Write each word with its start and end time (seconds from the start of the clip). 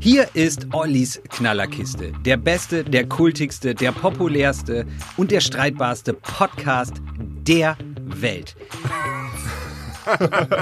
Hier 0.00 0.28
ist 0.34 0.68
Ollis 0.72 1.20
Knallerkiste. 1.28 2.12
Der 2.24 2.36
beste, 2.36 2.84
der 2.84 3.08
kultigste, 3.08 3.74
der 3.74 3.90
populärste 3.90 4.86
und 5.16 5.32
der 5.32 5.40
streitbarste 5.40 6.12
Podcast 6.12 6.94
der 7.42 7.76
Welt. 8.04 8.54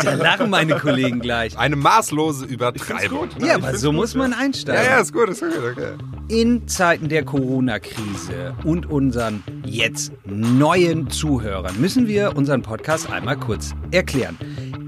Da 0.03 0.15
lachen 0.15 0.51
meine 0.51 0.77
Kollegen 0.77 1.21
gleich. 1.21 1.57
Eine 1.57 1.77
maßlose 1.77 2.47
Übertreibung. 2.47 3.29
Ja, 3.39 3.57
aber 3.57 3.77
so 3.77 3.93
muss 3.93 4.15
man 4.15 4.33
einsteigen. 4.33 4.83
Ja, 4.83 4.93
ja, 4.93 5.01
ist 5.01 5.13
gut, 5.13 5.29
ist 5.29 5.41
gut, 5.41 5.53
okay. 5.73 5.93
In 6.29 6.67
Zeiten 6.67 7.09
der 7.09 7.25
Corona-Krise 7.25 8.57
und 8.65 8.87
unseren 8.87 9.45
jetzt 9.65 10.13
neuen 10.25 11.11
Zuhörern 11.11 11.81
müssen 11.81 12.09
wir 12.09 12.37
unseren 12.37 12.63
Podcast 12.63 13.11
einmal 13.11 13.37
kurz 13.37 13.75
erklären. 13.93 14.37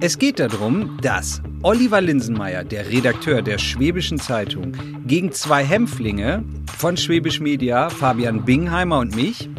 Es 0.01 0.17
geht 0.17 0.39
darum, 0.39 0.97
dass 1.03 1.43
Oliver 1.63 2.01
Linsenmeier, 2.01 2.63
der 2.63 2.89
Redakteur 2.89 3.43
der 3.43 3.59
Schwäbischen 3.59 4.21
Zeitung, 4.21 4.77
gegen 5.05 5.33
zwei 5.33 5.65
Hämpflinge 5.65 6.45
von 6.77 6.97
Schwäbisch 6.97 7.41
Media, 7.41 7.91
Fabian 7.91 8.45
Bingheimer 8.45 9.01
und 9.01 9.17
mich, 9.17 9.51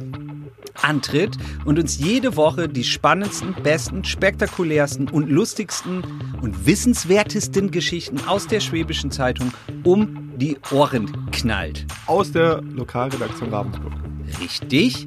antritt 0.81 1.35
und 1.65 1.77
uns 1.77 1.99
jede 1.99 2.37
Woche 2.37 2.69
die 2.69 2.85
spannendsten, 2.85 3.53
besten, 3.63 4.05
spektakulärsten 4.05 5.09
und 5.09 5.29
lustigsten 5.29 6.05
und 6.41 6.65
wissenswertesten 6.65 7.69
Geschichten 7.69 8.21
aus 8.25 8.47
der 8.47 8.61
Schwäbischen 8.61 9.11
Zeitung 9.11 9.51
um 9.83 10.31
die 10.37 10.57
Ohren 10.71 11.29
knallt. 11.31 11.85
Aus 12.05 12.31
der 12.31 12.61
Lokalredaktion 12.61 13.49
Ravensburg. 13.49 13.91
Richtig. 14.41 15.05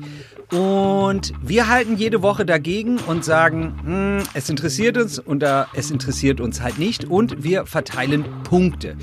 Und 0.53 1.33
wir 1.41 1.69
halten 1.69 1.97
jede 1.97 2.21
Woche 2.21 2.45
dagegen 2.45 2.99
und 2.99 3.25
sagen, 3.25 3.75
hm, 3.85 4.29
es 4.35 4.51
interessiert 4.51 4.99
uns 4.99 5.27
oder 5.27 5.69
es 5.73 5.91
interessiert 5.91 6.43
uns 6.43 6.61
halt 6.61 6.79
nicht 6.79 7.07
und 7.07 7.43
wir 7.43 7.65
verteilen 7.65 8.27
Punkte. 8.45 8.97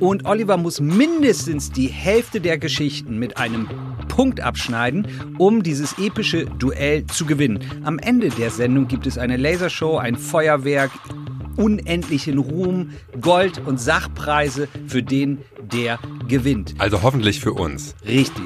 Und 0.00 0.24
Oliver 0.24 0.56
muss 0.56 0.80
mindestens 0.80 1.70
die 1.70 1.88
Hälfte 1.88 2.40
der 2.40 2.56
Geschichten 2.56 3.18
mit 3.18 3.36
einem 3.36 3.68
Punkt 4.08 4.40
abschneiden, 4.40 5.06
um 5.36 5.62
dieses 5.62 5.98
epische 5.98 6.46
Duell 6.46 7.06
zu 7.06 7.26
gewinnen. 7.26 7.60
Am 7.84 7.98
Ende 7.98 8.30
der 8.30 8.50
Sendung 8.50 8.88
gibt 8.88 9.06
es 9.06 9.18
eine 9.18 9.36
Lasershow, 9.36 9.98
ein 9.98 10.16
Feuerwerk, 10.16 10.90
unendlichen 11.56 12.38
Ruhm, 12.38 12.90
Gold 13.20 13.60
und 13.66 13.80
Sachpreise 13.80 14.68
für 14.86 15.02
den, 15.02 15.38
der 15.60 15.98
gewinnt. 16.28 16.74
Also 16.78 17.02
hoffentlich 17.02 17.40
für 17.40 17.52
uns. 17.52 17.94
Richtig. 18.06 18.44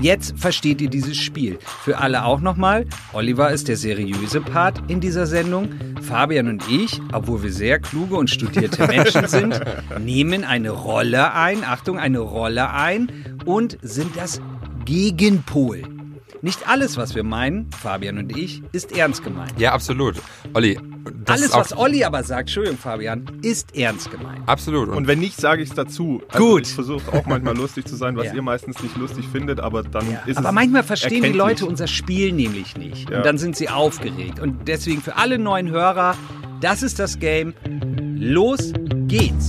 Jetzt 0.00 0.38
versteht 0.38 0.82
ihr 0.82 0.90
dieses 0.90 1.16
Spiel. 1.16 1.58
Für 1.82 1.98
alle 1.98 2.24
auch 2.24 2.40
nochmal. 2.40 2.86
Oliver 3.14 3.50
ist 3.50 3.68
der 3.68 3.78
seriöse 3.78 4.42
Part 4.42 4.82
in 4.88 5.00
dieser 5.00 5.26
Sendung. 5.26 5.70
Fabian 6.02 6.48
und 6.48 6.62
ich, 6.68 7.00
obwohl 7.12 7.42
wir 7.42 7.52
sehr 7.52 7.78
kluge 7.78 8.16
und 8.16 8.28
studierte 8.28 8.86
Menschen 8.86 9.26
sind, 9.28 9.58
nehmen 9.98 10.44
eine 10.44 10.70
Rolle 10.70 11.32
ein. 11.32 11.64
Achtung, 11.64 11.98
eine 11.98 12.18
Rolle 12.18 12.70
ein 12.72 13.38
und 13.46 13.78
sind 13.80 14.16
das 14.16 14.40
Gegenpol. 14.84 15.95
Nicht 16.46 16.68
alles, 16.68 16.96
was 16.96 17.16
wir 17.16 17.24
meinen, 17.24 17.68
Fabian 17.72 18.18
und 18.18 18.36
ich, 18.38 18.62
ist 18.70 18.96
ernst 18.96 19.24
gemeint. 19.24 19.58
Ja, 19.58 19.72
absolut. 19.72 20.14
Olli, 20.54 20.78
das 21.24 21.40
Alles, 21.40 21.52
was 21.54 21.76
Olli 21.76 22.04
aber 22.04 22.22
sagt, 22.22 22.42
Entschuldigung, 22.42 22.78
Fabian, 22.78 23.26
ist 23.42 23.76
ernst 23.76 24.12
gemeint. 24.12 24.48
Absolut. 24.48 24.90
Und 24.90 25.08
wenn 25.08 25.18
nicht, 25.18 25.40
sage 25.40 25.64
ich 25.64 25.70
es 25.70 25.74
dazu. 25.74 26.22
Also 26.28 26.46
Gut. 26.46 26.62
Ich 26.68 26.72
versuche 26.72 27.12
auch 27.12 27.26
manchmal 27.26 27.56
lustig 27.56 27.88
zu 27.88 27.96
sein, 27.96 28.16
was 28.16 28.26
Ja. 28.26 28.34
ihr 28.34 28.42
meistens 28.42 28.80
nicht 28.80 28.96
lustig 28.96 29.24
findet, 29.32 29.58
aber 29.58 29.82
dann 29.82 30.06
ist 30.26 30.38
Aber 30.38 30.50
es 30.50 30.54
manchmal 30.54 30.84
verstehen 30.84 31.24
die. 31.24 31.30
Leute 31.30 31.66
unser 31.66 31.88
Spiel 31.88 32.30
nämlich 32.30 32.76
nicht. 32.76 33.10
Ja. 33.10 33.16
Und 33.16 33.26
dann 33.26 33.38
sind 33.38 33.56
sie 33.56 33.68
aufgeregt. 33.68 34.38
Und 34.38 34.68
deswegen 34.68 35.02
für 35.02 35.16
alle 35.16 35.40
neuen 35.40 35.68
Hörer, 35.68 36.14
das 36.60 36.84
ist 36.84 37.00
das 37.00 37.18
Game. 37.18 37.54
Los 38.20 38.72
geht's. 39.08 39.48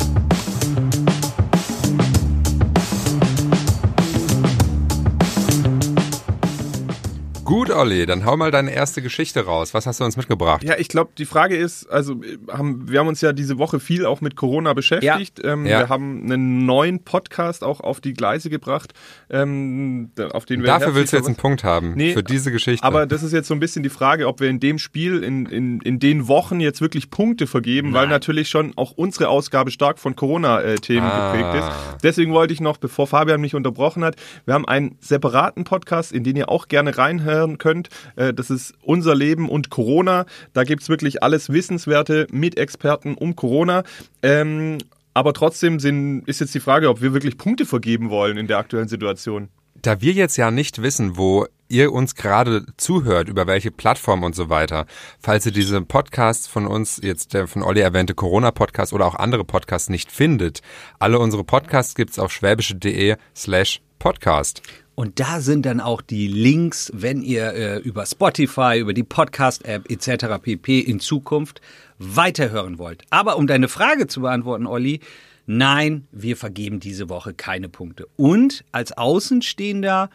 Gut, 7.47 7.69
Olli, 7.71 8.05
dann 8.05 8.25
hau 8.25 8.35
mal 8.35 8.51
deine 8.51 8.71
erste 8.73 9.01
Geschichte 9.01 9.45
raus. 9.45 9.73
Was 9.73 9.87
hast 9.87 10.02
du 10.02 10.03
uns 10.03 10.17
mitgebracht? 10.17 10.65
Ja, 10.65 10.75
ich 10.77 10.89
glaube, 10.89 11.11
die 11.17 11.23
Frage 11.23 11.55
ist, 11.55 11.89
also 11.89 12.21
äh, 12.21 12.37
haben, 12.52 12.89
wir 12.91 12.99
haben 12.99 13.08
uns 13.08 13.21
ja 13.21 13.31
diese 13.31 13.58
Woche 13.58 13.80
viel 13.80 14.05
auch 14.05 14.19
mit 14.19 14.35
Corona 14.35 14.73
beschäftigt. 14.73 15.39
Ähm, 15.45 15.65
Ja. 15.65 15.80
Wir 15.80 15.87
haben 15.89 16.23
einen 16.25 16.65
neuen 16.65 17.05
Podcast 17.05 17.63
auch 17.63 17.80
auf 17.80 18.02
die 18.02 18.11
Gleise 18.11 18.49
gebracht, 18.49 18.93
ähm, 19.30 20.11
auf 20.33 20.43
den 20.43 20.59
wir 20.59 20.67
Dafür 20.67 20.93
willst 20.93 21.13
du 21.13 21.17
jetzt 21.17 21.27
einen. 21.27 21.37
Punkt 21.37 21.63
haben. 21.63 21.93
Nee, 21.95 22.11
für 22.11 22.21
diese 22.23 22.52
Geschichte. 22.52 22.86
Aber 22.86 23.05
das 23.05 23.23
ist 23.23 23.31
jetzt 23.31 23.47
so 23.47 23.53
ein 23.53 23.61
bisschen 23.61 23.81
die 23.81 23.89
Frage, 23.89 24.27
ob 24.27 24.41
wir 24.41 24.49
in 24.49 24.59
dem 24.59 24.77
Spiel, 24.77 25.23
in, 25.23 25.45
in, 25.45 25.80
in 25.80 25.99
den 25.99 26.27
Wochen 26.27 26.59
jetzt 26.59 26.81
wirklich 26.81 27.09
Punkte 27.11 27.47
vergeben, 27.47 27.93
weil 27.93 28.09
natürlich 28.09 28.49
schon 28.49 28.73
auch 28.75 28.91
unsere 28.91 29.30
Ausgabe 29.30 29.71
stark 29.71 29.99
von 29.99 30.17
Corona-Themen 30.17 31.07
Ah. 31.07 31.31
geprägt 31.31 31.63
ist. 31.63 31.69
Deswegen 32.03 32.33
wollte 32.33 32.53
ich 32.53 32.59
noch, 32.59 32.75
bevor 32.75 33.07
Fabian 33.07 33.39
mich 33.39 33.55
unterbrochen 33.55 34.03
hat, 34.03 34.17
wir 34.43 34.53
haben 34.53 34.67
einen 34.67 34.97
separaten 34.99 35.63
Podcast, 35.63 36.11
in 36.11 36.25
den 36.25 36.36
ihr 36.36 36.49
auch 36.49 36.67
gerne 36.67 36.97
reinhören 37.37 37.58
könnt. 37.58 37.89
Äh, 38.15 38.33
Das 38.33 38.49
ist 38.49 38.73
Unser 38.81 39.15
Leben 39.15 39.49
und 39.49 39.70
Corona. 39.70 40.25
Da 40.53 40.64
gibt's 40.64 40.89
wirklich 40.89 41.23
alles 41.23 41.49
Wissenswerte 41.52 42.27
mit 42.31 42.58
Experten 42.58 43.15
um 43.15 43.36
Corona. 43.36 43.83
Ähm, 44.21 44.77
aber 45.14 45.33
trotzdem 45.33 45.80
sind, 45.80 46.27
ist 46.27 46.42
jetzt 46.42 46.53
die 46.53 46.59
Frage, 46.59 46.89
ob 46.89 47.02
wir 47.02 47.14
wirklich 47.14 47.37
Punkte 47.37 47.65
vergeben 47.65 48.09
wollen 48.09 48.37
in 48.37 48.48
der 48.48 48.58
aktuellen 48.59 48.87
Situation. 48.87 49.49
da 49.81 50.02
wir 50.02 50.11
jetzt 50.14 50.37
ja 50.37 50.49
nicht 50.52 50.81
wissen, 50.81 51.17
wo 51.17 51.45
ihr 51.70 51.92
uns 51.92 52.15
gerade 52.15 52.65
zuhört, 52.77 53.30
über 53.30 53.45
welche 53.45 53.71
Plattform 53.71 54.23
und 54.23 54.36
so 54.36 54.49
weiter, 54.49 54.86
falls 55.19 55.45
ihr 55.45 55.52
diese 55.52 55.81
Podcasts 55.81 56.48
von 56.48 56.65
uns, 56.65 56.99
jetzt 57.04 57.33
der 57.33 57.48
von 57.48 57.61
Olli 57.61 57.81
erwähnte 57.81 58.15
Corona-Podcast 58.15 58.93
oder 58.93 59.05
auch 59.05 59.15
andere 59.15 59.43
Podcasts 59.43 59.89
nicht 59.89 60.11
findet, 60.11 60.61
alle 60.98 61.19
unsere 61.19 61.43
Podcasts 61.43 61.93
gibt's 61.93 62.19
auf 62.19 62.31
schwäbische.de 62.31 63.17
slash 63.36 63.81
podcast. 63.99 64.61
Und 64.99 65.19
da 65.19 65.41
sind 65.41 65.67
dann 65.67 65.80
auch 65.80 66.02
die 66.02 66.27
Links, 66.27 66.91
wenn 66.91 67.21
ihr 67.21 67.53
äh, 67.53 67.77
über 67.77 68.03
Spotify, 68.08 68.80
über 68.80 68.95
die 68.95 69.03
Podcast-App 69.03 69.91
etc. 69.91 70.41
pp. 70.41 70.80
in 70.80 70.99
Zukunft 70.99 71.61
weiterhören 71.99 72.80
wollt. 72.80 73.03
Aber 73.11 73.37
um 73.37 73.45
deine 73.45 73.67
Frage 73.67 74.07
zu 74.07 74.21
beantworten, 74.21 74.65
Olli, 74.65 75.02
nein, 75.45 76.07
wir 76.11 76.36
vergeben 76.36 76.80
diese 76.80 77.09
Woche 77.09 77.36
keine 77.36 77.69
Punkte. 77.69 78.07
Und 78.15 78.65
als 78.71 78.91
Außenstehender 78.91 80.09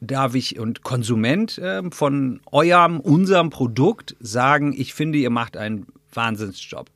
darf 0.00 0.36
ich 0.36 0.56
und 0.56 0.84
Konsument 0.84 1.58
äh, 1.58 1.82
von 1.90 2.42
eurem, 2.52 3.00
unserem 3.00 3.50
Produkt 3.50 4.14
sagen, 4.20 4.72
ich 4.72 4.94
finde, 4.94 5.18
ihr 5.18 5.30
macht 5.30 5.56
einen 5.56 5.86
Wahnsinnsjob. 6.14 6.88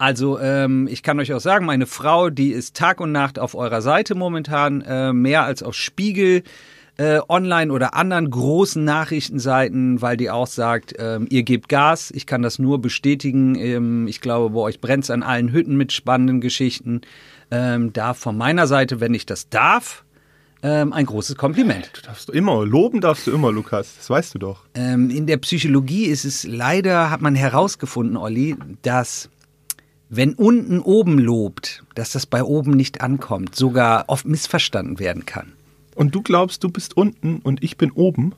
Also 0.00 0.40
ähm, 0.40 0.88
ich 0.90 1.02
kann 1.02 1.20
euch 1.20 1.34
auch 1.34 1.40
sagen, 1.40 1.66
meine 1.66 1.84
Frau, 1.84 2.30
die 2.30 2.52
ist 2.52 2.74
Tag 2.74 3.02
und 3.02 3.12
Nacht 3.12 3.38
auf 3.38 3.54
eurer 3.54 3.82
Seite 3.82 4.14
momentan, 4.14 4.80
äh, 4.80 5.12
mehr 5.12 5.42
als 5.44 5.62
auf 5.62 5.74
Spiegel, 5.74 6.42
äh, 6.96 7.20
online 7.28 7.70
oder 7.70 7.92
anderen 7.92 8.30
großen 8.30 8.82
Nachrichtenseiten, 8.82 10.00
weil 10.00 10.16
die 10.16 10.30
auch 10.30 10.46
sagt, 10.46 10.94
ähm, 10.98 11.26
ihr 11.28 11.42
gebt 11.42 11.68
Gas. 11.68 12.10
Ich 12.12 12.24
kann 12.24 12.40
das 12.40 12.58
nur 12.58 12.80
bestätigen. 12.80 13.56
Ähm, 13.56 14.08
ich 14.08 14.22
glaube, 14.22 14.54
bei 14.54 14.60
euch 14.60 14.80
brennt's 14.80 15.10
an 15.10 15.22
allen 15.22 15.52
Hütten 15.52 15.76
mit 15.76 15.92
spannenden 15.92 16.40
Geschichten. 16.40 17.02
Ähm, 17.50 17.92
da 17.92 18.14
von 18.14 18.38
meiner 18.38 18.66
Seite, 18.66 19.00
wenn 19.00 19.12
ich 19.12 19.26
das 19.26 19.50
darf, 19.50 20.06
ähm, 20.62 20.94
ein 20.94 21.04
großes 21.04 21.36
Kompliment. 21.36 21.90
Darfst 22.06 22.30
du 22.30 22.32
immer, 22.32 22.64
loben 22.64 23.02
darfst 23.02 23.26
du 23.26 23.32
immer, 23.32 23.52
Lukas. 23.52 23.96
Das 23.98 24.08
weißt 24.08 24.34
du 24.34 24.38
doch. 24.38 24.64
Ähm, 24.74 25.10
in 25.10 25.26
der 25.26 25.36
Psychologie 25.36 26.06
ist 26.06 26.24
es 26.24 26.44
leider, 26.44 27.10
hat 27.10 27.20
man 27.20 27.34
herausgefunden, 27.34 28.16
Olli, 28.16 28.56
dass 28.80 29.28
wenn 30.10 30.34
unten 30.34 30.80
oben 30.80 31.18
lobt, 31.18 31.84
dass 31.94 32.10
das 32.10 32.26
bei 32.26 32.42
oben 32.42 32.72
nicht 32.72 33.00
ankommt, 33.00 33.54
sogar 33.54 34.04
oft 34.08 34.26
missverstanden 34.26 34.98
werden 34.98 35.24
kann. 35.24 35.52
Und 35.94 36.14
du 36.14 36.20
glaubst, 36.20 36.64
du 36.64 36.68
bist 36.68 36.96
unten 36.96 37.38
und 37.38 37.62
ich 37.62 37.76
bin 37.76 37.92
oben? 37.92 38.34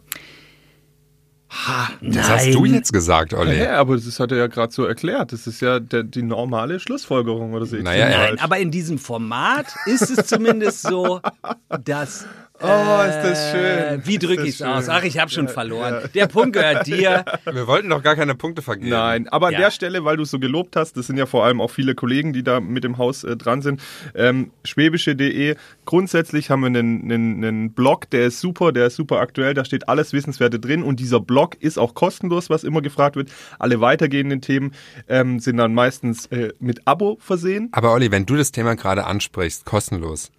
Das 2.00 2.28
hast 2.28 2.54
du 2.54 2.64
jetzt 2.64 2.92
gesagt, 2.92 3.34
Olli. 3.34 3.58
Ja, 3.58 3.76
aber 3.76 3.96
das 3.96 4.20
hat 4.20 4.32
er 4.32 4.38
ja 4.38 4.46
gerade 4.46 4.72
so 4.72 4.84
erklärt. 4.84 5.32
Das 5.32 5.46
ist 5.46 5.60
ja 5.60 5.80
der, 5.80 6.02
die 6.02 6.22
normale 6.22 6.80
Schlussfolgerung, 6.80 7.52
oder 7.52 7.64
ich 7.64 7.82
Naja. 7.82 8.08
Nein, 8.08 8.38
aber 8.38 8.58
in 8.58 8.70
diesem 8.70 8.98
Format 8.98 9.66
ist 9.86 10.10
es 10.10 10.26
zumindest 10.26 10.82
so, 10.82 11.20
dass. 11.84 12.26
Oh, 12.62 13.02
ist 13.08 13.22
das 13.22 13.50
schön. 13.50 14.02
Wie 14.06 14.18
drücke 14.18 14.42
ich 14.44 14.54
es 14.54 14.62
aus? 14.62 14.88
Ach, 14.88 15.02
ich 15.02 15.18
habe 15.18 15.30
schon 15.30 15.48
verloren. 15.48 16.08
Der 16.14 16.26
Punkt 16.26 16.52
gehört 16.54 16.86
dir. 16.86 17.24
Wir 17.44 17.66
wollten 17.66 17.88
doch 17.90 18.02
gar 18.02 18.14
keine 18.16 18.34
Punkte 18.34 18.62
vergeben. 18.62 18.90
Nein, 18.90 19.28
aber 19.28 19.48
an 19.48 19.52
Ja. 19.54 19.58
der 19.60 19.70
Stelle, 19.70 20.04
weil 20.04 20.16
du 20.16 20.22
es 20.22 20.30
so 20.30 20.38
gelobt 20.38 20.76
hast, 20.76 20.96
das 20.96 21.06
sind 21.06 21.16
ja 21.16 21.26
vor 21.26 21.44
allem 21.44 21.60
auch 21.60 21.70
viele 21.70 21.94
Kollegen, 21.94 22.32
die 22.32 22.42
da 22.42 22.60
mit 22.60 22.84
dem 22.84 22.98
Haus 22.98 23.24
äh, 23.24 23.36
dran 23.36 23.62
sind, 23.62 23.80
ähm, 24.14 24.50
schwäbische.de, 24.64 25.56
grundsätzlich 25.84 26.50
haben 26.50 26.60
wir 26.60 26.66
einen, 26.68 27.02
einen, 27.10 27.44
einen 27.44 27.72
Blog, 27.72 28.08
der 28.10 28.26
ist 28.26 28.40
super, 28.40 28.72
der 28.72 28.86
ist 28.86 28.96
super 28.96 29.18
aktuell, 29.20 29.54
da 29.54 29.64
steht 29.64 29.88
alles 29.88 30.12
Wissenswerte 30.12 30.60
drin 30.60 30.82
und 30.82 31.00
dieser 31.00 31.20
Blog 31.20 31.56
ist 31.60 31.78
auch 31.78 31.94
kostenlos, 31.94 32.50
was 32.50 32.64
immer 32.64 32.82
gefragt 32.82 33.16
wird. 33.16 33.30
Alle 33.58 33.80
weitergehenden 33.80 34.40
Themen 34.40 34.72
ähm, 35.08 35.40
sind 35.40 35.56
dann 35.56 35.74
meistens 35.74 36.26
äh, 36.26 36.52
mit 36.60 36.86
Abo 36.86 37.16
versehen. 37.20 37.68
Aber 37.72 37.92
Olli, 37.92 38.10
wenn 38.10 38.26
du 38.26 38.36
das 38.36 38.52
Thema 38.52 38.76
gerade 38.76 39.04
ansprichst, 39.04 39.64
kostenlos, 39.64 40.30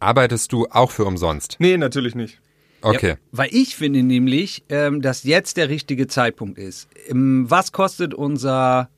arbeitest 0.00 0.52
du 0.52 0.66
auch 0.70 0.90
für 0.90 1.04
umsonst? 1.04 1.56
Nee, 1.58 1.76
natürlich 1.76 2.14
nicht. 2.14 2.40
Okay. 2.80 3.10
Ja, 3.10 3.16
weil 3.32 3.48
ich 3.52 3.76
finde 3.76 4.02
nämlich, 4.02 4.64
ähm, 4.68 5.02
dass 5.02 5.24
jetzt 5.24 5.56
der 5.56 5.68
richtige 5.68 6.06
Zeitpunkt 6.06 6.58
ist. 6.58 6.88
Ähm, 7.08 7.46
was 7.48 7.72
kostet 7.72 8.14
unser 8.14 8.88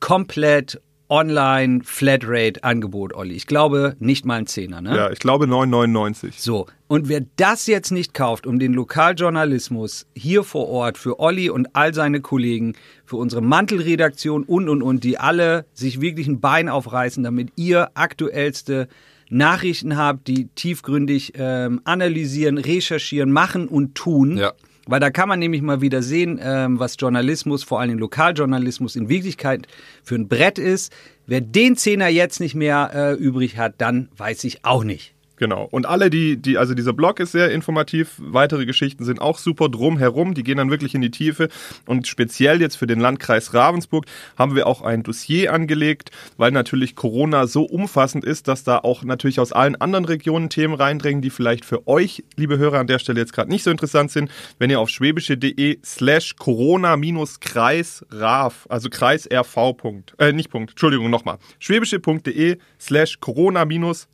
komplett 0.00 0.80
Online 1.10 1.80
Flatrate 1.84 2.64
Angebot, 2.64 3.14
Olli. 3.14 3.34
Ich 3.34 3.46
glaube 3.46 3.94
nicht 3.98 4.24
mal 4.24 4.38
ein 4.38 4.46
Zehner, 4.46 4.80
ne? 4.80 4.96
Ja, 4.96 5.10
ich 5.10 5.18
glaube 5.18 5.44
9,99. 5.44 6.32
So, 6.36 6.66
und 6.88 7.08
wer 7.08 7.20
das 7.36 7.66
jetzt 7.66 7.90
nicht 7.90 8.14
kauft, 8.14 8.46
um 8.46 8.58
den 8.58 8.72
Lokaljournalismus 8.72 10.06
hier 10.14 10.44
vor 10.44 10.68
Ort 10.68 10.96
für 10.96 11.20
Olli 11.20 11.50
und 11.50 11.76
all 11.76 11.92
seine 11.92 12.20
Kollegen, 12.20 12.74
für 13.04 13.16
unsere 13.16 13.42
Mantelredaktion 13.42 14.44
und 14.44 14.68
und 14.68 14.82
und, 14.82 15.04
die 15.04 15.18
alle 15.18 15.66
sich 15.74 16.00
wirklich 16.00 16.26
ein 16.26 16.40
Bein 16.40 16.70
aufreißen, 16.70 17.22
damit 17.22 17.50
ihr 17.56 17.90
aktuellste 17.94 18.88
Nachrichten 19.34 19.96
habt, 19.96 20.28
die 20.28 20.46
tiefgründig 20.54 21.32
ähm, 21.36 21.80
analysieren, 21.84 22.58
recherchieren, 22.58 23.32
machen 23.32 23.68
und 23.68 23.94
tun. 23.94 24.36
Ja. 24.36 24.52
Weil 24.86 25.00
da 25.00 25.10
kann 25.10 25.28
man 25.28 25.38
nämlich 25.38 25.62
mal 25.62 25.80
wieder 25.80 26.02
sehen, 26.02 26.38
ähm, 26.42 26.78
was 26.78 26.96
Journalismus, 26.98 27.64
vor 27.64 27.80
allem 27.80 27.98
Lokaljournalismus 27.98 28.96
in 28.96 29.08
Wirklichkeit 29.08 29.66
für 30.02 30.14
ein 30.14 30.28
Brett 30.28 30.58
ist. 30.58 30.92
Wer 31.26 31.40
den 31.40 31.76
Zehner 31.76 32.08
jetzt 32.08 32.38
nicht 32.38 32.54
mehr 32.54 32.90
äh, 32.94 33.12
übrig 33.14 33.56
hat, 33.56 33.74
dann 33.78 34.08
weiß 34.16 34.44
ich 34.44 34.64
auch 34.64 34.84
nicht. 34.84 35.13
Genau. 35.36 35.66
Und 35.70 35.86
alle, 35.86 36.10
die, 36.10 36.36
die, 36.36 36.58
also 36.58 36.74
dieser 36.74 36.92
Blog 36.92 37.18
ist 37.18 37.32
sehr 37.32 37.50
informativ, 37.50 38.14
weitere 38.18 38.66
Geschichten 38.66 39.04
sind 39.04 39.20
auch 39.20 39.38
super 39.38 39.68
drumherum, 39.68 40.34
die 40.34 40.44
gehen 40.44 40.58
dann 40.58 40.70
wirklich 40.70 40.94
in 40.94 41.00
die 41.00 41.10
Tiefe. 41.10 41.48
Und 41.86 42.06
speziell 42.06 42.60
jetzt 42.60 42.76
für 42.76 42.86
den 42.86 43.00
Landkreis 43.00 43.52
Ravensburg 43.52 44.06
haben 44.38 44.54
wir 44.54 44.66
auch 44.66 44.82
ein 44.82 45.02
Dossier 45.02 45.52
angelegt, 45.52 46.10
weil 46.36 46.52
natürlich 46.52 46.94
Corona 46.94 47.48
so 47.48 47.64
umfassend 47.64 48.24
ist, 48.24 48.46
dass 48.46 48.62
da 48.62 48.78
auch 48.78 49.02
natürlich 49.02 49.40
aus 49.40 49.52
allen 49.52 49.74
anderen 49.76 50.04
Regionen 50.04 50.50
Themen 50.50 50.74
reindrängen, 50.74 51.20
die 51.20 51.30
vielleicht 51.30 51.64
für 51.64 51.88
euch, 51.88 52.22
liebe 52.36 52.58
Hörer, 52.58 52.78
an 52.78 52.86
der 52.86 53.00
Stelle 53.00 53.20
jetzt 53.20 53.32
gerade 53.32 53.50
nicht 53.50 53.64
so 53.64 53.70
interessant 53.70 54.12
sind. 54.12 54.30
Wenn 54.58 54.70
ihr 54.70 54.78
auf 54.78 54.88
schwäbische.de 54.88 55.78
slash 55.84 56.36
Corona-Kreis 56.36 58.06
RAV, 58.10 58.66
also 58.68 58.88
Kreis 58.88 59.28
RV. 59.30 59.76
Punkt, 59.76 60.14
äh, 60.18 60.32
nicht 60.32 60.50
Punkt, 60.50 60.70
Entschuldigung, 60.70 61.10
nochmal. 61.10 61.38
schwäbische.de 61.58 62.58
slash 62.78 63.18
Corona-Kreis 63.18 64.08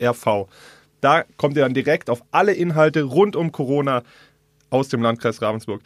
RV. 0.00 0.46
Da 1.00 1.24
kommt 1.36 1.56
ihr 1.56 1.62
dann 1.62 1.74
direkt 1.74 2.10
auf 2.10 2.22
alle 2.30 2.52
Inhalte 2.52 3.02
rund 3.02 3.36
um 3.36 3.52
Corona 3.52 4.02
aus 4.70 4.88
dem 4.88 5.02
Landkreis 5.02 5.40
Ravensburg. 5.40 5.80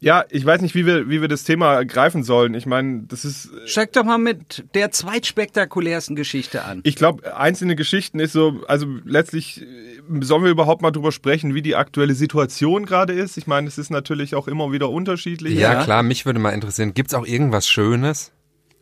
Ja, 0.00 0.24
ich 0.28 0.44
weiß 0.44 0.60
nicht, 0.60 0.74
wie 0.74 0.84
wir, 0.84 1.08
wie 1.08 1.22
wir 1.22 1.28
das 1.28 1.44
Thema 1.44 1.82
greifen 1.84 2.24
sollen. 2.24 2.52
Ich 2.52 2.66
meine, 2.66 3.04
das 3.08 3.24
ist. 3.24 3.48
Steig 3.64 3.92
doch 3.94 4.04
mal 4.04 4.18
mit 4.18 4.64
der 4.74 4.90
zweitspektakulärsten 4.90 6.14
Geschichte 6.14 6.62
an. 6.64 6.80
Ich 6.82 6.96
glaube, 6.96 7.34
einzelne 7.36 7.74
Geschichten 7.74 8.20
ist 8.20 8.32
so, 8.32 8.60
also 8.68 8.86
letztlich 9.06 9.62
äh, 9.62 9.64
sollen 10.20 10.44
wir 10.44 10.50
überhaupt 10.50 10.82
mal 10.82 10.90
drüber 10.90 11.10
sprechen, 11.10 11.54
wie 11.54 11.62
die 11.62 11.74
aktuelle 11.74 12.14
Situation 12.14 12.84
gerade 12.84 13.14
ist. 13.14 13.38
Ich 13.38 13.46
meine, 13.46 13.66
es 13.66 13.78
ist 13.78 13.88
natürlich 13.90 14.34
auch 14.34 14.46
immer 14.46 14.72
wieder 14.72 14.90
unterschiedlich. 14.90 15.54
Ja, 15.54 15.72
Ja. 15.72 15.84
klar, 15.84 16.02
mich 16.02 16.26
würde 16.26 16.38
mal 16.38 16.50
interessieren, 16.50 16.92
gibt's 16.92 17.14
auch 17.14 17.26
irgendwas 17.26 17.66
Schönes? 17.66 18.30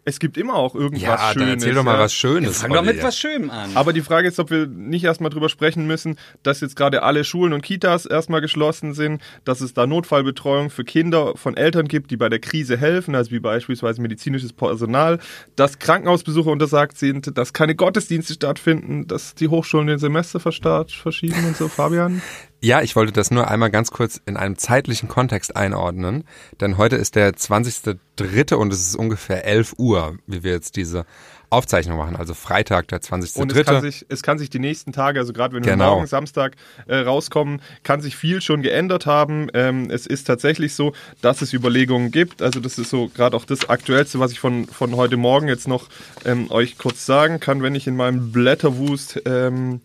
Es 0.05 0.19
gibt 0.19 0.37
immer 0.37 0.55
auch 0.55 0.75
irgendwas 0.75 1.03
Ja, 1.03 1.19
Schönes. 1.19 1.35
dann 1.37 1.49
erzähl 1.49 1.75
doch 1.75 1.85
mal 1.85 1.95
ja. 1.95 2.01
was 2.01 2.13
Schönes. 2.13 2.61
Fang 2.61 2.73
doch 2.73 2.83
mit 2.83 3.01
was 3.03 3.17
Schönem 3.17 3.51
an. 3.51 3.71
Aber 3.75 3.93
die 3.93 4.01
Frage 4.01 4.27
ist, 4.27 4.41
ob 4.41 4.51
wir 4.51 4.67
nicht 4.67 5.05
erstmal 5.05 5.31
drüber 5.31 5.49
sprechen 5.49 5.87
müssen, 5.87 6.17
dass 6.43 6.61
jetzt 6.61 6.75
gerade 6.75 7.05
alle 7.05 7.23
Schulen 7.23 7.53
und 7.53 7.63
Kitas 7.63 8.05
erstmal 8.05 8.41
geschlossen 8.41 8.95
sind, 8.95 9.23
dass 9.45 9.61
es 9.61 9.75
da 9.75 9.87
Notfallbetreuung 9.87 10.71
für 10.71 10.83
Kinder 10.83 11.35
von 11.37 11.57
Eltern 11.57 11.87
gibt, 11.87 12.11
die 12.11 12.17
bei 12.17 12.29
der 12.29 12.41
Krise 12.41 12.77
helfen, 12.77 13.15
also 13.15 13.31
wie 13.31 13.39
beispielsweise 13.39 14.03
medizinisches 14.03 14.53
Personal, 14.53 15.21
dass 15.55 15.79
Krankenhausbesuche 15.79 16.51
untersagt 16.51 16.99
sind, 16.99 17.39
dass 17.39 17.53
keine 17.53 17.77
Gottesdienste 17.77 18.35
stattfinden, 18.35 19.07
dass 19.07 19.37
die 19.37 19.47
Hochschulen 19.49 19.87
den 19.87 19.99
Semester 20.01 20.41
verschieben 20.41 21.47
und 21.47 21.57
so, 21.57 21.69
Fabian. 21.69 22.23
Ja, 22.65 22.81
ich 22.81 22.95
wollte 22.95 23.13
das 23.13 23.33
nur 23.33 23.51
einmal 23.51 23.73
ganz 23.73 23.91
kurz 23.91 24.21
in 24.25 24.37
einem 24.37 24.57
zeitlichen 24.57 25.09
Kontext 25.09 25.57
einordnen, 25.57 26.23
denn 26.61 26.79
heute 26.79 26.95
ist 26.95 27.17
der 27.17 27.33
20.3. 27.33 28.55
und 28.55 28.73
es 28.73 28.87
ist 28.87 28.95
ungefähr 28.95 29.45
11 29.45 29.75
Uhr, 29.79 30.17
wie 30.29 30.45
wir 30.45 30.53
jetzt 30.53 30.77
diese 30.77 31.05
Aufzeichnung 31.51 31.99
machen, 31.99 32.15
also 32.15 32.35
Freitag, 32.35 32.87
der 32.87 33.01
Und 33.13 33.25
es 33.25 33.35
kann, 33.35 33.47
20.3. 33.51 33.81
sich, 33.81 34.07
es 34.09 34.23
kann 34.23 34.39
sich 34.39 34.49
die 34.49 34.61
nächsten 34.61 34.93
Tage, 34.93 35.19
also 35.19 35.33
gerade 35.33 35.57
wenn 35.57 35.65
wir 35.65 35.73
Genau. 35.73 35.97
morgen 35.97 36.07
Samstag 36.07 36.55
äh, 36.87 36.99
rauskommen, 36.99 37.61
kann 37.83 38.01
sich 38.01 38.15
viel 38.15 38.41
schon 38.41 38.63
geändert 38.63 39.07
haben. 39.07 39.49
Ähm, 39.55 39.91
es 39.91 40.07
ist 40.07 40.29
tatsächlich 40.29 40.75
so, 40.75 40.93
dass 41.21 41.43
es 41.43 41.53
Überlegungen 41.53 42.13
gibt. 42.13 42.43
Also 42.43 42.61
das 42.61 42.79
ist 42.79 42.91
so 42.91 43.09
gerade 43.09 43.37
auch 43.37 43.45
das 43.45 43.69
Aktuellste, 43.71 44.21
was 44.21 44.31
ich 44.31 44.39
von, 44.39 44.67
von 44.67 44.95
heute 44.95 45.17
Morgen 45.17 45.49
jetzt 45.49 45.67
noch 45.67 45.89
ähm, 46.25 46.49
euch 46.53 46.79
kurz 46.79 47.07
sagen 47.07 47.41
kann, 47.41 47.61
wenn 47.61 47.75
ich 47.75 47.89
in 47.89 47.97
meinem 47.97 48.31
Blätterwust 48.31 49.21
ähm, 49.27 49.81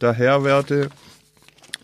daherwerte. 0.00 0.90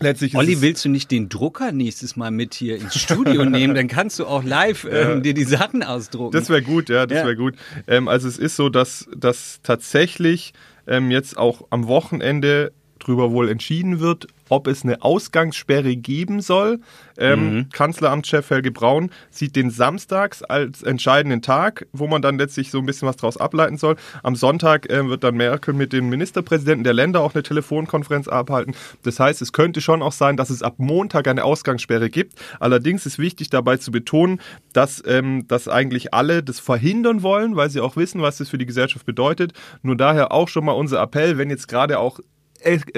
Letztlich 0.02 0.37
Olli, 0.37 0.60
willst 0.60 0.84
du 0.84 0.88
nicht 0.88 1.10
den 1.10 1.28
Drucker 1.28 1.72
nächstes 1.72 2.16
Mal 2.16 2.31
mit 2.31 2.54
hier 2.54 2.76
ins 2.76 2.99
Studio 3.00 3.44
nehmen? 3.46 3.75
Dann 3.75 3.88
kannst 3.88 4.19
du 4.19 4.26
auch 4.26 4.43
live 4.44 4.87
ähm, 4.90 5.22
dir 5.22 5.34
die 5.34 5.44
Sachen 5.44 5.82
ausdrucken. 5.82 6.32
Das 6.32 6.49
wäre 6.49 6.62
gut, 6.62 6.88
ja, 6.88 7.06
das 7.06 7.19
Ja. 7.19 7.25
wäre 7.25 7.37
gut. 7.37 7.54
Ähm, 7.87 8.08
also 8.08 8.28
es 8.28 8.38
ist 8.38 8.56
so, 8.56 8.69
dass, 8.69 9.08
dass 9.16 9.60
tatsächlich 9.62 10.52
ähm, 10.87 11.10
jetzt 11.10 11.37
auch 11.38 11.66
am 11.70 11.87
Wochenende 11.87 12.72
drüber 12.99 13.32
wohl 13.32 13.49
entschieden 13.49 14.00
wird, 14.00 14.26
ob 14.52 14.66
es 14.66 14.84
eine 14.84 15.00
Ausgangssperre 15.00 15.96
geben 15.96 16.43
soll. 16.43 16.78
Ähm, 17.16 17.69
Kanzleramtschef 17.72 18.50
Helge 18.50 18.70
Braun 18.70 19.10
sieht 19.31 19.56
den 19.56 19.70
Samstags 19.70 20.43
als 20.43 20.82
entscheidenden 20.82 21.40
Tag, 21.40 21.87
wo 21.93 22.06
man 22.06 22.20
dann 22.20 22.37
letztlich 22.37 22.70
so 22.70 22.78
ein 22.78 22.84
bisschen 22.84 23.08
was 23.08 23.16
draus 23.16 23.38
ableiten 23.38 23.78
soll. 23.78 23.96
Am 24.22 24.37
Sonntag 24.37 24.93
ähm, 24.93 25.08
wird 25.08 25.25
dann 25.25 25.37
Merkel 25.37 25.72
mit 25.72 25.94
den 25.94 26.10
Ministerpräsidenten 26.10 26.84
der 26.84 26.93
Länder 26.93 27.20
auch 27.20 27.34
eine 27.34 27.43
Telefonkonferenz 27.43 28.28
abhalten. 28.28 28.75
Das 29.04 29.19
heißt, 29.19 29.40
es 29.40 29.54
könnte 29.54 29.81
schon 29.81 30.02
auch 30.02 30.12
sein, 30.12 30.37
dass 30.37 30.50
es 30.50 30.62
ab 30.62 30.75
Montag 30.76 31.28
eine 31.28 31.44
Ausgangssperre 31.44 32.10
gibt. 32.10 32.34
Allerdings 32.60 33.06
ist 33.06 33.19
wichtig 33.19 33.49
dabei 33.49 33.78
zu 33.78 33.90
betonen, 33.90 34.38
dass, 34.75 35.02
ähm, 35.06 35.46
dass 35.49 35.66
eigentlich 35.66 36.12
alle 36.12 36.43
das 36.43 36.60
verhindern 36.60 37.22
wollen, 37.22 37.56
weil 37.56 37.70
sie 37.70 37.81
auch 37.81 37.96
wissen, 37.96 38.20
was 38.20 38.37
das 38.37 38.50
für 38.50 38.58
die 38.58 38.66
Gesellschaft 38.66 39.06
bedeutet. 39.06 39.54
Nur 39.81 39.96
daher 39.96 40.31
auch 40.31 40.49
schon 40.49 40.66
mal 40.66 40.72
unser 40.72 41.00
Appell, 41.00 41.38
wenn 41.38 41.49
jetzt 41.49 41.69
gerade 41.69 41.99
auch 41.99 42.19
äh, 42.19 42.22
äh, 42.22 42.31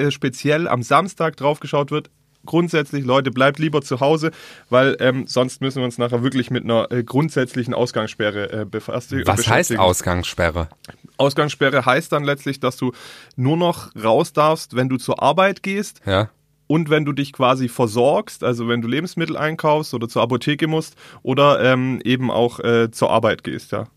speziell 0.09 0.67
am 0.67 0.83
Samstag 0.83 1.37
draufgeschaut 1.37 1.91
wird, 1.91 2.09
grundsätzlich, 2.45 3.05
Leute, 3.05 3.31
bleibt 3.31 3.59
lieber 3.59 3.81
zu 3.81 3.99
Hause, 3.99 4.31
weil 4.69 4.95
ähm, 4.99 5.25
sonst 5.27 5.61
müssen 5.61 5.79
wir 5.79 5.85
uns 5.85 5.97
nachher 5.97 6.23
wirklich 6.23 6.51
mit 6.51 6.63
einer 6.63 6.91
äh, 6.91 7.03
grundsätzlichen 7.03 7.73
Ausgangssperre 7.73 8.61
äh, 8.61 8.65
befassen. 8.65 9.23
Was 9.25 9.47
heißt. 9.47 9.77
Ausgangssperre? 9.77 10.69
Ausgangssperre 11.17 11.85
heißt 11.85 12.11
dann 12.11 12.23
letztlich, 12.23 12.59
dass 12.59 12.77
du 12.77 12.93
nur 13.35 13.57
noch 13.57 13.95
raus 13.95 14.33
darfst, 14.33 14.75
wenn 14.75 14.89
du 14.89 14.97
zur 14.97 15.21
Arbeit 15.21 15.63
gehst 15.63 16.01
Ja? 16.05 16.29
und 16.67 16.89
wenn 16.89 17.05
du 17.05 17.13
dich 17.13 17.33
quasi 17.33 17.67
versorgst, 17.67 18.43
also 18.43 18.67
wenn 18.67 18.81
du 18.81 18.87
Lebensmittel 18.87 19.37
einkaufst 19.37 19.93
oder 19.93 20.07
zur 20.07 20.21
Apotheke 20.21 20.67
musst 20.67 20.95
oder 21.23 21.61
ähm, 21.63 22.01
eben 22.03 22.31
auch 22.31 22.59
äh, 22.59 22.91
zur 22.91 23.11
Arbeit 23.11 23.43
gehst, 23.43 23.71
ja. 23.71 23.87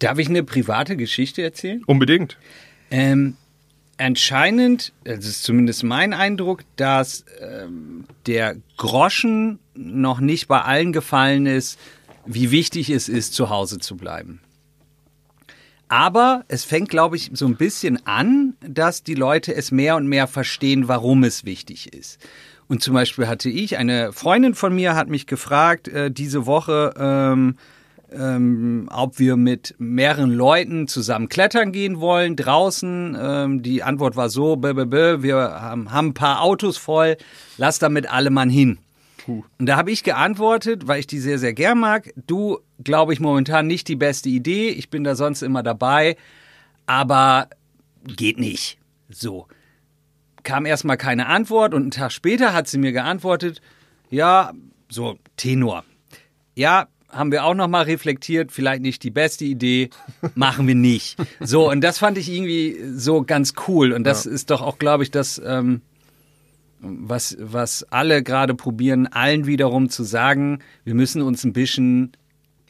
Darf 0.00 0.18
ich 0.18 0.28
eine 0.28 0.42
private 0.42 0.96
Geschichte 0.96 1.42
erzählen? 1.42 1.82
Unbedingt. 1.86 2.36
Ähm, 2.90 3.36
anscheinend, 3.98 4.92
das 5.04 5.26
ist 5.26 5.42
zumindest 5.42 5.82
mein 5.82 6.12
Eindruck, 6.12 6.62
dass 6.76 7.24
ähm, 7.40 8.04
der 8.26 8.56
Groschen 8.76 9.58
noch 9.74 10.20
nicht 10.20 10.48
bei 10.48 10.60
allen 10.60 10.92
gefallen 10.92 11.46
ist, 11.46 11.78
wie 12.26 12.50
wichtig 12.50 12.90
es 12.90 13.08
ist, 13.08 13.34
zu 13.34 13.50
Hause 13.50 13.78
zu 13.78 13.96
bleiben. 13.96 14.40
Aber 15.88 16.44
es 16.48 16.64
fängt, 16.64 16.88
glaube 16.88 17.16
ich, 17.16 17.30
so 17.34 17.46
ein 17.46 17.56
bisschen 17.56 18.04
an, 18.06 18.56
dass 18.60 19.02
die 19.02 19.14
Leute 19.14 19.54
es 19.54 19.70
mehr 19.70 19.96
und 19.96 20.08
mehr 20.08 20.26
verstehen, 20.26 20.88
warum 20.88 21.24
es 21.24 21.44
wichtig 21.44 21.92
ist. 21.92 22.18
Und 22.66 22.82
zum 22.82 22.94
Beispiel 22.94 23.28
hatte 23.28 23.50
ich, 23.50 23.76
eine 23.76 24.12
Freundin 24.12 24.54
von 24.54 24.74
mir 24.74 24.96
hat 24.96 25.08
mich 25.08 25.26
gefragt, 25.26 25.88
äh, 25.88 26.10
diese 26.10 26.46
Woche, 26.46 26.94
ähm, 26.98 27.56
ähm, 28.18 28.88
ob 28.90 29.18
wir 29.18 29.36
mit 29.36 29.74
mehreren 29.78 30.30
Leuten 30.30 30.88
zusammen 30.88 31.28
klettern 31.28 31.72
gehen 31.72 32.00
wollen, 32.00 32.36
draußen. 32.36 33.16
Ähm, 33.20 33.62
die 33.62 33.82
Antwort 33.82 34.16
war 34.16 34.28
so, 34.28 34.56
bäh, 34.56 34.72
bäh, 34.72 34.84
bäh, 34.84 35.22
wir 35.22 35.36
haben, 35.36 35.92
haben 35.92 36.08
ein 36.08 36.14
paar 36.14 36.42
Autos 36.42 36.76
voll, 36.76 37.16
lass 37.58 37.78
damit 37.78 38.10
alle 38.10 38.30
Mann 38.30 38.50
hin. 38.50 38.78
Und 39.26 39.66
da 39.66 39.76
habe 39.76 39.90
ich 39.90 40.04
geantwortet, 40.04 40.86
weil 40.86 41.00
ich 41.00 41.06
die 41.06 41.18
sehr, 41.18 41.38
sehr 41.38 41.54
gern 41.54 41.78
mag. 41.78 42.12
Du, 42.26 42.58
glaube 42.82 43.12
ich, 43.12 43.20
momentan 43.20 43.66
nicht 43.66 43.88
die 43.88 43.96
beste 43.96 44.28
Idee. 44.28 44.68
Ich 44.68 44.90
bin 44.90 45.04
da 45.04 45.14
sonst 45.14 45.42
immer 45.42 45.62
dabei. 45.62 46.16
Aber 46.86 47.48
geht 48.04 48.38
nicht. 48.38 48.78
So. 49.08 49.46
Kam 50.42 50.66
erstmal 50.66 50.98
keine 50.98 51.26
Antwort 51.26 51.72
und 51.72 51.82
einen 51.82 51.90
Tag 51.90 52.12
später 52.12 52.52
hat 52.52 52.68
sie 52.68 52.76
mir 52.76 52.92
geantwortet, 52.92 53.62
ja, 54.10 54.52
so 54.90 55.16
Tenor. 55.36 55.84
Ja, 56.54 56.88
haben 57.14 57.30
wir 57.32 57.44
auch 57.44 57.54
nochmal 57.54 57.84
reflektiert, 57.84 58.52
vielleicht 58.52 58.82
nicht 58.82 59.02
die 59.02 59.10
beste 59.10 59.44
Idee, 59.44 59.90
machen 60.34 60.66
wir 60.66 60.74
nicht. 60.74 61.16
So, 61.40 61.70
und 61.70 61.80
das 61.82 61.98
fand 61.98 62.18
ich 62.18 62.30
irgendwie 62.30 62.76
so 62.94 63.22
ganz 63.22 63.54
cool. 63.68 63.92
Und 63.92 64.04
das 64.04 64.26
ist 64.26 64.50
doch 64.50 64.60
auch, 64.62 64.78
glaube 64.78 65.02
ich, 65.04 65.10
das, 65.10 65.40
ähm, 65.44 65.80
was, 66.80 67.36
was 67.40 67.84
alle 67.84 68.22
gerade 68.22 68.54
probieren, 68.54 69.06
allen 69.06 69.46
wiederum 69.46 69.88
zu 69.88 70.04
sagen, 70.04 70.58
wir 70.84 70.94
müssen 70.94 71.22
uns 71.22 71.44
ein 71.44 71.52
bisschen, 71.54 72.12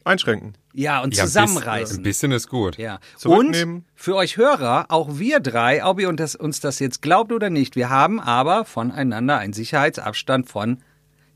Einschränken. 0.05 0.53
ja, 0.73 1.03
und 1.03 1.17
Ja, 1.17 1.23
ein 1.25 1.27
zusammenreißen. 1.29 1.81
bisschen- 1.81 1.99
Ein 2.01 2.03
bisschen 2.03 2.33
ist 2.33 2.49
gut. 2.49 2.79
Ja. 2.79 3.01
Und 3.25 3.57
für 3.95 4.15
euch 4.15 4.37
Hörer, 4.37 4.87
auch 4.91 5.19
wir 5.19 5.41
drei, 5.41 5.85
ob 5.85 5.99
ihr 6.01 6.09
uns 6.09 6.61
das 6.61 6.79
jetzt 6.79 7.03
glaubt 7.03 7.33
oder 7.33 7.51
nicht, 7.51 7.75
wir 7.75 7.89
haben 7.91 8.21
aber 8.21 8.65
voneinander 8.65 9.39
einen 9.39 9.53
Sicherheitsabstand 9.53 10.49
von 10.49 10.79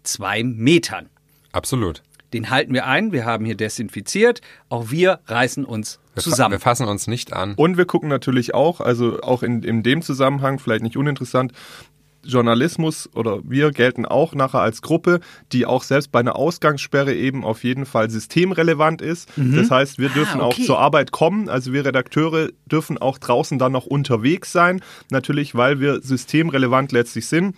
zwei 0.04 0.44
Metern. 0.44 1.08
Absolut. 1.50 2.02
Den 2.32 2.50
halten 2.50 2.74
wir 2.74 2.86
ein, 2.86 3.12
wir 3.12 3.24
haben 3.24 3.44
hier 3.44 3.56
desinfiziert, 3.56 4.40
auch 4.68 4.90
wir 4.90 5.20
reißen 5.26 5.64
uns 5.64 5.98
Wir, 6.14 6.22
fa- 6.22 6.30
zusammen. 6.30 6.52
wir 6.52 6.60
fassen 6.60 6.86
uns 6.86 7.06
nicht 7.06 7.32
an. 7.32 7.54
Und 7.54 7.76
wir 7.78 7.86
gucken 7.86 8.08
natürlich 8.08 8.54
auch, 8.54 8.80
also 8.80 9.20
auch 9.22 9.42
in, 9.42 9.62
in 9.62 9.82
dem 9.82 10.02
Zusammenhang, 10.02 10.58
vielleicht 10.58 10.82
nicht 10.82 10.96
uninteressant, 10.96 11.52
Journalismus 12.24 13.08
oder 13.14 13.38
wir 13.44 13.70
gelten 13.70 14.04
auch 14.04 14.34
nachher 14.34 14.60
als 14.60 14.82
Gruppe, 14.82 15.20
die 15.52 15.64
auch 15.64 15.82
selbst 15.82 16.12
bei 16.12 16.18
einer 16.20 16.36
Ausgangssperre 16.36 17.14
eben 17.14 17.44
auf 17.44 17.64
jeden 17.64 17.86
Fall 17.86 18.10
systemrelevant 18.10 19.00
ist. 19.00 19.30
Das 19.36 19.70
heißt, 19.70 19.98
wir 19.98 20.08
dürfen 20.10 20.40
okay. 20.40 20.60
auch 20.62 20.66
zur 20.66 20.78
Arbeit 20.78 21.12
kommen. 21.12 21.48
Also 21.48 21.72
wir 21.72 21.86
Redakteure 21.86 22.48
dürfen 22.66 22.98
auch 22.98 23.18
draußen 23.18 23.58
dann 23.58 23.72
noch 23.72 23.86
unterwegs 23.86 24.52
sein. 24.52 24.82
Natürlich, 25.10 25.54
weil 25.54 25.80
wir 25.80 26.02
systemrelevant 26.02 26.92
letztlich 26.92 27.26
sind. 27.28 27.56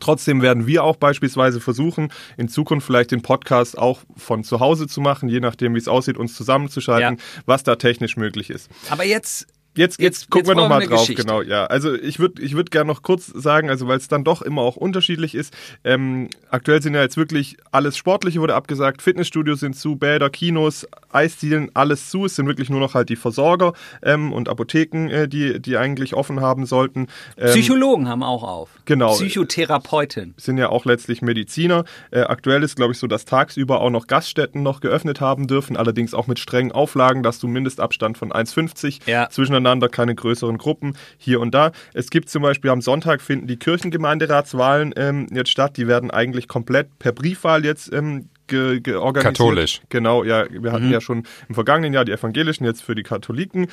Trotzdem 0.00 0.40
werden 0.42 0.66
wir 0.66 0.84
auch 0.84 0.96
beispielsweise 0.96 1.60
versuchen, 1.60 2.10
in 2.36 2.48
Zukunft 2.48 2.86
vielleicht 2.86 3.10
den 3.10 3.22
Podcast 3.22 3.76
auch 3.76 4.00
von 4.16 4.42
zu 4.44 4.60
Hause 4.60 4.86
zu 4.86 5.00
machen, 5.00 5.28
je 5.28 5.40
nachdem, 5.40 5.74
wie 5.74 5.78
es 5.78 5.88
aussieht, 5.88 6.16
uns 6.16 6.34
zusammenzuschalten, 6.34 7.16
Ja. 7.18 7.42
was 7.46 7.62
da 7.62 7.76
technisch 7.76 8.16
möglich 8.16 8.50
ist. 8.50 8.70
Aber 8.90 9.04
jetzt, 9.04 9.46
Jetzt, 9.74 10.00
jetzt, 10.00 10.22
Jetzt- 10.22 10.30
gucken 10.30 10.40
jetzt 10.40 10.48
wir 10.48 10.54
noch 10.54 10.62
brauchen 10.68 10.70
wir 10.70 10.74
mal 10.76 10.80
eine 10.82 10.88
drauf, 10.90 11.00
Geschichte. 11.00 11.22
genau, 11.22 11.42
ja. 11.42 11.64
Also 11.66 11.94
ich 11.94 12.18
würde 12.18 12.42
ich 12.42 12.54
würd 12.54 12.70
gerne 12.70 12.88
noch 12.88 13.02
kurz 13.02 13.26
sagen, 13.26 13.70
also 13.70 13.88
weil 13.88 13.96
es 13.98 14.08
dann 14.08 14.22
doch 14.24 14.42
immer 14.42 14.62
auch 14.62 14.76
unterschiedlich 14.76 15.34
ist. 15.34 15.54
Ähm, 15.84 16.28
aktuell 16.50 16.82
sind 16.82 16.94
ja 16.94 17.00
jetzt 17.02 17.16
wirklich 17.16 17.56
alles 17.70 17.96
Sportliche 17.96 18.40
wurde 18.40 18.54
abgesagt, 18.54 19.00
Fitnessstudios 19.02 19.60
sind 19.60 19.74
zu, 19.76 19.96
Bäder, 19.96 20.28
Kinos, 20.30 20.86
Eisdielen, 21.10 21.70
alles 21.74 22.10
zu. 22.10 22.26
Es 22.26 22.36
sind 22.36 22.46
wirklich 22.46 22.68
nur 22.70 22.80
noch 22.80 22.94
halt 22.94 23.08
die 23.08 23.16
Versorger 23.16 23.72
ähm, 24.02 24.32
und 24.32 24.48
Apotheken, 24.48 25.08
äh, 25.08 25.28
die, 25.28 25.60
die 25.60 25.76
eigentlich 25.76 26.14
offen 26.14 26.40
haben 26.40 26.66
sollten. 26.66 27.08
Ähm, 27.38 27.48
Psychologen 27.50 28.08
haben 28.08 28.22
auch 28.22 28.42
auf. 28.42 28.70
Genau. 28.84 29.14
Psychotherapeuten. 29.14 30.34
sind 30.36 30.58
ja 30.58 30.68
auch 30.68 30.84
letztlich 30.84 31.22
Mediziner. 31.22 31.84
Äh, 32.10 32.20
aktuell 32.22 32.62
ist, 32.62 32.76
glaube 32.76 32.92
ich, 32.92 32.98
so, 32.98 33.06
dass 33.06 33.24
tagsüber 33.24 33.80
auch 33.80 33.90
noch 33.90 34.06
Gaststätten 34.06 34.62
noch 34.62 34.80
geöffnet 34.80 35.20
haben 35.20 35.46
dürfen, 35.46 35.76
allerdings 35.76 36.14
auch 36.14 36.26
mit 36.26 36.38
strengen 36.38 36.72
Auflagen, 36.72 37.22
dass 37.22 37.38
du 37.38 37.48
Mindestabstand 37.48 38.18
von 38.18 38.32
1,50 38.32 39.00
Ja. 39.06 39.28
Zwischeneinander, 39.62 39.88
keine 39.88 40.14
größeren 40.14 40.58
Gruppen 40.58 40.96
hier 41.18 41.40
und 41.40 41.54
da. 41.54 41.72
Es 41.94 42.10
gibt 42.10 42.28
zum 42.28 42.42
Beispiel 42.42 42.70
am 42.70 42.80
Sonntag 42.80 43.20
finden 43.22 43.46
die 43.46 43.56
Kirchengemeinderatswahlen 43.56 44.94
ähm, 44.96 45.26
jetzt 45.32 45.50
statt. 45.50 45.76
Die 45.76 45.86
werden 45.86 46.10
eigentlich 46.10 46.48
komplett 46.48 46.98
per 46.98 47.12
Briefwahl 47.12 47.64
jetzt 47.64 47.92
ähm, 47.92 48.28
ge 48.46 48.80
georganisiert. 48.80 49.36
Katholisch. 49.36 49.82
Genau, 49.88 50.24
ja, 50.24 50.44
wir 50.50 50.72
hatten 50.72 50.90
ja 50.90 51.00
schon 51.00 51.24
im 51.48 51.54
vergangenen 51.54 51.92
Jahr 51.92 52.04
die 52.04 52.12
Evangelischen, 52.12 52.64
jetzt 52.64 52.82
für 52.82 52.94
die 52.94 53.02
Katholiken. 53.02 53.68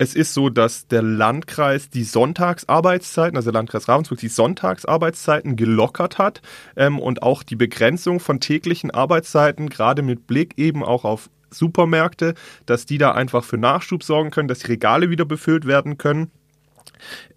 Es 0.00 0.14
ist 0.14 0.32
so, 0.32 0.48
dass 0.48 0.86
der 0.86 1.02
Landkreis 1.02 1.90
die 1.90 2.04
Sonntagsarbeitszeiten, 2.04 3.36
also 3.36 3.50
der 3.50 3.60
Landkreis 3.60 3.88
Ravensburg, 3.88 4.20
die 4.20 4.28
Sonntagsarbeitszeiten 4.28 5.56
gelockert 5.56 6.18
hat 6.18 6.40
ähm, 6.76 7.00
und 7.00 7.22
auch 7.22 7.42
die 7.42 7.56
Begrenzung 7.56 8.20
von 8.20 8.38
täglichen 8.38 8.92
Arbeitszeiten, 8.92 9.68
gerade 9.68 10.02
mit 10.02 10.28
Blick 10.28 10.54
eben 10.56 10.84
auch 10.84 11.04
auf 11.04 11.30
Supermärkte, 11.50 12.34
dass 12.66 12.86
die 12.86 12.98
da 12.98 13.12
einfach 13.12 13.44
für 13.44 13.58
Nachschub 13.58 14.02
sorgen 14.02 14.30
können, 14.30 14.48
dass 14.48 14.60
die 14.60 14.68
Regale 14.68 15.10
wieder 15.10 15.24
befüllt 15.24 15.66
werden 15.66 15.98
können. 15.98 16.30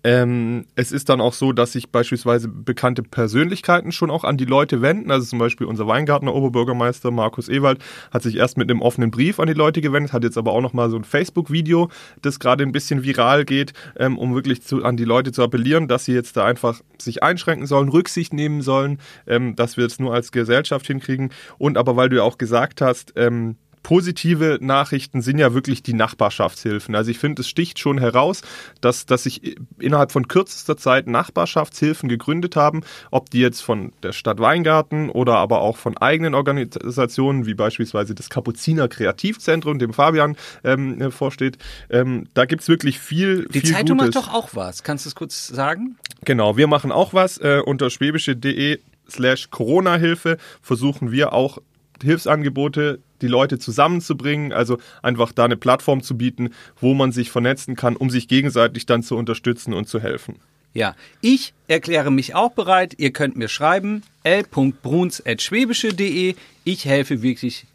Ähm, 0.04 0.66
es 0.76 0.92
ist 0.92 1.10
dann 1.10 1.22
auch 1.22 1.34
so, 1.34 1.52
dass 1.52 1.74
sich 1.74 1.92
beispielsweise 1.92 2.48
bekannte 2.48 3.04
Persönlichkeiten 3.04 3.92
schon 3.92 4.10
auch 4.10 4.24
an 4.24 4.38
die 4.38 4.46
Leute 4.46 4.82
wenden. 4.82 5.12
Also 5.12 5.28
zum 5.28 5.40
Beispiel 5.40 5.68
unser 5.68 5.88
Weingartner 5.88 6.34
Oberbürgermeister 6.34 7.12
Markus 7.12 7.50
Ewald 7.50 7.80
hat 8.12 8.24
sich 8.24 8.38
erst 8.38 8.58
mit 8.58 8.70
einem 8.70 8.82
offenen 8.82 9.12
Brief 9.12 9.40
an 9.40 9.48
die 9.48 9.54
Leute 9.54 9.82
gewendet, 9.82 10.14
hat 10.14 10.24
jetzt 10.24 10.38
aber 10.38 10.54
auch 10.54 10.62
noch 10.62 10.74
mal 10.74 10.90
so 10.90 10.98
ein 10.98 11.04
Facebook-Video, 11.04 11.90
das 12.22 12.40
gerade 12.40 12.64
ein 12.64 12.72
bisschen 12.72 13.04
viral 13.04 13.46
geht, 13.46 13.74
ähm, 13.98 14.18
um 14.18 14.34
wirklich 14.34 14.64
zu, 14.64 14.84
an 14.84 14.98
die 14.98 15.06
Leute 15.06 15.32
zu 15.32 15.44
appellieren, 15.44 15.88
dass 15.88 16.06
sie 16.06 16.14
jetzt 16.14 16.38
da 16.38 16.46
einfach 16.46 16.82
sich 17.00 17.24
einschränken 17.24 17.68
sollen, 17.68 17.90
Rücksicht 17.90 18.34
nehmen 18.34 18.62
sollen, 18.62 19.00
ähm, 19.28 19.56
dass 19.56 19.78
wir 19.78 19.86
es 19.86 20.00
nur 20.00 20.14
als 20.14 20.32
Gesellschaft 20.32 20.88
hinkriegen. 20.88 21.32
Und 21.58 21.78
aber 21.78 21.96
weil 21.96 22.10
du 22.10 22.18
ja 22.18 22.24
auch 22.24 22.38
gesagt 22.38 22.82
hast, 22.82 23.14
ähm, 23.16 23.58
positive 23.84 24.60
Nachrichten 24.62 25.22
sind 25.22 25.38
ja 25.38 25.54
wirklich 25.54 25.84
die 25.84 25.94
Nachbarschaftshilfen. 25.94 26.96
Also 26.96 27.12
ich 27.12 27.20
finde, 27.20 27.42
es 27.42 27.50
sticht 27.50 27.80
schon 27.80 27.98
heraus, 27.98 28.42
dass, 28.80 29.06
dass 29.06 29.24
sich 29.24 29.58
innerhalb 29.80 30.12
von 30.12 30.28
kürzester 30.28 30.78
Zeit 30.78 31.08
Nachbarschaftshilfen 31.08 32.10
gegründet 32.10 32.56
haben, 32.56 32.82
ob 33.10 33.30
die 33.30 33.40
jetzt 33.40 33.62
von 33.62 33.94
der 34.04 34.12
Stadt 34.12 34.40
Weingarten 34.40 35.10
oder 35.10 35.38
aber 35.38 35.62
auch 35.62 35.78
von 35.78 35.98
eigenen 35.98 36.34
Organisationen, 36.36 37.46
wie 37.46 37.54
beispielsweise 37.54 38.16
das 38.16 38.30
Kapuziner 38.30 38.88
Kreativzentrum, 38.88 39.80
dem 39.80 39.94
Fabian 39.94 40.36
ähm, 40.64 41.12
vorsteht. 41.12 41.58
Ähm, 41.90 42.28
da 42.34 42.46
gibt's 42.46 42.68
wirklich 42.68 43.00
viel, 43.00 43.48
Die 43.54 43.62
viel 43.62 43.72
Zeitung 43.74 43.98
Gutes. 43.98 44.16
macht 44.16 44.28
doch 44.28 44.34
auch 44.34 44.50
was. 44.54 44.84
Kannst 44.84 45.06
du 45.06 45.10
es 45.10 45.16
kurz 45.16 45.48
sagen? 45.48 45.98
Genau, 46.26 46.58
wir 46.58 46.68
machen 46.68 46.92
auch 46.92 47.14
was. 47.14 47.38
Äh, 47.40 47.62
unter 47.66 47.90
schwäbische.de 47.90 48.80
slash 49.10 49.50
Corona-Hilfe 49.50 50.38
versuchen 50.62 51.12
wir 51.12 51.34
auch 51.34 51.58
Hilfsangebote, 52.02 53.00
die 53.22 53.28
Leute 53.28 53.60
zusammenzubringen, 53.60 54.54
also 54.54 54.78
einfach 55.02 55.32
da 55.32 55.46
eine 55.46 55.58
Plattform 55.58 56.04
zu 56.04 56.18
bieten, 56.18 56.52
wo 56.80 56.94
man 56.94 57.12
sich 57.12 57.32
vernetzen 57.32 57.76
kann, 57.76 57.96
um 57.96 58.10
sich 58.10 58.28
gegenseitig 58.28 58.86
dann 58.86 59.04
zu 59.04 59.18
unterstützen 59.18 59.74
und 59.74 59.88
zu 59.88 60.00
helfen. 60.00 60.36
Ja, 60.74 60.96
ich 61.20 61.54
erkläre 61.68 62.12
mich 62.12 62.34
auch 62.34 62.52
bereit. 62.54 62.94
Ihr 62.98 63.12
könnt 63.12 63.36
mir 63.36 63.50
schreiben 63.50 64.04
l.bruns.schwäbische.de. 64.24 66.36
Ich 66.64 66.86
helfe 66.86 67.22
wirklich, 67.22 67.66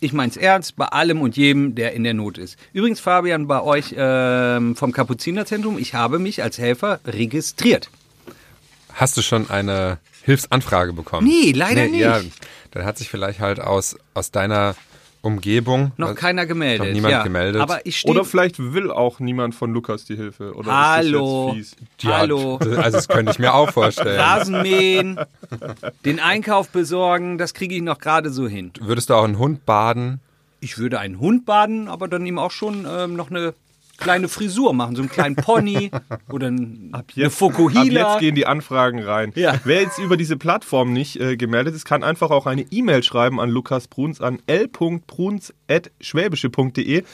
ich 0.00 0.12
mein's 0.12 0.36
ernst, 0.36 0.76
bei 0.76 0.86
allem 0.86 1.20
und 1.20 1.36
jedem, 1.36 1.74
der 1.74 1.92
in 1.92 2.04
der 2.04 2.14
Not 2.14 2.38
ist. 2.38 2.56
Übrigens, 2.72 3.00
Fabian, 3.00 3.46
bei 3.46 3.62
euch 3.62 3.94
ähm, 3.96 4.76
vom 4.76 4.92
Kapuzinerzentrum, 4.92 5.78
ich 5.78 5.94
habe 5.94 6.18
mich 6.18 6.42
als 6.42 6.58
Helfer 6.58 7.00
registriert. 7.06 7.90
Hast 8.94 9.16
du 9.16 9.22
schon 9.22 9.48
eine 9.50 9.98
Hilfsanfrage 10.22 10.92
bekommen? 10.92 11.26
Nee, 11.28 11.52
leider 11.52 11.84
Ja, 11.86 12.18
nicht. 12.20 12.32
dann 12.72 12.84
hat 12.84 12.98
sich 12.98 13.08
vielleicht 13.08 13.38
halt 13.40 13.60
aus, 13.60 13.96
aus 14.14 14.30
deiner 14.32 14.74
Umgebung 15.22 15.92
Noch 15.96 16.14
keiner 16.14 16.46
gemeldet. 16.46 16.86
Noch 16.86 16.94
niemand 16.94 17.12
ja. 17.12 17.22
gemeldet. 17.22 17.60
Aber 17.60 17.84
ich. 17.84 18.04
Oder 18.06 18.24
vielleicht 18.24 18.58
will 18.58 18.90
auch 18.90 19.20
niemand 19.20 19.54
von 19.54 19.72
Lukas 19.72 20.04
die 20.04 20.16
Hilfe. 20.16 20.54
Oder 20.54 20.72
Hallo. 20.72 21.54
Ist 21.56 21.72
das 21.74 21.80
jetzt 21.80 21.90
fies? 22.00 22.10
Ja, 22.10 22.18
Hallo. 22.18 22.56
Also 22.56 22.96
das 22.96 23.08
könnte 23.08 23.32
ich 23.32 23.38
mir 23.38 23.54
auch 23.54 23.70
vorstellen. 23.70 24.18
Rasenmähen, 24.18 25.20
den 26.04 26.20
Einkauf 26.20 26.70
besorgen, 26.70 27.38
das 27.38 27.54
kriege 27.54 27.74
ich 27.74 27.82
noch 27.82 27.98
gerade 27.98 28.30
so 28.30 28.48
hin. 28.48 28.72
Würdest 28.80 29.10
du 29.10 29.14
auch 29.14 29.24
einen 29.24 29.38
Hund 29.38 29.66
baden? 29.66 30.20
Ich 30.60 30.78
würde 30.78 30.98
einen 30.98 31.20
Hund 31.20 31.46
baden, 31.46 31.88
aber 31.88 32.08
dann 32.08 32.24
ihm 32.26 32.38
auch 32.38 32.50
schon 32.50 32.86
ähm, 32.88 33.14
noch 33.14 33.30
eine 33.30 33.54
kleine 34.00 34.28
Frisur 34.28 34.74
machen, 34.74 34.96
so 34.96 35.02
einen 35.02 35.10
kleinen 35.10 35.36
Pony 35.36 35.90
oder 36.32 36.48
ein, 36.48 36.92
eine 36.92 37.26
Ab 37.26 37.32
Fokuhila. 37.32 38.12
jetzt 38.12 38.20
gehen 38.20 38.34
die 38.34 38.46
Anfragen 38.46 39.02
rein. 39.02 39.32
Ja. 39.36 39.60
Wer 39.64 39.82
jetzt 39.82 39.98
über 39.98 40.16
diese 40.16 40.36
Plattform 40.36 40.92
nicht 40.92 41.20
äh, 41.20 41.36
gemeldet 41.36 41.74
ist, 41.74 41.84
kann 41.84 42.02
einfach 42.02 42.30
auch 42.30 42.46
eine 42.46 42.62
E-Mail 42.62 43.02
schreiben 43.02 43.40
an 43.40 43.50
Lukas 43.50 43.86
Bruns 43.86 44.20
an 44.20 44.38
l.bruns.schwäbische.de. 44.46 47.04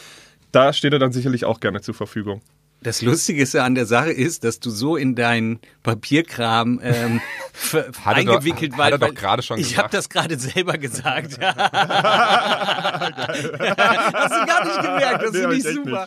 Da 0.52 0.72
steht 0.72 0.92
er 0.92 0.98
dann 0.98 1.12
sicherlich 1.12 1.44
auch 1.44 1.60
gerne 1.60 1.82
zur 1.82 1.94
Verfügung. 1.94 2.40
Das 2.82 3.02
Lustige 3.02 3.44
an 3.62 3.74
der 3.74 3.86
Sache 3.86 4.12
ist, 4.12 4.44
dass 4.44 4.60
du 4.60 4.70
so 4.70 4.96
in 4.96 5.14
deinen 5.16 5.58
Papierkram 5.82 6.80
ähm, 6.82 7.20
er 7.72 7.82
doch- 7.82 8.06
eingewickelt 8.06 8.76
hat 8.76 8.92
er 8.92 8.98
doch 8.98 9.14
gerade 9.14 9.42
schon 9.42 9.58
Ich 9.58 9.76
habe 9.78 9.88
das 9.90 10.08
gerade 10.08 10.38
selber 10.38 10.78
gesagt. 10.78 11.38
Hast 11.40 11.56
du 13.42 14.46
gar 14.46 14.64
nicht 14.64 14.82
gemerkt, 14.82 15.22
das 15.22 15.32
Nee, 15.32 15.40
finde 15.40 15.56
ich 15.56 15.62
super. 15.64 16.06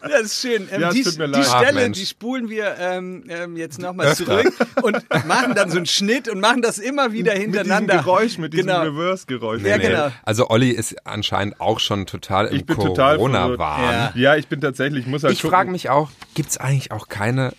Das 0.00 0.20
ist 0.22 0.40
schön. 0.40 0.68
Ähm, 0.70 0.80
Ja, 0.80 0.90
die, 0.90 1.02
tut 1.02 1.18
mir 1.18 1.26
die 1.26 1.32
leid. 1.32 1.46
Ach, 1.50 1.60
Stelle, 1.62 1.80
Mensch. 1.80 1.98
die 1.98 2.06
spulen 2.06 2.48
wir 2.48 2.76
ähm, 2.78 3.24
ähm, 3.28 3.56
jetzt 3.56 3.78
nochmal 3.80 4.14
zurück 4.16 4.52
und 4.82 4.96
machen 5.26 5.54
dann 5.54 5.70
so 5.70 5.76
einen 5.78 5.86
Schnitt 5.86 6.28
und 6.28 6.40
machen 6.40 6.62
das 6.62 6.78
immer 6.78 7.12
wieder 7.12 7.32
Mit 7.34 7.42
diesem 7.42 7.52
hintereinander. 7.54 7.96
Geräusch, 7.98 8.38
mit 8.38 8.52
diesem 8.52 8.66
genau. 8.68 8.82
Reverse-Geräusch. 8.82 9.62
Ja, 9.62 9.76
genau. 9.78 10.10
Also 10.22 10.48
Olli 10.50 10.70
ist 10.70 10.94
anscheinend 11.06 11.60
auch 11.60 11.80
schon 11.80 12.06
total 12.06 12.46
im 12.46 12.66
Corona-Wahn. 12.66 13.80
verwirrt. 13.80 14.16
Ja, 14.16 14.36
ich 14.36 14.48
bin 14.48 14.60
tatsächlich, 14.60 15.04
ich 15.04 15.10
muss 15.10 15.24
halt 15.24 15.34
Ich 15.34 15.42
frage 15.42 15.70
mich 15.70 15.90
auch, 15.90 16.03
gibt 16.34 16.50
es 16.50 16.56
eigentlich 16.58 16.92
auch 16.92 17.08
keine, 17.08 17.52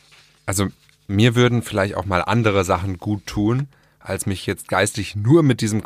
also 0.45 0.67
mir 1.07 1.35
würden 1.35 1.61
vielleicht 1.61 1.95
auch 1.95 2.05
mal 2.05 2.21
andere 2.21 2.63
Sachen 2.63 2.97
gut 2.97 3.25
tun, 3.25 3.67
als 3.99 4.25
mich 4.25 4.45
jetzt 4.45 4.67
geistig 4.67 5.15
nur 5.15 5.43
mit 5.43 5.61
diesem 5.61 5.83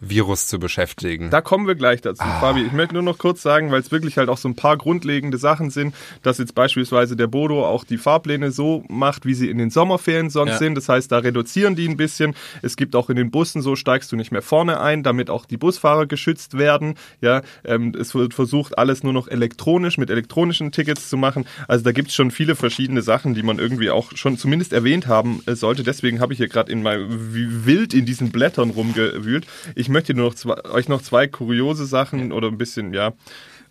Corona-Virus 0.00 0.46
zu 0.46 0.58
beschäftigen. 0.58 1.30
Da 1.30 1.40
kommen 1.40 1.66
wir 1.66 1.74
gleich 1.74 2.00
dazu, 2.00 2.22
Ah. 2.22 2.40
Fabi. 2.40 2.62
Ich 2.62 2.72
möchte 2.72 2.94
nur 2.94 3.02
noch 3.02 3.18
kurz 3.18 3.42
sagen, 3.42 3.70
weil 3.70 3.80
es 3.80 3.90
wirklich 3.92 4.16
halt 4.18 4.28
auch 4.28 4.36
so 4.38 4.48
ein 4.48 4.56
paar 4.56 4.76
grundlegende 4.76 5.38
Sachen 5.38 5.70
sind, 5.70 5.94
dass 6.22 6.38
jetzt 6.38 6.54
beispielsweise 6.54 7.16
der 7.16 7.26
Bodo 7.26 7.64
auch 7.66 7.84
die 7.84 7.98
Fahrpläne 7.98 8.50
so 8.50 8.84
macht, 8.88 9.26
wie 9.26 9.34
sie 9.34 9.48
in 9.50 9.58
den 9.58 9.70
Sommerferien 9.70 10.30
sonst 10.30 10.52
Ja. 10.52 10.58
sind. 10.58 10.74
Das 10.76 10.88
heißt, 10.88 11.10
da 11.12 11.18
reduzieren 11.18 11.76
die 11.76 11.88
ein 11.88 11.96
bisschen. 11.96 12.34
Es 12.62 12.76
gibt 12.76 12.96
auch 12.96 13.10
in 13.10 13.16
den 13.16 13.30
Bussen 13.30 13.62
so, 13.62 13.76
steigst 13.76 14.10
du 14.12 14.16
nicht 14.16 14.32
mehr 14.32 14.42
vorne 14.42 14.80
ein, 14.80 15.02
damit 15.02 15.30
auch 15.30 15.46
die 15.46 15.56
Busfahrer 15.56 16.06
geschützt 16.06 16.58
werden. 16.58 16.94
Ja, 17.20 17.42
ähm, 17.64 17.94
es 17.98 18.14
wird 18.14 18.34
versucht, 18.34 18.78
alles 18.78 19.02
nur 19.02 19.12
noch 19.12 19.28
elektronisch 19.28 19.98
mit 19.98 20.10
elektronischen 20.10 20.72
Tickets 20.72 21.08
zu 21.08 21.16
machen. 21.16 21.46
Also 21.68 21.84
da 21.84 21.92
gibt 21.92 22.08
es 22.08 22.14
schon 22.14 22.30
viele 22.30 22.56
verschiedene 22.56 23.02
Sachen, 23.02 23.34
die 23.34 23.42
man 23.42 23.58
irgendwie 23.58 23.90
auch 23.90 24.12
schon 24.16 24.36
zumindest 24.38 24.72
erwähnt 24.72 25.06
haben 25.06 25.42
äh, 25.46 25.54
sollte. 25.54 25.82
Deswegen 25.82 26.20
habe 26.20 26.32
ich 26.32 26.38
hier 26.38 26.48
gerade 26.48 26.70
in 26.72 26.82
meinem 26.82 27.64
wild 27.66 27.94
in 27.94 28.06
diesen 28.06 28.30
Blättern 28.30 28.70
rumgewühlt. 28.70 29.46
Ich 29.74 29.88
möchte 29.88 30.14
nur 30.14 30.26
noch 30.26 30.34
zwei, 30.34 30.64
euch 30.64 30.88
noch 30.88 31.02
zwei 31.02 31.26
kuriose 31.26 31.86
Sachen 31.86 32.32
oder 32.32 32.48
ein 32.48 32.58
bisschen, 32.58 32.92
ja. 32.92 33.12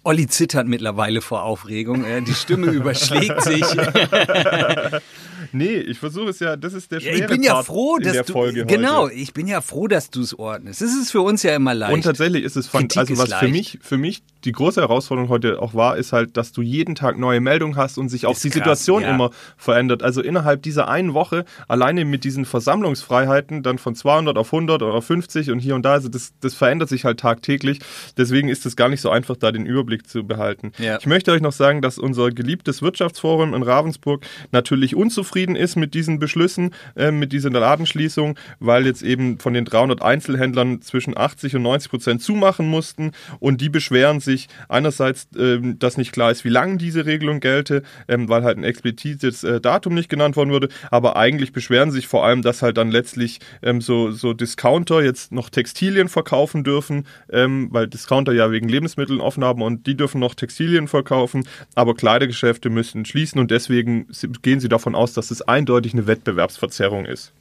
Olli 0.03 0.27
zittert 0.27 0.67
mittlerweile 0.67 1.21
vor 1.21 1.43
Aufregung. 1.43 2.05
Die 2.25 2.33
Stimme 2.33 2.67
überschlägt 2.71 3.43
sich. 3.43 3.61
Nee, 5.51 5.77
ich 5.77 5.97
versuche 5.99 6.29
es 6.29 6.39
ja, 6.39 6.55
das 6.55 6.73
ist 6.73 6.91
der 6.91 6.99
schwere 6.99 7.15
ich 7.15 7.27
bin 7.27 7.43
ja 7.43 7.53
Part 7.53 7.65
froh, 7.67 7.97
in 7.97 8.03
dass 8.03 8.13
der 8.13 8.23
du 8.23 8.33
Folge 8.33 8.65
genau, 8.65 9.03
heute. 9.03 9.15
ich 9.15 9.33
bin 9.33 9.47
ja 9.47 9.61
froh, 9.61 9.87
dass 9.87 10.09
du 10.09 10.21
es 10.21 10.37
ordnest. 10.37 10.81
Es 10.81 10.95
ist 10.95 11.11
für 11.11 11.21
uns 11.21 11.43
ja 11.43 11.55
immer 11.55 11.73
leicht. 11.73 11.93
Und 11.93 12.03
tatsächlich 12.03 12.43
ist 12.43 12.55
es 12.55 12.71
Kritik 12.71 12.97
also 12.97 13.17
was 13.17 13.33
für 13.33 13.47
mich, 13.47 13.79
für 13.81 13.97
mich 13.97 14.23
die 14.45 14.51
große 14.51 14.81
Herausforderung 14.81 15.29
heute 15.29 15.61
auch 15.61 15.73
war, 15.73 15.97
ist 15.97 16.13
halt, 16.13 16.37
dass 16.37 16.51
du 16.51 16.61
jeden 16.61 16.95
Tag 16.95 17.17
neue 17.17 17.39
Meldungen 17.39 17.75
hast 17.75 17.97
und 17.97 18.09
sich 18.09 18.25
auch 18.25 18.33
Ist 18.33 18.43
die 18.43 18.49
krass, 18.49 18.59
Situation 18.59 19.03
ja. 19.03 19.13
immer 19.13 19.29
verändert. 19.57 20.03
Also 20.03 20.21
innerhalb 20.21 20.63
dieser 20.63 20.87
einen 20.87 21.13
Woche, 21.13 21.45
alleine 21.67 22.05
mit 22.05 22.23
diesen 22.23 22.45
Versammlungsfreiheiten, 22.45 23.63
dann 23.63 23.77
von 23.77 23.95
200 23.95 24.37
auf 24.37 24.53
100 24.53 24.81
oder 24.81 24.93
auf 24.93 25.05
50 25.05 25.51
und 25.51 25.59
hier 25.59 25.75
und 25.75 25.83
da, 25.83 25.93
also 25.93 26.09
das, 26.09 26.33
das 26.41 26.53
verändert 26.53 26.89
sich 26.89 27.05
halt 27.05 27.19
tagtäglich. 27.19 27.79
Deswegen 28.17 28.49
ist 28.49 28.65
es 28.65 28.75
gar 28.75 28.89
nicht 28.89 29.01
so 29.01 29.09
einfach, 29.09 29.35
da 29.37 29.51
den 29.51 29.65
Überblick 29.65 30.07
zu 30.07 30.23
behalten. 30.23 30.71
Ja. 30.79 30.97
Ich 30.99 31.05
möchte 31.05 31.31
euch 31.31 31.41
noch 31.41 31.51
sagen, 31.51 31.81
dass 31.81 31.97
unser 31.97 32.31
geliebtes 32.31 32.81
Wirtschaftsforum 32.81 33.53
in 33.53 33.63
Ravensburg 33.63 34.25
natürlich 34.51 34.95
unzufrieden 34.95 35.40
ist 35.49 35.75
mit 35.75 35.93
diesen 35.93 36.19
Beschlüssen, 36.19 36.71
äh, 36.95 37.11
mit 37.11 37.33
dieser 37.33 37.49
Ladenschließung, 37.49 38.37
weil 38.59 38.85
jetzt 38.85 39.03
eben 39.03 39.39
von 39.39 39.53
den 39.53 39.65
300 39.65 40.01
Einzelhändlern 40.01 40.81
zwischen 40.81 41.17
80 41.17 41.55
und 41.55 41.63
90 41.63 41.89
Prozent 41.89 42.21
zumachen 42.21 42.67
mussten. 42.67 43.11
Und 43.39 43.61
die 43.61 43.69
beschweren 43.69 44.19
sich 44.19 44.47
einerseits, 44.69 45.27
ähm, 45.37 45.79
dass 45.79 45.97
nicht 45.97 46.11
klar 46.11 46.31
ist, 46.31 46.45
wie 46.45 46.49
lange 46.49 46.77
diese 46.77 47.05
Regelung 47.05 47.39
gelte, 47.39 47.83
ähm, 48.07 48.29
weil 48.29 48.43
halt 48.43 48.57
ein 48.57 48.63
explizites 48.63 49.43
äh, 49.43 49.59
Datum 49.59 49.93
nicht 49.93 50.09
genannt 50.09 50.35
worden 50.35 50.51
würde, 50.51 50.69
aber 50.89 51.15
eigentlich 51.15 51.53
beschweren 51.53 51.91
sich 51.91 52.07
vor 52.07 52.25
allem, 52.25 52.41
dass 52.41 52.61
halt 52.61 52.77
dann 52.77 52.91
letztlich 52.91 53.39
ähm, 53.61 53.81
so, 53.81 54.11
so 54.11 54.33
Discounter 54.33 55.03
jetzt 55.03 55.31
noch 55.31 55.49
Textilien 55.49 56.09
verkaufen 56.09 56.63
dürfen, 56.63 57.05
ähm, 57.31 57.69
weil 57.71 57.87
Discounter 57.87 58.33
ja 58.33 58.51
wegen 58.51 58.69
Lebensmitteln 58.69 59.21
offen 59.21 59.43
haben 59.43 59.61
und 59.61 59.87
die 59.87 59.95
dürfen 59.95 60.19
noch 60.19 60.35
Textilien 60.35 60.87
verkaufen, 60.87 61.43
aber 61.75 61.95
Kleidergeschäfte 61.95 62.69
müssen 62.69 63.05
schließen 63.05 63.39
und 63.39 63.51
deswegen 63.51 64.07
gehen 64.41 64.59
sie 64.59 64.69
davon 64.69 64.95
aus, 64.95 65.13
dass 65.13 65.20
es 65.29 65.43
eindeutig 65.43 65.93
eine 65.93 66.07
Wettbewerbsverzerrung 66.07 67.05
ist. 67.05 67.31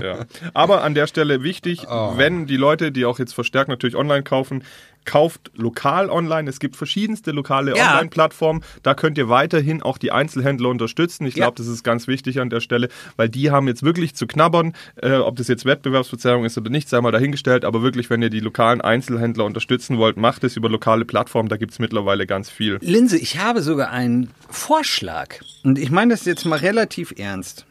Ja. 0.01 0.25
Aber 0.55 0.83
an 0.83 0.95
der 0.95 1.07
Stelle 1.07 1.43
wichtig, 1.43 1.87
Oh. 1.89 2.15
wenn 2.17 2.47
die 2.47 2.57
Leute, 2.57 2.93
die 2.93 3.05
auch 3.05 3.19
jetzt 3.19 3.35
verstärkt 3.35 3.69
natürlich 3.69 3.97
online 3.97 4.23
kaufen, 4.23 4.65
kauft 5.05 5.51
lokal 5.55 6.11
online. 6.11 6.49
Es 6.49 6.61
gibt 6.61 6.77
verschiedenste 6.77 7.31
lokale 7.33 7.77
Ja. 7.77 7.93
Online-Plattformen. 7.93 8.63
Da 8.83 8.95
könnt 8.95 9.19
ihr 9.19 9.29
weiterhin 9.29 9.83
auch 9.83 9.99
die 9.99 10.13
Einzelhändler 10.13 10.69
unterstützen. 10.69 11.27
Ich 11.27 11.35
Ja. 11.37 11.45
glaube, 11.45 11.57
das 11.59 11.67
ist 11.67 11.83
ganz 11.85 12.07
wichtig 12.09 12.41
an 12.41 12.51
der 12.51 12.61
Stelle, 12.61 12.89
weil 13.17 13.29
die 13.29 13.51
haben 13.51 13.69
jetzt 13.69 13.83
wirklich 13.83 14.15
zu 14.15 14.27
knabbern, 14.27 14.73
äh, 14.97 15.13
ob 15.17 15.37
das 15.37 15.49
jetzt 15.49 15.65
Wettbewerbsverzerrung 15.65 16.45
ist 16.45 16.57
oder 16.59 16.71
nicht, 16.71 16.89
sei 16.89 17.01
mal 17.01 17.13
dahingestellt. 17.13 17.65
Aber 17.65 17.83
wirklich, 17.83 18.11
wenn 18.11 18.23
ihr 18.23 18.31
die 18.31 18.41
lokalen 18.41 18.81
Einzelhändler 18.81 19.45
unterstützen 19.45 19.99
wollt, 19.99 20.17
macht 20.17 20.45
es 20.45 20.57
über 20.57 20.69
lokale 20.69 21.05
Plattformen. 21.05 21.49
Da 21.49 21.57
gibt 21.57 21.73
es 21.73 21.79
mittlerweile 21.79 22.27
ganz 22.27 22.51
viel. 22.51 22.79
Linse, 22.81 23.19
ich 23.19 23.39
habe 23.39 23.63
sogar 23.63 23.91
einen 23.91 24.31
Vorschlag. 24.49 25.37
Und 25.63 25.79
ich 25.79 25.91
meine 25.91 26.15
das 26.15 26.25
jetzt 26.25 26.45
mal 26.47 26.59
relativ 26.59 27.13
ernst. 27.19 27.67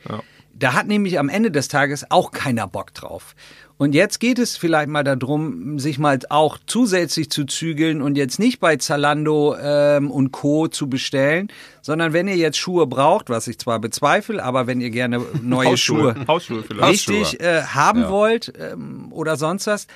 Da 0.55 0.75
hat 0.75 0.87
nämlich 0.87 1.19
am 1.19 1.29
Ende 1.29 1.51
des 1.51 1.69
Tages 1.69 2.11
auch 2.11 2.31
keiner 2.31 2.69
Bock 2.69 2.95
drauf. 2.95 3.35
Und 3.79 3.97
jetzt 3.97 4.21
geht 4.21 4.39
es 4.39 4.57
vielleicht 4.57 4.89
mal 4.89 5.03
darum, 5.03 5.81
sich 5.81 5.99
mal 5.99 6.17
auch 6.29 6.59
zusätzlich 6.67 7.31
zu 7.31 7.47
zügeln 7.47 8.01
und 8.01 8.17
jetzt 8.17 8.39
nicht 8.39 8.61
bei 8.61 8.77
Zalando 8.77 9.57
ähm, 9.61 10.09
und 10.09 10.31
Co. 10.31 10.69
zu 10.69 10.89
bestellen, 10.89 11.49
sondern 11.81 12.13
wenn 12.13 12.29
ihr 12.29 12.37
jetzt 12.37 12.59
Schuhe 12.59 12.87
braucht, 12.87 13.29
was 13.29 13.49
ich 13.49 13.59
zwar 13.59 13.81
bezweifle, 13.81 14.41
aber 14.45 14.69
wenn 14.69 14.81
ihr 14.81 14.91
gerne 14.91 15.21
neue 15.43 15.77
Schuhe 15.77 16.15
Hausschuhe 16.29 16.63
vielleicht. 16.63 17.09
richtig 17.09 17.41
äh, 17.41 17.63
haben 17.63 18.09
wollt 18.09 18.53
ähm, 18.57 19.09
oder 19.11 19.37
sonst 19.37 19.67
was, 19.67 19.89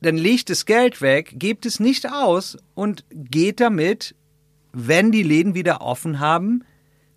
dann 0.00 0.16
legt 0.16 0.50
das 0.50 0.66
Geld 0.66 1.02
weg, 1.02 1.34
gebt 1.36 1.66
es 1.66 1.80
nicht 1.80 2.10
aus 2.10 2.56
und 2.74 3.04
geht 3.12 3.60
damit, 3.60 4.14
wenn 4.72 5.12
die 5.12 5.22
Läden 5.22 5.54
wieder 5.54 5.80
offen 5.80 6.20
haben, 6.20 6.64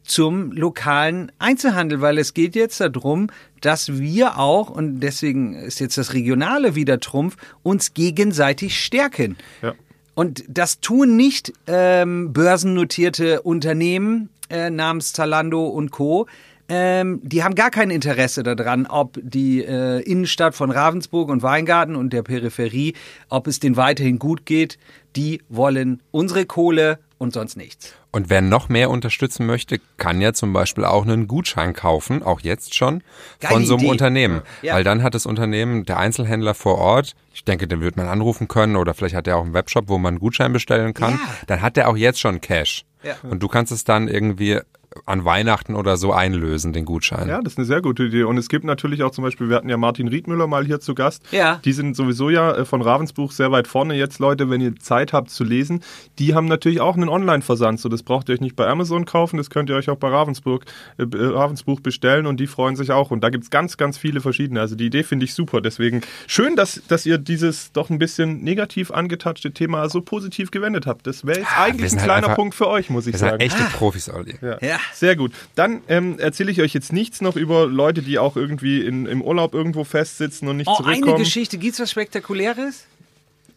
zum 0.04 0.52
lokalen 0.52 1.32
Einzelhandel, 1.40 2.02
weil 2.02 2.18
es 2.18 2.34
geht 2.34 2.56
jetzt 2.56 2.82
darum, 2.82 3.30
dass 3.62 4.00
wir 4.00 4.38
auch, 4.38 4.70
und 4.70 5.00
deswegen 5.00 5.54
ist 5.54 5.80
jetzt 5.80 5.98
das 5.98 6.14
Regionale 6.14 6.76
wieder 6.76 7.00
Trumpf, 7.00 7.38
uns 7.64 7.94
gegenseitig 7.94 8.84
stärken. 8.84 9.38
Ja. 9.62 9.74
Und 10.14 10.44
das 10.48 10.80
tun 10.80 11.16
nicht 11.16 11.54
ähm, 11.68 12.34
börsennotierte 12.34 13.42
Unternehmen 13.42 14.30
äh, 14.50 14.70
namens 14.70 15.14
Zalando 15.14 15.66
und 15.68 15.92
Co. 15.92 16.28
Ähm, 16.76 17.20
die 17.22 17.44
haben 17.44 17.54
gar 17.54 17.70
kein 17.70 17.92
Interesse 17.92 18.42
daran, 18.42 18.88
ob 18.88 19.20
die 19.22 19.64
äh, 19.64 20.00
Innenstadt 20.02 20.56
von 20.56 20.72
Ravensburg 20.72 21.30
und 21.30 21.44
Weingarten 21.44 21.96
und 21.96 22.14
der 22.14 22.24
Peripherie, 22.24 22.96
ob 23.30 23.46
es 23.46 23.60
denen 23.60 23.78
weiterhin 23.78 24.18
gut 24.18 24.48
geht. 24.48 24.80
Die 25.16 25.44
wollen 25.50 26.02
unsere 26.10 26.48
Kohle 26.48 26.98
und 27.20 27.32
sonst 27.32 27.58
nichts. 27.58 27.94
Und 28.12 28.32
wer 28.32 28.42
noch 28.42 28.70
mehr 28.70 28.90
unterstützen 28.90 29.46
möchte, 29.46 29.80
kann 29.98 30.20
ja 30.20 30.34
zum 30.34 30.52
Beispiel 30.52 30.84
auch 30.84 31.04
einen 31.04 31.28
Gutschein 31.28 31.74
kaufen, 31.74 32.24
auch 32.24 32.40
jetzt 32.40 32.74
schon, 32.74 33.04
Geile 33.40 33.54
von 33.54 33.66
so 33.66 33.76
einem 33.76 33.84
Idee. 33.84 33.92
Unternehmen. 33.92 34.42
Ja. 34.64 34.74
Weil 34.74 34.84
dann 34.84 35.04
hat 35.04 35.14
das 35.14 35.28
Unternehmen, 35.28 35.86
der 35.86 36.00
Einzelhändler 36.00 36.56
vor 36.56 36.80
Ort, 36.80 37.16
ich 37.36 37.44
denke, 37.44 37.68
den 37.68 37.82
wird 37.82 37.98
man 37.98 38.08
anrufen 38.08 38.48
können 38.48 38.78
oder 38.78 38.96
vielleicht 38.96 39.14
hat 39.16 39.28
er 39.28 39.38
auch 39.38 39.44
einen 39.44 39.54
Webshop, 39.54 39.90
wo 39.90 40.00
man 40.00 40.14
einen 40.14 40.20
Gutschein 40.20 40.54
bestellen 40.54 40.96
kann. 40.96 41.14
Ja. 41.14 41.20
Dann 41.46 41.62
hat 41.62 41.78
er 41.78 41.88
auch 41.88 41.98
jetzt 41.98 42.20
schon 42.20 42.42
Cash. 42.42 42.84
Ja. 43.04 43.16
Und 43.22 43.44
du 43.44 43.48
kannst 43.48 43.72
es 43.72 43.84
dann 43.84 44.08
irgendwie 44.08 44.60
an 45.06 45.26
Weihnachten 45.26 45.76
oder 45.76 45.98
so 45.98 46.14
einlösen, 46.14 46.74
den 46.74 46.86
Gutschein. 46.86 47.28
Ja, 47.28 47.42
das 47.42 47.54
ist 47.54 47.58
eine 47.60 47.66
sehr 47.66 47.82
gute 47.82 48.04
Idee. 48.04 48.24
Und 48.24 48.38
es 48.38 48.50
gibt 48.50 48.66
natürlich 48.66 49.04
auch 49.04 49.12
zum 49.12 49.24
Beispiel, 49.24 49.50
wir 49.50 49.56
hatten 49.56 49.70
ja 49.70 49.78
Martin 49.78 50.08
Riedmüller 50.08 50.48
mal 50.48 50.66
hier 50.66 50.80
zu 50.80 50.96
Gast. 50.96 51.24
Ja. 51.32 51.60
Die 51.66 51.74
sind 51.74 51.96
sowieso 51.96 52.30
ja 52.30 52.52
äh, 52.56 52.66
von 52.66 52.82
Ravensbuch 52.82 53.32
sehr 53.32 53.52
weit 53.52 53.68
vorne 53.68 53.96
jetzt, 53.96 54.20
Leute, 54.20 54.50
wenn 54.50 54.62
ihr 54.62 54.76
Zeit 54.78 55.14
habt 55.14 55.30
zu 55.30 55.44
lesen. 55.44 55.82
Die 56.20 56.36
haben 56.36 56.48
natürlich 56.48 56.80
auch 56.82 56.96
einen 56.96 57.10
Online-Versand. 57.10 57.80
So, 57.80 57.90
das 57.90 58.04
braucht 58.04 58.30
ihr 58.30 58.36
euch 58.36 58.42
nicht 58.42 58.56
bei 58.56 58.68
Amazon 58.68 59.06
kaufen, 59.06 59.38
das 59.38 59.50
könnt 59.50 59.70
ihr 59.70 59.76
euch 59.76 59.90
auch 59.90 59.98
bei 59.98 60.10
Ravensburg, 60.10 60.66
äh, 60.98 61.04
äh, 61.04 61.08
Ravensbuch 61.26 61.80
bestellen 61.80 62.26
und 62.26 62.40
die 62.40 62.48
freuen 62.48 62.76
sich 62.76 62.92
auch. 62.92 63.12
Und 63.12 63.24
da 63.24 63.30
gibt's 63.30 63.50
ganz, 63.50 63.78
ganz 63.78 63.98
viele 63.98 64.22
verschiedene. 64.22 64.60
Also 64.62 64.76
die 64.76 64.86
Idee 64.86 65.04
finde 65.04 65.26
ich 65.26 65.34
super. 65.34 65.62
Deswegen 65.62 66.02
schön, 66.28 66.56
dass, 66.56 66.82
dass 66.88 67.06
ihr 67.06 67.18
dieses 67.18 67.72
doch 67.72 67.90
ein 67.90 68.00
bisschen 68.00 68.44
negativ 68.44 68.92
angetatschte 68.92 69.52
Thema 69.54 69.90
so 69.90 70.02
positiv 70.02 70.52
gewendet 70.52 70.86
habt. 70.88 71.08
Das 71.08 71.26
wäre 71.26 71.40
jetzt 71.40 71.48
Ah, 71.52 71.66
wir 71.66 71.74
eigentlich 71.74 71.90
sind 71.90 72.00
ein 72.00 72.02
halt 72.02 72.08
kleiner 72.12 72.28
einfach- 72.28 72.36
Punkt 72.36 72.56
für 72.56 72.68
euch, 72.68 72.90
muss 72.90 73.08
ich 73.08 73.14
Wir 73.14 73.20
sind 73.20 73.30
sagen. 73.30 73.42
echte 73.42 73.64
Profis, 73.76 74.10
Olli. 74.10 74.36
Ja. 74.42 74.58
Ja. 74.62 74.78
Sehr 74.94 75.16
gut. 75.16 75.32
Dann 75.56 75.82
ähm, 75.88 76.20
erzähle 76.20 76.52
ich 76.52 76.62
euch 76.62 76.74
jetzt 76.74 76.92
nichts 76.94 77.22
noch 77.22 77.36
über 77.36 77.68
Leute, 77.68 78.02
die 78.02 78.20
auch 78.20 78.36
irgendwie 78.36 78.82
in, 78.82 79.06
im 79.06 79.22
Urlaub 79.22 79.54
irgendwo 79.54 79.84
festsitzen 79.84 80.48
und 80.48 80.58
nicht 80.58 80.68
Oh, 80.68 80.76
zurückkommen. 80.78 81.16
eine 81.16 81.24
Geschichte. 81.24 81.58
Gibt's 81.58 81.80
was 81.80 81.92
Spektakuläres? 81.92 82.86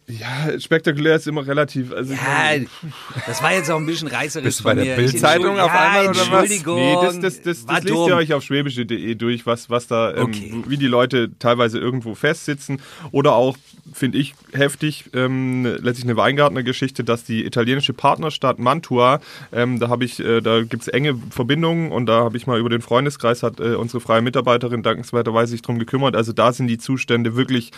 Ja, 0.09 0.57
spektakulär 0.57 1.15
ist 1.17 1.27
immer 1.27 1.45
relativ. 1.45 1.91
Also 1.91 2.13
Ja, 2.13 2.19
meine- 2.23 2.67
das 3.25 3.43
war 3.43 3.53
jetzt 3.53 3.69
auch 3.69 3.75
ein 3.77 3.85
bisschen 3.85 4.07
reißerisch 4.07 4.45
Bist 4.45 4.61
von 4.61 4.77
bei 4.77 4.85
der 4.85 4.95
Bild-Zeitung 4.95 5.59
auf 5.59 5.69
einmal 5.69 6.07
oder 6.07 6.19
was? 6.19 6.27
Entschuldigung. 6.49 6.75
Nee, 6.79 6.95
das, 7.01 7.19
das, 7.19 7.41
das, 7.41 7.65
das 7.65 7.83
lest 7.83 7.89
dumm. 7.89 8.07
ihr 8.09 8.15
euch 8.15 8.33
auf 8.33 8.41
schwäbische.de 8.41 9.15
durch, 9.15 9.45
was, 9.45 9.69
was 9.69 9.87
da, 9.87 10.13
ähm, 10.15 10.23
Okay. 10.23 10.63
wie 10.65 10.77
die 10.77 10.87
Leute 10.87 11.31
teilweise 11.39 11.77
irgendwo 11.77 12.15
festsitzen. 12.15 12.79
Oder 13.11 13.33
auch, 13.33 13.57
finde 13.93 14.17
ich, 14.19 14.33
heftig, 14.53 15.09
ähm, 15.13 15.65
letztlich 15.65 16.05
eine 16.05 16.15
Weingartner-Geschichte, 16.15 17.03
dass 17.03 17.25
die 17.25 17.45
italienische 17.45 17.91
Partnerstadt 17.91 18.59
Mantua, 18.59 19.19
ähm, 19.51 19.77
da 19.77 19.89
habe 19.89 20.05
ich, 20.05 20.21
äh, 20.21 20.39
da 20.39 20.61
gibt 20.61 20.83
es 20.83 20.87
enge 20.87 21.19
Verbindungen 21.31 21.91
und 21.91 22.05
da 22.05 22.23
habe 22.23 22.37
ich 22.37 22.47
mal 22.47 22.57
über 22.59 22.69
den 22.69 22.81
Freundeskreis, 22.81 23.43
hat 23.43 23.59
äh, 23.59 23.75
unsere 23.75 23.99
freie 23.99 24.21
Mitarbeiterin 24.21 24.83
dankenswerterweise 24.83 25.51
sich 25.51 25.61
drum 25.63 25.79
gekümmert. 25.79 26.15
Also 26.15 26.31
da 26.31 26.53
sind 26.53 26.67
die 26.67 26.77
Zustände 26.77 27.35
wirklich 27.35 27.71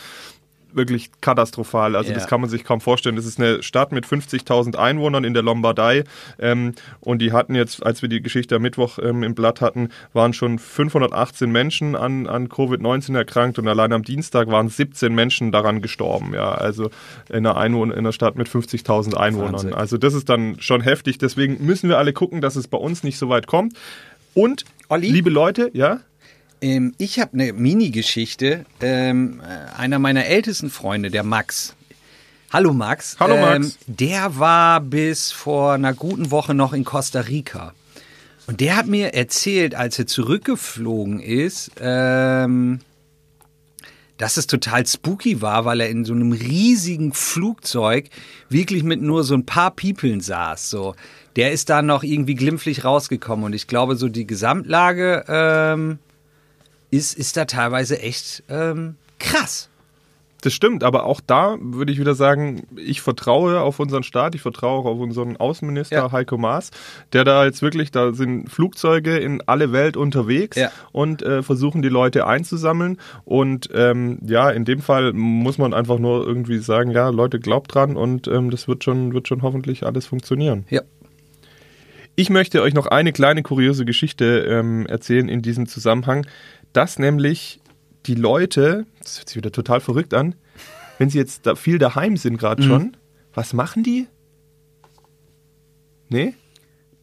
wirklich 0.73 1.09
katastrophal. 1.21 1.95
Also 1.95 2.09
Ja. 2.11 2.15
das 2.15 2.27
kann 2.27 2.41
man 2.41 2.49
sich 2.49 2.63
kaum 2.63 2.81
vorstellen. 2.81 3.15
Das 3.15 3.25
ist 3.25 3.39
eine 3.39 3.63
Stadt 3.63 3.91
mit 3.91 4.05
50.000 4.05 4.75
Einwohnern 4.75 5.23
in 5.23 5.33
der 5.33 5.43
Lombardei 5.43 6.03
ähm, 6.39 6.73
und 6.99 7.21
die 7.21 7.31
hatten 7.31 7.55
jetzt, 7.55 7.85
als 7.85 8.01
wir 8.01 8.09
die 8.09 8.21
Geschichte 8.21 8.55
am 8.57 8.61
Mittwoch 8.61 8.99
ähm, 9.01 9.23
im 9.23 9.35
Blatt 9.35 9.61
hatten, 9.61 9.89
waren 10.13 10.33
schon 10.33 10.59
518 10.59 11.51
Menschen 11.51 11.95
an, 11.95 12.27
an 12.27 12.49
Covid-19 12.49 13.15
erkrankt 13.15 13.59
und 13.59 13.67
allein 13.67 13.93
am 13.93 14.03
Dienstag 14.03 14.47
waren 14.49 14.69
17 14.69 15.13
Menschen 15.13 15.51
daran 15.51 15.81
gestorben. 15.81 16.33
Ja, 16.33 16.51
also 16.51 16.89
in 17.29 17.37
einer, 17.37 17.57
Einwohn 17.57 17.91
in 17.91 17.97
einer 17.99 18.11
Stadt 18.11 18.35
mit 18.35 18.47
50.000 18.47 19.15
Einwohnern. 19.15 19.53
Wahnsinn. 19.53 19.73
Also 19.73 19.97
das 19.97 20.13
ist 20.13 20.29
dann 20.29 20.57
schon 20.59 20.81
heftig. 20.81 21.17
Deswegen 21.17 21.65
müssen 21.65 21.89
wir 21.89 21.97
alle 21.97 22.13
gucken, 22.13 22.41
dass 22.41 22.55
es 22.55 22.67
bei 22.67 22.77
uns 22.77 23.03
nicht 23.03 23.17
so 23.17 23.29
weit 23.29 23.47
kommt. 23.47 23.73
Und, 24.33 24.65
Olli? 24.89 25.09
liebe 25.09 25.29
Leute, 25.29 25.69
ja, 25.73 25.99
Ähm, 26.61 26.93
ich 26.97 27.19
habe 27.19 27.33
eine 27.33 27.53
Mini-Geschichte. 27.53 28.65
Ähm, 28.81 29.41
äh, 29.41 29.77
einer 29.77 29.99
meiner 29.99 30.25
ältesten 30.25 30.69
Freunde, 30.69 31.09
der 31.09 31.23
Max. 31.23 31.75
Hallo 32.51 32.73
Max. 32.73 33.15
Hallo, 33.19 33.35
Ähm, 33.35 33.61
Max. 33.61 33.77
der 33.87 34.39
war 34.39 34.81
bis 34.81 35.31
vor 35.31 35.73
einer 35.73 35.93
guten 35.93 36.31
Woche 36.31 36.53
noch 36.53 36.73
in 36.73 36.83
Costa 36.83 37.21
Rica. 37.21 37.73
Und 38.47 38.59
der 38.61 38.75
hat 38.75 38.87
mir 38.87 39.13
erzählt, 39.13 39.75
als 39.75 39.99
er 39.99 40.07
zurückgeflogen 40.07 41.19
ist, 41.19 41.71
ähm, 41.79 42.79
dass 44.17 44.37
es 44.37 44.47
total 44.47 44.85
spooky 44.87 45.41
war, 45.41 45.65
weil 45.65 45.79
er 45.81 45.89
in 45.89 46.03
so 46.03 46.13
einem 46.13 46.31
riesigen 46.31 47.13
Flugzeug 47.13 48.09
wirklich 48.49 48.83
mit 48.83 49.01
nur 49.01 49.23
so 49.23 49.35
ein 49.35 49.45
paar 49.45 49.71
Peoplen 49.71 50.19
saß. 50.19 50.69
So, 50.71 50.95
der 51.35 51.51
ist 51.51 51.69
da 51.69 51.83
noch 51.83 52.03
irgendwie 52.03 52.33
glimpflich 52.35 52.83
rausgekommen 52.83 53.45
und 53.45 53.53
ich 53.53 53.67
glaube, 53.67 53.95
so 53.95 54.09
die 54.09 54.25
Gesamtlage 54.27 55.23
ähm, 55.29 55.99
ist, 56.91 57.17
ist 57.17 57.37
da 57.37 57.45
teilweise 57.45 58.01
echt 58.01 58.43
ähm, 58.49 58.95
krass. 59.19 59.69
Das 60.41 60.53
stimmt, 60.53 60.85
aber 60.85 61.03
auch 61.03 61.19
da 61.19 61.57
würde 61.59 61.91
ich 61.91 61.99
wieder 61.99 62.15
sagen, 62.15 62.65
ich 62.77 63.01
vertraue 63.01 63.59
auf 63.59 63.77
unseren 63.77 64.03
Staat, 64.03 64.35
ich 64.35 64.41
vertraue 64.41 64.79
auch 64.79 64.85
auf 64.85 64.99
unseren 64.99 65.35
Außenminister 65.35 65.97
Ja. 65.97 66.11
Heiko 66.13 66.37
Maas, 66.37 66.71
der 67.11 67.25
da 67.25 67.43
jetzt 67.43 67.61
wirklich, 67.61 67.91
da 67.91 68.13
sind 68.13 68.49
Flugzeuge 68.49 69.17
in 69.17 69.41
alle 69.47 69.73
Welt 69.73 69.97
unterwegs 69.97 70.55
Ja. 70.55 70.71
und 70.93 71.23
äh, 71.23 71.43
versuchen 71.43 71.81
die 71.81 71.89
Leute 71.89 72.25
einzusammeln. 72.25 72.99
Und 73.25 73.67
ähm, 73.73 74.17
ja, 74.25 74.49
in 74.49 74.63
dem 74.63 74.79
Fall 74.81 75.11
muss 75.11 75.57
man 75.57 75.73
einfach 75.73 75.99
nur 75.99 76.25
irgendwie 76.25 76.59
sagen, 76.59 76.91
ja, 76.91 77.09
Leute, 77.09 77.41
glaubt 77.41 77.75
dran 77.75 77.97
und 77.97 78.29
ähm, 78.29 78.49
das 78.49 78.69
wird 78.69 78.85
schon, 78.85 79.13
wird 79.13 79.27
schon 79.27 79.41
hoffentlich 79.41 79.85
alles 79.85 80.05
funktionieren. 80.05 80.65
Ja. 80.69 80.83
Ich 82.15 82.29
möchte 82.29 82.61
euch 82.61 82.73
noch 82.73 82.87
eine 82.87 83.13
kleine 83.13 83.43
kuriose 83.43 83.85
Geschichte 83.85 84.39
ähm, 84.49 84.85
erzählen 84.87 85.29
in 85.29 85.41
diesem 85.41 85.67
Zusammenhang, 85.67 86.25
dass 86.73 86.99
nämlich 86.99 87.59
die 88.05 88.15
Leute, 88.15 88.85
das 89.03 89.19
hört 89.19 89.29
sich 89.29 89.37
wieder 89.37 89.51
total 89.51 89.79
verrückt 89.81 90.13
an, 90.13 90.35
wenn 90.97 91.09
sie 91.09 91.17
jetzt 91.17 91.45
da 91.45 91.55
viel 91.55 91.77
daheim 91.77 92.17
sind 92.17 92.37
gerade 92.37 92.63
schon, 92.63 92.97
was 93.33 93.53
machen 93.53 93.83
die? 93.83 94.07
Nee? 96.09 96.33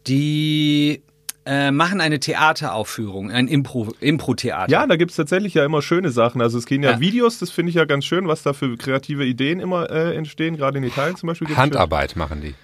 Die 0.07 1.03
äh, 1.45 1.71
machen 1.71 2.01
eine 2.01 2.19
Theateraufführung, 2.21 3.31
ein 3.31 3.49
Impro- 3.49 3.95
Impro-Theater. 4.01 4.71
Ja, 4.71 4.87
da 4.87 4.97
gibt 4.97 5.13
es 5.13 5.17
tatsächlich 5.17 5.55
ja 5.55 5.65
immer 5.65 5.81
schöne 5.83 6.11
Sachen. 6.11 6.41
Also 6.41 6.59
es 6.59 6.67
gehen 6.67 6.83
ja, 6.83 6.93
Ja. 6.93 7.01
Videos, 7.01 7.39
das 7.39 7.51
finde 7.51 7.71
ich 7.71 7.77
ja 7.77 7.85
ganz 7.85 8.05
schön, 8.05 8.27
was 8.29 8.43
da 8.43 8.53
für 8.53 8.77
kreative 8.77 9.25
Ideen 9.25 9.61
immer 9.61 9.91
äh, 9.91 10.17
entstehen, 10.17 10.57
gerade 10.57 10.79
in 10.79 10.85
Italien 10.85 11.17
zum 11.17 11.29
Beispiel. 11.29 11.47
gibt's 11.47 11.61
Handarbeit 11.61 12.17
machen 12.17 12.41
die. 12.41 12.55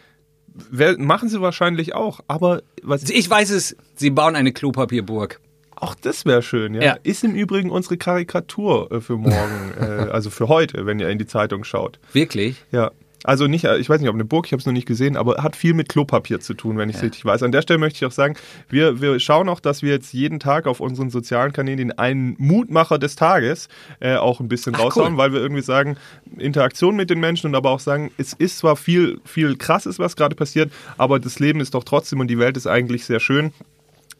schön- 0.70 0.96
Machen 0.98 1.28
sie 1.28 1.40
wahrscheinlich 1.40 1.94
auch, 1.94 2.20
aber 2.28 2.62
was 2.82 3.08
Ich 3.08 3.30
weiß 3.30 3.50
es, 3.50 3.76
sie 3.94 4.10
bauen 4.10 4.36
eine 4.36 4.52
Klopapierburg. 4.52 5.40
Auch 5.82 5.96
das 5.96 6.24
wäre 6.24 6.42
schön, 6.42 6.74
ja. 6.74 6.82
Ja. 6.82 6.96
Ist 7.02 7.24
im 7.24 7.34
Übrigen 7.34 7.68
unsere 7.68 7.96
Karikatur 7.96 8.92
äh, 8.92 9.00
für 9.00 9.16
morgen, 9.16 9.72
äh, 9.80 9.82
also 10.12 10.30
für 10.30 10.46
heute, 10.46 10.86
wenn 10.86 11.00
ihr 11.00 11.08
in 11.08 11.18
die 11.18 11.26
Zeitung 11.26 11.64
schaut. 11.64 11.98
Wirklich? 12.12 12.64
Ja. 12.70 12.92
Also 13.24 13.48
nicht, 13.48 13.64
äh, 13.64 13.78
ich 13.78 13.90
weiß 13.90 14.00
nicht, 14.00 14.08
ob 14.08 14.14
eine 14.14 14.24
Burg, 14.24 14.46
ich 14.46 14.52
habe 14.52 14.60
es 14.60 14.66
noch 14.66 14.72
nicht 14.72 14.86
gesehen, 14.86 15.16
aber 15.16 15.42
hat 15.42 15.56
viel 15.56 15.74
mit 15.74 15.88
Klopapier 15.88 16.38
zu 16.38 16.54
tun, 16.54 16.78
wenn 16.78 16.88
ich 16.88 16.96
es 16.96 17.02
richtig 17.02 17.24
weiß. 17.24 17.42
An 17.42 17.50
der 17.50 17.62
Stelle 17.62 17.80
möchte 17.80 17.96
ich 17.96 18.04
auch 18.04 18.12
sagen, 18.12 18.36
wir, 18.68 19.00
wir 19.00 19.18
schauen 19.18 19.48
auch, 19.48 19.58
dass 19.58 19.82
wir 19.82 19.90
jetzt 19.90 20.12
jeden 20.12 20.38
Tag 20.38 20.68
auf 20.68 20.78
unseren 20.78 21.10
sozialen 21.10 21.52
Kanälen 21.52 21.90
einen 21.90 22.36
Mutmacher 22.38 23.00
des 23.00 23.16
Tages 23.16 23.68
äh, 23.98 24.14
auch 24.14 24.38
ein 24.38 24.46
bisschen 24.46 24.76
Ach, 24.76 24.84
raushauen, 24.84 25.14
cool. 25.14 25.18
weil 25.18 25.32
wir 25.32 25.40
irgendwie 25.40 25.62
sagen, 25.62 25.96
Interaktion 26.38 26.94
mit 26.94 27.10
den 27.10 27.18
Menschen 27.18 27.48
und 27.48 27.56
aber 27.56 27.70
auch 27.70 27.80
sagen, 27.80 28.12
es 28.18 28.34
ist 28.34 28.58
zwar 28.58 28.76
viel, 28.76 29.20
viel 29.24 29.56
krasses, 29.56 29.98
was 29.98 30.14
gerade 30.14 30.36
passiert, 30.36 30.72
aber 30.96 31.18
das 31.18 31.40
Leben 31.40 31.58
ist 31.58 31.74
doch 31.74 31.82
trotzdem 31.82 32.20
und 32.20 32.28
die 32.28 32.38
Welt 32.38 32.56
ist 32.56 32.68
eigentlich 32.68 33.04
sehr 33.04 33.18
schön. 33.18 33.52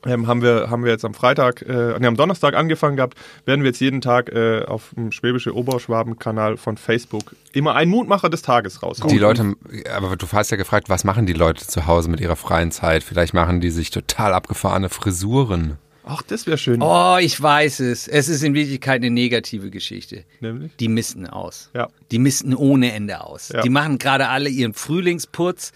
Ähm, 0.05 0.27
haben, 0.27 0.43
wir, 0.43 0.69
haben 0.69 0.85
wir 0.85 0.91
jetzt 0.91 1.05
am 1.05 1.15
Freitag, 1.15 1.63
äh, 1.63 1.99
nee, 1.99 2.07
am 2.07 2.17
Donnerstag 2.17 2.55
angefangen 2.55 2.97
gehabt, 2.97 3.17
werden 3.45 3.63
wir 3.63 3.69
jetzt 3.69 3.81
jeden 3.81 4.01
Tag 4.01 4.31
äh, 4.33 4.65
auf 4.65 4.91
dem 4.97 5.13
Schwäbische 5.13 5.55
Oberschwaben-Kanal 5.55 6.57
von 6.57 6.77
Facebook 6.77 7.37
immer 7.53 7.75
einen 7.75 7.91
Mutmacher 7.91 8.29
des 8.29 8.43
Tages 8.43 8.83
raushauen. 8.83 9.11
Die 9.11 9.19
Leute, 9.19 9.55
aber 9.95 10.17
du 10.17 10.27
hast 10.33 10.51
ja 10.51 10.57
gefragt, 10.57 10.89
was 10.89 11.05
machen 11.05 11.27
die 11.27 11.33
Leute 11.33 11.67
zu 11.67 11.87
Hause 11.87 12.11
mit 12.11 12.21
ihrer 12.21 12.37
freien 12.37 12.71
Zeit? 12.71 13.03
Vielleicht 13.03 13.35
machen 13.35 13.61
die 13.61 13.71
sich 13.71 13.91
total 13.91 14.35
abgefahrene 14.35 14.89
Frisuren. 14.89 15.79
Ach, 16.05 16.23
das 16.23 16.47
wäre 16.47 16.59
schön. 16.59 16.83
Oh, 16.83 17.17
ich 17.21 17.41
weiß 17.41 17.81
es. 17.81 18.09
Es 18.09 18.29
ist 18.29 18.43
in 18.43 18.55
Wirklichkeit 18.55 18.97
eine 18.97 19.11
negative 19.11 19.71
Geschichte. 19.71 20.25
Nämlich? 20.41 20.75
Die 20.77 20.89
misten 20.89 21.27
aus. 21.27 21.71
Ja. 21.75 21.89
Die 22.11 22.19
misten 22.19 22.55
ohne 22.55 22.93
Ende 22.93 23.25
aus. 23.25 23.51
Ja. 23.51 23.63
Die 23.63 23.71
machen 23.71 23.99
gerade 23.99 24.29
alle 24.29 24.49
ihren 24.49 24.75
Frühlingsputz 24.75 25.73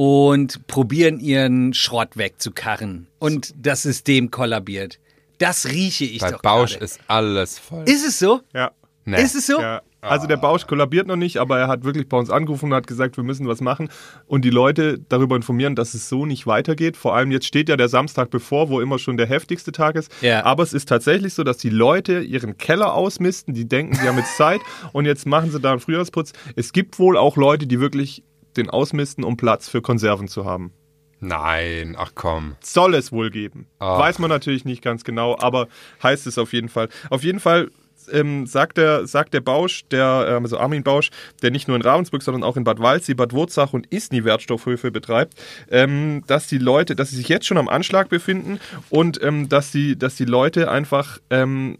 und 0.00 0.66
probieren 0.66 1.20
ihren 1.20 1.74
Schrott 1.74 2.16
wegzukarren. 2.16 3.06
Und 3.18 3.52
das 3.60 3.82
System 3.82 4.30
kollabiert. 4.30 4.98
Das 5.36 5.68
rieche 5.68 6.06
ich 6.06 6.22
Bei 6.22 6.30
doch 6.30 6.40
Bausch 6.40 6.72
gerade. 6.72 6.86
ist 6.86 7.00
alles 7.06 7.58
voll. 7.58 7.84
Ist 7.84 8.06
es 8.06 8.18
so? 8.18 8.40
Ja. 8.54 8.70
Nee. 9.04 9.22
Ist 9.22 9.34
es 9.34 9.46
so? 9.46 9.60
Ja. 9.60 9.82
Also 10.00 10.26
der 10.26 10.38
Bausch 10.38 10.66
kollabiert 10.66 11.06
noch 11.06 11.16
nicht, 11.16 11.36
aber 11.36 11.58
er 11.58 11.68
hat 11.68 11.84
wirklich 11.84 12.08
bei 12.08 12.16
uns 12.16 12.30
angerufen 12.30 12.66
und 12.66 12.74
hat 12.74 12.86
gesagt, 12.86 13.18
wir 13.18 13.24
müssen 13.24 13.46
was 13.46 13.60
machen 13.60 13.90
und 14.26 14.46
die 14.46 14.50
Leute 14.50 14.98
darüber 15.10 15.36
informieren, 15.36 15.76
dass 15.76 15.92
es 15.92 16.08
so 16.08 16.24
nicht 16.24 16.46
weitergeht. 16.46 16.96
Vor 16.96 17.14
allem 17.14 17.30
jetzt 17.30 17.44
steht 17.44 17.68
ja 17.68 17.76
der 17.76 17.90
Samstag 17.90 18.30
bevor, 18.30 18.70
wo 18.70 18.80
immer 18.80 18.98
schon 18.98 19.18
der 19.18 19.26
heftigste 19.26 19.72
Tag 19.72 19.96
ist. 19.96 20.10
Ja. 20.22 20.46
Aber 20.46 20.62
es 20.62 20.72
ist 20.72 20.88
tatsächlich 20.88 21.34
so, 21.34 21.44
dass 21.44 21.58
die 21.58 21.68
Leute 21.68 22.20
ihren 22.20 22.56
Keller 22.56 22.94
ausmisten, 22.94 23.52
die 23.52 23.68
denken, 23.68 23.96
sie 23.96 24.08
haben 24.08 24.16
jetzt 24.16 24.38
Zeit 24.38 24.62
und 24.92 25.04
jetzt 25.04 25.26
machen 25.26 25.50
sie 25.50 25.60
da 25.60 25.72
einen 25.72 25.80
Frühjahrsputz. 25.80 26.32
Es 26.56 26.72
gibt 26.72 26.98
wohl 26.98 27.18
auch 27.18 27.36
Leute, 27.36 27.66
die 27.66 27.78
wirklich 27.78 28.22
den 28.56 28.70
ausmisten, 28.70 29.24
um 29.24 29.36
Platz 29.36 29.68
für 29.68 29.82
Konserven 29.82 30.28
zu 30.28 30.44
haben. 30.44 30.72
Nein, 31.20 31.96
ach 31.98 32.12
komm. 32.14 32.56
Soll 32.60 32.94
es 32.94 33.12
wohl 33.12 33.30
geben. 33.30 33.66
Ach. 33.78 33.98
Weiß 33.98 34.18
man 34.18 34.30
natürlich 34.30 34.64
nicht 34.64 34.82
ganz 34.82 35.04
genau, 35.04 35.38
aber 35.38 35.68
heißt 36.02 36.26
es 36.26 36.38
auf 36.38 36.52
jeden 36.52 36.70
Fall. 36.70 36.88
Auf 37.10 37.22
jeden 37.22 37.40
Fall 37.40 37.70
ähm, 38.10 38.46
sagt, 38.46 38.78
der, 38.78 39.06
sagt 39.06 39.34
der 39.34 39.40
Bausch, 39.40 39.84
der, 39.90 40.26
ähm, 40.28 40.44
also 40.44 40.58
Armin 40.58 40.82
Bausch, 40.82 41.10
der 41.42 41.50
nicht 41.50 41.68
nur 41.68 41.76
in 41.76 41.82
Ravensburg, 41.82 42.22
sondern 42.22 42.42
auch 42.42 42.56
in 42.56 42.64
Bad 42.64 42.80
Waldsee, 42.80 43.14
Bad 43.14 43.32
Wurzach 43.32 43.72
und 43.72 43.92
Isny 43.92 44.24
Wertstoffhöfe 44.24 44.90
betreibt, 44.90 45.34
ähm, 45.70 46.24
dass 46.26 46.46
die 46.46 46.58
Leute, 46.58 46.96
dass 46.96 47.10
sie 47.10 47.16
sich 47.16 47.28
jetzt 47.28 47.46
schon 47.46 47.58
am 47.58 47.68
Anschlag 47.68 48.08
befinden 48.08 48.58
und 48.88 49.22
ähm, 49.22 49.48
dass, 49.48 49.70
die, 49.70 49.98
dass 49.98 50.16
die 50.16 50.24
Leute 50.24 50.70
einfach 50.70 51.18
ähm, 51.28 51.78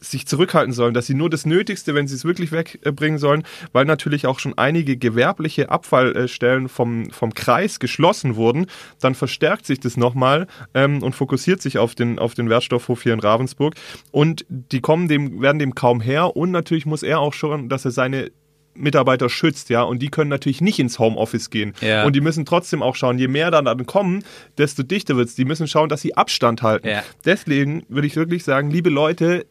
sich 0.00 0.26
zurückhalten 0.26 0.72
sollen, 0.72 0.94
dass 0.94 1.06
sie 1.06 1.14
nur 1.14 1.30
das 1.30 1.46
Nötigste, 1.46 1.94
wenn 1.94 2.06
sie 2.06 2.14
es 2.14 2.24
wirklich 2.24 2.52
wegbringen 2.52 3.18
sollen, 3.18 3.44
weil 3.72 3.84
natürlich 3.84 4.26
auch 4.26 4.38
schon 4.38 4.56
einige 4.56 4.96
gewerbliche 4.96 5.70
Abfallstellen 5.70 6.68
vom, 6.68 7.10
vom 7.10 7.34
Kreis 7.34 7.80
geschlossen 7.80 8.36
wurden, 8.36 8.66
dann 9.00 9.14
verstärkt 9.14 9.66
sich 9.66 9.80
das 9.80 9.96
nochmal 9.96 10.46
ähm, 10.74 11.02
und 11.02 11.14
fokussiert 11.14 11.62
sich 11.62 11.78
auf 11.78 11.94
den, 11.94 12.18
auf 12.18 12.34
den 12.34 12.50
Wertstoffhof 12.50 13.02
hier 13.02 13.14
in 13.14 13.20
Ravensburg. 13.20 13.74
Und 14.10 14.44
die 14.48 14.80
kommen 14.80 15.08
dem, 15.08 15.40
werden 15.40 15.58
dem 15.58 15.74
kaum 15.74 16.00
her 16.00 16.36
und 16.36 16.50
natürlich 16.50 16.86
muss 16.86 17.02
er 17.02 17.20
auch 17.20 17.32
schon, 17.32 17.68
dass 17.68 17.84
er 17.84 17.90
seine 17.90 18.30
Mitarbeiter 18.78 19.28
schützt, 19.28 19.70
ja, 19.70 19.82
und 19.82 20.00
die 20.00 20.08
können 20.08 20.28
natürlich 20.28 20.60
nicht 20.60 20.78
ins 20.78 20.98
Homeoffice 20.98 21.50
gehen. 21.50 21.72
Ja. 21.80 22.04
Und 22.04 22.14
die 22.14 22.20
müssen 22.20 22.44
trotzdem 22.44 22.82
auch 22.82 22.94
schauen, 22.94 23.18
je 23.18 23.28
mehr 23.28 23.50
dann, 23.50 23.64
dann 23.64 23.86
kommen, 23.86 24.22
desto 24.58 24.82
dichter 24.82 25.16
wird's. 25.16 25.34
Die 25.34 25.44
müssen 25.44 25.66
schauen, 25.66 25.88
dass 25.88 26.02
sie 26.02 26.14
Abstand 26.14 26.62
halten. 26.62 26.88
Ja. 26.88 27.02
Deswegen 27.24 27.84
würde 27.88 28.06
ich 28.06 28.16
wirklich 28.16 28.44
sagen, 28.44 28.70
liebe 28.70 28.90
Leute, 28.90 29.46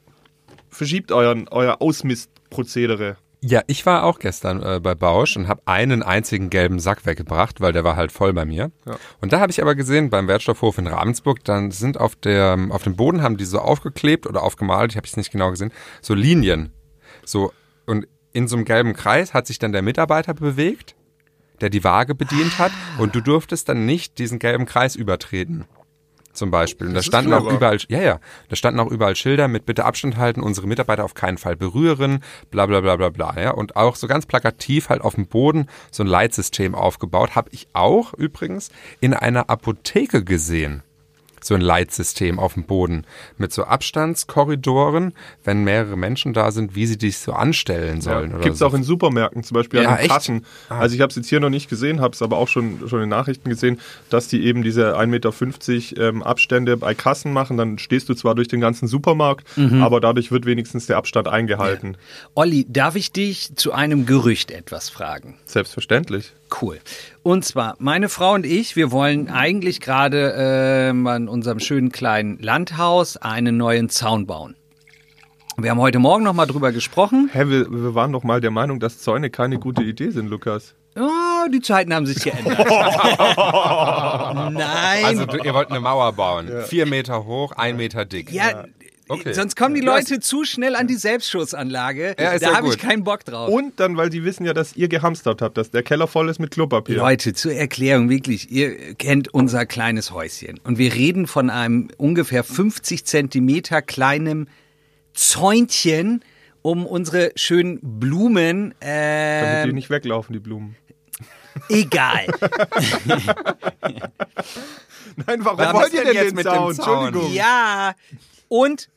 verschiebt 0.75 1.11
euren, 1.11 1.47
euer 1.49 1.81
Ausmistprozedere. 1.81 3.17
Ja, 3.47 3.61
ich 3.67 3.85
war 3.85 4.05
auch 4.05 4.17
gestern 4.17 4.63
äh, 4.63 4.79
bei 4.81 4.95
Bausch 4.95 5.37
und 5.37 5.47
habe 5.47 5.61
einen 5.65 6.01
einzigen 6.01 6.49
gelben 6.49 6.79
Sack 6.79 7.05
weggebracht, 7.05 7.61
weil 7.61 7.73
der 7.73 7.83
war 7.83 7.95
halt 7.95 8.11
voll 8.11 8.33
bei 8.33 8.43
mir. 8.43 8.71
Ja. 8.87 8.95
Und 9.21 9.33
da 9.33 9.39
habe 9.39 9.51
ich 9.51 9.61
aber 9.61 9.75
gesehen, 9.75 10.09
beim 10.09 10.27
Wertstoffhof 10.27 10.79
in 10.79 10.87
Ravensburg, 10.87 11.43
dann 11.43 11.69
sind 11.69 11.99
auf, 11.99 12.15
der, 12.15 12.57
auf 12.71 12.83
dem 12.83 12.95
Boden, 12.95 13.21
haben 13.21 13.37
die 13.37 13.45
so 13.45 13.59
aufgeklebt 13.59 14.25
oder 14.25 14.41
aufgemalt, 14.41 14.91
ich 14.91 14.97
habe 14.97 15.05
es 15.05 15.15
nicht 15.15 15.31
genau 15.31 15.51
gesehen, 15.51 15.71
so 16.01 16.15
Linien. 16.15 16.71
So, 17.23 17.51
und 17.85 18.07
in 18.33 18.47
so 18.47 18.55
einem 18.55 18.65
gelben 18.65 18.93
Kreis 18.93 19.35
hat 19.35 19.45
sich 19.45 19.59
dann 19.59 19.73
der 19.73 19.83
Mitarbeiter 19.83 20.33
bewegt, 20.33 20.95
der 21.61 21.69
die 21.69 21.83
Waage 21.83 22.15
bedient 22.15 22.57
hat 22.57 22.71
und 22.97 23.13
du 23.13 23.21
durftest 23.21 23.69
dann 23.69 23.85
nicht 23.85 24.17
diesen 24.17 24.39
gelben 24.39 24.65
Kreis 24.65 24.95
übertreten. 24.95 25.65
Zum 26.35 26.51
Beispiel. 26.51 26.87
Und 26.87 26.93
da 26.93 26.99
ist 26.99 27.05
standen 27.05 27.33
auch 27.33 27.51
überall, 27.51 27.77
ja, 27.87 28.01
ja, 28.01 28.19
da 28.49 28.55
standen 28.55 28.79
auch 28.79 28.91
überall 28.91 29.15
Schilder 29.15 29.47
mit 29.47 29.65
bitte 29.65 29.85
Abstand 29.85 30.17
halten, 30.17 30.41
unsere 30.41 30.67
Mitarbeiter 30.67 31.03
auf 31.03 31.13
keinen 31.13 31.37
Fall 31.37 31.55
berühren, 31.55 32.19
bla, 32.51 32.65
bla, 32.65 32.81
bla, 32.81 32.95
bla, 32.95 33.09
bla, 33.09 33.41
ja. 33.41 33.51
Und 33.51 33.75
auch 33.75 33.95
so 33.95 34.07
ganz 34.07 34.25
plakativ 34.25 34.89
halt 34.89 35.01
auf 35.01 35.15
dem 35.15 35.27
Boden 35.27 35.67
so 35.91 36.03
ein 36.03 36.07
Leitsystem 36.07 36.75
aufgebaut. 36.75 37.35
Habe 37.35 37.49
ich 37.51 37.67
auch 37.73 38.13
übrigens 38.13 38.69
in 38.99 39.13
einer 39.13 39.49
Apotheke 39.49 40.23
gesehen 40.23 40.83
so 41.41 41.53
ein 41.55 41.61
Leitsystem 41.61 42.39
auf 42.39 42.53
dem 42.55 42.63
Boden 42.63 43.05
mit 43.37 43.53
so 43.53 43.63
Abstandskorridoren, 43.65 45.13
wenn 45.43 45.63
mehrere 45.63 45.95
Menschen 45.97 46.33
da 46.33 46.51
sind, 46.51 46.75
wie 46.75 46.85
sie 46.85 46.97
dich 46.97 47.17
so 47.17 47.33
anstellen 47.33 48.01
sollen. 48.01 48.31
oder 48.33 48.41
Gibt 48.43 48.53
es 48.53 48.59
so. 48.59 48.65
auch 48.67 48.73
in 48.73 48.83
Supermärkten, 48.83 49.43
zum 49.43 49.55
Beispiel 49.55 49.81
Ja, 49.83 49.89
an 49.91 49.97
den? 49.99 50.07
Kassen. 50.07 50.45
Also 50.69 50.95
ich 50.95 51.01
habe 51.01 51.09
es 51.09 51.15
jetzt 51.15 51.27
hier 51.29 51.39
noch 51.39 51.49
nicht 51.49 51.69
gesehen, 51.69 52.01
habe 52.01 52.13
es 52.13 52.21
aber 52.21 52.37
auch 52.37 52.47
schon, 52.47 52.87
schon 52.87 53.01
in 53.03 53.09
Nachrichten 53.09 53.49
gesehen, 53.49 53.79
dass 54.09 54.27
die 54.27 54.43
eben 54.45 54.63
diese 54.63 54.97
1,50 54.97 55.05
Meter 55.07 56.09
ähm, 56.09 56.23
Abstände 56.23 56.77
bei 56.77 56.93
Kassen 56.93 57.33
machen. 57.33 57.57
Dann 57.57 57.77
stehst 57.77 58.09
du 58.09 58.13
zwar 58.13 58.35
durch 58.35 58.47
den 58.47 58.61
ganzen 58.61 58.87
Supermarkt, 58.87 59.45
Mhm. 59.57 59.81
aber 59.83 59.99
dadurch 60.01 60.31
wird 60.31 60.45
wenigstens 60.45 60.85
der 60.87 60.97
Abstand 60.97 61.27
eingehalten. 61.27 61.97
Olli, 62.33 62.65
darf 62.69 62.95
ich 62.95 63.11
dich 63.11 63.55
zu 63.55 63.71
einem 63.73 64.05
Gerücht 64.05 64.51
etwas 64.51 64.89
fragen? 64.89 65.35
Selbstverständlich. 65.45 66.33
Cool. 66.61 66.79
Und 67.25 67.43
zwar, 67.43 67.75
meine 67.79 68.07
Frau 68.07 68.35
und 68.35 68.45
ich, 68.45 68.75
wir 68.75 68.91
wollen 68.91 69.31
eigentlich 69.31 69.81
gerade 69.81 70.35
ähm, 70.37 71.07
an 71.07 71.27
unserem 71.27 71.59
schönen 71.59 71.91
kleinen 71.91 72.37
Landhaus 72.37 73.17
einen 73.17 73.57
neuen 73.57 73.89
Zaun 73.89 74.27
bauen. 74.27 74.55
Wir 75.57 75.71
haben 75.71 75.79
heute 75.79 75.97
Morgen 75.97 76.23
noch 76.23 76.33
mal 76.33 76.45
drüber 76.45 76.71
gesprochen. 76.71 77.31
Hä, 77.33 77.47
wir, 77.47 77.71
wir 77.71 77.95
waren 77.95 78.11
doch 78.11 78.21
mal 78.21 78.41
der 78.41 78.51
Meinung, 78.51 78.79
dass 78.79 78.99
Zäune 78.99 79.31
keine 79.31 79.57
gute 79.57 79.81
Idee 79.81 80.11
sind, 80.11 80.29
Lukas. 80.29 80.75
Oh, 80.95 81.49
die 81.51 81.61
Zeiten 81.61 81.95
haben 81.95 82.05
sich 82.05 82.23
geändert. 82.23 82.59
Nein. 82.69 82.75
Also 85.05 85.25
du, 85.25 85.37
ihr 85.37 85.55
wollt 85.55 85.71
eine 85.71 85.79
Mauer 85.79 86.13
bauen. 86.13 86.47
Vier 86.67 86.85
Meter 86.85 87.25
hoch, 87.25 87.53
ein 87.53 87.75
Meter 87.75 88.05
dick. 88.05 88.31
ja, 88.31 88.65
Okay. 89.07 89.33
sonst 89.33 89.55
kommen 89.55 89.75
die 89.75 89.81
Leute 89.81 90.19
zu 90.19 90.45
schnell 90.45 90.75
an 90.75 90.87
die 90.87 90.95
Selbstschussanlage. 90.95 92.15
Ja, 92.19 92.39
da 92.39 92.55
habe 92.55 92.69
ich 92.69 92.77
keinen 92.79 93.03
Bock 93.03 93.23
drauf. 93.23 93.49
Und 93.49 93.79
dann, 93.79 93.97
weil 93.97 94.09
die 94.09 94.23
wissen 94.23 94.45
ja, 94.45 94.53
dass 94.53 94.75
ihr 94.75 94.87
gehamstert 94.87 95.43
habt, 95.43 95.57
dass 95.57 95.69
der 95.69 95.83
Keller 95.83 96.07
voll 96.07 96.27
ist 96.29 96.39
mit 96.39 96.51
Klopapier. 96.51 96.97
Leute, 96.97 97.33
zur 97.33 97.53
Erklärung 97.53 98.09
wirklich, 98.09 98.49
ihr 98.51 98.95
kennt 98.95 99.31
unser 99.33 99.65
kleines 99.67 100.09
Häuschen 100.11 100.59
und 100.63 100.79
wir 100.79 100.93
reden 100.93 101.27
von 101.27 101.51
einem 101.51 101.89
ungefähr 101.97 102.43
50 102.43 103.05
Zentimeter 103.05 103.81
kleinen 103.83 104.49
Zäunchen 105.13 106.23
um 106.63 106.85
unsere 106.87 107.31
schönen 107.35 107.79
Blumen. 107.81 108.73
Damit 108.79 109.65
die 109.65 109.69
Ähm, 109.69 109.75
nicht 109.75 109.91
weglaufen, 109.91 110.33
die 110.33 110.39
Blumen. 110.39 110.75
egal. 111.69 112.25
Nein, 115.27 115.45
warum 115.45 115.79
wollt 115.79 115.93
ihr 115.93 116.03
denn 116.03 116.13
denn 116.13 116.15
jetzt 116.15 116.29
den 116.31 116.35
mit 116.35 116.45
dem 116.45 116.51
Zaun? 116.51 116.75
Zaun? 116.75 117.05
Entschuldigung. 117.07 117.33
ja. 117.33 117.93
Und 118.47 118.89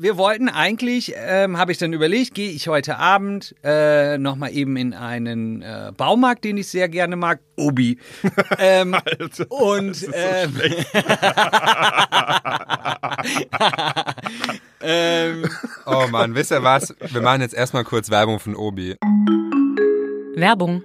wir 0.00 0.16
wollten 0.16 0.48
eigentlich, 0.48 1.14
ähm, 1.16 1.58
habe 1.58 1.72
ich 1.72 1.78
dann 1.78 1.92
überlegt, 1.92 2.34
gehe 2.34 2.50
ich 2.50 2.68
heute 2.68 2.98
Abend 2.98 3.54
äh, 3.64 4.16
nochmal 4.18 4.52
eben 4.52 4.76
in 4.76 4.94
einen 4.94 5.62
äh, 5.62 5.92
Baumarkt, 5.96 6.44
den 6.44 6.56
ich 6.56 6.68
sehr 6.68 6.88
gerne 6.88 7.16
mag, 7.16 7.40
Obi. 7.56 7.98
ähm, 8.58 8.96
und 9.48 10.08
ähm, 10.12 10.60
ähm, 14.80 15.50
Oh 15.86 16.06
Mann, 16.10 16.34
wisst 16.34 16.52
ihr 16.52 16.62
was? 16.62 16.94
Wir 17.00 17.20
machen 17.20 17.40
jetzt 17.40 17.54
erstmal 17.54 17.84
kurz 17.84 18.10
Werbung 18.10 18.38
von 18.38 18.54
Obi. 18.54 18.96
Werbung. 20.36 20.84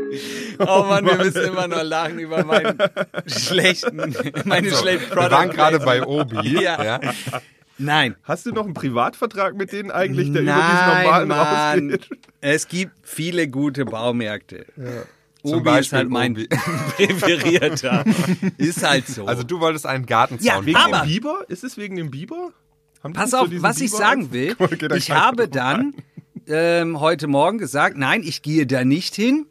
Oh 0.59 0.83
Mann, 0.87 1.05
wir 1.05 1.15
müssen 1.17 1.43
immer 1.45 1.67
noch 1.67 1.83
lachen 1.83 2.19
über 2.19 2.43
meinen 2.45 2.77
schlechten, 3.27 3.97
meine 4.45 4.71
schlechten 4.71 5.09
Wir 5.11 5.17
waren 5.31 5.49
Product 5.49 5.55
gerade 5.55 5.79
bei 5.79 6.05
Obi. 6.05 6.61
Ja. 6.61 6.83
ja. 6.83 6.99
Nein. 7.77 8.15
Hast 8.23 8.45
du 8.45 8.51
noch 8.51 8.65
einen 8.65 8.73
Privatvertrag 8.73 9.55
mit 9.55 9.71
denen 9.71 9.89
eigentlich, 9.91 10.31
der 10.31 10.41
über 10.43 10.51
Nein, 10.51 10.71
diesen 10.71 11.03
normalen 11.03 11.27
Mann. 11.27 11.89
rausgeht? 11.91 12.09
Es 12.41 12.67
gibt 12.67 12.91
viele 13.03 13.47
gute 13.47 13.85
Baumärkte. 13.85 14.65
Zum 15.43 15.53
Obi 15.53 15.57
ist 15.57 15.63
Beispiel 15.63 15.97
halt 15.97 16.09
mein 16.09 16.31
Obi. 16.33 16.47
präferierter. 16.47 18.03
ist 18.57 18.87
halt 18.87 19.07
so. 19.07 19.25
Also 19.25 19.43
du 19.43 19.59
wolltest 19.59 19.85
einen 19.87 20.05
Gartenzaun 20.05 20.45
Ja, 20.61 20.65
Wegen. 20.65 20.77
Aber- 20.77 20.99
dem 20.99 21.07
Biber? 21.09 21.45
Ist 21.47 21.63
es 21.63 21.77
wegen 21.77 21.95
dem 21.95 22.11
Biber? 22.11 22.49
Pass 23.13 23.31
so 23.31 23.37
auf, 23.37 23.47
was 23.49 23.81
ich 23.81 23.89
Biber 23.91 23.97
sagen 23.97 24.21
als- 24.23 24.31
will. 24.31 24.55
Ich 24.95 25.09
habe 25.09 25.47
dann 25.47 25.95
ähm, 26.47 26.99
heute 26.99 27.25
Morgen 27.27 27.57
gesagt, 27.57 27.97
nein, 27.97 28.21
ich 28.23 28.43
gehe 28.43 28.67
da 28.67 28.85
nicht 28.85 29.15
hin, 29.15 29.47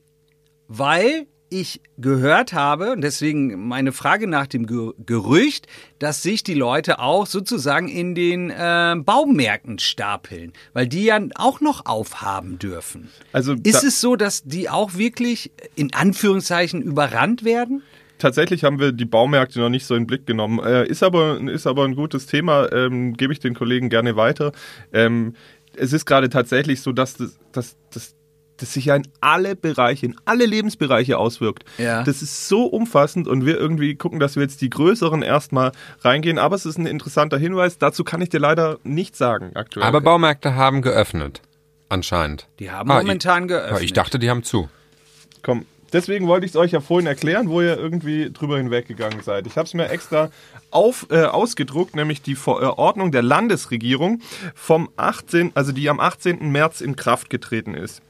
weil 0.70 1.26
ich 1.52 1.80
gehört 1.98 2.52
habe, 2.52 2.92
und 2.92 3.00
deswegen 3.00 3.66
meine 3.66 3.90
Frage 3.90 4.28
nach 4.28 4.46
dem 4.46 4.66
Ge 4.66 4.92
Gerücht, 5.04 5.66
dass 5.98 6.22
sich 6.22 6.44
die 6.44 6.54
Leute 6.54 7.00
auch 7.00 7.26
sozusagen 7.26 7.88
in 7.88 8.14
den 8.14 8.50
äh, 8.50 8.94
Baumärkten 8.96 9.80
stapeln, 9.80 10.52
weil 10.72 10.86
die 10.86 11.04
ja 11.04 11.20
auch 11.34 11.60
noch 11.60 11.86
aufhaben 11.86 12.60
dürfen. 12.60 13.08
Also 13.32 13.54
Ist 13.64 13.82
es 13.82 14.00
so, 14.00 14.14
dass 14.14 14.44
die 14.44 14.70
auch 14.70 14.94
wirklich 14.94 15.50
in 15.74 15.92
Anführungszeichen 15.92 16.82
überrannt 16.82 17.44
werden? 17.44 17.82
Tatsächlich 18.18 18.62
haben 18.62 18.78
wir 18.78 18.92
die 18.92 19.06
Baumärkte 19.06 19.58
noch 19.58 19.70
nicht 19.70 19.86
so 19.86 19.94
in 19.94 20.02
den 20.02 20.06
Blick 20.06 20.26
genommen. 20.26 20.60
Äh, 20.60 20.86
ist, 20.86 21.02
aber, 21.02 21.40
ist 21.40 21.66
aber 21.66 21.84
ein 21.84 21.96
gutes 21.96 22.26
Thema, 22.26 22.70
ähm, 22.70 23.14
gebe 23.14 23.32
ich 23.32 23.40
den 23.40 23.54
Kollegen 23.54 23.88
gerne 23.88 24.14
weiter. 24.14 24.52
Ähm, 24.92 25.34
es 25.74 25.92
ist 25.92 26.04
gerade 26.04 26.28
tatsächlich 26.28 26.80
so, 26.80 26.92
dass 26.92 27.14
das, 27.14 27.38
dass, 27.52 27.76
dass, 27.90 28.14
das 28.60 28.72
sich 28.72 28.86
ja 28.86 28.96
in 28.96 29.06
alle 29.20 29.56
Bereiche, 29.56 30.06
in 30.06 30.16
alle 30.24 30.46
Lebensbereiche 30.46 31.18
auswirkt. 31.18 31.64
Ja. 31.78 32.02
Das 32.04 32.22
ist 32.22 32.48
so 32.48 32.64
umfassend 32.66 33.26
und 33.28 33.44
wir 33.46 33.58
irgendwie 33.58 33.94
gucken, 33.94 34.20
dass 34.20 34.36
wir 34.36 34.42
jetzt 34.42 34.60
die 34.60 34.70
größeren 34.70 35.22
erstmal 35.22 35.72
reingehen. 36.02 36.38
Aber 36.38 36.54
es 36.56 36.66
ist 36.66 36.78
ein 36.78 36.86
interessanter 36.86 37.38
Hinweis. 37.38 37.78
Dazu 37.78 38.04
kann 38.04 38.20
ich 38.22 38.28
dir 38.28 38.40
leider 38.40 38.78
nichts 38.84 39.18
sagen 39.18 39.52
aktuell. 39.54 39.86
Aber 39.86 40.00
Baumärkte 40.00 40.54
haben 40.54 40.82
geöffnet. 40.82 41.42
Anscheinend. 41.88 42.46
Die 42.60 42.70
haben 42.70 42.90
Ah, 42.90 43.00
momentan 43.00 43.42
ich, 43.44 43.48
geöffnet. 43.48 43.80
ah, 43.80 43.82
Ich 43.82 43.92
dachte, 43.92 44.18
die 44.20 44.30
haben 44.30 44.42
zu. 44.44 44.68
Komm, 45.42 45.64
deswegen 45.92 46.28
wollte 46.28 46.46
ich 46.46 46.52
es 46.52 46.56
euch 46.56 46.70
ja 46.70 46.80
vorhin 46.80 47.06
erklären, 47.08 47.48
wo 47.48 47.60
ihr 47.62 47.76
irgendwie 47.78 48.30
drüber 48.30 48.58
hinweggegangen 48.58 49.22
seid. 49.22 49.46
Ich 49.48 49.56
habe 49.56 49.66
es 49.66 49.74
mir 49.74 49.88
extra 49.88 50.30
auf, 50.70 51.06
äh, 51.10 51.24
ausgedruckt, 51.24 51.96
nämlich 51.96 52.22
die 52.22 52.36
Verordnung 52.36 53.10
der 53.10 53.22
Landesregierung 53.22 54.20
vom 54.54 54.88
18., 54.96 55.50
also 55.54 55.72
die 55.72 55.88
am 55.90 55.98
18. 55.98 56.52
März 56.52 56.80
in 56.80 56.94
Kraft 56.94 57.28
getreten 57.30 57.74
ist. 57.74 58.02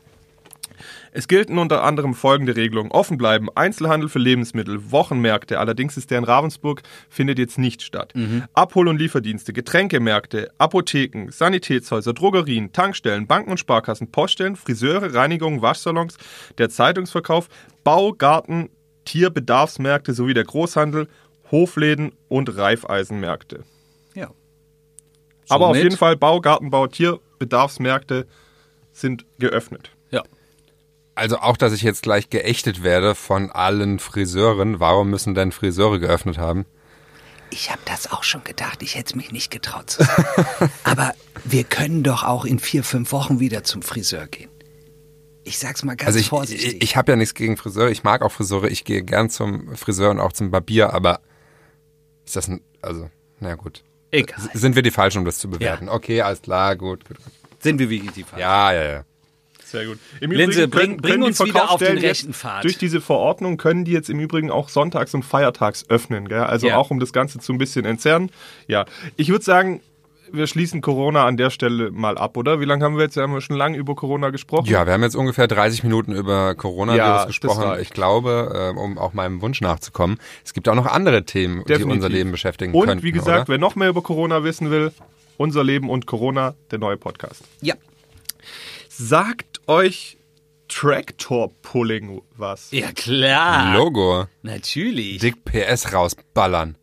Es 1.13 1.29
gelten 1.29 1.59
unter 1.59 1.83
anderem 1.83 2.15
folgende 2.15 2.57
Regelungen. 2.57 2.91
Offen 2.91 3.19
bleiben, 3.19 3.49
Einzelhandel 3.55 4.09
für 4.09 4.19
Lebensmittel, 4.19 4.91
Wochenmärkte, 4.91 5.59
allerdings 5.59 5.97
ist 5.97 6.11
der 6.11 6.19
in 6.19 6.25
Ravensburg, 6.25 6.83
findet 7.09 7.39
jetzt 7.39 7.59
nicht 7.59 7.83
statt. 7.83 8.13
Abhol- 8.55 8.89
und 8.89 8.99
Lieferdienste, 8.99 9.53
Getränkemärkte, 9.53 10.51
Apotheken, 10.59 11.31
Sanitätshäuser, 11.31 12.13
Drogerien, 12.13 12.73
Tankstellen, 12.73 13.27
Banken 13.27 13.53
und 13.53 13.59
Sparkassen, 13.59 14.11
Poststellen, 14.11 14.57
Friseure, 14.57 15.15
Reinigung, 15.15 15.63
Waschsalons, 15.63 16.17
der 16.59 16.71
Zeitungsverkauf, 16.71 17.49
Bau, 17.85 18.13
Garten, 18.13 18.71
Tierbedarfsmärkte 19.05 20.13
sowie 20.15 20.35
der 20.35 20.45
Großhandel, 20.45 21.09
Hofläden 21.51 22.13
und 22.29 22.57
Reifeisenmärkte. 22.57 23.65
Ja. 24.15 24.31
Aber 25.49 25.67
auf 25.69 25.77
Somit- 25.77 25.83
jeden 25.85 25.97
Fall 25.97 26.17
Bau, 26.17 26.41
Gartenbau, 26.41 26.87
Tierbedarfsmärkte 26.87 28.27
sind 28.93 29.25
geöffnet. 29.39 29.91
Ja. 31.21 31.23
Also 31.23 31.39
auch, 31.39 31.57
dass 31.57 31.73
ich 31.73 31.83
jetzt 31.83 32.03
gleich 32.03 32.31
geächtet 32.31 32.83
werde 32.83 33.15
von 33.15 33.51
allen 33.51 33.99
Friseuren. 33.99 34.81
Warum 34.81 35.11
müssen 35.11 35.35
denn 35.35 35.53
Friseure 35.53 35.99
geöffnet 35.99 36.39
haben? 36.39 36.67
Ich 37.51 37.71
habe 37.71 37.81
das 37.85 38.11
auch 38.13 38.23
schon 38.23 38.45
gedacht. 38.45 38.83
Ich 38.83 38.95
hätte 38.95 39.09
es 39.09 39.15
mich 39.17 39.33
nicht 39.33 39.51
getraut 39.51 39.91
zu 39.91 40.05
sagen. 40.05 40.71
Aber 40.85 41.15
wir 41.45 41.65
können 41.65 42.03
doch 42.05 42.23
auch 42.23 42.45
in 42.45 42.59
vier, 42.59 42.85
fünf 42.85 43.13
Wochen 43.13 43.41
wieder 43.41 43.65
zum 43.65 43.83
Friseur 43.83 44.27
gehen. 44.29 44.51
Ich 45.43 45.59
sag's 45.59 45.83
mal 45.83 45.97
ganz 45.97 46.07
Also 46.09 46.19
ich, 46.21 46.29
vorsichtig. 46.29 46.75
ich, 46.77 46.83
ich 46.83 46.97
habe 46.97 47.13
ja 47.13 47.17
nichts 47.17 47.35
gegen 47.35 47.57
Friseure. 47.57 47.91
Ich 47.91 48.05
mag 48.05 48.23
auch 48.23 48.31
Friseure. 48.31 48.69
Ich 48.69 48.85
gehe 48.85 49.03
gern 49.03 49.31
zum 49.31 49.75
Friseur 49.77 50.11
und 50.11 50.21
auch 50.21 50.33
zum 50.33 50.51
Barbier. 50.51 50.93
Aber 50.95 51.21
ist 52.25 52.37
das 52.37 52.47
ein, 52.49 52.61
also, 52.83 53.11
na 53.41 53.55
gut. 53.57 53.83
Egal. 54.13 54.39
S- 54.53 54.61
Sind 54.61 54.77
wir 54.77 54.83
die 54.83 54.91
Falschen, 54.91 55.19
um 55.19 55.25
das 55.25 55.39
zu 55.39 55.49
bewerten? 55.51 55.89
Okay, 55.89 56.21
alles 56.23 56.43
klar, 56.43 56.77
gut, 56.77 57.05
gut, 57.07 57.17
gut. 57.19 57.27
Sind 57.59 57.79
wir 57.79 57.91
wirklich 57.91 58.13
die 58.13 58.23
Falschen? 58.23 58.41
Ja, 58.41 58.73
ja, 58.73 58.85
ja. 58.85 59.05
Sehr 59.71 59.87
gut. 59.87 59.99
Im 60.21 60.31
Linse, 60.33 60.65
Übrigen 60.65 60.97
bring- 60.97 61.03
bring 61.03 61.21
die 61.21 61.27
uns 61.29 61.45
wieder 61.45 61.71
auf 61.71 61.79
den 61.79 61.99
rechten 61.99 62.29
jetzt, 62.29 62.39
Pfad. 62.41 62.65
Durch 62.65 62.79
diese 62.79 63.01
Verordnung 63.01 63.57
können 63.57 63.85
die 63.85 63.93
jetzt 63.93 64.11
im 64.11 64.19
Übrigen 64.21 64.51
auch 64.51 64.69
sonntags 64.69 65.15
und 65.15 65.25
feiertags 65.25 65.85
öffnen. 65.89 66.29
Gell? 66.29 66.41
Also 66.41 66.69
Ja. 66.69 66.77
auch 66.77 66.91
um 66.91 66.99
das 67.01 67.13
Ganze 67.13 67.39
zu 67.39 67.53
ein 67.53 67.59
bisschen 67.59 67.85
entzerren. 67.85 68.31
Ja, 68.67 68.85
ich 69.17 69.29
würde 69.29 69.45
sagen, 69.45 69.81
wir 70.33 70.47
schließen 70.47 70.81
Corona 70.81 71.27
an 71.27 71.37
der 71.37 71.51
Stelle 71.51 71.91
mal 71.91 72.17
ab, 72.17 72.37
oder? 72.37 72.61
Wie 72.61 72.65
lange 72.65 72.85
haben 72.85 72.97
wir 72.97 73.03
jetzt? 73.03 73.17
Haben 73.17 73.33
wir 73.33 73.41
schon 73.41 73.57
lange 73.57 73.77
über 73.77 73.97
Corona 73.97 74.31
gesprochen? 74.31 74.67
Ja, 74.67 74.87
wir 74.87 74.93
haben 74.93 75.03
jetzt 75.03 75.17
ungefähr 75.17 75.49
30 75.49 75.83
Minuten 75.83 76.13
über 76.13 76.55
Coronavirus 76.55 76.99
Ja, 77.05 77.25
gesprochen. 77.25 77.79
Ich 77.81 77.91
glaube, 77.91 78.73
äh, 78.77 78.79
um 78.79 78.97
auch 78.97 79.13
meinem 79.13 79.43
Wunsch 79.43 79.61
nachzukommen, 79.61 80.19
es 80.45 80.53
gibt 80.55 80.69
auch 80.69 80.77
noch 80.77 80.87
andere 80.87 81.25
Themen, 81.25 81.63
die 81.65 81.73
Definitiv. 81.73 81.93
unser 81.95 82.09
Leben 82.11 82.31
beschäftigen 82.31 82.75
Und 82.75 82.87
könnten. 82.87 83.03
wie 83.03 83.11
gesagt, 83.11 83.41
oder? 83.41 83.49
wer 83.49 83.59
noch 83.59 83.75
mehr 83.75 83.89
über 83.89 84.03
Corona 84.03 84.45
wissen 84.45 84.71
will, 84.71 84.93
unser 85.37 85.65
Leben 85.65 85.91
und 85.91 86.07
Corona, 86.07 86.55
der 86.71 86.79
neue 86.79 86.97
Podcast. 86.97 87.43
Ja. 87.61 87.75
Sagt 88.89 89.50
euch 89.71 90.19
Tractor 90.69 91.51
Pulling 91.63 92.23
was? 92.37 92.71
Ja, 92.71 92.93
klar. 92.93 93.75
Logo, 93.77 94.27
Natürlich. 94.43 95.19
dick 95.19 95.45
PS 95.45 95.93
rausballern. 95.93 96.77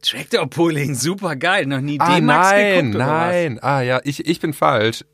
Tractor 0.00 0.46
Pulling, 0.48 0.94
super 0.94 1.34
geil. 1.36 1.66
Noch 1.66 1.80
nie 1.80 1.98
Ah, 2.00 2.16
D-Max 2.16 2.50
nein, 2.50 2.74
geguckt 2.76 2.94
oder 2.94 3.06
nein. 3.06 3.58
Ah 3.62 3.80
ja, 3.80 4.00
ich, 4.04 4.26
ich 4.26 4.38
bin 4.40 4.52
falsch. 4.52 5.04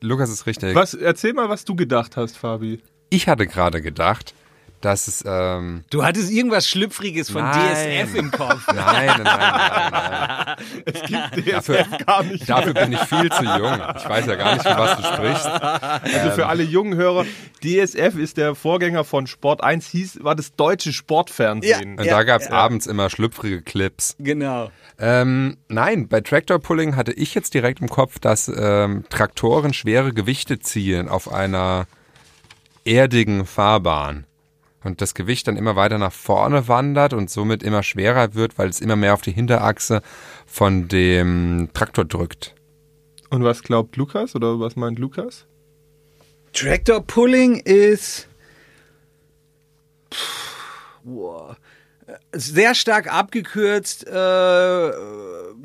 Lukas 0.00 0.30
ist 0.30 0.46
richtig. 0.46 0.74
Was, 0.74 0.94
erzähl 0.94 1.34
mal, 1.34 1.48
was 1.50 1.64
du 1.64 1.76
gedacht 1.76 2.16
hast, 2.16 2.38
Fabi. 2.38 2.80
Ich 3.10 3.28
hatte 3.28 3.46
gerade 3.46 3.82
gedacht, 3.82 4.34
dass 4.80 5.08
es 5.08 5.22
ähm? 5.26 5.84
Du 5.90 6.04
hattest 6.04 6.30
irgendwas 6.30 6.68
Schlüpfriges 6.68 7.30
von 7.30 7.42
Nein. 7.42 7.74
DSF 8.06 8.14
im 8.14 8.30
Kopf. 8.30 8.66
Nein, 8.68 9.06
nein, 9.06 9.22
nein, 9.24 9.90
nein, 9.92 10.56
Es 10.86 11.02
gibt 11.02 11.48
Dafür- 11.54 11.84
DSF 11.84 12.06
gar 12.06 12.22
nicht. 12.22 12.48
Dafür 12.48 12.74
bin 12.74 12.92
ich 12.92 13.00
viel 13.00 13.30
zu 13.30 13.44
jung. 13.44 13.78
Ich 13.96 14.08
weiß 14.08 14.26
ja 14.26 14.34
gar 14.36 14.54
nicht, 14.54 14.66
von 14.66 14.78
was 14.78 14.96
du 14.96 15.02
sprichst. 15.02 15.46
Also 15.46 16.30
für 16.32 16.46
alle 16.46 16.62
jungen 16.62 16.94
Hörer, 16.94 17.24
DSF 17.62 18.16
ist 18.16 18.36
der 18.36 18.54
Vorgänger 18.54 19.04
von 19.04 19.26
Sport 19.26 19.62
1, 19.62 19.86
hieß, 19.88 20.18
war 20.24 20.34
das 20.34 20.54
deutsche 20.56 20.92
Sportfernsehen. 20.92 21.98
Und 21.98 22.04
Ja, 22.04 22.16
da 22.18 22.22
gab 22.24 22.40
es 22.40 22.48
ja. 22.48 22.54
abends 22.54 22.86
immer 22.86 23.10
schlüpfrige 23.10 23.62
Clips. 23.62 24.16
Genau. 24.18 24.70
Ähm, 24.98 25.56
nein, 25.68 26.08
bei 26.08 26.20
Tractor 26.20 26.58
Pulling 26.58 26.96
hatte 26.96 27.12
ich 27.12 27.34
jetzt 27.34 27.54
direkt 27.54 27.80
im 27.80 27.88
Kopf, 27.88 28.18
dass 28.18 28.48
ähm, 28.54 29.04
Traktoren 29.10 29.72
schwere 29.74 30.12
Gewichte 30.12 30.58
ziehen 30.58 31.08
auf 31.08 31.32
einer 31.32 31.86
erdigen 32.84 33.46
Fahrbahn. 33.46 34.24
Und 34.82 35.02
das 35.02 35.14
Gewicht 35.14 35.46
dann 35.46 35.56
immer 35.56 35.76
weiter 35.76 35.98
nach 35.98 36.12
vorne 36.12 36.66
wandert 36.66 37.12
und 37.12 37.28
somit 37.28 37.62
immer 37.62 37.82
schwerer 37.82 38.34
wird, 38.34 38.58
weil 38.58 38.68
es 38.68 38.80
immer 38.80 38.96
mehr 38.96 39.12
auf 39.12 39.20
die 39.20 39.32
Hinterachse 39.32 40.00
von 40.46 40.88
dem 40.88 41.68
Traktor 41.74 42.06
drückt. 42.06 42.54
Und 43.28 43.44
was 43.44 43.62
glaubt 43.62 43.96
Lukas 43.96 44.34
oder 44.34 44.58
was 44.58 44.76
meint 44.76 44.98
Lukas? 44.98 45.46
Tractor 46.52 47.00
Pulling 47.00 47.56
ist 47.56 48.26
Pff, 50.12 51.00
boah. 51.04 51.56
sehr 52.32 52.74
stark 52.74 53.12
abgekürzt, 53.12 54.06
äh, 54.06 54.90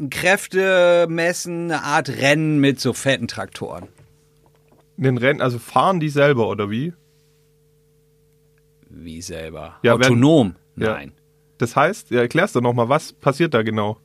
Kräfte 0.10 1.08
messen, 1.10 1.72
eine 1.72 1.84
Art 1.84 2.10
Rennen 2.10 2.60
mit 2.60 2.80
so 2.80 2.94
fetten 2.94 3.28
Traktoren. 3.28 3.88
Den 4.98 5.18
Rennen, 5.18 5.42
also 5.42 5.58
fahren 5.58 6.00
die 6.00 6.10
selber 6.10 6.48
oder 6.48 6.70
wie? 6.70 6.94
Wie 8.98 9.22
selber. 9.22 9.76
Ja, 9.84 9.94
wenn- 10.00 10.06
Autonom? 10.06 10.56
Ja. 10.78 10.94
Nein. 10.94 11.12
Das 11.58 11.76
heißt, 11.76 12.12
ja, 12.12 12.22
erklär's 12.22 12.54
doch 12.54 12.62
nochmal, 12.62 12.90
was 12.90 13.14
passiert 13.14 13.54
da 13.54 13.62
genau? 13.62 13.98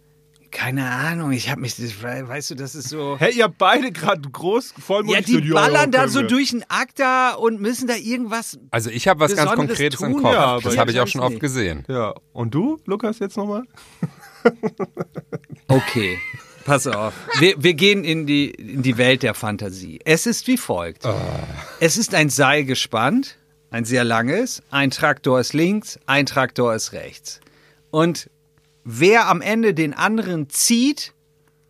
Keine 0.53 0.91
Ahnung, 0.91 1.31
ich 1.31 1.49
habe 1.49 1.61
mich, 1.61 1.77
weißt 2.03 2.51
du, 2.51 2.55
das 2.57 2.75
ist 2.75 2.89
so. 2.89 3.17
Hey, 3.21 3.33
ihr 3.37 3.47
beide 3.49 3.93
gerade 3.93 4.29
groß, 4.29 4.75
Ja, 4.77 4.83
vollmundig 4.83 5.27
die 5.27 5.47
so, 5.49 5.55
ballern 5.55 5.93
da 5.93 6.09
so 6.09 6.23
durch 6.23 6.53
ein 6.53 6.65
Akta 6.69 7.35
und 7.35 7.61
müssen 7.61 7.87
da 7.87 7.95
irgendwas. 7.95 8.59
Also 8.73 8.91
ich 8.91 9.07
habe 9.07 9.21
was 9.21 9.37
ganz 9.37 9.49
Besonderes 9.51 9.79
Konkretes 9.79 10.01
im 10.01 10.13
tun? 10.15 10.23
Kopf. 10.23 10.33
Ja, 10.35 10.59
das 10.61 10.73
ich 10.75 10.79
habe 10.81 10.91
ich 10.91 10.99
auch 10.99 11.07
schon 11.07 11.21
oft 11.21 11.31
nicht. 11.31 11.41
gesehen. 11.41 11.85
Ja, 11.89 12.15
und 12.33 12.53
du, 12.53 12.81
Lukas, 12.85 13.21
jetzt 13.21 13.37
nochmal? 13.37 13.63
Okay, 15.69 16.19
pass 16.65 16.87
auf. 16.87 17.13
Wir, 17.39 17.55
wir 17.63 17.75
gehen 17.75 18.05
in 18.05 18.27
die, 18.27 18.51
in 18.51 18.83
die 18.83 18.97
Welt 18.99 19.23
der 19.23 19.35
Fantasie. 19.35 20.01
Es 20.05 20.27
ist 20.27 20.47
wie 20.47 20.57
folgt. 20.57 21.05
Es 21.79 21.97
ist 21.97 22.15
ein 22.15 22.29
Seil 22.29 22.65
gespannt, 22.65 23.37
ein 23.71 23.85
sehr 23.85 24.05
langes, 24.05 24.63
ein 24.71 24.91
Traktor 24.91 25.41
ist 25.41 25.53
links, 25.53 25.99
ein 26.07 26.27
Traktor 26.27 26.75
ist 26.75 26.93
rechts. 26.93 27.41
Und 27.91 28.29
wer 28.85 29.29
am 29.29 29.41
Ende 29.41 29.75
den 29.75 29.95
anderen 29.95 30.49
zieht, 30.51 31.15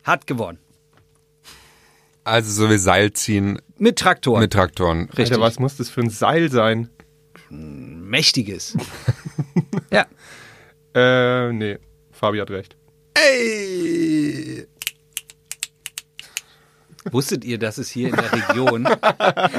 hat 0.04 0.26
gewonnen. 0.26 0.58
Also 2.24 2.52
so 2.52 2.70
wie 2.70 2.78
Seilziehen 2.78 3.60
Mit 3.78 3.98
Traktoren. 3.98 4.40
mit 4.40 4.52
Traktoren. 4.52 5.04
Richtig. 5.06 5.32
Alter, 5.32 5.40
was 5.40 5.58
muss 5.58 5.76
das 5.76 5.88
für 5.90 6.00
ein 6.02 6.10
Seil 6.10 6.50
sein? 6.50 6.90
Mächtiges. 7.48 8.76
ja. 9.90 10.06
Äh, 10.94 11.52
nee, 11.52 11.78
Fabi 12.12 12.38
hat 12.38 12.50
recht. 12.50 12.76
Ey! 13.14 14.66
Wusstet 17.10 17.44
ihr, 17.44 17.58
dass 17.58 17.78
es 17.78 17.88
hier 17.88 18.08
in 18.08 18.16
der 18.16 18.32
Region 18.32 18.88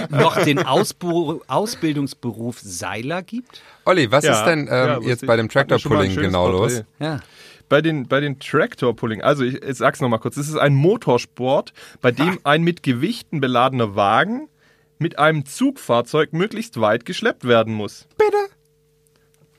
noch 0.09 0.41
den 0.43 0.59
Ausbu 0.59 1.41
Ausbildungsberuf 1.47 2.59
Seiler 2.59 3.23
gibt? 3.23 3.61
Olli, 3.85 4.11
was 4.11 4.25
Ja, 4.25 4.33
ist 4.33 4.45
denn 4.45 4.59
ähm, 4.61 4.67
ja, 4.69 4.99
jetzt 5.01 5.25
bei 5.25 5.35
dem 5.35 5.45
Hatten 5.45 5.49
wir 5.49 5.49
Tractor 5.49 5.79
schon 5.79 5.93
mal 5.93 5.97
ein 5.97 6.01
Pulling 6.01 6.13
schönes 6.13 6.27
genau 6.27 6.49
los? 6.49 6.83
Ja. 6.99 7.19
Bei 7.67 7.81
den, 7.81 8.07
bei 8.07 8.19
den 8.19 8.39
Tractor 8.39 8.95
Pulling, 8.95 9.21
also 9.21 9.43
ich, 9.43 9.61
ich 9.63 9.77
sag's 9.77 10.01
nochmal 10.01 10.19
kurz, 10.19 10.37
es 10.37 10.49
ist 10.49 10.57
ein 10.57 10.75
Motorsport, 10.75 11.73
bei 12.01 12.11
dem 12.11 12.37
ein 12.43 12.63
mit 12.63 12.83
Gewichten 12.83 13.39
beladener 13.39 13.95
Wagen 13.95 14.49
mit 14.99 15.17
einem 15.17 15.45
Zugfahrzeug 15.45 16.31
möglichst 16.33 16.79
weit 16.79 17.05
geschleppt 17.05 17.47
werden 17.47 17.73
muss. 17.73 18.07
Bitte? 18.17 18.37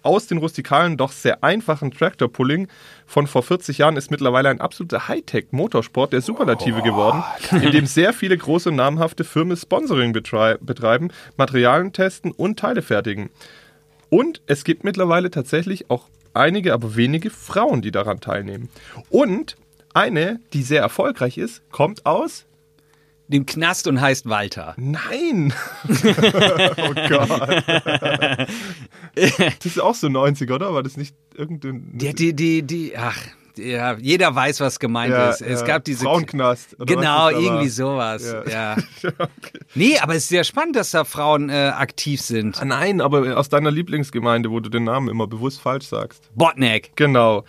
Aus 0.03 0.27
den 0.27 0.38
rustikalen, 0.38 0.97
doch 0.97 1.11
sehr 1.12 1.42
einfachen 1.42 1.90
Tractor 1.90 2.31
Pulling 2.31 2.68
von 3.12 3.27
vor 3.27 3.42
40 3.42 3.77
Jahren 3.77 3.98
ist 3.98 4.11
mittlerweile 4.11 4.48
ein 4.48 4.62
absoluter 4.62 5.07
Hightech-Motorsport 5.07 6.14
der 6.14 6.22
Superlative 6.22 6.81
geworden, 6.81 7.22
in 7.51 7.70
dem 7.70 7.85
sehr 7.85 8.14
viele 8.14 8.38
große 8.38 8.70
und 8.70 8.77
namhafte 8.77 9.25
Firmen 9.25 9.59
Sponsoring 9.59 10.14
betrei 10.14 10.57
betreiben, 10.59 11.09
Materialien 11.37 11.92
testen 11.92 12.33
und 12.33 12.59
Teile 12.59 12.81
fertigen. 12.81 13.29
Und 14.09 14.40
es 14.46 14.64
gibt 14.64 14.83
mittlerweile 14.83 15.31
tatsächlich 15.31 15.90
auch 15.90 16.09
einige, 16.33 16.72
aber 16.72 16.96
wenige 16.96 17.29
Frauen, 17.29 17.83
die 17.83 17.90
daran 17.90 18.20
teilnehmen. 18.20 18.70
Und 19.11 19.57
eine, 19.92 20.40
die 20.55 20.62
sehr 20.62 20.81
erfolgreich 20.81 21.37
ist, 21.37 21.70
kommt 21.70 22.07
aus. 22.07 22.46
Dem 23.29 23.44
Knast 23.44 23.87
und 23.88 24.01
heißt 24.01 24.27
Walter. 24.27 24.75
Nein! 24.79 25.53
oh 25.88 26.94
Gott. 27.11 27.29
das 29.14 29.66
ist 29.66 29.81
auch 29.83 29.94
so 29.94 30.09
90, 30.09 30.51
oder? 30.51 30.72
War 30.72 30.83
das 30.83 30.96
nicht 30.96 31.14
irgendein. 31.35 31.90
Die, 31.92 32.14
die, 32.14 32.35
die, 32.35 32.62
die, 32.62 32.97
ach, 32.97 33.18
ja, 33.59 33.97
jeder 33.99 34.35
weiß, 34.35 34.61
was 34.61 34.79
gemeint 34.79 35.12
Ja, 35.12 35.31
ist. 35.31 35.41
Es 35.41 35.61
ja, 35.61 35.67
gab 35.67 35.85
diese. 35.85 36.05
Frauenknast. 36.05 36.77
Genau, 36.79 37.31
irgendwie 37.31 37.69
sowas. 37.69 38.35
Ja. 38.49 38.77
Ja. 38.77 38.77
Nee, 39.75 39.99
aber 39.99 40.15
es 40.15 40.25
ist 40.25 40.29
sehr 40.29 40.45
spannend, 40.45 40.77
dass 40.77 40.91
da 40.91 41.05
Frauen 41.05 41.49
äh, 41.49 41.73
aktiv 41.75 42.21
sind. 42.21 42.61
Ah, 42.61 42.65
Nein, 42.67 43.01
aber 43.01 43.38
aus 43.38 43.49
deiner 43.49 43.71
Lieblingsgemeinde, 43.71 44.51
wo 44.51 44.61
du 44.61 44.69
den 44.69 44.85
Namen 44.85 45.09
immer 45.09 45.27
bewusst 45.27 45.62
falsch 45.62 45.87
sagst. 45.87 46.31
Botneck. 46.35 46.93
Genau. 46.95 47.45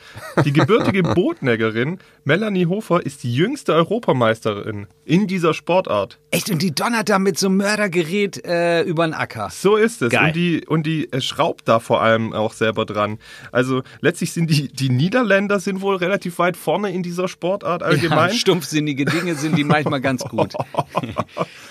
Die 0.45 0.53
gebürtige 0.53 1.03
Botneggerin 1.03 1.99
Melanie 2.25 2.67
Hofer 2.67 3.05
ist 3.05 3.23
die 3.23 3.35
jüngste 3.35 3.73
Europameisterin 3.73 4.87
in 5.03 5.27
dieser 5.27 5.53
Sportart. 5.53 6.19
Echt, 6.31 6.49
und 6.49 6.61
die 6.61 6.73
donnert 6.73 7.09
da 7.09 7.19
mit 7.19 7.37
so 7.37 7.47
einem 7.47 7.57
Mördergerät 7.57 8.45
äh, 8.45 8.83
über 8.83 9.05
den 9.05 9.13
Acker. 9.13 9.49
So 9.51 9.75
ist 9.75 10.01
es. 10.01 10.11
Geil. 10.11 10.27
Und 10.27 10.35
die, 10.35 10.65
und 10.65 10.85
die 10.85 11.11
äh, 11.11 11.19
schraubt 11.19 11.67
da 11.67 11.79
vor 11.79 12.01
allem 12.01 12.31
auch 12.31 12.53
selber 12.53 12.85
dran. 12.85 13.19
Also 13.51 13.83
letztlich 13.99 14.31
sind 14.31 14.49
die, 14.49 14.69
die 14.69 14.89
Niederländer 14.89 15.59
sind 15.59 15.81
wohl 15.81 15.92
relativ 15.95 16.39
weit 16.39 16.57
vorne 16.57 16.91
in 16.91 17.03
dieser 17.03 17.27
Sportart 17.27 17.83
allgemein. 17.83 18.29
Ja, 18.31 18.35
stumpfsinnige 18.35 19.05
Dinge 19.05 19.35
sind 19.35 19.57
die 19.57 19.63
manchmal 19.63 20.01
ganz 20.01 20.23
gut. 20.23 20.53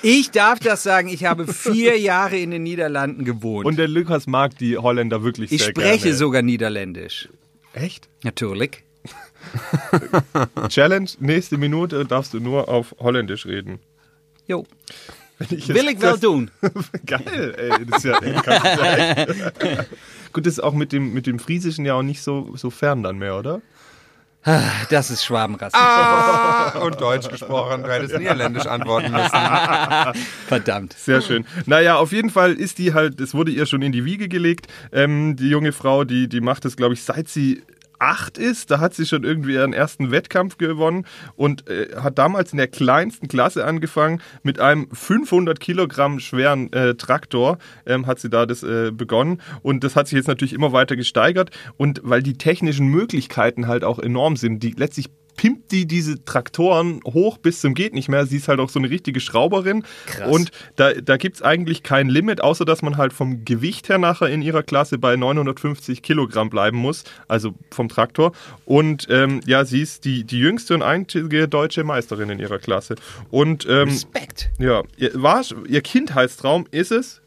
Ich 0.04 0.32
darf 0.32 0.58
das 0.58 0.82
sagen, 0.82 1.06
ich 1.08 1.24
habe 1.26 1.46
vier 1.46 1.96
Jahre 1.96 2.36
in 2.36 2.50
den 2.50 2.64
Niederlanden 2.64 3.24
gewohnt. 3.24 3.66
und 3.66 3.76
der 3.78 3.86
Lukas 3.86 4.26
mag 4.26 4.58
die 4.58 4.76
Holländer 4.76 5.22
wirklich 5.22 5.52
ich 5.52 5.62
sehr 5.62 5.70
spreche 5.70 6.02
gerne. 6.06 6.16
sogar 6.16 6.42
Niederländisch. 6.42 7.28
Echt? 7.72 8.08
Natürlich. 8.24 8.82
Challenge, 10.68 11.08
nächste 11.20 11.56
Minute 11.58 12.04
darfst 12.04 12.34
du 12.34 12.40
nur 12.40 12.68
auf 12.68 12.94
Holländisch 12.98 13.46
reden. 13.46 13.78
Jo. 14.46 14.66
Ich 15.50 15.68
Will 15.68 15.88
ich 15.88 16.00
wel 16.00 16.12
das- 16.12 16.20
doen. 16.20 16.50
Geil, 17.06 17.54
ey. 17.56 17.86
Das 17.86 17.98
ist 17.98 18.04
ja, 18.04 18.18
ey, 18.18 18.32
ja. 18.34 19.84
Gut, 20.32 20.46
das 20.46 20.54
ist 20.54 20.60
auch 20.60 20.74
mit 20.74 20.92
dem, 20.92 21.12
mit 21.12 21.26
dem 21.26 21.38
Friesischen 21.38 21.84
ja 21.84 21.94
auch 21.94 22.02
nicht 22.02 22.22
so, 22.22 22.52
so 22.56 22.70
fern 22.70 23.02
dann 23.02 23.18
mehr, 23.18 23.36
oder? 23.38 23.60
Das 24.44 25.10
ist 25.10 25.24
Schwabenrassismus. 25.24 25.82
Ah, 25.82 26.78
und 26.80 27.00
Deutsch 27.00 27.28
gesprochen, 27.28 27.84
du 27.84 27.92
hättest 27.92 28.18
Niederländisch 28.18 28.66
antworten 28.66 29.12
müssen. 29.12 29.30
Verdammt. 30.48 30.94
Sehr 30.94 31.20
schön. 31.20 31.46
Naja, 31.66 31.96
auf 31.96 32.10
jeden 32.10 32.30
Fall 32.30 32.52
ist 32.54 32.78
die 32.78 32.92
halt, 32.92 33.20
es 33.20 33.34
wurde 33.34 33.52
ihr 33.52 33.66
schon 33.66 33.82
in 33.82 33.92
die 33.92 34.04
Wiege 34.04 34.28
gelegt. 34.28 34.66
Ähm, 34.90 35.36
die 35.36 35.48
junge 35.48 35.72
Frau, 35.72 36.02
die, 36.04 36.28
die 36.28 36.40
macht 36.40 36.64
das, 36.64 36.76
glaube 36.76 36.94
ich, 36.94 37.04
seit 37.04 37.28
sie 37.28 37.62
acht 38.02 38.36
ist. 38.36 38.70
Da 38.70 38.80
hat 38.80 38.94
sie 38.94 39.06
schon 39.06 39.22
irgendwie 39.22 39.52
ihren 39.52 39.72
ersten 39.72 40.10
Wettkampf 40.10 40.58
gewonnen 40.58 41.06
und 41.36 41.68
äh, 41.70 41.94
hat 41.96 42.18
damals 42.18 42.52
in 42.52 42.58
der 42.58 42.66
kleinsten 42.66 43.28
Klasse 43.28 43.64
angefangen. 43.64 44.20
Mit 44.42 44.58
einem 44.58 44.88
500 44.92 45.60
Kilogramm 45.60 46.18
schweren 46.18 46.72
äh, 46.72 46.96
Traktor 46.96 47.58
ähm, 47.86 48.06
hat 48.06 48.18
sie 48.18 48.28
da 48.28 48.44
das 48.44 48.64
äh, 48.64 48.90
begonnen. 48.90 49.40
Und 49.62 49.84
das 49.84 49.94
hat 49.94 50.08
sich 50.08 50.16
jetzt 50.16 50.28
natürlich 50.28 50.52
immer 50.52 50.72
weiter 50.72 50.96
gesteigert. 50.96 51.50
Und 51.76 52.00
weil 52.02 52.22
die 52.22 52.36
technischen 52.36 52.88
Möglichkeiten 52.88 53.68
halt 53.68 53.84
auch 53.84 54.00
enorm 54.00 54.36
sind, 54.36 54.62
die 54.62 54.72
letztlich 54.72 55.08
pimpt 55.36 55.72
die 55.72 55.86
diese 55.86 56.24
Traktoren 56.24 57.00
hoch 57.04 57.38
bis 57.38 57.60
zum 57.60 57.74
geht 57.74 57.94
nicht 57.94 58.08
mehr. 58.08 58.26
Sie 58.26 58.36
ist 58.36 58.48
halt 58.48 58.60
auch 58.60 58.68
so 58.68 58.78
eine 58.78 58.90
richtige 58.90 59.20
Schrauberin. 59.20 59.84
Krass. 60.06 60.28
Und 60.28 60.50
da, 60.76 60.92
da 60.92 61.16
gibt 61.16 61.36
es 61.36 61.42
eigentlich 61.42 61.82
kein 61.82 62.08
Limit, 62.08 62.40
außer 62.40 62.64
dass 62.64 62.82
man 62.82 62.96
halt 62.96 63.12
vom 63.12 63.44
Gewicht 63.44 63.88
her 63.88 63.98
nachher 63.98 64.28
in 64.28 64.42
ihrer 64.42 64.62
Klasse 64.62 64.98
bei 64.98 65.16
950 65.16 66.02
Kilogramm 66.02 66.50
bleiben 66.50 66.78
muss, 66.78 67.04
also 67.28 67.54
vom 67.70 67.88
Traktor. 67.88 68.32
Und 68.64 69.06
ähm, 69.10 69.40
ja, 69.46 69.64
sie 69.64 69.82
ist 69.82 70.04
die, 70.04 70.24
die 70.24 70.38
jüngste 70.38 70.74
und 70.74 70.82
einzige 70.82 71.48
deutsche 71.48 71.84
Meisterin 71.84 72.30
in 72.30 72.38
ihrer 72.38 72.58
Klasse. 72.58 72.96
Und 73.30 73.66
ähm, 73.68 73.88
Respekt. 73.88 74.50
ja, 74.58 74.82
ihr, 74.96 75.10
war, 75.14 75.42
ihr 75.68 75.80
Kindheitstraum 75.80 76.66
ist 76.70 76.92
es? 76.92 77.20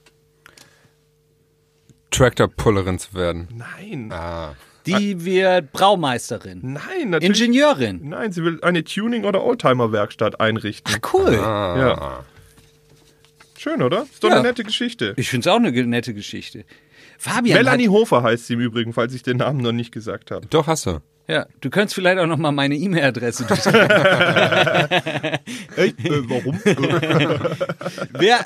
Tractor-Pullerin 2.12 2.98
zu 2.98 3.14
werden. 3.14 3.48
Nein. 3.54 4.12
Ah. 4.12 4.56
Die 4.86 5.26
wird 5.26 5.72
Braumeisterin. 5.72 6.60
Nein, 6.64 7.10
natürlich. 7.12 7.42
Ingenieurin. 7.42 8.10
Nein, 8.10 8.32
sie 8.32 8.44
will 8.44 8.60
eine 8.62 8.84
Tuning- 8.84 9.26
oder 9.26 9.44
Oldtimer-Werkstatt 9.44 10.40
einrichten. 10.40 10.94
Ach, 11.04 11.14
cool. 11.14 11.36
Ah. 11.40 11.78
Ja. 11.78 12.26
Schön, 13.58 13.82
oder? 13.82 14.04
Ist 14.04 14.24
doch 14.24 14.30
Ja. 14.30 14.36
eine 14.36 14.48
nette 14.48 14.64
Geschichte. 14.64 15.14
Ich 15.18 15.30
finde 15.30 15.50
es 15.50 15.54
auch 15.54 15.58
eine 15.58 15.72
nette 15.72 16.14
Geschichte. 16.14 16.66
Fabian 17.18 17.58
Melanie 17.58 17.86
hat, 17.88 17.92
Hofer 17.94 18.24
heißt 18.24 18.48
sie 18.48 18.54
im 18.54 18.60
Übrigen, 18.60 18.94
falls 18.94 19.14
ich 19.14 19.24
den 19.24 19.38
Namen 19.38 19.62
noch 19.62 19.72
nicht 19.72 19.92
gesagt 19.92 20.32
habe. 20.32 20.46
Doch, 20.48 20.68
hast 20.68 20.86
du. 20.86 21.00
Ja, 21.28 21.48
du 21.60 21.72
könntest 21.72 21.96
vielleicht 21.96 22.20
auch 22.20 22.28
noch 22.28 22.38
mal 22.38 22.52
meine 22.52 22.76
E-Mail-Adresse. 22.76 23.46
Echt? 25.76 26.06
Äh, 26.06 26.30
warum? 26.30 26.60
Wer 28.12 28.46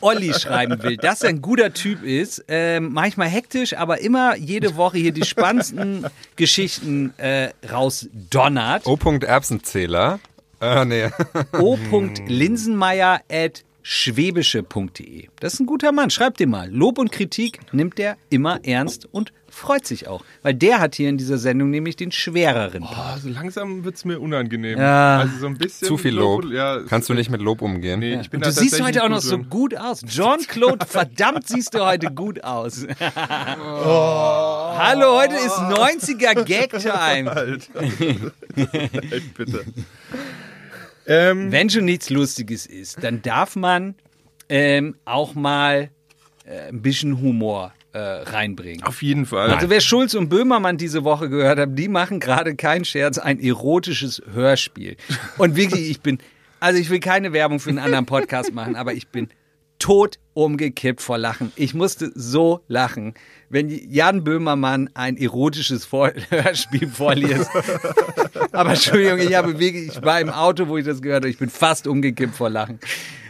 Olli 0.00 0.34
schreiben 0.34 0.82
will, 0.82 0.96
dass 0.96 1.22
er 1.22 1.28
ein 1.28 1.40
guter 1.40 1.72
Typ 1.72 2.02
ist, 2.02 2.44
ähm, 2.48 2.92
manchmal 2.92 3.28
hektisch, 3.28 3.76
aber 3.76 4.00
immer 4.00 4.36
jede 4.36 4.76
Woche 4.76 4.98
hier 4.98 5.12
die 5.12 5.24
spannendsten 5.24 6.06
Geschichten 6.36 7.14
äh, 7.18 7.50
rausdonnert. 7.70 8.86
O. 8.86 8.98
Erbsenzähler. 9.20 10.18
Ah, 10.58 10.84
nee. 10.84 11.08
o.linsenmeier 11.52 13.20
at 13.30 13.62
schwäbische.de. 13.82 15.28
Das 15.38 15.54
ist 15.54 15.60
ein 15.60 15.66
guter 15.66 15.92
Mann, 15.92 16.10
schreibt 16.10 16.40
dir 16.40 16.48
mal. 16.48 16.68
Lob 16.68 16.98
und 16.98 17.12
Kritik 17.12 17.60
nimmt 17.72 18.00
er 18.00 18.16
immer 18.30 18.58
ernst 18.64 19.06
und 19.12 19.32
freut 19.56 19.86
sich 19.86 20.06
auch. 20.06 20.22
Weil 20.42 20.54
der 20.54 20.78
hat 20.80 20.94
hier 20.94 21.08
in 21.08 21.16
dieser 21.16 21.38
Sendung 21.38 21.70
nämlich 21.70 21.96
den 21.96 22.12
schwereren 22.12 22.82
Part. 22.82 23.16
Oh, 23.16 23.20
so 23.22 23.28
langsam 23.30 23.84
wird 23.84 23.96
es 23.96 24.04
mir 24.04 24.20
unangenehm. 24.20 24.78
Ja. 24.78 25.20
Also 25.20 25.38
so 25.38 25.46
ein 25.46 25.56
bisschen. 25.56 25.88
Zu 25.88 25.96
viel 25.96 26.14
Lob. 26.14 26.44
Ja, 26.52 26.80
Kannst 26.88 27.08
du 27.08 27.14
nicht 27.14 27.30
mit 27.30 27.40
Lob 27.40 27.62
umgehen? 27.62 28.00
Nee, 28.00 28.20
ich 28.20 28.30
bin 28.30 28.38
Und 28.38 28.46
du 28.46 28.52
siehst 28.52 28.80
heute 28.82 29.02
auch 29.02 29.08
noch 29.08 29.22
so 29.22 29.38
gut 29.38 29.76
aus. 29.76 30.02
Jean-Claude, 30.02 30.84
verdammt 30.86 31.48
siehst 31.48 31.74
du 31.74 31.84
heute 31.84 32.08
gut 32.12 32.44
aus. 32.44 32.86
Hallo, 34.78 35.18
heute 35.18 35.34
ist 35.34 35.56
90er 35.56 36.44
Gag-Time. 36.44 37.58
Echt 39.10 39.34
bitte. 39.34 39.64
ähm, 41.06 41.50
Wenn 41.50 41.70
schon 41.70 41.86
nichts 41.86 42.10
Lustiges 42.10 42.66
ist, 42.66 43.02
dann 43.02 43.22
darf 43.22 43.56
man 43.56 43.94
ähm, 44.48 44.96
auch 45.04 45.34
mal 45.34 45.90
äh, 46.44 46.68
ein 46.68 46.82
bisschen 46.82 47.20
Humor 47.20 47.72
äh, 47.96 48.22
reinbringen. 48.30 48.82
auf 48.82 49.00
jeden 49.00 49.24
Fall. 49.24 49.50
Also 49.50 49.70
wer 49.70 49.80
Schulz 49.80 50.12
und 50.14 50.28
Böhmermann 50.28 50.76
diese 50.76 51.02
Woche 51.02 51.30
gehört 51.30 51.58
hat, 51.58 51.78
die 51.78 51.88
machen 51.88 52.20
gerade 52.20 52.54
keinen 52.54 52.84
Scherz, 52.84 53.16
ein 53.16 53.40
erotisches 53.40 54.22
Hörspiel. 54.34 54.96
Und 55.38 55.56
wirklich, 55.56 55.90
ich 55.90 56.02
bin, 56.02 56.18
also 56.60 56.78
ich 56.78 56.90
will 56.90 57.00
keine 57.00 57.32
Werbung 57.32 57.58
für 57.58 57.70
einen 57.70 57.78
anderen 57.78 58.04
Podcast 58.04 58.52
machen, 58.52 58.76
aber 58.76 58.92
ich 58.92 59.08
bin 59.08 59.28
tot 59.78 60.18
umgekippt 60.34 61.00
vor 61.00 61.16
Lachen. 61.16 61.52
Ich 61.56 61.72
musste 61.72 62.10
so 62.14 62.60
lachen, 62.68 63.14
wenn 63.48 63.70
Jan 63.70 64.24
Böhmermann 64.24 64.90
ein 64.92 65.16
erotisches 65.16 65.86
Vor 65.86 66.12
Hörspiel 66.30 66.88
vorliest. 66.88 67.48
aber 68.52 68.70
Entschuldigung, 68.70 69.18
ich 69.20 69.34
habe 69.34 69.58
wirklich, 69.58 69.88
ich 69.88 70.02
war 70.02 70.20
im 70.20 70.28
Auto, 70.28 70.68
wo 70.68 70.76
ich 70.76 70.84
das 70.84 71.00
gehört 71.00 71.22
habe, 71.22 71.30
ich 71.30 71.38
bin 71.38 71.48
fast 71.48 71.86
umgekippt 71.86 72.34
vor 72.34 72.50
Lachen. 72.50 72.78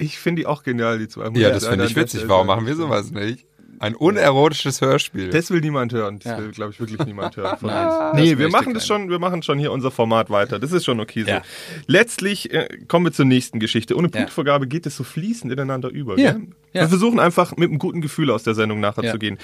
ich 0.01 0.19
finde 0.19 0.43
die 0.43 0.47
auch 0.47 0.65
genial, 0.65 0.99
die 0.99 1.07
zwei. 1.07 1.29
Ja, 1.35 1.51
das 1.51 1.67
finde 1.67 1.85
ich 1.85 1.95
witzig. 1.95 2.25
Warum 2.27 2.49
machen 2.49 2.67
wir 2.67 2.75
sowas 2.75 3.13
nicht? 3.13 3.47
Ein 3.79 3.95
unerotisches 3.95 4.81
Hörspiel. 4.81 5.31
Das 5.31 5.51
will 5.51 5.61
niemand 5.61 5.93
hören. 5.93 6.19
Das 6.19 6.33
Ja. 6.33 6.39
will, 6.39 6.51
glaube 6.51 6.73
ich, 6.73 6.81
wirklich 6.81 7.05
niemand 7.07 7.37
hören 7.37 7.57
von 7.61 7.69
Nein, 7.69 7.87
uns. 7.87 7.97
das 7.99 8.15
Nee, 8.15 8.39
wir 8.39 8.49
machen 8.49 8.75
das 8.75 8.87
schon, 8.87 9.11
wir 9.11 9.19
machen 9.19 9.43
schon 9.43 9.59
hier 9.59 9.73
unser 9.73 9.91
Format 9.91 10.31
weiter. 10.31 10.59
Das 10.59 10.73
ist 10.73 10.85
schon 10.85 11.01
okay 11.01 11.23
so. 11.25 11.31
Ja. 11.31 11.43
Letztlich 11.87 12.53
äh, 12.53 12.69
kommen 12.89 13.05
wir 13.07 13.13
zur 13.13 13.25
nächsten 13.27 13.61
Geschichte. 13.61 13.97
Ohne 13.97 14.09
Ja. 14.09 14.19
Punktvergabe 14.21 14.67
geht 14.67 14.87
es 14.87 14.97
so 14.97 15.05
fließend 15.05 15.53
ineinander 15.53 15.89
über. 15.91 16.19
Ja. 16.19 16.37
Wir 16.73 16.89
versuchen 16.89 17.21
einfach 17.21 17.57
mit 17.57 17.69
einem 17.71 17.79
guten 17.79 18.01
Gefühl 18.01 18.31
aus 18.31 18.43
der 18.43 18.55
Sendung 18.55 18.81
nachher 18.81 19.05
Ja. 19.05 19.13
zu 19.13 19.19
gehen. 19.19 19.39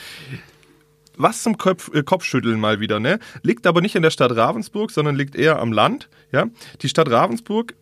Was 1.16 1.42
zum 1.42 1.58
Kopf, 1.58 1.90
äh, 1.94 2.02
Kopfschütteln 2.02 2.58
mal 2.58 2.80
wieder, 2.80 2.98
ne? 2.98 3.18
Liegt 3.42 3.66
aber 3.66 3.82
nicht 3.82 3.94
in 3.96 4.02
der 4.02 4.10
Stadt 4.10 4.34
Ravensburg, 4.34 4.90
sondern 4.90 5.14
liegt 5.14 5.36
eher 5.36 5.58
am 5.58 5.70
Land. 5.70 6.08
Ja? 6.32 6.46
Die 6.80 6.88
Stadt 6.88 7.10
Ravensburg 7.10 7.74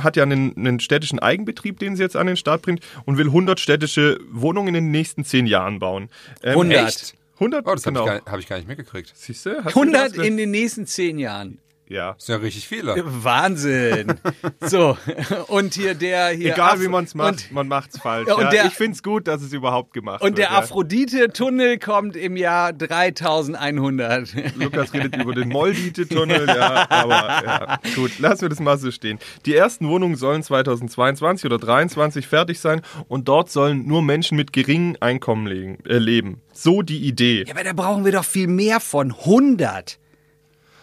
hat 0.00 0.16
ja 0.16 0.22
einen, 0.22 0.56
einen 0.56 0.80
städtischen 0.80 1.18
Eigenbetrieb, 1.18 1.78
den 1.78 1.96
sie 1.96 2.02
jetzt 2.02 2.16
an 2.16 2.26
den 2.26 2.36
Start 2.36 2.62
bringt 2.62 2.80
und 3.04 3.18
will 3.18 3.26
100 3.26 3.58
städtische 3.60 4.18
Wohnungen 4.30 4.68
in 4.68 4.74
den 4.74 4.90
nächsten 4.90 5.24
10 5.24 5.46
Jahren 5.46 5.78
bauen. 5.78 6.08
Ähm, 6.42 6.50
100. 6.52 6.88
Echt? 6.88 7.14
100, 7.34 7.66
Oh, 7.66 7.72
das 7.74 7.82
genau. 7.84 8.00
habe 8.06 8.16
ich, 8.18 8.24
gar- 8.24 8.32
hab 8.32 8.40
ich 8.40 8.48
gar 8.48 8.56
nicht 8.56 8.68
mitgekriegt. 8.68 9.12
Siehst 9.14 9.46
du? 9.46 9.62
Hast 9.64 9.74
du 9.76 9.80
100 9.80 10.16
das? 10.18 10.26
in 10.26 10.36
den 10.36 10.50
nächsten 10.50 10.86
zehn 10.86 11.18
Jahren. 11.18 11.58
Ja. 11.88 12.12
Das 12.14 12.26
sind 12.26 12.34
ja 12.36 12.40
richtig 12.42 12.68
viele. 12.68 13.02
Wahnsinn. 13.04 14.14
So, 14.60 14.98
und 15.46 15.74
hier 15.74 15.94
der 15.94 16.28
hier. 16.30 16.52
Egal 16.52 16.74
Af- 16.76 16.80
wie 16.82 16.88
man 16.88 17.04
es 17.04 17.14
macht, 17.14 17.30
Und, 17.32 17.52
man 17.52 17.68
macht 17.68 17.94
es 17.94 18.00
falsch. 18.00 18.28
Und 18.30 18.42
ja. 18.42 18.50
der- 18.50 18.66
ich 18.66 18.74
finde 18.74 18.92
es 18.92 19.02
gut, 19.02 19.26
dass 19.28 19.40
es 19.40 19.52
überhaupt 19.52 19.92
gemacht 19.94 20.20
und 20.20 20.30
wird. 20.30 20.38
der 20.38 20.46
ja. 20.50 20.58
Aphrodite-Tunnel 20.58 21.78
kommt 21.78 22.16
im 22.16 22.36
Jahr 22.36 22.72
3100. 22.72 24.28
Lukas 24.56 24.92
redet 24.92 25.16
über 25.16 25.34
den 25.34 25.48
Moldite-Tunnel, 25.50 26.46
ja, 26.48 26.86
aber 26.90 27.10
ja, 27.44 27.78
gut, 27.94 28.18
lassen 28.18 28.42
wir 28.42 28.48
das 28.48 28.60
mal 28.60 28.78
so 28.78 28.90
stehen. 28.90 29.18
Die 29.46 29.54
ersten 29.54 29.88
Wohnungen 29.88 30.16
sollen 30.16 30.42
2022 30.42 31.46
oder 31.46 31.58
2023 31.58 32.26
fertig 32.26 32.60
sein 32.60 32.82
und 33.08 33.28
dort 33.28 33.50
sollen 33.50 33.86
nur 33.86 34.02
Menschen 34.02 34.36
mit 34.36 34.52
geringem 34.52 34.96
Einkommen 35.00 35.46
äh, 35.86 35.98
leben. 35.98 36.40
So 36.52 36.82
die 36.82 36.98
Idee. 37.06 37.44
Ja, 37.46 37.54
aber 37.54 37.64
da 37.64 37.72
brauchen 37.72 38.04
wir 38.04 38.12
doch 38.12 38.24
viel 38.24 38.48
mehr 38.48 38.80
von 38.80 39.12
100. 39.12 39.98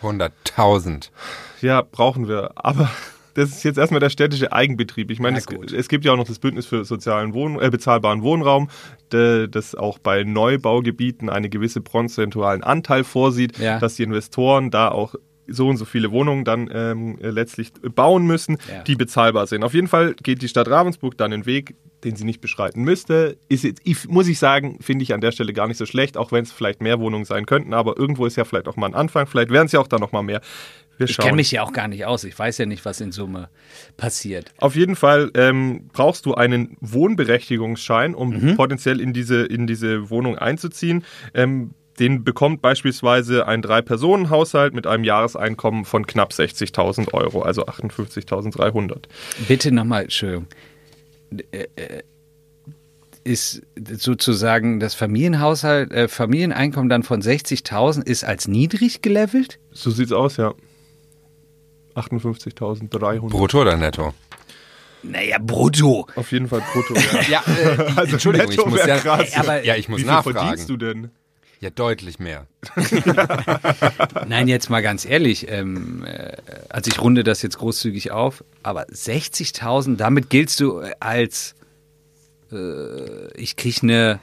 100.000. 0.05 1.09
Ja, 1.61 1.81
brauchen 1.81 2.27
wir. 2.27 2.51
Aber 2.55 2.89
das 3.33 3.49
ist 3.49 3.63
jetzt 3.63 3.77
erstmal 3.77 3.99
der 3.99 4.09
städtische 4.09 4.53
Eigenbetrieb. 4.53 5.11
Ich 5.11 5.19
meine, 5.19 5.37
es, 5.37 5.45
es 5.73 5.87
gibt 5.89 6.05
ja 6.05 6.13
auch 6.13 6.17
noch 6.17 6.27
das 6.27 6.39
Bündnis 6.39 6.65
für 6.65 6.85
sozialen 6.85 7.33
Wohn 7.33 7.59
äh, 7.61 7.69
bezahlbaren 7.69 8.21
Wohnraum, 8.23 8.69
de, 9.11 9.47
das 9.47 9.75
auch 9.75 9.99
bei 9.99 10.23
Neubaugebieten 10.23 11.29
einen 11.29 11.49
gewisse 11.49 11.81
prozentualen 11.81 12.63
Anteil 12.63 13.03
vorsieht, 13.03 13.57
Ja. 13.57 13.79
dass 13.79 13.95
die 13.95 14.03
Investoren 14.03 14.71
da 14.71 14.89
auch 14.89 15.15
so 15.47 15.67
und 15.69 15.77
so 15.77 15.85
viele 15.85 16.11
Wohnungen 16.11 16.43
dann 16.45 16.69
ähm, 16.73 17.17
äh, 17.21 17.29
letztlich 17.29 17.71
bauen 17.93 18.25
müssen, 18.25 18.57
Ja. 18.71 18.83
die 18.83 18.95
bezahlbar 18.95 19.47
sind. 19.47 19.63
Auf 19.63 19.73
jeden 19.73 19.87
Fall 19.87 20.15
geht 20.23 20.41
die 20.41 20.47
Stadt 20.47 20.67
Ravensburg 20.69 21.17
dann 21.17 21.31
den 21.31 21.45
Weg, 21.45 21.75
den 22.03 22.15
sie 22.15 22.23
nicht 22.25 22.41
beschreiten 22.41 22.83
müsste. 22.83 23.37
Ist 23.49 23.63
jetzt, 23.63 23.81
muss 24.09 24.27
ich 24.27 24.37
sagen, 24.39 24.77
finde 24.81 25.03
ich 25.03 25.13
an 25.13 25.21
der 25.21 25.31
Stelle 25.31 25.53
gar 25.53 25.67
nicht 25.67 25.77
so 25.77 25.85
schlecht, 25.85 26.17
auch 26.17 26.31
wenn 26.31 26.43
es 26.43 26.51
vielleicht 26.51 26.81
mehr 26.81 26.99
Wohnungen 26.99 27.25
sein 27.25 27.45
könnten, 27.45 27.73
aber 27.73 27.97
irgendwo 27.97 28.25
ist 28.25 28.35
ja 28.37 28.43
vielleicht 28.45 28.67
auch 28.67 28.75
mal 28.75 28.87
ein 28.87 28.93
Anfang, 28.95 29.27
vielleicht 29.27 29.49
werden 29.49 29.65
es 29.67 29.71
ja 29.71 29.79
auch 29.79 29.87
dann 29.87 30.01
noch 30.01 30.11
mal 30.11 30.21
mehr. 30.23 30.41
Wir 30.97 31.09
Ich 31.09 31.17
kenne 31.17 31.35
mich 31.35 31.51
ja 31.51 31.61
auch 31.61 31.73
gar 31.73 31.89
nicht 31.89 32.05
aus. 32.05 32.23
Ich 32.23 32.39
weiß 32.39 32.57
ja 32.57 32.65
nicht, 32.65 32.85
was 32.85 33.01
in 33.01 33.11
Summe 33.11 33.49
passiert. 33.97 34.53
Auf 34.59 34.75
jeden 34.77 34.95
Fall 34.95 35.29
ähm, 35.35 35.89
brauchst 35.91 36.25
du 36.25 36.35
einen 36.35 36.77
Wohnberechtigungsschein, 36.79 38.15
um 38.15 38.29
Mhm. 38.29 38.55
potenziell 38.55 39.01
in 39.01 39.11
diese, 39.13 39.43
in 39.45 39.67
diese 39.67 40.09
Wohnung 40.09 40.37
einzuziehen. 40.37 41.03
Ähm, 41.33 41.71
den 41.99 42.23
bekommt 42.23 42.61
beispielsweise 42.61 43.47
ein 43.47 43.61
Drei-Personen-Haushalt 43.61 44.73
mit 44.73 44.85
einem 44.87 45.03
Jahreseinkommen 45.03 45.85
von 45.85 46.05
knapp 46.05 46.31
60.000 46.31 47.13
Euro, 47.13 47.41
also 47.41 47.65
58.300. 47.65 49.03
Bitte 49.47 49.71
nochmal, 49.71 50.03
Entschuldigung. 50.03 50.47
Äh, 51.51 51.65
äh, 51.75 52.01
Ist 53.23 53.61
sozusagen 53.97 54.79
das 54.79 54.93
Familienhaushalt, 54.93 55.91
äh, 55.91 56.07
Familieneinkommen 56.07 56.89
dann 56.89 57.03
von 57.03 57.21
60.000 57.21 58.05
ist 58.05 58.23
als 58.23 58.47
niedrig 58.47 59.01
gelevelt? 59.01 59.59
So 59.71 59.89
sieht's 59.89 60.11
aus, 60.11 60.37
ja. 60.37 60.53
58.300. 61.95 63.29
Brutto 63.29 63.61
oder 63.61 63.77
netto? 63.77 64.13
Naja, 65.03 65.37
brutto. 65.39 66.07
Auf 66.15 66.31
jeden 66.31 66.47
Fall 66.47 66.61
brutto. 66.73 66.93
Ja. 66.95 67.21
Ja, 67.29 67.43
äh, 67.47 67.91
Also 67.95 68.13
Entschuldigung, 68.13 68.51
ich 68.51 68.65
muss 68.65 68.85
ja, 68.85 68.97
krass. 68.97 69.33
Aber- 69.35 69.63
ja, 69.63 69.75
ich 69.75 69.87
muss 69.87 69.99
Wie 69.99 70.03
viel 70.03 70.11
verdienst 70.13 70.35
nachfragen. 70.35 70.67
du 70.67 70.77
denn? 70.77 71.11
Ja, 71.59 71.69
deutlich 71.69 72.19
mehr. 72.19 72.47
Nein, 74.27 74.47
jetzt 74.47 74.69
mal 74.69 74.81
ganz 74.81 75.05
ehrlich. 75.05 75.47
Ähm, 75.49 76.05
äh, 76.05 76.37
also 76.69 76.91
ich 76.91 76.99
runde 77.01 77.23
das 77.23 77.41
jetzt 77.41 77.57
großzügig 77.57 78.11
auf, 78.11 78.43
aber 78.61 78.85
60.000, 78.87 79.95
damit 79.95 80.29
giltst 80.29 80.59
du 80.59 80.79
äh, 80.79 80.91
als 80.99 81.55
äh, 82.51 83.31
ich 83.35 83.55
krieg 83.55 83.83
eine 83.83 84.19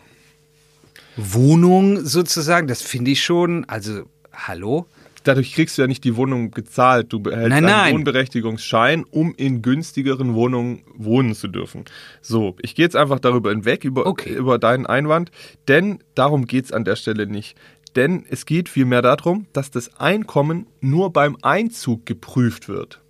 Wohnung 1.16 2.04
sozusagen. 2.04 2.66
Das 2.66 2.82
finde 2.82 3.10
ich 3.10 3.22
schon. 3.22 3.64
Also 3.68 4.04
hallo. 4.32 4.86
Dadurch 5.24 5.54
kriegst 5.54 5.76
du 5.78 5.82
ja 5.82 5.88
nicht 5.88 6.04
die 6.04 6.16
Wohnung 6.16 6.50
gezahlt. 6.50 7.12
Du 7.12 7.20
behältst 7.20 7.50
Nein, 7.50 7.64
einen 7.64 7.76
nein. 7.76 7.94
Wohnberechtigungsschein, 7.94 9.04
um 9.10 9.34
in 9.36 9.62
günstigeren 9.62 10.34
Wohnungen 10.34 10.82
wohnen 10.94 11.34
zu 11.34 11.48
dürfen. 11.48 11.84
So, 12.20 12.56
ich 12.60 12.74
gehe 12.74 12.84
jetzt 12.84 12.96
einfach 12.96 13.20
darüber 13.20 13.50
hinweg, 13.50 13.84
über, 13.84 14.06
Okay. 14.06 14.34
über 14.34 14.58
deinen 14.58 14.86
Einwand, 14.86 15.30
denn 15.68 15.98
darum 16.14 16.46
geht's 16.46 16.72
an 16.72 16.84
der 16.84 16.96
Stelle 16.96 17.26
nicht. 17.26 17.56
Denn 17.96 18.24
es 18.30 18.46
geht 18.46 18.68
vielmehr 18.68 19.02
darum, 19.02 19.46
dass 19.52 19.70
das 19.70 19.98
Einkommen 20.00 20.66
nur 20.80 21.12
beim 21.12 21.36
Einzug 21.42 22.06
geprüft 22.06 22.68
wird. 22.68 23.00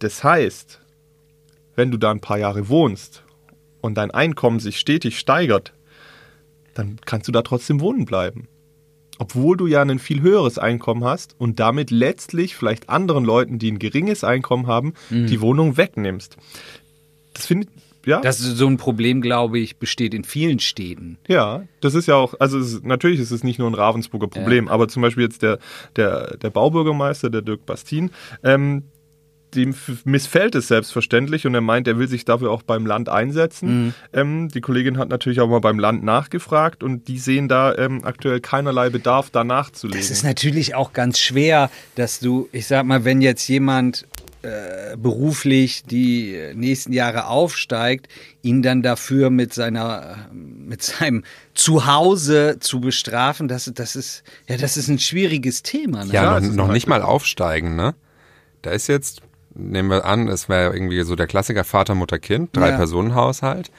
Das 0.00 0.24
heißt, 0.24 0.80
wenn 1.76 1.90
du 1.90 1.96
da 1.96 2.10
ein 2.10 2.20
paar 2.20 2.38
Jahre 2.38 2.68
wohnst 2.68 3.22
und 3.80 3.94
dein 3.96 4.10
Einkommen 4.10 4.58
sich 4.60 4.78
stetig 4.78 5.18
steigert, 5.18 5.72
dann 6.74 6.98
kannst 7.06 7.28
du 7.28 7.32
da 7.32 7.42
trotzdem 7.42 7.80
wohnen 7.80 8.04
bleiben. 8.04 8.48
Obwohl 9.18 9.56
du 9.56 9.66
ja 9.66 9.82
ein 9.82 9.98
viel 9.98 10.20
höheres 10.20 10.58
Einkommen 10.58 11.04
hast 11.04 11.34
und 11.38 11.58
damit 11.60 11.90
letztlich 11.90 12.54
vielleicht 12.54 12.88
anderen 12.88 13.24
Leuten, 13.24 13.58
die 13.58 13.70
ein 13.70 13.78
geringes 13.78 14.24
Einkommen 14.24 14.66
haben, 14.66 14.94
die 15.10 15.40
Wohnung 15.40 15.76
wegnimmst. 15.76 16.36
Das 17.32 17.46
finde 17.46 17.68
ja. 18.06 18.20
Das 18.20 18.38
ist 18.38 18.56
so 18.56 18.68
ein 18.68 18.76
Problem, 18.76 19.20
glaube 19.20 19.58
ich, 19.58 19.78
besteht 19.78 20.14
in 20.14 20.22
vielen 20.22 20.60
Städten. 20.60 21.18
Ja, 21.26 21.64
das 21.80 21.94
ist 21.94 22.06
ja 22.06 22.14
auch, 22.14 22.34
also 22.38 22.56
es 22.56 22.74
ist, 22.74 22.84
natürlich 22.84 23.18
ist 23.18 23.32
es 23.32 23.42
nicht 23.42 23.58
nur 23.58 23.68
ein 23.68 23.74
Ravensburger 23.74 24.28
Problem, 24.28 24.68
aber 24.68 24.86
zum 24.86 25.02
Beispiel 25.02 25.24
jetzt 25.24 25.42
der, 25.42 25.58
der, 25.96 26.36
der 26.36 26.50
Baubürgermeister, 26.50 27.30
der 27.30 27.42
Dirk 27.42 27.66
Bastin, 27.66 28.12
ähm, 28.44 28.84
dem 29.56 29.74
missfällt 30.04 30.54
es 30.54 30.68
selbstverständlich 30.68 31.46
und 31.46 31.54
er 31.54 31.60
meint, 31.60 31.88
er 31.88 31.98
will 31.98 32.08
sich 32.08 32.24
dafür 32.24 32.50
auch 32.50 32.62
beim 32.62 32.86
Land 32.86 33.08
einsetzen. 33.08 33.94
Ähm, 34.12 34.48
die 34.48 34.60
Kollegin 34.60 34.98
hat 34.98 35.08
natürlich 35.08 35.40
auch 35.40 35.48
mal 35.48 35.60
beim 35.60 35.78
Land 35.78 36.04
nachgefragt 36.04 36.82
und 36.82 37.08
die 37.08 37.18
sehen 37.18 37.48
da 37.48 37.74
ähm, 37.74 38.04
aktuell 38.04 38.40
keinerlei 38.40 38.90
Bedarf, 38.90 39.30
da 39.30 39.42
nachzulegen. 39.42 40.00
Es 40.00 40.10
ist 40.10 40.22
natürlich 40.22 40.74
auch 40.74 40.92
ganz 40.92 41.18
schwer, 41.18 41.70
dass 41.94 42.20
du, 42.20 42.48
ich 42.52 42.66
sag 42.66 42.84
mal, 42.84 43.04
wenn 43.04 43.20
jetzt 43.20 43.48
jemand 43.48 44.06
äh, 44.42 44.96
beruflich 44.96 45.82
die 45.82 46.38
nächsten 46.54 46.92
Jahre 46.92 47.26
aufsteigt, 47.26 48.06
ihn 48.42 48.62
dann 48.62 48.80
dafür 48.82 49.30
mit 49.30 49.52
seiner, 49.52 50.28
mit 50.32 50.82
seinem 50.82 51.24
Zuhause 51.54 52.58
zu 52.60 52.80
bestrafen, 52.80 53.48
das, 53.48 53.70
das 53.74 53.96
ist, 53.96 54.22
ja, 54.48 54.56
das 54.56 54.76
ist 54.76 54.88
ein 54.88 55.00
schwieriges 55.00 55.64
Thema. 55.64 56.04
Ne? 56.04 56.12
Ja, 56.12 56.38
es 56.38 56.44
noch, 56.44 56.54
noch 56.54 56.68
ein 56.68 56.74
nicht 56.74 56.86
mal 56.86 57.02
aufsteigen, 57.02 57.74
ne? 57.74 57.94
Da 58.62 58.70
ist 58.70 58.86
jetzt, 58.86 59.22
nehmen 59.56 59.90
wir 59.90 60.04
an, 60.04 60.28
es 60.28 60.48
wäre 60.48 60.72
irgendwie 60.72 61.02
so 61.02 61.16
der 61.16 61.26
Klassiker 61.26 61.64
Vater, 61.64 61.94
Mutter, 61.94 62.18
Kind, 62.18 62.56
drei 62.56 62.70
Ja. 62.70 62.76
Personen 62.76 63.14
Haushalt. 63.14 63.70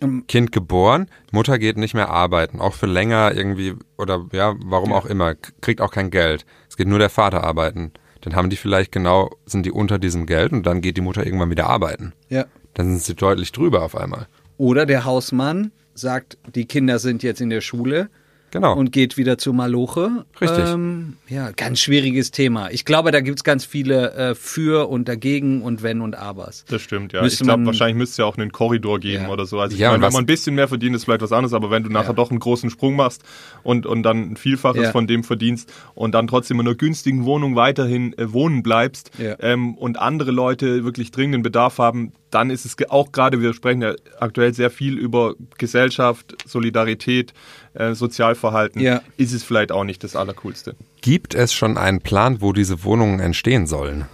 Ähm. 0.00 0.24
Kind 0.26 0.52
geboren, 0.52 1.08
Mutter 1.30 1.58
geht 1.58 1.76
nicht 1.76 1.94
mehr 1.94 2.10
arbeiten, 2.10 2.60
auch 2.60 2.74
für 2.74 2.86
länger 2.86 3.32
irgendwie 3.34 3.74
oder 3.96 4.26
ja, 4.32 4.54
warum 4.64 4.92
auch 4.92 5.06
immer, 5.06 5.34
kriegt 5.60 5.80
auch 5.80 5.92
kein 5.92 6.10
Geld. 6.10 6.44
Es 6.68 6.76
geht 6.76 6.88
nur 6.88 6.98
der 6.98 7.10
Vater 7.10 7.44
arbeiten. 7.44 7.92
Dann 8.22 8.34
haben 8.34 8.50
die 8.50 8.56
vielleicht 8.56 8.90
genau, 8.90 9.30
sind 9.46 9.66
die 9.66 9.70
unter 9.70 9.98
diesem 9.98 10.26
Geld 10.26 10.52
und 10.52 10.64
dann 10.64 10.80
geht 10.80 10.96
die 10.96 11.02
Mutter 11.02 11.24
irgendwann 11.24 11.50
wieder 11.50 11.66
arbeiten. 11.66 12.14
Ja. 12.28 12.46
Dann 12.72 12.86
sind 12.88 13.02
sie 13.02 13.14
deutlich 13.14 13.52
drüber 13.52 13.82
auf 13.82 13.96
einmal. 13.96 14.26
Oder 14.56 14.86
der 14.86 15.04
Hausmann 15.04 15.72
sagt, 15.94 16.38
die 16.54 16.64
Kinder 16.64 16.98
sind 16.98 17.22
jetzt 17.22 17.40
in 17.40 17.50
der 17.50 17.60
Schule 17.60 18.08
Genau. 18.54 18.74
und 18.76 18.92
geht 18.92 19.16
wieder 19.16 19.36
zu 19.36 19.52
Maloche. 19.52 20.24
Richtig. 20.40 20.64
Ähm, 20.68 21.14
ja, 21.28 21.50
ganz 21.50 21.80
schwieriges 21.80 22.30
Thema. 22.30 22.70
Ich 22.70 22.84
glaube, 22.84 23.10
da 23.10 23.20
gibt 23.20 23.40
es 23.40 23.44
ganz 23.44 23.64
viele 23.64 24.12
äh, 24.14 24.34
für 24.36 24.88
und 24.88 25.08
dagegen 25.08 25.60
und 25.60 25.82
wenn 25.82 26.00
und 26.00 26.14
abers. 26.14 26.64
Das 26.68 26.80
stimmt, 26.80 27.12
ja. 27.12 27.20
Müsste 27.22 27.42
ich 27.42 27.48
glaube, 27.48 27.66
wahrscheinlich 27.66 27.96
müsste 27.96 28.12
es 28.12 28.16
ja 28.18 28.24
auch 28.26 28.38
einen 28.38 28.52
Korridor 28.52 29.00
geben 29.00 29.24
Ja. 29.24 29.28
oder 29.30 29.44
so. 29.44 29.58
Also 29.58 29.74
ich 29.74 29.80
Ja, 29.80 29.90
meine, 29.90 30.04
wenn 30.04 30.12
man 30.12 30.22
ein 30.22 30.26
bisschen 30.26 30.54
mehr 30.54 30.68
verdient, 30.68 30.94
ist 30.94 31.04
vielleicht 31.04 31.22
was 31.22 31.32
anderes, 31.32 31.52
aber 31.52 31.70
wenn 31.72 31.82
du 31.82 31.90
nachher 31.90 32.08
Ja. 32.10 32.12
doch 32.14 32.30
einen 32.30 32.38
großen 32.38 32.70
Sprung 32.70 32.94
machst 32.94 33.22
und, 33.64 33.86
und 33.86 34.04
dann 34.04 34.32
ein 34.32 34.36
Vielfaches 34.36 34.82
Ja. 34.84 34.90
von 34.92 35.06
dem 35.08 35.24
verdienst 35.24 35.72
und 35.96 36.14
dann 36.14 36.28
trotzdem 36.28 36.60
in 36.60 36.66
einer 36.68 36.76
günstigen 36.76 37.24
Wohnung 37.24 37.56
weiterhin 37.56 38.16
äh, 38.18 38.32
wohnen 38.32 38.62
bleibst 38.62 39.10
Ja. 39.18 39.34
ähm, 39.40 39.74
und 39.74 39.98
andere 39.98 40.30
Leute 40.30 40.84
wirklich 40.84 41.10
dringenden 41.10 41.42
Bedarf 41.42 41.78
haben, 41.78 42.12
dann 42.30 42.50
ist 42.50 42.64
es 42.64 42.76
auch 42.90 43.12
gerade, 43.12 43.40
wir 43.40 43.52
sprechen 43.54 43.82
ja 43.82 43.94
aktuell 44.18 44.54
sehr 44.54 44.70
viel 44.70 44.98
über 44.98 45.34
Gesellschaft, 45.58 46.36
Solidarität, 46.46 47.32
äh, 47.74 47.94
Sozialverhalten, 47.94 48.80
Ja. 48.80 49.02
ist 49.16 49.32
es 49.32 49.42
vielleicht 49.44 49.72
auch 49.72 49.84
nicht 49.84 50.02
das 50.04 50.16
Allercoolste. 50.16 50.74
Gibt 51.02 51.34
es 51.34 51.52
schon 51.52 51.76
einen 51.76 52.00
Plan, 52.00 52.40
wo 52.40 52.52
diese 52.52 52.84
Wohnungen 52.84 53.20
entstehen 53.20 53.66
sollen? 53.66 54.06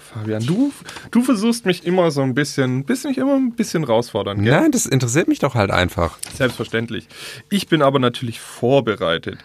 Fabian, 0.00 0.42
du, 0.46 0.72
du 1.10 1.22
versuchst 1.22 1.66
mich 1.66 1.84
immer 1.86 2.10
so 2.10 2.22
ein 2.22 2.34
bisschen, 2.34 2.84
bist 2.84 3.04
mich 3.04 3.18
immer 3.18 3.34
ein 3.36 3.52
bisschen 3.52 3.84
herausfordern, 3.84 4.42
gell? 4.42 4.58
Nein, 4.58 4.72
das 4.72 4.86
interessiert 4.86 5.28
mich 5.28 5.38
doch 5.38 5.54
halt 5.54 5.70
einfach. 5.70 6.18
Selbstverständlich. 6.34 7.06
Ich 7.50 7.68
bin 7.68 7.82
aber 7.82 7.98
natürlich 7.98 8.40
vorbereitet. 8.40 9.38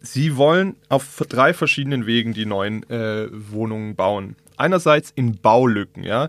Sie 0.00 0.36
wollen 0.36 0.74
auf 0.88 1.22
drei 1.28 1.54
verschiedenen 1.54 2.06
Wegen 2.06 2.32
die 2.34 2.46
neuen 2.46 2.82
äh, 2.90 3.28
Wohnungen 3.30 3.94
bauen. 3.94 4.34
Einerseits 4.56 5.12
in 5.14 5.36
Baulücken, 5.40 6.02
ja. 6.02 6.28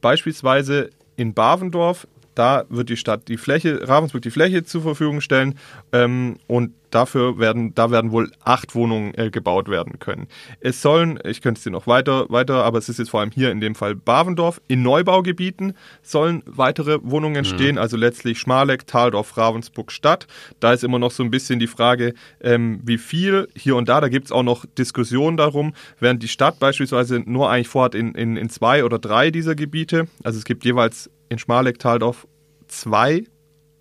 Beispielsweise 0.00 0.88
in 1.16 1.34
Bavendorf, 1.34 2.06
da 2.40 2.64
wird 2.70 2.88
die 2.88 2.96
Stadt 2.96 3.28
die 3.28 3.36
Fläche, 3.36 3.86
Ravensburg 3.86 4.22
die 4.22 4.30
Fläche 4.30 4.64
zur 4.64 4.80
Verfügung 4.80 5.20
stellen 5.20 5.58
ähm, 5.92 6.38
und 6.46 6.72
dafür 6.88 7.38
werden, 7.38 7.74
da 7.74 7.90
werden 7.90 8.12
wohl 8.12 8.32
acht 8.42 8.74
Wohnungen 8.74 9.12
äh, 9.14 9.30
gebaut 9.30 9.68
werden 9.68 9.98
können. 9.98 10.26
Es 10.58 10.80
sollen, 10.80 11.18
ich 11.22 11.42
könnte 11.42 11.58
es 11.58 11.64
dir 11.64 11.70
noch 11.70 11.86
weiter, 11.86 12.24
weiter, 12.30 12.64
aber 12.64 12.78
es 12.78 12.88
ist 12.88 12.98
jetzt 12.98 13.10
vor 13.10 13.20
allem 13.20 13.30
hier 13.30 13.50
in 13.50 13.60
dem 13.60 13.74
Fall 13.74 13.94
Bavendorf, 13.94 14.58
in 14.68 14.82
Neubaugebieten 14.82 15.74
sollen 16.00 16.42
weitere 16.46 16.98
Wohnungen 17.02 17.36
entstehen, 17.36 17.76
also 17.76 17.98
letztlich 17.98 18.38
Schmaleck, 18.38 18.86
Taldorf, 18.86 19.36
Ravensburg, 19.36 19.92
Stadt. 19.92 20.26
Da 20.60 20.72
ist 20.72 20.82
immer 20.82 20.98
noch 20.98 21.10
so 21.10 21.22
ein 21.22 21.30
bisschen 21.30 21.60
die 21.60 21.66
Frage, 21.66 22.14
ähm, 22.40 22.80
wie 22.84 22.96
viel 22.96 23.48
hier 23.54 23.76
und 23.76 23.90
da, 23.90 24.00
da 24.00 24.08
gibt 24.08 24.24
es 24.24 24.32
auch 24.32 24.42
noch 24.42 24.64
Diskussionen 24.78 25.36
darum, 25.36 25.74
während 25.98 26.22
die 26.22 26.28
Stadt 26.28 26.58
beispielsweise 26.58 27.20
nur 27.20 27.50
eigentlich 27.50 27.68
vorhat 27.68 27.94
in, 27.94 28.14
in, 28.14 28.38
in 28.38 28.48
zwei 28.48 28.82
oder 28.82 28.98
drei 28.98 29.30
dieser 29.30 29.54
Gebiete, 29.54 30.08
also 30.24 30.38
es 30.38 30.46
gibt 30.46 30.64
jeweils 30.64 31.10
in 31.30 31.38
Schmaleck, 31.38 31.78
Taldorf 31.78 32.26
zwei 32.68 33.24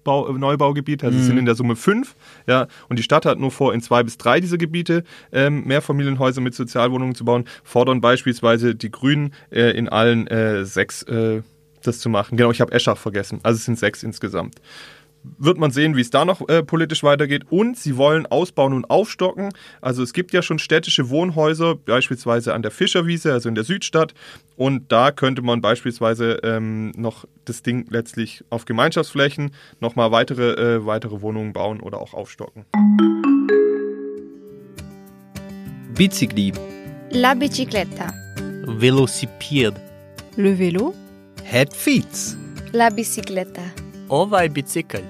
Bau, 0.05 0.31
Neubaugebiete, 0.31 1.05
also 1.05 1.19
es 1.19 1.25
sind 1.25 1.37
in 1.37 1.45
der 1.45 1.55
Summe 1.55 1.75
fünf. 1.75 2.15
Ja, 2.47 2.67
und 2.87 2.97
die 2.97 3.03
Stadt 3.03 3.25
hat 3.25 3.37
nur 3.37 3.51
vor, 3.51 3.73
in 3.73 3.81
zwei 3.81 4.01
bis 4.01 4.17
drei 4.17 4.39
dieser 4.39 4.57
Gebiete 4.57 5.03
ähm, 5.33 5.65
Mehrfamilienhäuser 5.65 6.39
mit 6.39 6.55
Sozialwohnungen 6.55 7.15
zu 7.15 7.25
bauen, 7.25 7.43
fordern 7.63 7.99
beispielsweise 7.99 8.75
die 8.75 8.91
Grünen 8.91 9.33
äh, 9.51 9.77
in 9.77 9.89
allen 9.89 10.25
äh, 10.27 10.63
sechs 10.65 11.03
äh, 11.03 11.41
das 11.83 11.99
zu 11.99 12.09
machen. 12.09 12.37
Genau, 12.37 12.51
ich 12.51 12.61
habe 12.61 12.71
Eschach 12.71 12.97
vergessen. 12.97 13.39
Also 13.43 13.57
es 13.57 13.65
sind 13.65 13.77
sechs 13.77 14.03
insgesamt. 14.03 14.55
Wird 15.37 15.57
man 15.57 15.71
sehen, 15.71 15.95
wie 15.95 16.01
es 16.01 16.09
da 16.09 16.23
noch 16.23 16.47
äh, 16.47 16.63
politisch 16.63 17.03
weitergeht. 17.03 17.43
Und 17.49 17.77
sie 17.77 17.97
wollen 17.97 18.25
ausbauen 18.25 18.73
und 18.73 18.89
aufstocken. 18.89 19.49
Also 19.81 20.01
es 20.01 20.13
gibt 20.13 20.31
ja 20.33 20.41
schon 20.41 20.59
städtische 20.59 21.09
Wohnhäuser, 21.09 21.75
beispielsweise 21.75 22.53
an 22.53 22.61
der 22.61 22.71
Fischerwiese, 22.71 23.33
also 23.33 23.49
in 23.49 23.55
der 23.55 23.65
Südstadt. 23.65 24.13
Und 24.55 24.91
da 24.91 25.11
könnte 25.11 25.41
man 25.41 25.61
beispielsweise 25.61 26.39
ähm, 26.43 26.91
noch 26.95 27.25
das 27.45 27.61
Ding 27.63 27.85
letztlich 27.89 28.43
auf 28.49 28.65
Gemeinschaftsflächen 28.65 29.51
nochmal 29.79 30.11
weitere, 30.11 30.53
äh, 30.53 30.85
weitere 30.85 31.21
Wohnungen 31.21 31.51
bauen 31.53 31.81
oder 31.81 31.99
auch 31.99 32.13
aufstocken. 32.13 32.65
Bicicli, 35.95 36.53
La 37.11 37.33
bicicletta. 37.33 38.13
velocipede, 38.65 39.75
Le 40.37 40.55
vélo, 40.55 40.93
Het 41.43 41.75
fiets. 41.75 42.37
La 42.71 42.89
bicicletta. 42.89 43.61
Ovaj 44.09 44.49
bicicl, 44.49 45.03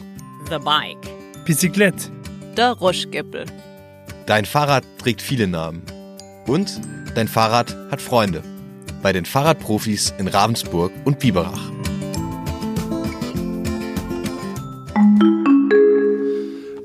The 0.50 0.60
bike. 0.60 1.10
Bicyclette, 1.46 2.12
Der 2.58 2.72
Roschgeppel. 2.72 3.46
Dein 4.26 4.46
Fahrrad 4.46 4.84
trägt 4.98 5.22
viele 5.22 5.48
Namen. 5.48 5.82
Und 6.48 6.80
dein 7.16 7.28
Fahrrad 7.28 7.76
hat 7.92 8.02
Freunde. 8.02 8.44
Bei 9.02 9.14
den 9.14 9.26
Fahrradprofis 9.26 10.14
in 10.18 10.28
Ravensburg 10.28 10.92
und 11.06 11.20
Biberach. 11.20 11.72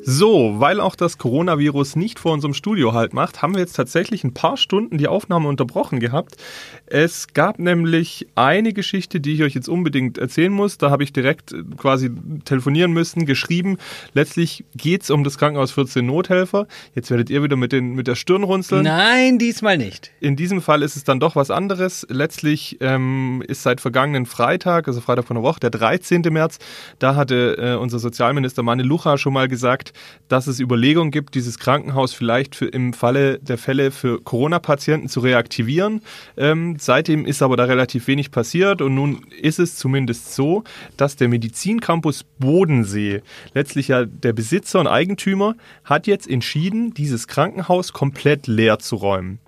So, 0.07 0.57
weil 0.59 0.81
auch 0.81 0.97
das 0.97 1.17
Coronavirus 1.17 1.97
nicht 1.97 2.19
vor 2.19 2.35
unserem 2.35 2.53
Studio 2.53 2.93
halt 2.93 3.15
macht, 3.15 3.41
haben 3.41 3.55
wir 3.55 3.61
jetzt 3.61 3.73
tatsächlich 3.73 4.23
ein 4.23 4.35
paar 4.35 4.59
Stunden 4.59 4.99
die 4.99 5.09
Aufnahme 5.09 5.49
unterbrochen 5.49 5.99
gehabt. 5.99 6.37
Es 6.85 7.29
gab 7.33 7.59
nämlich 7.59 8.27
eine 8.35 8.75
Geschichte, 8.75 9.19
die 9.21 9.33
ich 9.33 9.43
euch 9.43 9.55
jetzt 9.55 9.69
unbedingt 9.69 10.19
erzählen 10.19 10.53
muss. 10.53 10.77
Da 10.77 10.91
habe 10.91 11.05
ich 11.05 11.15
direkt 11.15 11.53
äh, 11.53 11.63
quasi 11.79 12.11
telefonieren 12.45 12.93
müssen, 12.93 13.25
geschrieben. 13.25 13.79
Letztlich 14.13 14.67
geht 14.77 15.05
es 15.05 15.11
um 15.11 15.25
das 15.25 15.39
Krankenhaus 15.39 15.73
14 15.73 16.05
Nothelfer. 16.05 16.67
Jetzt 16.95 17.11
werdet 17.11 17.31
ihr 17.31 17.43
wieder 17.43 17.57
mit, 17.57 17.73
den, 17.73 17.95
mit 17.95 18.07
der 18.07 18.15
Stirn 18.15 18.43
runzeln. 18.43 18.85
Nein, 18.85 19.39
diesmal 19.39 19.79
nicht. 19.79 20.13
In 20.21 20.37
diesem 20.37 20.61
Fall 20.61 20.83
ist 20.83 20.97
es 20.97 21.05
dann 21.05 21.19
doch 21.19 21.35
was 21.35 21.51
anderes. 21.51 22.07
Letztlich 22.11 22.77
ähm, 22.81 23.43
ist 23.49 23.63
seit 23.63 23.81
vergangenen 23.81 24.27
Freitag, 24.27 24.87
also 24.87 25.01
Freitag 25.01 25.25
von 25.25 25.37
der 25.37 25.43
Woche, 25.43 25.61
der 25.61 25.71
13. 25.71 26.21
März, 26.31 26.59
da 26.99 27.17
hatte 27.17 27.57
äh, 27.59 27.75
unser 27.77 27.99
Sozialminister 27.99 28.63
Mane 28.63 28.83
Lucha 28.83 29.17
schon 29.17 29.33
mal 29.33 29.49
gesagt, 29.49 29.94
dass 30.29 30.47
es 30.47 30.61
Überlegungen 30.61 31.11
gibt, 31.11 31.35
dieses 31.35 31.59
Krankenhaus 31.59 32.15
vielleicht 32.15 32.55
für, 32.57 32.67
im 32.67 32.93
Falle 32.93 33.39
der 33.39 33.59
Fälle 33.59 33.91
für 33.91 34.21
Corona-Patienten 34.21 35.09
zu 35.09 35.21
reaktivieren. 35.21 36.03
Ähm, 36.37 36.77
seitdem 36.79 37.27
ist 37.27 37.43
aber 37.43 37.57
da 37.57 37.65
relativ 37.65 38.07
wenig 38.07 38.31
passiert 38.31 38.83
und 38.83 38.95
nun 38.95 39.27
ist 39.41 39.59
es 39.59 39.77
zumindest 39.77 40.35
so, 40.35 40.65
dass 40.97 41.17
der 41.17 41.29
Medizincampus 41.29 42.25
Bodensee, 42.39 43.23
letztlich 43.55 43.89
ja 43.89 44.05
der 44.05 44.33
Besitzer 44.33 44.81
und 44.81 44.87
Eigentümer, 44.87 45.57
hat 45.85 46.07
jetzt 46.07 46.29
entschieden, 46.29 46.95
dieses 46.95 47.29
Krankenhaus 47.29 47.93
komplett 47.93 48.47
leer 48.47 48.79
zu 48.79 48.97
räumen. 48.97 49.39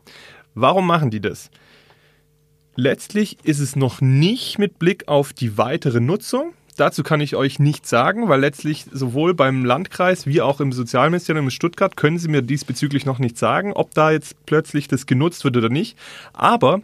Warum 0.55 0.87
machen 0.87 1.11
die 1.11 1.21
das? 1.21 1.51
Letztlich 2.77 3.39
ist 3.43 3.59
es 3.59 3.75
noch 3.75 4.03
nicht 4.03 4.59
mit 4.59 4.79
Blick 4.79 5.09
auf 5.09 5.33
die 5.33 5.57
weitere 5.57 6.01
Nutzung. 6.01 6.53
Dazu 6.77 7.03
kann 7.03 7.21
ich 7.21 7.37
euch 7.37 7.59
nichts 7.59 7.89
sagen, 7.89 8.29
weil 8.29 8.41
letztlich 8.41 8.85
sowohl 8.93 9.35
beim 9.35 9.65
Landkreis 9.65 10.27
wie 10.27 10.43
auch 10.43 10.61
im 10.61 10.73
Sozialministerium 10.73 11.47
in 11.47 11.51
Stuttgart 11.51 11.97
können 11.97 12.19
sie 12.19 12.29
mir 12.29 12.43
diesbezüglich 12.43 13.07
noch 13.07 13.19
nicht 13.19 13.39
sagen, 13.39 13.73
ob 13.73 13.95
da 13.95 14.11
jetzt 14.11 14.45
plötzlich 14.47 14.87
das 14.87 15.07
genutzt 15.07 15.45
wird 15.45 15.57
oder 15.57 15.71
nicht. 15.71 15.97
Aber 16.33 16.83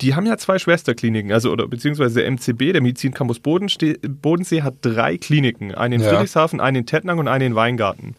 die 0.00 0.14
haben 0.14 0.26
ja 0.26 0.38
zwei 0.38 0.58
Schwesterkliniken, 0.58 1.32
also 1.32 1.52
oder 1.52 1.68
beziehungsweise 1.68 2.20
der 2.20 2.30
MCB, 2.30 2.72
der 2.72 2.80
Medizincampus 2.80 3.40
Bodensee, 3.40 3.98
Bodensee 4.02 4.62
hat 4.62 4.74
drei 4.80 5.18
Kliniken, 5.18 5.74
eine 5.74 5.96
in 5.96 6.00
Ja. 6.00 6.08
Friedrichshafen, 6.08 6.60
eine 6.60 6.78
in 6.78 6.86
Tettnang 6.86 7.18
und 7.18 7.28
eine 7.28 7.44
in 7.46 7.54
Weingarten. 7.54 8.16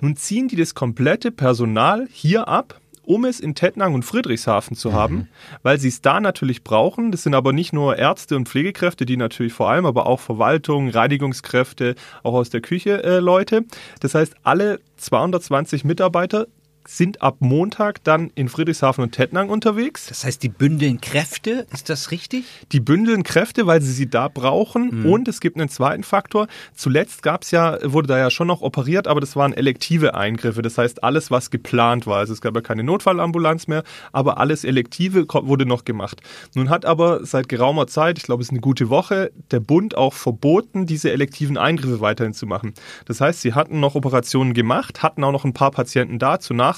Nun 0.00 0.16
ziehen 0.16 0.48
die 0.48 0.56
das 0.56 0.74
komplette 0.74 1.30
Personal 1.30 2.06
hier 2.10 2.48
ab, 2.48 2.80
um 3.06 3.24
es 3.24 3.40
in 3.40 3.54
Tettnang 3.54 3.94
und 3.94 4.04
Friedrichshafen 4.04 4.76
zu 4.76 4.92
haben, 4.92 5.28
weil 5.62 5.78
sie 5.78 5.88
es 5.88 6.00
da 6.00 6.20
natürlich 6.20 6.64
brauchen. 6.64 7.12
Das 7.12 7.22
sind 7.22 7.34
aber 7.34 7.52
nicht 7.52 7.72
nur 7.72 7.96
Ärzte 7.96 8.36
und 8.36 8.48
Pflegekräfte, 8.48 9.06
die 9.06 9.16
natürlich 9.16 9.52
vor 9.52 9.68
allem, 9.68 9.86
aber 9.86 10.06
auch 10.06 10.20
Verwaltung, 10.20 10.88
Reinigungskräfte, 10.88 11.94
auch 12.22 12.34
aus 12.34 12.50
der 12.50 12.60
Küche 12.60 13.02
äh, 13.02 13.18
Leute. 13.18 13.64
Das 14.00 14.14
heißt, 14.14 14.34
alle 14.42 14.80
220 14.96 15.84
Mitarbeiter 15.84 16.46
sind 16.86 17.22
ab 17.22 17.36
Montag 17.40 18.02
dann 18.04 18.30
in 18.34 18.48
Friedrichshafen 18.48 19.02
und 19.04 19.12
Tettnang 19.12 19.48
unterwegs. 19.48 20.06
Das 20.06 20.24
heißt, 20.24 20.42
die 20.42 20.48
bündeln 20.48 21.00
Kräfte, 21.00 21.66
ist 21.72 21.88
das 21.88 22.10
richtig? 22.10 22.44
Die 22.72 22.80
bündeln 22.80 23.22
Kräfte, 23.22 23.66
weil 23.66 23.80
sie 23.82 23.92
sie 23.92 24.08
da 24.08 24.28
brauchen. 24.28 25.04
Und 25.04 25.28
es 25.28 25.40
gibt 25.40 25.56
einen 25.56 25.68
zweiten 25.68 26.02
Faktor. 26.02 26.46
Zuletzt 26.74 27.22
gab's 27.22 27.50
ja, 27.50 27.78
wurde 27.82 28.08
da 28.08 28.18
ja 28.18 28.30
schon 28.30 28.46
noch 28.46 28.62
operiert, 28.62 29.06
aber 29.06 29.20
das 29.20 29.36
waren 29.36 29.52
elektive 29.52 30.14
Eingriffe. 30.14 30.62
Das 30.62 30.78
heißt, 30.78 31.02
alles, 31.04 31.30
was 31.30 31.50
geplant 31.50 32.06
war. 32.06 32.18
Also 32.18 32.32
es 32.32 32.40
gab 32.40 32.54
ja 32.54 32.60
keine 32.60 32.84
Notfallambulanz 32.84 33.66
mehr, 33.66 33.82
aber 34.12 34.38
alles 34.38 34.64
Elektive 34.64 35.26
wurde 35.28 35.66
noch 35.66 35.84
gemacht. 35.84 36.20
Nun 36.54 36.70
hat 36.70 36.84
aber 36.84 37.24
seit 37.24 37.48
geraumer 37.48 37.86
Zeit, 37.86 38.18
ich 38.18 38.24
glaube, 38.24 38.42
es 38.42 38.48
ist 38.48 38.52
eine 38.52 38.60
gute 38.60 38.90
Woche, 38.90 39.32
der 39.50 39.60
Bund 39.60 39.96
auch 39.96 40.14
verboten, 40.14 40.86
diese 40.86 41.10
elektiven 41.10 41.58
Eingriffe 41.58 42.00
weiterhin 42.00 42.34
zu 42.34 42.46
machen. 42.46 42.74
Das 43.06 43.20
heißt, 43.20 43.40
sie 43.40 43.54
hatten 43.54 43.80
noch 43.80 43.94
Operationen 43.94 44.54
gemacht, 44.54 45.02
hatten 45.02 45.24
auch 45.24 45.32
noch 45.32 45.44
ein 45.44 45.54
paar 45.54 45.70
Patienten 45.70 46.18
da 46.18 46.38
zur 46.40 46.56
Nachsorge. 46.56 46.73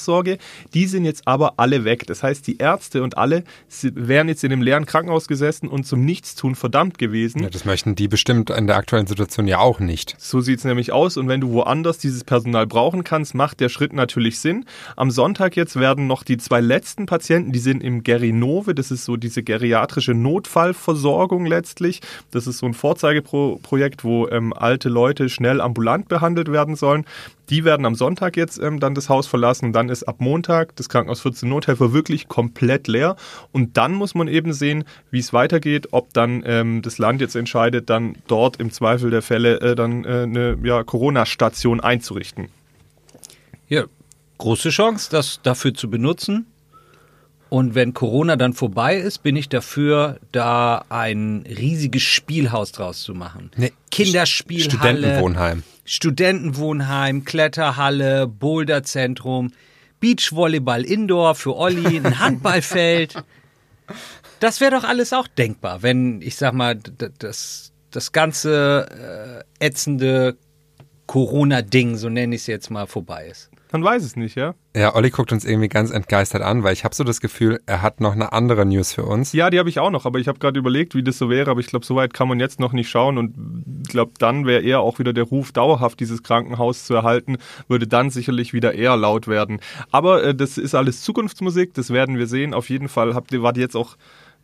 Die 0.74 0.86
sind 0.86 1.04
jetzt 1.04 1.26
aber 1.26 1.54
alle 1.56 1.84
weg. 1.84 2.06
Das 2.06 2.22
heißt, 2.22 2.46
die 2.46 2.58
Ärzte 2.58 3.02
und 3.02 3.18
alle 3.18 3.44
wären 3.82 4.28
jetzt 4.28 4.44
in 4.44 4.50
dem 4.50 4.62
leeren 4.62 4.86
Krankenhaus 4.86 5.28
gesessen 5.28 5.68
und 5.68 5.84
zum 5.84 6.04
Nichtstun 6.04 6.54
verdammt 6.54 6.98
gewesen. 6.98 7.42
Ja, 7.42 7.50
das 7.50 7.64
möchten 7.64 7.94
die 7.94 8.08
bestimmt 8.08 8.50
in 8.50 8.66
der 8.66 8.76
aktuellen 8.76 9.06
Situation 9.06 9.46
ja 9.46 9.58
auch 9.58 9.80
nicht. 9.80 10.14
So 10.18 10.40
sieht's 10.40 10.64
nämlich 10.64 10.92
aus. 10.92 11.16
Und 11.16 11.28
wenn 11.28 11.40
du 11.40 11.52
woanders 11.52 11.98
dieses 11.98 12.24
Personal 12.24 12.66
brauchen 12.66 13.04
kannst, 13.04 13.34
macht 13.34 13.60
der 13.60 13.68
Schritt 13.68 13.92
natürlich 13.92 14.38
Sinn. 14.38 14.64
Am 14.96 15.10
Sonntag 15.10 15.56
jetzt 15.56 15.78
werden 15.78 16.06
noch 16.06 16.22
die 16.22 16.38
zwei 16.38 16.60
letzten 16.60 17.06
Patienten, 17.06 17.52
die 17.52 17.58
sind 17.58 17.82
im 17.82 18.02
Gerinove, 18.02 18.74
das 18.74 18.90
ist 18.90 19.04
so 19.04 19.16
diese 19.16 19.42
geriatrische 19.42 20.14
Notfallversorgung 20.14 21.46
letztlich. 21.46 22.00
Das 22.30 22.46
ist 22.46 22.58
so 22.58 22.66
ein 22.66 22.74
Vorzeigeprojekt, 22.74 24.04
wo 24.04 24.28
ähm, 24.28 24.52
alte 24.52 24.88
Leute 24.88 25.28
schnell 25.28 25.60
ambulant 25.60 26.08
behandelt 26.08 26.50
werden 26.52 26.76
sollen. 26.76 27.04
Die 27.50 27.64
werden 27.64 27.86
am 27.86 27.94
Sonntag 27.94 28.36
jetzt 28.36 28.58
ähm, 28.58 28.80
dann 28.80 28.94
das 28.94 29.08
Haus 29.08 29.26
verlassen. 29.26 29.72
Dann 29.72 29.88
ist 29.88 30.04
ab 30.04 30.16
Montag 30.18 30.74
das 30.76 30.88
Krankenhaus 30.88 31.20
14 31.20 31.48
Nothelfer 31.48 31.92
wirklich 31.92 32.28
komplett 32.28 32.88
leer. 32.88 33.16
Und 33.52 33.76
dann 33.76 33.94
muss 33.94 34.14
man 34.14 34.28
eben 34.28 34.52
sehen, 34.52 34.84
wie 35.10 35.20
es 35.20 35.32
weitergeht, 35.32 35.88
ob 35.92 36.12
dann 36.12 36.42
ähm, 36.44 36.82
das 36.82 36.98
Land 36.98 37.20
jetzt 37.20 37.36
entscheidet, 37.36 37.88
dann 37.90 38.16
dort 38.26 38.58
im 38.58 38.70
Zweifel 38.70 39.10
der 39.10 39.22
Fälle 39.22 39.60
äh, 39.60 39.74
dann 39.74 40.04
äh, 40.04 40.22
eine 40.22 40.58
ja, 40.62 40.82
Corona-Station 40.82 41.80
einzurichten. 41.80 42.48
Ja, 43.68 43.84
große 44.38 44.70
Chance, 44.70 45.08
das 45.10 45.40
dafür 45.42 45.74
zu 45.74 45.88
benutzen. 45.90 46.46
Und 47.48 47.74
wenn 47.74 47.94
Corona 47.94 48.36
dann 48.36 48.54
vorbei 48.54 48.96
ist, 48.96 49.22
bin 49.22 49.36
ich 49.36 49.48
dafür, 49.48 50.18
da 50.32 50.84
ein 50.88 51.44
riesiges 51.46 52.02
Spielhaus 52.02 52.72
draus 52.72 53.02
zu 53.02 53.14
machen. 53.14 53.50
Nee, 53.56 53.72
Kinderspielhalle. 53.90 54.98
Studentenwohnheim. 54.98 55.62
Studentenwohnheim, 55.84 57.24
Kletterhalle, 57.24 58.26
Boulderzentrum, 58.26 59.52
Beachvolleyball 60.00 60.84
Indoor 60.84 61.36
für 61.36 61.56
Olli, 61.56 61.98
ein 61.98 62.18
Handballfeld. 62.18 63.14
Das 64.40 64.60
wäre 64.60 64.72
doch 64.72 64.84
alles 64.84 65.12
auch 65.12 65.28
denkbar, 65.28 65.82
wenn, 65.82 66.20
ich 66.22 66.36
sag 66.36 66.52
mal, 66.52 66.76
das, 67.18 67.72
das 67.92 68.10
ganze 68.10 69.44
äh, 69.60 69.64
ätzende 69.64 70.36
Corona-Ding, 71.06 71.96
so 71.96 72.08
nenne 72.08 72.34
ich 72.34 72.42
es 72.42 72.46
jetzt 72.48 72.70
mal, 72.70 72.86
vorbei 72.86 73.28
ist. 73.28 73.50
Man 73.72 73.82
weiß 73.82 74.04
es 74.04 74.16
nicht, 74.16 74.36
ja? 74.36 74.54
Ja, 74.76 74.94
Olli 74.94 75.10
guckt 75.10 75.32
uns 75.32 75.44
irgendwie 75.44 75.68
ganz 75.68 75.90
entgeistert 75.90 76.42
an, 76.42 76.62
weil 76.62 76.72
ich 76.72 76.84
habe 76.84 76.94
so 76.94 77.02
das 77.02 77.20
Gefühl, 77.20 77.60
er 77.66 77.82
hat 77.82 78.00
noch 78.00 78.12
eine 78.12 78.32
andere 78.32 78.64
News 78.64 78.92
für 78.92 79.04
uns. 79.04 79.32
Ja, 79.32 79.50
die 79.50 79.58
habe 79.58 79.68
ich 79.68 79.80
auch 79.80 79.90
noch, 79.90 80.06
aber 80.06 80.18
ich 80.18 80.28
habe 80.28 80.38
gerade 80.38 80.58
überlegt, 80.58 80.94
wie 80.94 81.02
das 81.02 81.18
so 81.18 81.28
wäre, 81.30 81.50
aber 81.50 81.60
ich 81.60 81.66
glaube, 81.66 81.84
so 81.84 81.96
weit 81.96 82.14
kann 82.14 82.28
man 82.28 82.38
jetzt 82.38 82.60
noch 82.60 82.72
nicht 82.72 82.88
schauen 82.88 83.18
und 83.18 83.34
ich 83.84 83.88
glaube, 83.88 84.12
dann 84.18 84.46
wäre 84.46 84.62
eher 84.62 84.80
auch 84.80 84.98
wieder 84.98 85.12
der 85.12 85.24
Ruf, 85.24 85.50
dauerhaft 85.52 85.98
dieses 85.98 86.22
Krankenhaus 86.22 86.84
zu 86.84 86.94
erhalten, 86.94 87.38
würde 87.68 87.86
dann 87.86 88.10
sicherlich 88.10 88.52
wieder 88.52 88.74
eher 88.74 88.96
laut 88.96 89.26
werden. 89.26 89.60
Aber 89.90 90.22
äh, 90.22 90.34
das 90.34 90.58
ist 90.58 90.74
alles 90.74 91.02
Zukunftsmusik, 91.02 91.74
das 91.74 91.90
werden 91.90 92.18
wir 92.18 92.26
sehen. 92.26 92.54
Auf 92.54 92.70
jeden 92.70 92.88
Fall 92.88 93.14
habt 93.14 93.32
ihr, 93.32 93.42
wart 93.42 93.56
ihr 93.56 93.62
jetzt 93.62 93.76
auch 93.76 93.96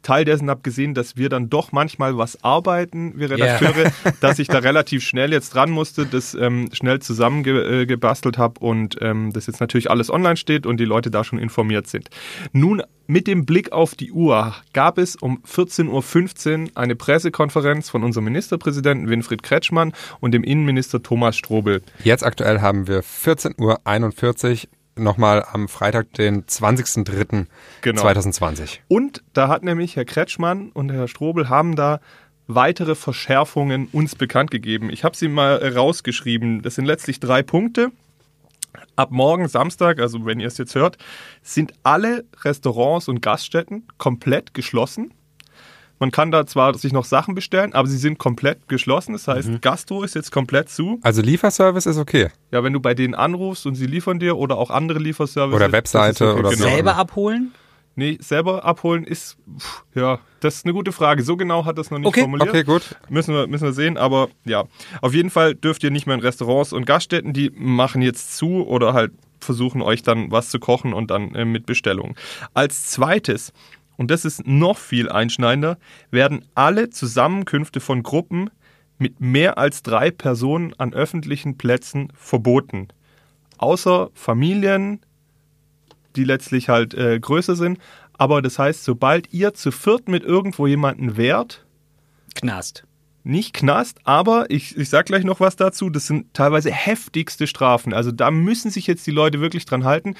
Teil 0.02 0.24
dessen 0.24 0.50
hab 0.50 0.62
gesehen, 0.62 0.94
dass 0.94 1.16
wir 1.16 1.28
dann 1.28 1.48
doch 1.50 1.72
manchmal 1.72 2.16
was 2.18 2.42
arbeiten, 2.42 3.14
wir 3.16 3.30
Redakteure, 3.30 3.92
dass 4.20 4.38
ich 4.38 4.48
da 4.48 4.58
relativ 4.58 5.02
schnell 5.02 5.32
jetzt 5.32 5.54
dran 5.54 5.70
musste, 5.70 6.06
das 6.06 6.34
ähm, 6.34 6.68
schnell 6.72 7.00
zusammengebastelt 7.00 8.36
äh, 8.36 8.38
habe 8.38 8.60
und 8.60 8.98
ähm, 9.00 9.32
das 9.32 9.46
jetzt 9.46 9.60
natürlich 9.60 9.90
alles 9.90 10.10
online 10.10 10.36
steht 10.36 10.66
und 10.66 10.78
die 10.78 10.84
Leute 10.84 11.10
da 11.10 11.24
schon 11.24 11.38
informiert 11.38 11.86
sind. 11.86 12.10
Nun, 12.52 12.82
mit 13.06 13.26
dem 13.26 13.44
Blick 13.44 13.72
auf 13.72 13.94
die 13.94 14.12
Uhr 14.12 14.54
gab 14.72 14.96
es 14.96 15.16
um 15.16 15.42
14.15 15.42 16.62
Uhr 16.62 16.70
eine 16.74 16.96
Pressekonferenz 16.96 17.90
von 17.90 18.04
unserem 18.04 18.24
Ministerpräsidenten 18.24 19.08
Winfried 19.08 19.42
Kretschmann 19.42 19.92
und 20.20 20.32
dem 20.32 20.44
Innenminister 20.44 21.02
Thomas 21.02 21.36
Strobel. 21.36 21.82
Jetzt 22.04 22.24
aktuell 22.24 22.60
haben 22.60 22.86
wir 22.86 23.02
14.41 23.02 23.58
Uhr, 24.64 24.70
nochmal 24.96 25.44
am 25.50 25.68
Freitag, 25.68 26.12
den 26.14 26.44
20.03.2020. 26.44 27.46
Genau. 27.80 28.84
Und 28.88 29.22
da 29.32 29.48
hat 29.48 29.62
nämlich 29.62 29.96
Herr 29.96 30.04
Kretschmann 30.04 30.70
und 30.70 30.92
Herr 30.92 31.08
Strobel 31.08 31.48
haben 31.48 31.76
da 31.76 32.00
weitere 32.46 32.94
Verschärfungen 32.94 33.88
uns 33.92 34.14
bekannt 34.14 34.50
gegeben. 34.50 34.90
Ich 34.90 35.04
habe 35.04 35.16
sie 35.16 35.28
mal 35.28 35.56
rausgeschrieben. 35.74 36.62
Das 36.62 36.74
sind 36.74 36.84
letztlich 36.84 37.20
drei 37.20 37.42
Punkte. 37.42 37.92
Ab 38.96 39.10
morgen 39.10 39.48
Samstag, 39.48 40.00
also 40.00 40.26
wenn 40.26 40.40
ihr 40.40 40.48
es 40.48 40.58
jetzt 40.58 40.74
hört, 40.74 40.98
sind 41.42 41.72
alle 41.82 42.24
Restaurants 42.42 43.08
und 43.08 43.22
Gaststätten 43.22 43.86
komplett 43.98 44.54
geschlossen. 44.54 45.14
Man 46.02 46.10
kann 46.10 46.32
da 46.32 46.44
zwar 46.46 46.74
sich 46.74 46.92
noch 46.92 47.04
Sachen 47.04 47.36
bestellen, 47.36 47.74
aber 47.74 47.86
sie 47.86 47.96
sind 47.96 48.18
komplett 48.18 48.66
geschlossen. 48.68 49.12
Das 49.12 49.28
heißt, 49.28 49.62
Gastro 49.62 50.02
ist 50.02 50.16
jetzt 50.16 50.32
komplett 50.32 50.68
zu. 50.68 50.98
Also 51.00 51.22
Lieferservice 51.22 51.86
ist 51.86 51.96
okay. 51.96 52.30
Ja, 52.50 52.64
wenn 52.64 52.72
du 52.72 52.80
bei 52.80 52.92
denen 52.92 53.14
anrufst 53.14 53.66
und 53.66 53.76
sie 53.76 53.86
liefern 53.86 54.18
dir 54.18 54.36
oder 54.36 54.56
auch 54.58 54.70
andere 54.70 54.98
Lieferservices. 54.98 55.54
Oder 55.54 55.70
Webseite 55.70 56.24
ist 56.24 56.32
oder 56.32 56.50
genau. 56.50 56.64
so. 56.64 56.64
Selber 56.64 56.96
abholen? 56.96 57.52
Nee, 57.94 58.18
selber 58.20 58.64
abholen 58.64 59.04
ist, 59.04 59.36
pff, 59.56 59.84
ja, 59.94 60.18
das 60.40 60.56
ist 60.56 60.64
eine 60.64 60.74
gute 60.74 60.90
Frage. 60.90 61.22
So 61.22 61.36
genau 61.36 61.66
hat 61.66 61.78
das 61.78 61.92
noch 61.92 62.00
nicht 62.00 62.08
Okay, 62.08 62.22
formuliert. 62.22 62.48
Okay, 62.48 62.64
gut. 62.64 62.96
Müssen 63.08 63.32
wir, 63.32 63.46
müssen 63.46 63.62
wir 63.62 63.72
sehen, 63.72 63.96
aber 63.96 64.28
ja. 64.44 64.64
Auf 65.02 65.14
jeden 65.14 65.30
Fall 65.30 65.54
dürft 65.54 65.84
ihr 65.84 65.92
nicht 65.92 66.06
mehr 66.06 66.16
in 66.16 66.20
Restaurants 66.20 66.72
und 66.72 66.84
Gaststätten, 66.84 67.32
die 67.32 67.52
machen 67.54 68.02
jetzt 68.02 68.36
zu 68.36 68.66
oder 68.66 68.92
halt 68.92 69.12
versuchen 69.38 69.82
euch 69.82 70.02
dann 70.02 70.32
was 70.32 70.50
zu 70.50 70.58
kochen 70.58 70.94
und 70.94 71.12
dann 71.12 71.32
äh, 71.36 71.44
mit 71.44 71.66
Bestellung. 71.66 72.16
Als 72.54 72.90
zweites, 72.90 73.52
und 74.02 74.10
das 74.10 74.24
ist 74.24 74.44
noch 74.48 74.78
viel 74.78 75.08
einschneidender, 75.08 75.78
werden 76.10 76.44
alle 76.56 76.90
Zusammenkünfte 76.90 77.78
von 77.78 78.02
Gruppen 78.02 78.50
mit 78.98 79.20
mehr 79.20 79.58
als 79.58 79.84
drei 79.84 80.10
Personen 80.10 80.74
an 80.76 80.92
öffentlichen 80.92 81.56
Plätzen 81.56 82.12
verboten. 82.16 82.88
Außer 83.58 84.10
Familien, 84.12 84.98
die 86.16 86.24
letztlich 86.24 86.68
halt 86.68 86.94
äh, 86.94 87.20
größer 87.20 87.54
sind. 87.54 87.78
Aber 88.14 88.42
das 88.42 88.58
heißt, 88.58 88.82
sobald 88.82 89.32
ihr 89.32 89.54
zu 89.54 89.70
viert 89.70 90.08
mit 90.08 90.24
irgendwo 90.24 90.66
jemanden 90.66 91.16
wärt, 91.16 91.64
Knast. 92.34 92.82
nicht 93.22 93.54
Knast, 93.54 94.00
aber 94.02 94.50
ich, 94.50 94.76
ich 94.76 94.88
sag 94.88 95.06
gleich 95.06 95.22
noch 95.22 95.38
was 95.38 95.54
dazu, 95.54 95.90
das 95.90 96.08
sind 96.08 96.34
teilweise 96.34 96.72
heftigste 96.72 97.46
Strafen. 97.46 97.94
Also 97.94 98.10
da 98.10 98.32
müssen 98.32 98.72
sich 98.72 98.88
jetzt 98.88 99.06
die 99.06 99.12
Leute 99.12 99.40
wirklich 99.40 99.64
dran 99.64 99.84
halten. 99.84 100.16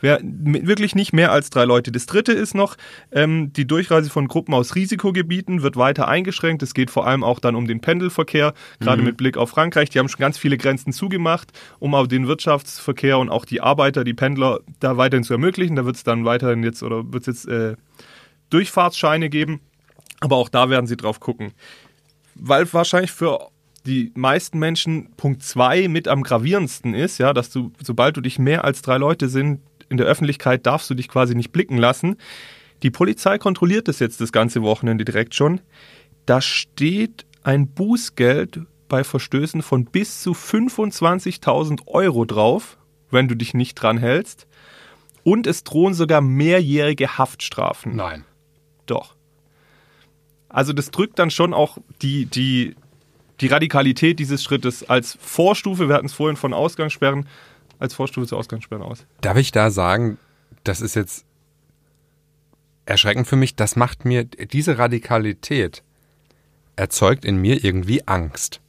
Wer, 0.00 0.20
wirklich 0.22 0.94
nicht 0.94 1.12
mehr 1.12 1.32
als 1.32 1.48
drei 1.48 1.64
Leute. 1.64 1.90
Das 1.90 2.06
dritte 2.06 2.32
ist 2.32 2.54
noch, 2.54 2.76
ähm, 3.12 3.52
die 3.54 3.66
Durchreise 3.66 4.10
von 4.10 4.28
Gruppen 4.28 4.52
aus 4.52 4.74
Risikogebieten 4.74 5.62
wird 5.62 5.76
weiter 5.76 6.06
eingeschränkt. 6.06 6.62
Es 6.62 6.74
geht 6.74 6.90
vor 6.90 7.06
allem 7.06 7.24
auch 7.24 7.40
dann 7.40 7.54
um 7.54 7.66
den 7.66 7.80
Pendelverkehr, 7.80 8.52
gerade 8.80 9.02
mit 9.02 9.16
Blick 9.16 9.38
auf 9.38 9.50
Frankreich. 9.50 9.88
Die 9.88 9.98
haben 9.98 10.08
schon 10.08 10.20
ganz 10.20 10.36
viele 10.36 10.58
Grenzen 10.58 10.92
zugemacht, 10.92 11.52
um 11.78 11.94
auch 11.94 12.06
den 12.06 12.26
Wirtschaftsverkehr 12.26 13.18
und 13.18 13.30
auch 13.30 13.46
die 13.46 13.62
Arbeiter, 13.62 14.04
die 14.04 14.14
Pendler 14.14 14.60
da 14.80 14.98
weiterhin 14.98 15.24
zu 15.24 15.32
ermöglichen. 15.32 15.76
Da 15.76 15.86
wird 15.86 15.96
es 15.96 16.04
dann 16.04 16.24
weiterhin 16.24 16.62
jetzt 16.62 16.82
oder 16.82 17.12
wird 17.12 17.26
es 17.26 17.44
jetzt 17.44 17.48
äh, 17.48 17.76
Durchfahrtsscheine 18.50 19.30
geben. 19.30 19.60
Aber 20.20 20.36
auch 20.36 20.48
da 20.48 20.70
werden 20.70 20.86
sie 20.86 20.96
drauf 20.96 21.20
gucken. 21.20 21.52
Weil 22.34 22.70
wahrscheinlich 22.72 23.12
für 23.12 23.48
die 23.86 24.12
meisten 24.14 24.58
Menschen 24.58 25.10
Punkt 25.16 25.42
2 25.42 25.88
mit 25.88 26.08
am 26.08 26.22
gravierendsten 26.22 26.94
ist, 26.94 27.18
ja, 27.18 27.32
dass 27.32 27.50
du, 27.50 27.72
sobald 27.82 28.16
du 28.16 28.20
dich 28.20 28.38
mehr 28.38 28.64
als 28.64 28.82
drei 28.82 28.98
Leute 28.98 29.28
sind, 29.28 29.60
in 29.88 29.96
der 29.96 30.06
Öffentlichkeit 30.06 30.66
darfst 30.66 30.90
du 30.90 30.94
dich 30.94 31.08
quasi 31.08 31.34
nicht 31.34 31.52
blicken 31.52 31.78
lassen. 31.78 32.16
Die 32.82 32.90
Polizei 32.90 33.38
kontrolliert 33.38 33.88
das 33.88 33.98
jetzt 33.98 34.20
das 34.20 34.32
ganze 34.32 34.62
Wochenende 34.62 35.04
direkt 35.04 35.34
schon. 35.34 35.60
Da 36.26 36.40
steht 36.40 37.24
ein 37.42 37.68
Bußgeld 37.68 38.60
bei 38.88 39.04
Verstößen 39.04 39.62
von 39.62 39.84
bis 39.84 40.22
zu 40.22 40.32
25.000 40.32 41.86
Euro 41.86 42.24
drauf, 42.24 42.78
wenn 43.10 43.28
du 43.28 43.34
dich 43.34 43.54
nicht 43.54 43.74
dran 43.74 43.98
hältst. 43.98 44.46
Und 45.22 45.46
es 45.46 45.64
drohen 45.64 45.94
sogar 45.94 46.20
mehrjährige 46.20 47.18
Haftstrafen. 47.18 47.96
Nein. 47.96 48.24
Doch. 48.86 49.16
Also 50.48 50.72
das 50.72 50.90
drückt 50.90 51.18
dann 51.18 51.30
schon 51.30 51.52
auch 51.52 51.78
die, 52.02 52.26
die, 52.26 52.76
die 53.40 53.48
Radikalität 53.48 54.18
dieses 54.18 54.42
Schrittes 54.42 54.88
als 54.88 55.18
Vorstufe, 55.20 55.88
wir 55.88 55.96
hatten 55.96 56.06
es 56.06 56.12
vorhin 56.12 56.36
von 56.36 56.54
Ausgangssperren, 56.54 57.26
als 57.78 57.94
Vorstufe 57.94 58.26
zu 58.26 58.36
Ausgangssperren 58.36 58.82
aus. 58.82 59.06
Darf 59.20 59.36
ich 59.36 59.52
da 59.52 59.70
sagen, 59.70 60.18
das 60.64 60.80
ist 60.80 60.96
jetzt 60.96 61.24
erschreckend 62.86 63.26
für 63.26 63.36
mich, 63.36 63.56
das 63.56 63.76
macht 63.76 64.04
mir, 64.04 64.24
diese 64.24 64.78
Radikalität 64.78 65.82
erzeugt 66.76 67.24
in 67.24 67.36
mir 67.36 67.64
irgendwie 67.64 68.06
Angst. 68.06 68.60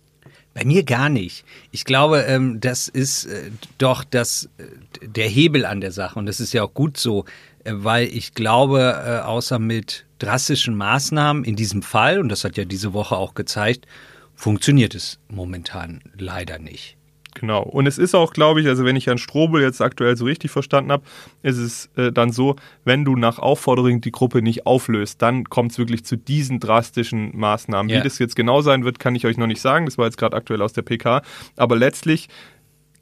Bei 0.53 0.65
mir 0.65 0.83
gar 0.83 1.09
nicht. 1.09 1.45
Ich 1.69 1.85
glaube, 1.85 2.21
ähm, 2.21 2.59
das 2.59 2.87
ist 2.87 3.25
äh, 3.25 3.51
doch 3.77 4.03
das, 4.03 4.49
äh, 4.57 5.07
der 5.07 5.27
Hebel 5.27 5.65
an 5.65 5.81
der 5.81 5.91
Sache. 5.91 6.17
Und 6.17 6.25
das 6.25 6.39
ist 6.39 6.51
ja 6.51 6.63
auch 6.63 6.73
gut 6.73 6.97
so, 6.97 7.25
äh, 7.63 7.73
weil 7.75 8.07
ich 8.07 8.33
glaube, 8.33 9.23
außer 9.23 9.59
mit 9.59 10.05
drastischen 10.17 10.75
Maßnahmen 10.75 11.43
in 11.43 11.55
diesem 11.55 11.83
Fall, 11.83 12.19
und 12.19 12.29
das 12.29 12.43
hat 12.43 12.57
ja 12.57 12.65
diese 12.65 12.93
Woche 12.93 13.15
auch 13.15 13.35
gezeigt, 13.35 13.85
funktioniert 14.33 14.95
es 14.95 15.19
momentan 15.27 16.01
leider 16.17 16.57
nicht. 16.57 16.96
Genau. 17.39 17.61
Und 17.61 17.85
es 17.85 17.99
ist 17.99 18.15
auch, 18.15 18.33
glaube 18.33 18.61
ich, 18.61 18.67
also 18.67 18.83
wenn 18.83 18.95
ich 18.95 19.05
Herrn 19.05 19.19
Strobel 19.19 19.61
jetzt 19.61 19.79
aktuell 19.79 20.17
so 20.17 20.25
richtig 20.25 20.49
verstanden 20.49 20.91
habe, 20.91 21.03
ist 21.43 21.57
es 21.57 21.89
äh, 21.95 22.11
dann 22.11 22.31
so, 22.31 22.55
wenn 22.83 23.05
du 23.05 23.15
nach 23.15 23.37
Aufforderung 23.37 24.01
die 24.01 24.11
Gruppe 24.11 24.41
nicht 24.41 24.65
auflöst, 24.65 25.21
dann 25.21 25.43
kommt 25.43 25.71
es 25.71 25.77
wirklich 25.77 26.03
zu 26.03 26.17
diesen 26.17 26.59
drastischen 26.59 27.37
Maßnahmen. 27.37 27.89
Ja. 27.89 27.99
Wie 27.99 28.03
das 28.03 28.17
jetzt 28.17 28.35
genau 28.35 28.61
sein 28.61 28.85
wird, 28.85 28.97
kann 28.97 29.13
ich 29.13 29.25
euch 29.27 29.37
noch 29.37 29.45
nicht 29.45 29.61
sagen. 29.61 29.85
Das 29.85 29.99
war 29.99 30.05
jetzt 30.05 30.17
gerade 30.17 30.35
aktuell 30.35 30.63
aus 30.63 30.73
der 30.73 30.81
PK. 30.81 31.21
Aber 31.55 31.75
letztlich 31.75 32.27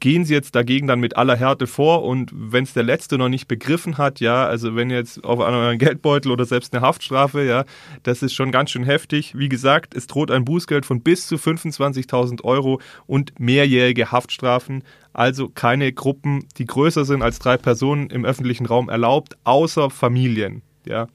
gehen 0.00 0.24
sie 0.24 0.34
jetzt 0.34 0.54
dagegen 0.54 0.86
dann 0.86 1.00
mit 1.00 1.16
aller 1.16 1.36
Härte 1.36 1.66
vor 1.66 2.04
und 2.04 2.30
wenn 2.32 2.64
es 2.64 2.72
der 2.72 2.82
Letzte 2.82 3.18
noch 3.18 3.28
nicht 3.28 3.48
begriffen 3.48 3.98
hat, 3.98 4.20
ja, 4.20 4.46
also 4.46 4.76
wenn 4.76 4.90
jetzt 4.90 5.24
auf 5.24 5.38
euren 5.38 5.78
Geldbeutel 5.78 6.30
oder 6.30 6.44
selbst 6.44 6.74
eine 6.74 6.82
Haftstrafe, 6.82 7.44
ja, 7.44 7.64
das 8.02 8.22
ist 8.22 8.34
schon 8.34 8.52
ganz 8.52 8.70
schön 8.70 8.84
heftig. 8.84 9.36
Wie 9.36 9.48
gesagt, 9.48 9.94
es 9.94 10.06
droht 10.06 10.30
ein 10.30 10.44
Bußgeld 10.44 10.86
von 10.86 11.00
bis 11.00 11.26
zu 11.26 11.36
25.000 11.36 12.44
Euro 12.44 12.80
und 13.06 13.38
mehrjährige 13.40 14.12
Haftstrafen. 14.12 14.82
Also 15.12 15.48
keine 15.48 15.92
Gruppen, 15.92 16.46
die 16.58 16.66
größer 16.66 17.04
sind 17.04 17.22
als 17.22 17.38
drei 17.38 17.56
Personen 17.56 18.10
im 18.10 18.24
öffentlichen 18.24 18.66
Raum 18.66 18.88
erlaubt, 18.88 19.36
außer 19.44 19.88
Familien, 19.90 20.62
ja. 20.84 21.08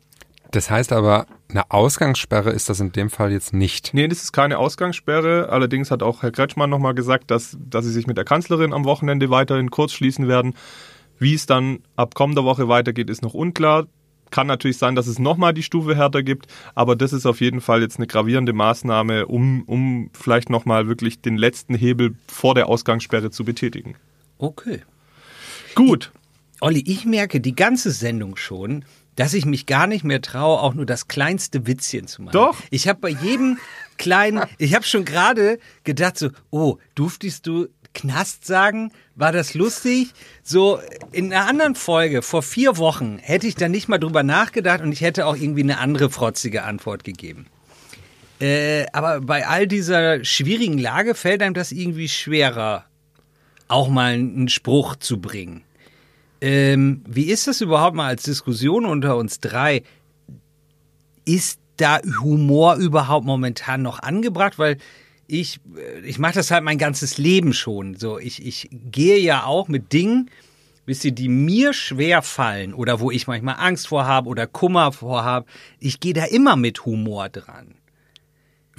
Das 0.51 0.69
heißt 0.69 0.91
aber, 0.91 1.27
eine 1.51 1.69
Ausgangssperre 1.69 2.51
ist 2.51 2.69
das 2.69 2.79
in 2.79 2.91
dem 2.91 3.09
Fall 3.09 3.31
jetzt 3.31 3.53
nicht. 3.53 3.93
Nee, 3.93 4.07
das 4.07 4.23
ist 4.23 4.31
keine 4.31 4.57
Ausgangssperre. 4.57 5.49
Allerdings 5.49 5.91
hat 5.91 6.03
auch 6.03 6.23
Herr 6.23 6.31
Kretschmann 6.31 6.69
nochmal 6.69 6.93
gesagt, 6.93 7.31
dass, 7.31 7.57
dass 7.59 7.85
sie 7.85 7.91
sich 7.91 8.07
mit 8.07 8.17
der 8.17 8.25
Kanzlerin 8.25 8.73
am 8.73 8.85
Wochenende 8.85 9.29
weiterhin 9.29 9.69
kurz 9.69 9.93
schließen 9.93 10.27
werden. 10.27 10.53
Wie 11.19 11.35
es 11.35 11.45
dann 11.45 11.79
ab 11.95 12.15
kommender 12.15 12.43
Woche 12.43 12.67
weitergeht, 12.67 13.09
ist 13.09 13.21
noch 13.21 13.33
unklar. 13.33 13.87
Kann 14.31 14.47
natürlich 14.47 14.77
sein, 14.77 14.95
dass 14.95 15.07
es 15.07 15.19
nochmal 15.19 15.53
die 15.53 15.61
Stufe 15.61 15.95
härter 15.95 16.23
gibt, 16.23 16.47
aber 16.73 16.95
das 16.95 17.11
ist 17.11 17.25
auf 17.25 17.41
jeden 17.41 17.59
Fall 17.59 17.81
jetzt 17.81 17.97
eine 17.97 18.07
gravierende 18.07 18.53
Maßnahme, 18.53 19.27
um, 19.27 19.63
um 19.63 20.09
vielleicht 20.13 20.49
nochmal 20.49 20.87
wirklich 20.87 21.21
den 21.21 21.37
letzten 21.37 21.75
Hebel 21.75 22.15
vor 22.27 22.55
der 22.55 22.69
Ausgangssperre 22.69 23.29
zu 23.29 23.43
betätigen. 23.43 23.95
Okay. 24.37 24.81
Gut. 25.75 26.11
Olli, 26.61 26.83
ich 26.85 27.05
merke 27.05 27.41
die 27.41 27.55
ganze 27.55 27.91
Sendung 27.91 28.37
schon, 28.37 28.85
dass 29.21 29.35
ich 29.35 29.45
mich 29.45 29.67
gar 29.67 29.85
nicht 29.85 30.03
mehr 30.03 30.19
traue, 30.19 30.59
auch 30.59 30.73
nur 30.73 30.87
das 30.87 31.07
kleinste 31.07 31.67
Witzchen 31.67 32.07
zu 32.07 32.23
machen. 32.23 32.33
Doch. 32.33 32.57
Ich 32.71 32.87
habe 32.87 33.01
bei 33.01 33.09
jedem 33.09 33.59
kleinen, 33.99 34.41
ich 34.57 34.73
habe 34.73 34.83
schon 34.83 35.05
gerade 35.05 35.59
gedacht 35.83 36.17
so, 36.17 36.29
oh, 36.49 36.79
durftest 36.95 37.45
du 37.45 37.67
Knast 37.93 38.47
sagen? 38.47 38.91
War 39.13 39.31
das 39.31 39.53
lustig? 39.53 40.13
So 40.41 40.79
in 41.11 41.31
einer 41.31 41.47
anderen 41.47 41.75
Folge 41.75 42.23
vor 42.23 42.41
vier 42.41 42.77
Wochen 42.77 43.19
hätte 43.19 43.45
ich 43.45 43.53
da 43.53 43.69
nicht 43.69 43.87
mal 43.87 43.99
drüber 43.99 44.23
nachgedacht 44.23 44.81
und 44.81 44.91
ich 44.91 45.01
hätte 45.01 45.27
auch 45.27 45.35
irgendwie 45.35 45.61
eine 45.61 45.77
andere 45.77 46.09
frotzige 46.09 46.63
Antwort 46.63 47.03
gegeben. 47.03 47.45
Äh, 48.39 48.87
aber 48.91 49.21
bei 49.21 49.45
all 49.45 49.67
dieser 49.67 50.25
schwierigen 50.25 50.79
Lage 50.79 51.13
fällt 51.13 51.43
einem 51.43 51.53
das 51.53 51.71
irgendwie 51.71 52.09
schwerer, 52.09 52.85
auch 53.67 53.87
mal 53.87 54.13
einen 54.13 54.49
Spruch 54.49 54.95
zu 54.95 55.21
bringen. 55.21 55.61
Ähm, 56.41 57.03
wie 57.07 57.25
ist 57.25 57.47
das 57.47 57.61
überhaupt 57.61 57.95
mal 57.95 58.07
als 58.07 58.23
Diskussion 58.23 58.85
unter 58.85 59.15
uns 59.15 59.39
drei? 59.39 59.83
Ist 61.23 61.59
da 61.77 61.99
Humor 62.21 62.75
überhaupt 62.75 63.25
momentan 63.25 63.83
noch 63.83 63.99
angebracht? 63.99 64.57
Weil 64.57 64.77
ich, 65.27 65.59
äh, 65.77 65.99
ich 66.01 66.17
mache 66.17 66.33
das 66.33 66.49
halt 66.49 66.63
mein 66.63 66.79
ganzes 66.79 67.19
Leben 67.19 67.53
schon. 67.53 67.95
So, 67.95 68.17
ich, 68.17 68.45
ich 68.45 68.69
gehe 68.71 69.19
ja 69.19 69.45
auch 69.45 69.67
mit 69.67 69.93
Dingen, 69.93 70.31
wisst 70.87 71.05
ihr, 71.05 71.11
die 71.11 71.29
mir 71.29 71.73
schwer 71.73 72.23
fallen 72.23 72.73
oder 72.73 72.99
wo 72.99 73.11
ich 73.11 73.27
manchmal 73.27 73.55
Angst 73.59 73.87
vor 73.87 74.05
habe 74.05 74.27
oder 74.27 74.47
Kummer 74.47 74.91
vor 74.91 75.23
habe. 75.23 75.45
Ich 75.79 75.99
gehe 75.99 76.13
da 76.13 76.25
immer 76.25 76.55
mit 76.55 76.85
Humor 76.85 77.29
dran. 77.29 77.75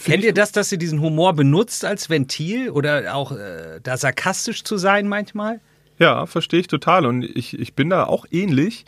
Kennt 0.02 0.24
ihr 0.24 0.34
das, 0.34 0.50
dass 0.50 0.72
ihr 0.72 0.78
diesen 0.78 1.00
Humor 1.00 1.32
benutzt 1.34 1.84
als 1.84 2.10
Ventil 2.10 2.70
oder 2.70 3.14
auch 3.14 3.30
äh, 3.32 3.78
da 3.82 3.96
sarkastisch 3.96 4.64
zu 4.64 4.76
sein 4.76 5.06
manchmal? 5.06 5.60
Ja, 6.03 6.26
verstehe 6.26 6.61
ich 6.61 6.66
total. 6.66 7.07
Und 7.07 7.22
ich, 7.24 7.59
ich 7.59 7.74
bin 7.74 7.88
da 7.90 8.05
auch 8.05 8.26
ähnlich. 8.30 8.84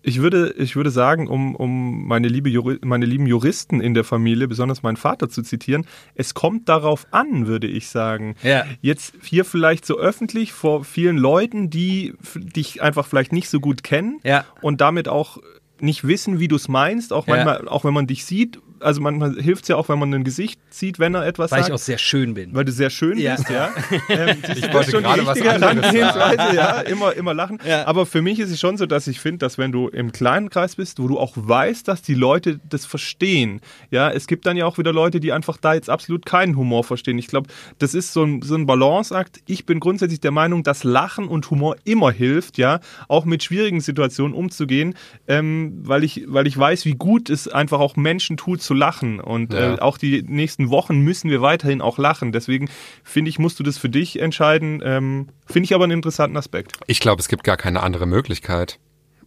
Ich 0.00 0.22
würde, 0.22 0.54
ich 0.56 0.76
würde 0.76 0.90
sagen, 0.90 1.26
um, 1.28 1.54
um 1.56 2.06
meine, 2.06 2.28
liebe 2.28 2.48
Juri, 2.48 2.78
meine 2.82 3.04
lieben 3.04 3.26
Juristen 3.26 3.80
in 3.80 3.92
der 3.94 4.04
Familie, 4.04 4.48
besonders 4.48 4.82
meinen 4.82 4.96
Vater 4.96 5.28
zu 5.28 5.42
zitieren, 5.42 5.84
es 6.14 6.32
kommt 6.34 6.68
darauf 6.68 7.06
an, 7.10 7.46
würde 7.46 7.66
ich 7.66 7.88
sagen. 7.88 8.34
Ja. 8.42 8.64
Jetzt 8.80 9.14
hier 9.22 9.44
vielleicht 9.44 9.84
so 9.84 9.98
öffentlich 9.98 10.52
vor 10.52 10.84
vielen 10.84 11.18
Leuten, 11.18 11.68
die 11.68 12.14
dich 12.34 12.80
einfach 12.80 13.06
vielleicht 13.06 13.32
nicht 13.32 13.50
so 13.50 13.60
gut 13.60 13.82
kennen 13.82 14.20
Ja. 14.24 14.44
und 14.62 14.80
damit 14.80 15.08
auch 15.08 15.38
nicht 15.80 16.06
wissen, 16.06 16.38
wie 16.40 16.48
du 16.48 16.56
es 16.56 16.68
meinst, 16.68 17.12
auch 17.12 17.26
Ja. 17.26 17.34
manchmal, 17.34 17.68
auch 17.68 17.84
wenn 17.84 17.92
man 17.94 18.06
dich 18.06 18.24
sieht. 18.24 18.60
Also 18.80 19.00
manchmal 19.00 19.34
hilft 19.34 19.62
es 19.64 19.68
ja 19.68 19.76
auch, 19.76 19.88
wenn 19.88 19.98
man 19.98 20.12
ein 20.14 20.24
Gesicht 20.24 20.60
sieht, 20.70 20.98
wenn 20.98 21.14
er 21.14 21.26
etwas 21.26 21.50
Weil 21.50 21.60
sagt. 21.60 21.68
ich 21.70 21.74
auch 21.74 21.78
sehr 21.78 21.98
schön 21.98 22.34
bin. 22.34 22.54
Weil 22.54 22.64
du 22.64 22.72
sehr 22.72 22.90
schön 22.90 23.18
Ja. 23.18 23.36
bist, 23.36 23.48
ja. 23.50 23.70
Ähm, 24.08 24.38
ich 24.56 24.72
wollte 24.72 24.92
gerade 25.02 25.26
was 25.26 25.38
anderes 25.40 25.60
Herangehensweise, 25.60 26.56
ja. 26.56 26.80
Immer, 26.88 27.14
immer 27.14 27.34
lachen. 27.34 27.58
Ja. 27.66 27.86
Aber 27.86 28.06
für 28.06 28.22
mich 28.22 28.38
ist 28.38 28.50
es 28.50 28.58
schon 28.60 28.76
so, 28.76 28.86
dass 28.86 29.06
ich 29.06 29.20
finde, 29.20 29.38
dass 29.38 29.58
wenn 29.58 29.72
du 29.72 29.88
im 29.88 30.12
kleinen 30.12 30.50
Kreis 30.50 30.76
bist, 30.76 30.98
wo 31.00 31.08
du 31.08 31.18
auch 31.18 31.32
weißt, 31.36 31.86
dass 31.88 32.02
die 32.02 32.14
Leute 32.14 32.60
das 32.68 32.86
verstehen, 32.86 33.60
ja, 33.90 34.10
es 34.10 34.26
gibt 34.26 34.46
dann 34.46 34.56
ja 34.56 34.66
auch 34.66 34.78
wieder 34.78 34.92
Leute, 34.92 35.20
die 35.20 35.32
einfach 35.32 35.56
da 35.56 35.74
jetzt 35.74 35.90
absolut 35.90 36.24
keinen 36.26 36.56
Humor 36.56 36.84
verstehen. 36.84 37.18
Ich 37.18 37.26
glaube, 37.28 37.48
das 37.78 37.94
ist 37.94 38.12
so 38.12 38.22
ein, 38.24 38.42
so 38.42 38.54
ein 38.54 38.66
Balanceakt. 38.66 39.40
Ich 39.46 39.66
bin 39.66 39.80
grundsätzlich 39.80 40.20
der 40.20 40.30
Meinung, 40.30 40.62
dass 40.62 40.84
Lachen 40.84 41.28
und 41.28 41.50
Humor 41.50 41.76
immer 41.84 42.10
hilft, 42.10 42.58
ja, 42.58 42.80
auch 43.08 43.24
mit 43.24 43.42
schwierigen 43.42 43.80
Situationen 43.80 44.34
umzugehen, 44.34 44.94
ähm, 45.26 45.78
weil 45.82 46.04
ich, 46.04 46.24
weil 46.26 46.46
ich 46.46 46.56
weiß, 46.58 46.84
wie 46.84 46.94
gut 46.94 47.30
es 47.30 47.48
einfach 47.48 47.80
auch 47.80 47.96
Menschen 47.96 48.36
tut 48.36 48.62
zu 48.68 48.74
lachen 48.74 49.18
und 49.18 49.52
Ja. 49.54 49.74
äh, 49.74 49.78
auch 49.80 49.96
die 49.98 50.22
nächsten 50.22 50.68
Wochen 50.68 51.00
müssen 51.00 51.30
wir 51.30 51.40
weiterhin 51.40 51.80
auch 51.80 51.96
lachen. 51.98 52.32
Deswegen 52.32 52.68
finde 53.02 53.30
ich, 53.30 53.38
musst 53.38 53.58
du 53.58 53.62
das 53.64 53.78
für 53.78 53.88
dich 53.88 54.20
entscheiden. 54.20 54.82
Ähm, 54.84 55.28
finde 55.46 55.64
ich 55.64 55.74
aber 55.74 55.84
einen 55.84 55.94
interessanten 55.94 56.36
Aspekt. 56.36 56.76
Ich 56.86 57.00
glaube, 57.00 57.20
es 57.20 57.28
gibt 57.28 57.44
gar 57.44 57.56
keine 57.56 57.82
andere 57.82 58.06
Möglichkeit 58.06 58.78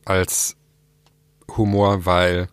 als 0.05 0.55
Humor, 1.57 2.05
weil 2.05 2.47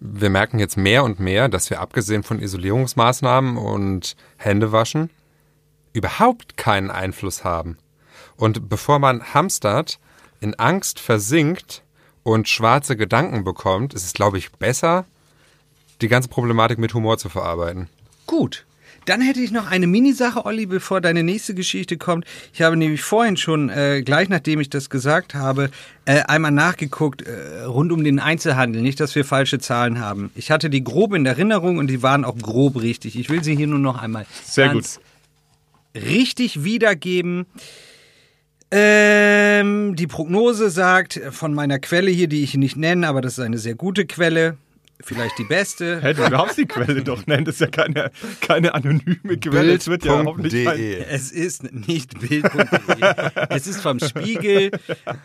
wir 0.00 0.30
merken 0.30 0.58
jetzt 0.58 0.76
mehr 0.76 1.04
und 1.04 1.20
mehr, 1.20 1.48
dass 1.48 1.68
wir 1.70 1.80
abgesehen 1.80 2.22
von 2.22 2.40
Isolierungsmaßnahmen 2.40 3.56
und 3.56 4.16
Händewaschen 4.36 5.10
überhaupt 5.92 6.56
keinen 6.56 6.90
Einfluss 6.90 7.44
haben. 7.44 7.76
Und 8.36 8.68
bevor 8.68 8.98
man 8.98 9.34
hamstert, 9.34 9.98
in 10.40 10.54
Angst 10.54 10.98
versinkt 10.98 11.82
und 12.24 12.48
schwarze 12.48 12.96
Gedanken 12.96 13.44
bekommt, 13.44 13.94
ist 13.94 14.04
es, 14.04 14.12
glaube 14.14 14.38
ich, 14.38 14.50
besser, 14.52 15.04
die 16.02 16.08
ganze 16.08 16.28
Problematik 16.28 16.78
mit 16.78 16.92
Humor 16.94 17.18
zu 17.18 17.28
verarbeiten. 17.28 17.88
Gut. 18.26 18.64
Dann 19.04 19.20
hätte 19.20 19.40
ich 19.40 19.50
noch 19.50 19.68
eine 19.68 19.88
Minisache, 19.88 20.46
Olli, 20.46 20.66
bevor 20.66 21.00
deine 21.00 21.24
nächste 21.24 21.54
Geschichte 21.54 21.96
kommt. 21.96 22.24
Ich 22.52 22.62
habe 22.62 22.76
nämlich 22.76 23.02
vorhin 23.02 23.36
schon, 23.36 23.68
äh, 23.68 24.02
gleich 24.04 24.28
nachdem 24.28 24.60
ich 24.60 24.70
das 24.70 24.90
gesagt 24.90 25.34
habe, 25.34 25.70
äh, 26.04 26.20
einmal 26.22 26.52
nachgeguckt 26.52 27.22
äh, 27.22 27.62
rund 27.64 27.90
um 27.90 28.04
den 28.04 28.20
Einzelhandel. 28.20 28.80
Nicht, 28.80 29.00
dass 29.00 29.14
wir 29.16 29.24
falsche 29.24 29.58
Zahlen 29.58 29.98
haben. 29.98 30.30
Ich 30.36 30.52
hatte 30.52 30.70
die 30.70 30.84
grob 30.84 31.14
in 31.14 31.26
Erinnerung 31.26 31.78
und 31.78 31.88
die 31.88 32.02
waren 32.02 32.24
auch 32.24 32.36
grob 32.38 32.80
richtig. 32.80 33.18
Ich 33.18 33.28
will 33.28 33.42
sie 33.42 33.56
hier 33.56 33.66
nur 33.66 33.80
noch 33.80 34.00
einmal 34.00 34.24
Sehr 34.44 34.68
ganz 34.68 35.00
richtig 35.94 36.62
wiedergeben. 36.62 37.46
Ähm, 38.70 39.96
die 39.96 40.06
Prognose 40.06 40.70
sagt 40.70 41.20
von 41.30 41.52
meiner 41.52 41.78
Quelle 41.78 42.10
hier, 42.10 42.28
die 42.28 42.42
ich 42.42 42.56
nicht 42.56 42.76
nenne, 42.76 43.06
aber 43.06 43.20
das 43.20 43.34
ist 43.34 43.44
eine 43.44 43.58
sehr 43.58 43.74
gute 43.74 44.06
Quelle, 44.06 44.56
vielleicht 45.00 45.38
die 45.38 45.44
beste. 45.44 46.00
Hä, 46.00 46.14
du 46.14 46.28
darfst 46.28 46.58
die 46.58 46.66
Quelle 46.66 47.02
doch 47.02 47.26
nennen, 47.26 47.44
das 47.44 47.56
ist 47.56 47.60
ja 47.60 47.66
keine, 47.68 48.10
keine 48.40 48.74
anonyme 48.74 49.36
Quelle. 49.40 49.72
Es 49.74 49.88
wird 49.88 50.04
ja 50.04 50.22
hoffentlich 50.24 50.64
kein- 50.64 50.76
Bild.de. 50.76 51.04
Es 51.08 51.32
ist 51.32 51.72
nicht 51.72 52.18
Bild.de. 52.20 52.66
es 53.50 53.66
ist 53.66 53.80
vom 53.80 53.98
Spiegel. 53.98 54.70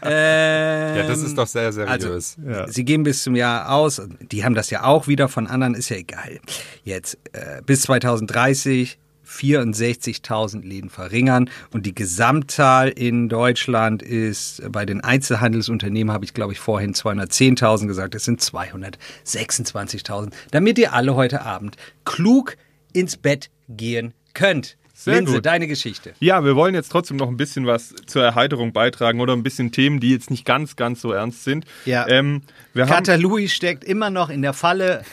Ähm, 0.02 0.98
Ja, 0.98 1.08
das 1.08 1.22
ist 1.22 1.38
doch 1.38 1.48
sehr 1.48 1.72
seriös. 1.72 2.38
Ja. 2.46 2.68
Sie 2.68 2.84
gehen 2.86 3.04
bis 3.04 3.24
zum 3.24 3.36
Jahr 3.36 3.72
aus. 3.72 4.02
Die 4.32 4.44
haben 4.44 4.56
das 4.56 4.70
ja 4.70 4.84
auch 4.84 5.08
wieder 5.08 5.28
von 5.28 5.48
anderen, 5.48 5.76
ist 5.76 5.90
ja 5.90 5.98
egal. 5.98 6.40
Jetzt 6.84 7.18
äh, 7.34 7.62
bis 7.66 7.82
2030 7.82 8.98
64.000 9.28 10.64
Läden 10.64 10.90
verringern 10.90 11.50
und 11.72 11.86
die 11.86 11.94
Gesamtzahl 11.94 12.90
in 12.90 13.30
Deutschland 13.30 14.02
ist 14.02 14.60
äh, 14.60 14.70
bei 14.70 14.86
den 14.86 15.02
Einzelhandelsunternehmen 15.02 16.14
habe 16.14 16.26
ich 16.26 16.34
glaube 16.34 16.54
ich 16.54 16.60
vorhin 16.60 16.94
210.000 16.94 17.88
gesagt, 17.88 18.16
es 18.16 18.26
sind 18.26 18.42
226.000, 18.42 20.32
damit 20.52 20.80
ihr 20.80 20.94
alle 20.94 21.16
heute 21.16 21.42
Abend 21.42 21.78
klug 22.06 22.58
ins 22.94 23.18
Bett 23.18 23.50
gehen 23.68 24.14
könnt. 24.34 24.78
Sehr 25.00 25.14
Linse, 25.18 25.36
gut. 25.36 25.46
deine 25.46 25.68
Geschichte. 25.68 26.14
Ja, 26.20 26.44
wir 26.44 26.56
wollen 26.56 26.74
jetzt 26.74 26.92
trotzdem 26.92 27.18
noch 27.18 27.28
ein 27.28 27.38
bisschen 27.38 27.68
was 27.68 27.94
zur 28.08 28.24
Erheiterung 28.24 28.74
beitragen 28.74 29.22
oder 29.22 29.34
ein 29.34 29.44
bisschen 29.44 29.72
Themen, 29.72 30.00
die 30.00 30.10
jetzt 30.10 30.32
nicht 30.32 30.44
ganz, 30.44 30.76
ganz 30.76 31.02
so 31.02 31.12
ernst 31.12 31.44
sind. 31.44 31.66
Ja. 31.86 32.08
Ähm, 32.08 32.42
wir 32.74 32.86
haben, 32.86 32.90
Kater 32.90 33.16
Louis 33.20 33.54
steckt 33.54 33.84
immer 33.84 34.10
noch 34.10 34.30
in 34.32 34.42
der 34.42 34.54
Falle 34.54 35.04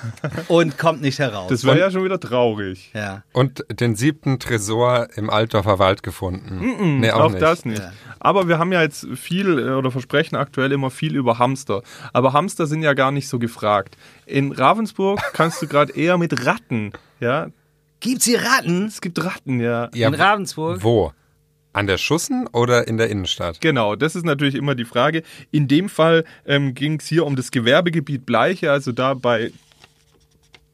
und 0.48 0.78
kommt 0.78 1.02
nicht 1.02 1.18
heraus. 1.18 1.50
das 1.50 1.62
wäre 1.64 1.78
ja 1.78 1.90
schon 1.90 2.04
wieder 2.04 2.18
traurig. 2.18 2.90
ja. 2.94 3.22
Und 3.34 3.66
den 3.68 3.96
siebten 3.96 4.38
Tresor 4.38 5.08
im 5.14 5.28
Altdorfer 5.28 5.78
Wald 5.78 6.02
gefunden. 6.02 7.00
nee, 7.00 7.10
auch, 7.10 7.24
Auch 7.24 7.30
nicht. 7.30 7.42
das 7.42 7.66
nicht. 7.66 7.82
Ja. 7.82 7.92
Aber 8.20 8.48
wir 8.48 8.58
haben 8.58 8.72
ja 8.72 8.80
jetzt 8.80 9.06
viel 9.14 9.58
äh, 9.58 9.72
oder 9.72 9.90
versprechen 9.90 10.36
aktuell 10.36 10.72
immer 10.72 10.90
viel 10.90 11.14
über 11.16 11.38
Hamster. 11.38 11.82
Aber 12.14 12.32
Hamster 12.32 12.66
sind 12.66 12.82
ja 12.82 12.94
gar 12.94 13.12
nicht 13.12 13.28
so 13.28 13.38
gefragt. 13.38 13.98
In 14.24 14.52
Ravensburg 14.52 15.20
kannst 15.34 15.60
du 15.60 15.66
gerade 15.66 15.92
eher 15.92 16.16
mit 16.16 16.46
Ratten, 16.46 16.92
ja. 17.20 17.48
Gibt's 18.04 18.26
hier 18.26 18.42
Ratten? 18.42 18.84
Es 18.84 19.00
gibt 19.00 19.24
Ratten, 19.24 19.60
ja. 19.60 19.88
Ja, 19.94 20.08
in 20.08 20.14
Ravensburg? 20.14 20.82
Wo? 20.82 21.14
An 21.72 21.86
der 21.86 21.96
Schussen 21.96 22.46
oder 22.48 22.86
in 22.86 22.98
der 22.98 23.08
Innenstadt? 23.08 23.62
Genau, 23.62 23.96
das 23.96 24.14
ist 24.14 24.26
natürlich 24.26 24.56
immer 24.56 24.74
die 24.74 24.84
Frage. 24.84 25.22
In 25.52 25.68
dem 25.68 25.88
Fall 25.88 26.26
ähm, 26.44 26.74
ging 26.74 27.00
es 27.00 27.06
hier 27.06 27.24
um 27.24 27.34
das 27.34 27.50
Gewerbegebiet 27.50 28.26
Bleiche, 28.26 28.70
also 28.70 28.92
da 28.92 29.14
bei 29.14 29.52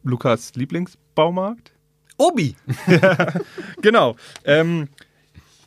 Lukas 0.03 0.57
Lieblingsbaumarkt. 0.57 1.71
Obi. 2.17 2.57
Genau. 3.81 4.17
Ähm, 4.45 4.89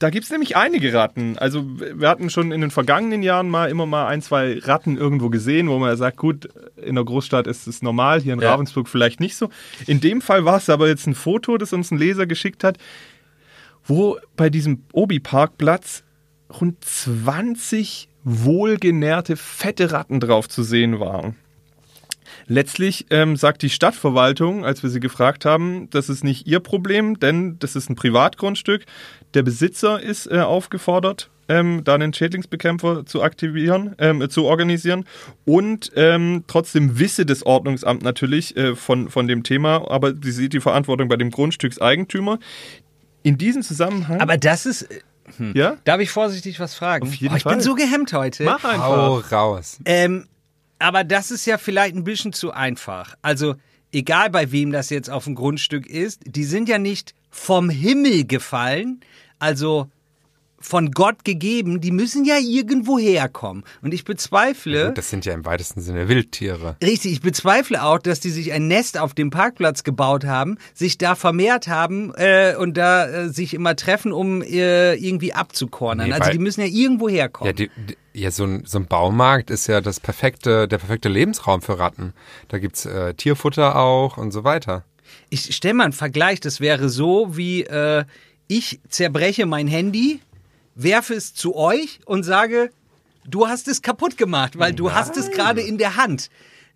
da 0.04 0.10
gibt 0.10 0.26
es 0.26 0.32
nämlich 0.32 0.58
einige 0.58 0.94
Ratten. 0.94 1.38
Also 1.38 1.64
wir 1.80 2.10
hatten 2.10 2.30
schon 2.30 2.52
in 2.52 2.60
den 2.60 2.72
vergangenen 2.72 3.24
Jahren 3.24 3.50
mal 3.50 3.70
immer 3.70 3.86
mal 3.86 4.08
ein, 4.08 4.22
zwei 4.22 4.60
Ratten 4.60 4.98
irgendwo 4.98 5.30
gesehen, 5.30 5.70
wo 5.70 5.80
man 5.80 5.96
sagt, 5.96 6.18
gut, 6.18 6.50
in 6.76 6.96
der 6.96 7.06
Großstadt 7.06 7.48
ist 7.48 7.68
es 7.68 7.82
normal, 7.82 8.20
hier 8.20 8.34
in 8.34 8.42
Ja. 8.42 8.52
Ravensburg 8.52 8.90
vielleicht 8.90 9.22
nicht 9.22 9.38
so. 9.38 9.50
In 9.88 10.02
dem 10.02 10.20
Fall 10.20 10.44
war 10.44 10.58
es 10.58 10.70
aber 10.70 10.90
jetzt 10.90 11.08
ein 11.08 11.16
Foto, 11.16 11.58
das 11.58 11.72
uns 11.72 11.90
ein 11.90 11.98
Leser 11.98 12.28
geschickt 12.28 12.66
hat, 12.66 12.80
wo 13.86 14.18
bei 14.36 14.50
diesem 14.50 14.84
Obi-Parkplatz 14.92 16.04
rund 16.60 16.84
20 16.84 18.10
wohlgenährte, 18.26 19.38
fette 19.38 19.94
Ratten 19.94 20.20
drauf 20.20 20.50
zu 20.50 20.64
sehen 20.64 21.00
waren. 21.00 21.38
Letztlich 22.48 23.06
ähm, 23.10 23.36
sagt 23.36 23.62
die 23.62 23.70
Stadtverwaltung, 23.70 24.66
als 24.66 24.84
wir 24.84 24.90
sie 24.90 25.00
gefragt 25.00 25.46
haben, 25.46 25.90
das 25.90 26.10
ist 26.10 26.24
nicht 26.24 26.48
ihr 26.48 26.60
Problem, 26.60 27.20
denn 27.20 27.58
das 27.60 27.76
ist 27.76 27.90
ein 27.90 27.96
Privatgrundstück. 27.96 28.86
Der 29.34 29.44
Besitzer 29.44 30.02
ist 30.02 30.28
äh, 30.28 30.40
aufgefordert, 30.40 31.30
ähm, 31.48 31.84
da 31.84 31.96
einen 31.96 32.14
Schädlingsbekämpfer 32.14 33.06
zu 33.06 33.22
aktivieren, 33.22 33.96
ähm, 33.98 34.30
zu 34.30 34.46
organisieren. 34.46 35.06
Und 35.46 35.92
ähm, 35.96 36.44
trotzdem 36.48 37.00
wisse 37.00 37.26
das 37.26 37.46
Ordnungsamt 37.46 38.04
natürlich 38.04 38.56
äh, 38.58 38.76
von, 38.76 39.10
von 39.10 39.28
dem 39.28 39.44
Thema, 39.44 39.90
aber 39.90 40.14
sie 40.14 40.32
sieht 40.32 40.54
die 40.54 40.62
Verantwortung 40.62 41.08
bei 41.10 41.18
dem 41.18 41.32
Grundstückseigentümer. 41.32 42.40
In 43.24 43.38
diesem 43.38 43.62
Zusammenhang. 43.62 44.20
Aber 44.20 44.38
das 44.38 44.66
ist. 44.66 44.84
äh, 44.84 45.00
ja? 45.54 45.78
Darf 45.86 46.02
ich 46.02 46.12
vorsichtig 46.12 46.60
was 46.60 46.76
fragen? 46.76 47.08
Auf 47.08 47.16
jeden 47.16 47.34
oh, 47.34 47.38
ich 47.38 47.44
Fall. 47.44 47.54
bin 47.56 47.62
so 47.62 47.76
gehemmt 47.76 48.14
heute. 48.14 48.44
Mach 48.44 48.64
einfach. 48.64 48.86
Hau 48.86 49.18
raus. 49.32 49.80
Ähm, 49.86 50.28
aber 50.84 51.06
das 51.06 51.32
ist 51.32 51.46
ja 51.46 51.58
vielleicht 51.58 51.96
ein 51.96 52.04
bisschen 52.04 52.34
zu 52.34 52.52
einfach. 52.52 53.16
Also, 53.22 53.56
egal 53.94 54.30
bei 54.30 54.52
wem 54.52 54.74
das 54.74 54.90
jetzt 54.90 55.10
auf 55.10 55.24
dem 55.24 55.34
Grundstück 55.34 55.88
ist, 55.88 56.20
die 56.26 56.44
sind 56.44 56.68
ja 56.68 56.78
nicht 56.78 57.16
vom 57.30 57.70
Himmel 57.70 58.28
gefallen, 58.28 59.00
also 59.40 59.90
von 60.64 60.92
Gott 60.92 61.26
gegeben, 61.26 61.82
die 61.82 61.92
müssen 61.92 62.26
ja 62.26 62.38
irgendwo 62.40 62.98
herkommen. 62.98 63.64
Und 63.82 63.94
ich 63.94 64.06
bezweifle, 64.06 64.88
Gut, 64.88 64.98
das 64.98 65.10
sind 65.10 65.26
ja 65.26 65.34
im 65.34 65.46
weitesten 65.46 65.82
Sinne 65.82 66.08
Wildtiere. 66.08 66.78
Richtig, 66.82 67.12
ich 67.12 67.22
bezweifle 67.22 67.84
auch, 67.84 68.00
dass 68.00 68.20
die 68.22 68.30
sich 68.30 68.54
ein 68.54 68.68
Nest 68.68 68.98
auf 68.98 69.14
dem 69.14 69.30
Parkplatz 69.30 69.84
gebaut 69.84 70.26
haben, 70.26 70.58
sich 70.74 70.98
da 70.98 71.16
vermehrt 71.16 71.68
haben 71.68 72.14
äh, 72.16 72.56
und 72.58 72.78
da 72.78 73.08
äh, 73.08 73.30
sich 73.30 73.54
immer 73.54 73.76
treffen, 73.76 74.14
um 74.14 74.42
äh, 74.42 74.94
irgendwie 74.96 75.34
abzukornern. 75.34 76.08
Nee, 76.08 76.14
also 76.14 76.32
die 76.32 76.40
müssen 76.40 76.62
ja 76.62 76.68
irgendwo 76.68 77.10
herkommen. 77.10 77.48
Ja, 77.48 77.54
die, 77.54 77.70
die, 77.76 77.98
ja 78.14 78.32
so, 78.32 78.46
ein, 78.46 78.64
so 78.66 78.80
ein 78.80 78.86
Baumarkt 78.86 79.50
ist 79.50 79.68
ja 79.68 79.82
das 79.82 80.00
perfekte, 80.00 80.68
der 80.68 80.78
perfekte 80.78 81.10
Lebensraum 81.10 81.62
für 81.62 81.78
Ratten. 81.78 82.14
Da 82.48 82.60
gibt's 82.60 82.86
äh, 82.86 83.14
Tierfutter 83.14 83.76
auch 83.76 84.18
und 84.18 84.32
so 84.32 84.44
weiter. 84.44 84.86
Ich 85.30 85.54
stelle 85.56 85.74
mal 85.74 85.84
einen 85.84 85.94
Vergleich, 85.94 86.40
das 86.40 86.62
wäre 86.62 86.90
so 86.90 87.36
wie 87.36 87.64
äh, 87.64 88.06
ich 88.48 88.80
zerbreche 88.90 89.46
mein 89.46 89.68
Handy, 89.68 90.20
werfe 90.76 91.14
es 91.14 91.34
zu 91.34 91.56
euch 91.56 92.00
und 92.06 92.24
sage, 92.24 92.72
du 93.26 93.48
hast 93.48 93.68
es 93.68 93.82
kaputt 93.82 94.18
gemacht, 94.18 94.58
weil 94.58 94.74
du 94.74 94.92
hast 94.92 95.18
es 95.18 95.32
gerade 95.32 95.62
in 95.62 95.78
der 95.78 95.96
Hand. 95.96 96.30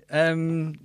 Ähm, 0.09 0.79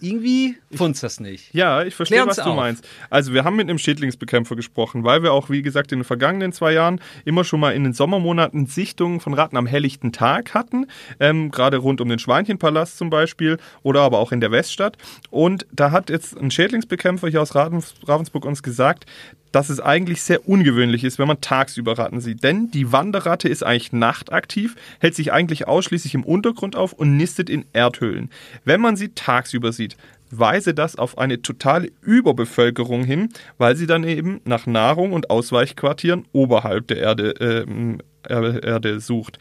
irgendwie 0.00 0.56
funzt 0.72 1.02
das 1.02 1.18
nicht. 1.18 1.52
Ja, 1.52 1.82
ich 1.82 1.94
verstehe, 1.94 2.24
was 2.26 2.36
du 2.36 2.42
auf. 2.42 2.56
meinst. 2.56 2.86
Also 3.10 3.32
wir 3.32 3.44
haben 3.44 3.56
mit 3.56 3.68
einem 3.68 3.78
Schädlingsbekämpfer 3.78 4.54
gesprochen, 4.54 5.04
weil 5.04 5.22
wir 5.22 5.32
auch, 5.32 5.50
wie 5.50 5.62
gesagt, 5.62 5.92
in 5.92 5.98
den 5.98 6.04
vergangenen 6.04 6.52
zwei 6.52 6.72
Jahren 6.72 7.00
immer 7.24 7.44
schon 7.44 7.60
mal 7.60 7.72
in 7.72 7.84
den 7.84 7.92
Sommermonaten 7.92 8.66
Sichtungen 8.66 9.20
von 9.20 9.34
Ratten 9.34 9.56
am 9.56 9.66
helllichten 9.66 10.12
Tag 10.12 10.54
hatten, 10.54 10.86
ähm, 11.18 11.50
gerade 11.50 11.78
rund 11.78 12.00
um 12.00 12.08
den 12.08 12.18
Schweinchenpalast 12.18 12.96
zum 12.96 13.10
Beispiel 13.10 13.58
oder 13.82 14.02
aber 14.02 14.18
auch 14.18 14.32
in 14.32 14.40
der 14.40 14.52
Weststadt. 14.52 14.96
Und 15.30 15.66
da 15.72 15.90
hat 15.90 16.10
jetzt 16.10 16.36
ein 16.36 16.50
Schädlingsbekämpfer 16.50 17.28
hier 17.28 17.42
aus 17.42 17.54
Ravens- 17.54 17.94
Ravensburg 18.06 18.44
uns 18.44 18.62
gesagt, 18.62 19.06
dass 19.52 19.70
es 19.70 19.80
eigentlich 19.80 20.22
sehr 20.22 20.48
ungewöhnlich 20.48 21.04
ist, 21.04 21.18
wenn 21.18 21.28
man 21.28 21.40
tagsüber 21.40 21.98
Ratten 21.98 22.20
sieht. 22.20 22.44
Denn 22.44 22.70
die 22.70 22.92
Wanderratte 22.92 23.48
ist 23.48 23.62
eigentlich 23.62 23.92
nachtaktiv, 23.92 24.76
hält 25.00 25.14
sich 25.14 25.32
eigentlich 25.32 25.66
ausschließlich 25.66 26.14
im 26.14 26.24
Untergrund 26.24 26.76
auf 26.76 26.92
und 26.92 27.16
nistet 27.16 27.48
in 27.48 27.64
Erdhöhlen. 27.72 28.30
Wenn 28.64 28.80
man 28.80 28.96
sie 28.96 29.10
tagsüber 29.10 29.72
sieht, 29.72 29.96
weise 30.30 30.74
das 30.74 30.96
auf 30.96 31.16
eine 31.16 31.40
totale 31.40 31.90
Überbevölkerung 32.02 33.04
hin, 33.04 33.30
weil 33.56 33.76
sie 33.76 33.86
dann 33.86 34.04
eben 34.04 34.40
nach 34.44 34.66
Nahrung 34.66 35.12
und 35.12 35.30
Ausweichquartieren 35.30 36.26
oberhalb 36.32 36.86
der 36.88 36.98
Erde, 36.98 37.30
ähm, 37.40 37.98
Er- 38.22 38.62
Erde 38.62 39.00
sucht. 39.00 39.38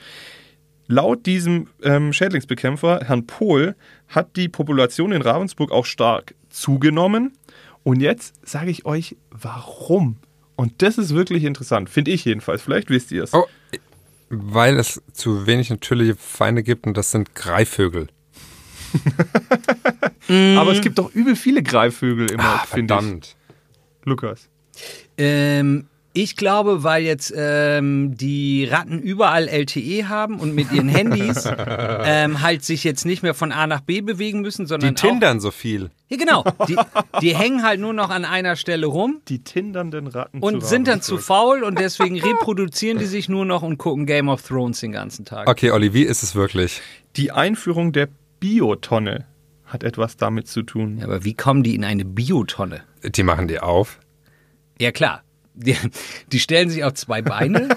Laut 0.88 1.26
diesem 1.26 1.68
ähm, 1.84 2.14
Schädlingsbekämpfer, 2.14 3.02
Herrn 3.06 3.28
Pohl, 3.28 3.76
hat 4.08 4.38
die 4.38 4.48
Population 4.48 5.12
in 5.12 5.22
Ravensburg 5.22 5.72
auch 5.72 5.86
stark 5.86 6.34
zugenommen. 6.50 7.34
Und 7.88 8.02
jetzt 8.02 8.34
sage 8.46 8.70
ich 8.70 8.86
euch, 8.86 9.16
warum. 9.32 10.18
Und 10.58 10.82
das 10.82 10.98
ist 10.98 11.14
wirklich 11.14 11.46
interessant, 11.46 11.90
finde 11.90 12.12
ich 12.12 12.26
jedenfalls. 12.26 12.62
Vielleicht 12.62 12.90
wisst 12.90 13.14
ihr 13.14 13.24
es. 13.24 13.34
Oh, 13.34 13.46
weil 14.30 14.78
es 14.78 15.02
zu 15.14 15.48
wenig 15.48 15.70
natürliche 15.70 16.18
Feinde 16.18 16.64
gibt 16.64 16.86
und 16.86 16.98
das 16.98 17.12
sind 17.12 17.34
Greifvögel. 17.34 18.08
Aber 20.58 20.74
es 20.74 20.82
gibt 20.82 20.98
doch 20.98 21.14
übel 21.16 21.38
viele 21.38 21.64
Greifvögel 21.64 22.30
immer, 22.30 22.44
Ah, 22.44 22.66
finde 22.66 22.94
ich. 22.94 23.00
verdammt. 23.00 23.36
Lukas. 24.04 24.50
Ähm, 25.18 25.88
ich 26.18 26.36
glaube, 26.36 26.84
weil 26.84 27.04
jetzt 27.04 27.32
ähm, 27.36 28.16
die 28.18 28.66
Ratten 28.66 29.00
überall 29.00 29.48
LTE 29.48 30.10
haben 30.10 30.40
und 30.40 30.56
mit 30.56 30.72
ihren 30.72 30.90
Handys 30.90 31.46
ähm, 31.68 32.42
halt 32.42 32.64
sich 32.66 32.84
jetzt 32.84 33.06
nicht 33.06 33.22
mehr 33.22 33.36
von 33.36 33.52
A 33.52 33.68
nach 33.68 33.82
B 33.82 34.02
bewegen 34.02 34.42
müssen, 34.42 34.64
Die 34.64 34.70
sondern 34.70 34.96
auch, 34.96 35.00
tindern 35.00 35.40
so 35.40 35.52
viel. 35.52 35.92
Ja, 36.10 36.18
genau. 36.18 36.44
Die, 36.68 36.76
die 37.22 37.36
hängen 37.36 37.62
halt 37.64 37.80
nur 37.80 37.94
noch 37.94 38.10
an 38.10 38.26
einer 38.26 38.56
Stelle 38.56 38.88
rum 38.88 39.22
Die 39.28 39.44
tindernden 39.44 40.08
Ratten. 40.08 40.40
und 40.40 40.66
sind 40.66 40.88
dann 40.88 41.04
zu 41.04 41.20
faul 41.20 41.64
und 41.64 41.78
deswegen 41.78 42.20
reproduzieren 42.20 42.98
die 42.98 43.06
sich 43.06 43.30
nur 43.30 43.46
noch 43.46 43.62
und 43.62 43.78
gucken 43.78 44.08
Game 44.08 44.28
of 44.28 44.42
Thrones 44.42 44.80
den 44.80 44.94
ganzen 44.94 45.24
Tag. 45.24 45.48
Okay, 45.48 45.70
Olli, 45.70 45.94
wie 45.94 46.04
ist 46.04 46.24
es 46.24 46.34
wirklich? 46.34 46.82
Die 47.16 47.32
Einführung 47.32 47.92
der 47.92 48.08
Biotonne 48.40 49.26
hat 49.66 49.84
etwas 49.84 50.18
damit 50.18 50.48
zu 50.48 50.64
tun. 50.64 50.98
Ja, 50.98 51.06
aber 51.06 51.24
wie 51.26 51.36
kommen 51.36 51.62
die 51.62 51.76
in 51.76 51.84
eine 51.84 52.06
Biotonne? 52.06 52.82
Die 53.04 53.24
machen 53.24 53.48
die 53.48 53.60
auf. 53.60 54.00
Ja, 54.80 54.92
klar. 54.92 55.22
Die, 55.60 55.76
die 56.32 56.40
stellen 56.40 56.70
sich 56.70 56.84
auf 56.84 56.94
zwei 56.94 57.24
Beine, 57.24 57.68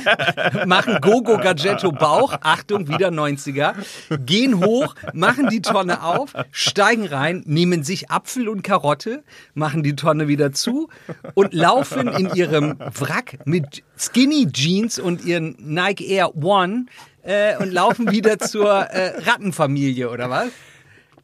machen 0.66 0.98
Gogo 1.00 1.38
Gadgetto 1.38 1.90
Bauch, 1.90 2.34
Achtung, 2.42 2.86
wieder 2.88 3.08
90er, 3.08 3.72
gehen 4.26 4.62
hoch, 4.62 4.94
machen 5.14 5.48
die 5.48 5.62
Tonne 5.62 6.02
auf, 6.02 6.34
steigen 6.50 7.06
rein, 7.06 7.42
nehmen 7.46 7.82
sich 7.82 8.10
Apfel 8.10 8.46
und 8.46 8.62
Karotte, 8.62 9.24
machen 9.54 9.82
die 9.82 9.96
Tonne 9.96 10.28
wieder 10.28 10.52
zu 10.52 10.90
und 11.32 11.54
laufen 11.54 12.08
in 12.08 12.34
ihrem 12.34 12.78
Wrack 12.78 13.38
mit 13.46 13.82
Skinny 13.96 14.52
Jeans 14.52 14.98
und 14.98 15.24
ihren 15.24 15.56
Nike 15.58 16.06
Air 16.10 16.36
One 16.36 16.84
äh, 17.22 17.56
und 17.56 17.72
laufen 17.72 18.10
wieder 18.10 18.38
zur 18.38 18.70
äh, 18.70 19.18
Rattenfamilie, 19.22 20.10
oder 20.10 20.28
was? 20.28 20.48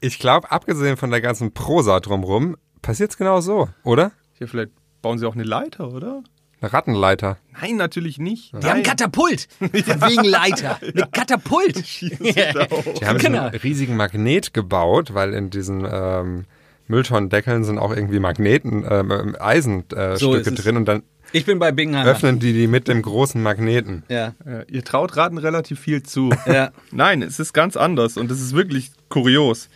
Ich 0.01 0.19
glaube, 0.19 0.51
abgesehen 0.51 0.97
von 0.97 1.11
der 1.11 1.21
ganzen 1.21 1.53
Prosa 1.53 2.01
drumrum, 2.01 2.57
passiert's 2.81 3.19
genau 3.19 3.43
so, 3.43 3.69
oder? 3.85 4.13
Hier 4.39 4.49
vielleicht 4.49 4.73
bauen 5.03 5.19
sie 5.19 5.27
auch 5.27 5.35
eine 5.35 5.45
Leiter, 5.45 5.93
oder? 5.93 6.23
Eine 6.61 6.73
Rattenleiter. 6.73 7.39
Nein, 7.61 7.77
natürlich 7.77 8.19
nicht. 8.19 8.53
Die 8.53 8.67
haben 8.67 8.79
ein 8.79 8.83
Katapult, 8.83 9.49
von 9.59 9.73
wegen 9.73 10.25
Leiter, 10.25 10.79
eine 10.83 11.07
Katapult. 11.11 11.77
Die 12.01 13.07
haben 13.07 13.19
Genau. 13.19 13.47
einen 13.47 13.55
riesigen 13.57 13.97
Magnet 13.97 14.53
gebaut, 14.53 15.15
weil 15.15 15.33
in 15.33 15.49
diesen 15.49 15.87
ähm, 15.91 16.45
Mülltonnendeckeln 16.87 17.65
sind 17.65 17.79
auch 17.79 17.95
irgendwie 17.97 18.19
Magneten, 18.19 18.85
ähm, 18.89 19.37
Eisenstücke 19.41 19.97
äh, 20.13 20.17
So 20.19 20.39
drin 20.43 20.77
und 20.77 20.85
dann 20.87 21.03
Ich 21.33 21.47
bin 21.47 21.59
bei 21.59 21.73
Bingham. 21.73 22.07
öffnen 22.07 22.41
die 22.41 22.53
die 22.53 22.67
mit 22.67 22.89
dem 22.89 23.01
großen 23.01 23.43
Magneten. 23.43 24.03
Ja. 24.11 24.35
Ja, 24.45 24.63
ihr 24.69 24.85
traut 24.85 25.17
Ratten 25.17 25.39
relativ 25.39 25.81
viel 25.81 26.03
zu. 26.03 26.31
Ja. 26.47 26.73
Nein, 26.91 27.23
es 27.23 27.41
ist 27.41 27.55
ganz 27.55 27.77
anders 27.79 28.19
und 28.19 28.31
es 28.31 28.41
ist 28.43 28.55
wirklich 28.55 28.91
kurios. 29.09 29.71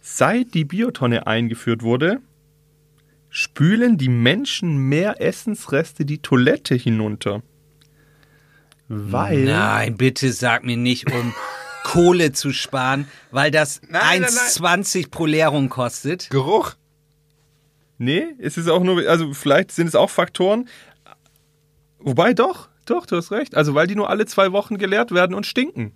Seit 0.00 0.54
die 0.54 0.64
Biotonne 0.64 1.26
eingeführt 1.28 1.82
wurde, 1.82 2.18
spülen 3.32 3.96
die 3.96 4.10
Menschen 4.10 4.76
mehr 4.76 5.20
Essensreste 5.20 6.04
die 6.04 6.18
Toilette 6.18 6.74
hinunter. 6.74 7.42
Weil 8.88 9.44
Nein, 9.44 9.96
bitte 9.96 10.30
sag 10.32 10.64
mir 10.64 10.76
nicht, 10.76 11.10
um 11.10 11.34
Kohle 11.82 12.32
zu 12.32 12.52
sparen, 12.52 13.08
weil 13.30 13.50
das 13.50 13.80
Nein, 13.88 14.20
nein, 14.20 14.30
1,20 14.30 15.10
pro 15.10 15.24
Leerung 15.24 15.70
kostet. 15.70 16.28
Geruch. 16.28 16.74
Nee, 17.96 18.26
es 18.38 18.58
ist 18.58 18.68
auch 18.68 18.82
nur, 18.82 19.08
also 19.08 19.32
vielleicht 19.32 19.72
sind 19.72 19.86
es 19.86 19.94
auch 19.94 20.10
Faktoren. 20.10 20.68
Wobei 21.98 22.34
doch, 22.34 22.68
doch, 22.84 23.06
du 23.06 23.16
hast 23.16 23.32
recht. 23.32 23.54
Also 23.54 23.74
weil 23.74 23.86
die 23.86 23.94
nur 23.94 24.10
alle 24.10 24.26
zwei 24.26 24.52
Wochen 24.52 24.76
geleert 24.76 25.10
werden 25.10 25.34
und 25.34 25.46
stinken. 25.46 25.92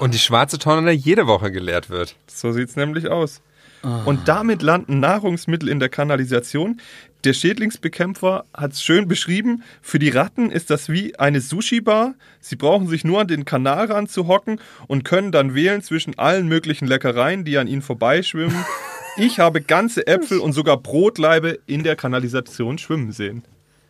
Und 0.00 0.14
die 0.14 0.18
schwarze 0.18 0.58
Tonne 0.58 0.92
jede 0.92 1.26
Woche 1.26 1.52
geleert 1.52 1.90
wird. 1.90 2.16
So 2.26 2.52
sieht's 2.52 2.74
nämlich 2.74 3.08
aus. 3.08 3.42
Und 3.82 4.28
damit 4.28 4.62
landen 4.62 5.00
Nahrungsmittel 5.00 5.68
in 5.68 5.80
der 5.80 5.88
Kanalisation. 5.88 6.80
Der 7.24 7.32
Schädlingsbekämpfer 7.32 8.44
hat 8.54 8.72
es 8.72 8.82
schön 8.82 9.08
beschrieben. 9.08 9.62
Für 9.82 9.98
die 9.98 10.08
Ratten 10.08 10.50
ist 10.50 10.70
das 10.70 10.88
wie 10.88 11.18
eine 11.18 11.40
Sushi-Bar. 11.40 12.14
Sie 12.40 12.56
brauchen 12.56 12.88
sich 12.88 13.04
nur 13.04 13.20
an 13.20 13.28
den 13.28 13.44
Kanalrand 13.44 14.10
zu 14.10 14.28
hocken 14.28 14.60
und 14.86 15.04
können 15.04 15.32
dann 15.32 15.54
wählen 15.54 15.82
zwischen 15.82 16.18
allen 16.18 16.48
möglichen 16.48 16.86
Leckereien, 16.86 17.44
die 17.44 17.58
an 17.58 17.66
ihnen 17.66 17.82
vorbeischwimmen. 17.82 18.64
Ich 19.20 19.40
habe 19.40 19.60
ganze 19.60 20.06
Äpfel 20.06 20.38
und 20.38 20.52
sogar 20.52 20.76
Brotlaibe 20.76 21.58
in 21.66 21.82
der 21.82 21.96
Kanalisation 21.96 22.78
schwimmen 22.78 23.10
sehen. 23.10 23.42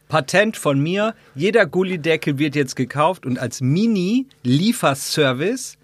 Patent 0.08 0.56
von 0.56 0.80
mir, 0.80 1.14
jeder 1.34 1.66
Gullideckel 1.66 2.38
wird 2.38 2.56
jetzt 2.56 2.76
gekauft 2.76 3.26
und 3.26 3.38
als 3.38 3.60
Mini-Lieferservice 3.60 5.76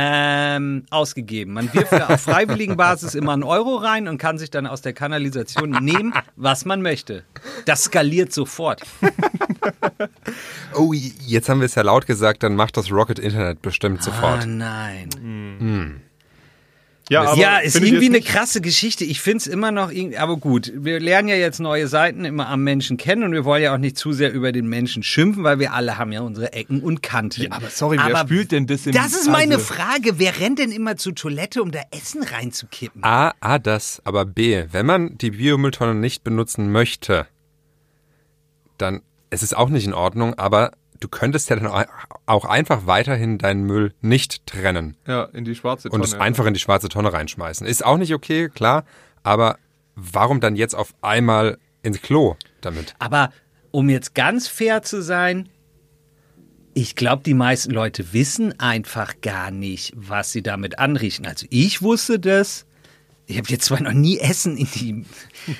ähm, 0.00 0.84
ausgegeben. 0.90 1.52
Man 1.54 1.72
wirft 1.74 1.90
da 1.92 2.06
auf 2.06 2.20
freiwilligen 2.20 2.76
Basis 2.76 3.14
immer 3.16 3.32
einen 3.32 3.42
Euro 3.42 3.76
rein 3.76 4.06
und 4.06 4.18
kann 4.18 4.38
sich 4.38 4.50
dann 4.50 4.66
aus 4.68 4.80
der 4.80 4.92
Kanalisation 4.92 5.70
nehmen, 5.70 6.14
was 6.36 6.64
man 6.64 6.82
möchte. 6.82 7.24
Das 7.64 7.84
skaliert 7.84 8.32
sofort. 8.32 8.82
Oh, 10.74 10.92
jetzt 10.92 11.48
haben 11.48 11.60
wir 11.60 11.66
es 11.66 11.74
ja 11.74 11.82
laut 11.82 12.06
gesagt, 12.06 12.42
dann 12.42 12.54
macht 12.54 12.76
das 12.76 12.92
Rocket 12.92 13.18
Internet 13.18 13.62
bestimmt 13.62 14.00
Ah, 14.00 14.02
sofort. 14.04 14.46
nein. 14.46 16.00
Ja, 17.10 17.34
ja, 17.36 17.58
ist 17.58 17.76
irgendwie 17.76 18.06
eine 18.06 18.18
nicht? 18.18 18.28
krasse 18.28 18.60
Geschichte. 18.60 19.04
Ich 19.04 19.20
finde 19.20 19.38
es 19.38 19.46
immer 19.46 19.70
noch 19.70 19.90
irgendwie, 19.90 20.18
aber 20.18 20.36
gut. 20.36 20.70
Wir 20.74 21.00
lernen 21.00 21.28
ja 21.28 21.36
jetzt 21.36 21.58
neue 21.58 21.88
Seiten 21.88 22.24
immer 22.26 22.48
am 22.48 22.62
Menschen 22.64 22.96
kennen 22.98 23.22
und 23.22 23.32
wir 23.32 23.44
wollen 23.46 23.62
ja 23.62 23.72
auch 23.74 23.78
nicht 23.78 23.96
zu 23.96 24.12
sehr 24.12 24.32
über 24.32 24.52
den 24.52 24.68
Menschen 24.68 25.02
schimpfen, 25.02 25.42
weil 25.42 25.58
wir 25.58 25.72
alle 25.72 25.96
haben 25.96 26.12
ja 26.12 26.20
unsere 26.20 26.52
Ecken 26.52 26.80
und 26.82 27.02
Kanten. 27.02 27.42
Ja, 27.42 27.52
aber 27.52 27.68
sorry, 27.70 27.98
wer 28.04 28.16
spült 28.18 28.52
denn 28.52 28.66
das 28.66 28.86
im- 28.86 28.92
Das 28.92 29.12
ist 29.14 29.28
meine 29.30 29.54
also- 29.54 29.64
Frage. 29.66 30.18
Wer 30.18 30.38
rennt 30.40 30.58
denn 30.58 30.70
immer 30.70 30.96
zur 30.96 31.14
Toilette, 31.14 31.62
um 31.62 31.70
da 31.70 31.80
Essen 31.90 32.22
reinzukippen? 32.22 33.02
A, 33.02 33.32
A, 33.40 33.58
das, 33.58 34.02
aber 34.04 34.24
B, 34.26 34.64
wenn 34.70 34.84
man 34.86 35.16
die 35.16 35.30
Biomülltonne 35.30 35.94
nicht 35.94 36.24
benutzen 36.24 36.70
möchte, 36.70 37.26
dann 38.76 39.00
es 39.30 39.42
ist 39.42 39.56
auch 39.56 39.68
nicht 39.68 39.86
in 39.86 39.94
Ordnung, 39.94 40.34
aber 40.34 40.72
du 41.00 41.08
könntest 41.08 41.48
ja 41.50 41.56
dann 41.56 41.66
au- 41.66 41.84
auch 42.26 42.44
einfach 42.44 42.86
weiterhin 42.86 43.38
deinen 43.38 43.64
Müll 43.64 43.94
nicht 44.00 44.46
trennen 44.46 44.96
Ja, 45.06 45.24
in 45.24 45.44
die 45.44 45.54
schwarze 45.54 45.88
und 45.88 45.92
Tonne. 46.00 46.04
es 46.04 46.14
einfach 46.14 46.46
in 46.46 46.54
die 46.54 46.60
schwarze 46.60 46.88
Tonne 46.88 47.12
reinschmeißen. 47.12 47.66
Ist 47.66 47.84
auch 47.84 47.96
nicht 47.98 48.14
okay, 48.14 48.48
klar, 48.48 48.84
aber 49.22 49.58
warum 49.94 50.40
dann 50.40 50.56
jetzt 50.56 50.74
auf 50.74 50.94
einmal 51.02 51.58
ins 51.82 52.02
Klo 52.02 52.36
damit? 52.60 52.94
Aber 52.98 53.32
um 53.70 53.88
jetzt 53.88 54.14
ganz 54.14 54.48
fair 54.48 54.82
zu 54.82 55.02
sein, 55.02 55.48
ich 56.74 56.94
glaube, 56.94 57.22
die 57.24 57.34
meisten 57.34 57.72
Leute 57.72 58.12
wissen 58.12 58.58
einfach 58.60 59.20
gar 59.20 59.50
nicht, 59.50 59.92
was 59.96 60.30
sie 60.32 60.42
damit 60.42 60.78
anriechen. 60.78 61.26
Also 61.26 61.46
ich 61.50 61.82
wusste 61.82 62.20
das. 62.20 62.66
Ich 63.30 63.36
habe 63.36 63.46
jetzt 63.50 63.66
zwar 63.66 63.82
noch 63.82 63.92
nie 63.92 64.18
Essen 64.18 64.56
in 64.56 64.66
die. 64.74 65.04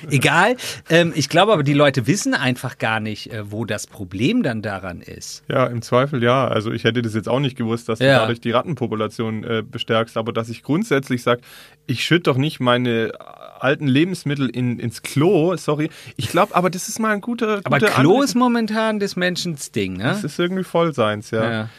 Egal. 0.09 0.55
Ähm, 0.89 1.13
ich 1.15 1.29
glaube 1.29 1.53
aber, 1.53 1.61
die 1.63 1.73
Leute 1.73 2.07
wissen 2.07 2.33
einfach 2.33 2.79
gar 2.79 2.99
nicht, 2.99 3.31
äh, 3.31 3.51
wo 3.51 3.63
das 3.63 3.85
Problem 3.85 4.41
dann 4.41 4.61
daran 4.63 5.01
ist. 5.01 5.43
Ja, 5.47 5.67
im 5.67 5.83
Zweifel 5.83 6.23
ja. 6.23 6.47
Also 6.47 6.71
ich 6.71 6.83
hätte 6.83 7.01
das 7.03 7.13
jetzt 7.13 7.29
auch 7.29 7.39
nicht 7.39 7.55
gewusst, 7.55 7.87
dass 7.87 7.99
du 7.99 8.05
Ja. 8.05 8.19
dadurch 8.21 8.41
die 8.41 8.49
Rattenpopulation 8.51 9.43
äh, 9.43 9.63
bestärkst, 9.63 10.17
aber 10.17 10.33
dass 10.33 10.49
ich 10.49 10.63
grundsätzlich 10.63 11.21
sage, 11.21 11.41
ich 11.85 12.03
schütte 12.03 12.23
doch 12.23 12.37
nicht 12.37 12.59
meine 12.59 13.11
alten 13.59 13.87
Lebensmittel 13.87 14.49
in, 14.49 14.79
ins 14.79 15.01
Klo, 15.03 15.55
sorry. 15.57 15.89
Ich 16.17 16.29
glaube, 16.29 16.55
aber 16.55 16.69
das 16.71 16.89
ist 16.89 16.97
mal 16.99 17.11
ein 17.13 17.21
guter. 17.21 17.61
Aber 17.65 17.77
guter 17.79 17.91
Klo 17.91 18.13
Anricht- 18.15 18.23
ist 18.29 18.35
momentan 18.35 18.99
des 18.99 19.15
Menschen 19.15 19.57
Ding, 19.75 19.97
ne? 19.97 20.05
Das 20.05 20.23
ist 20.23 20.39
irgendwie 20.39 20.63
voll 20.63 20.93
seins, 20.93 21.29
ja. 21.31 21.51
Ja. 21.51 21.69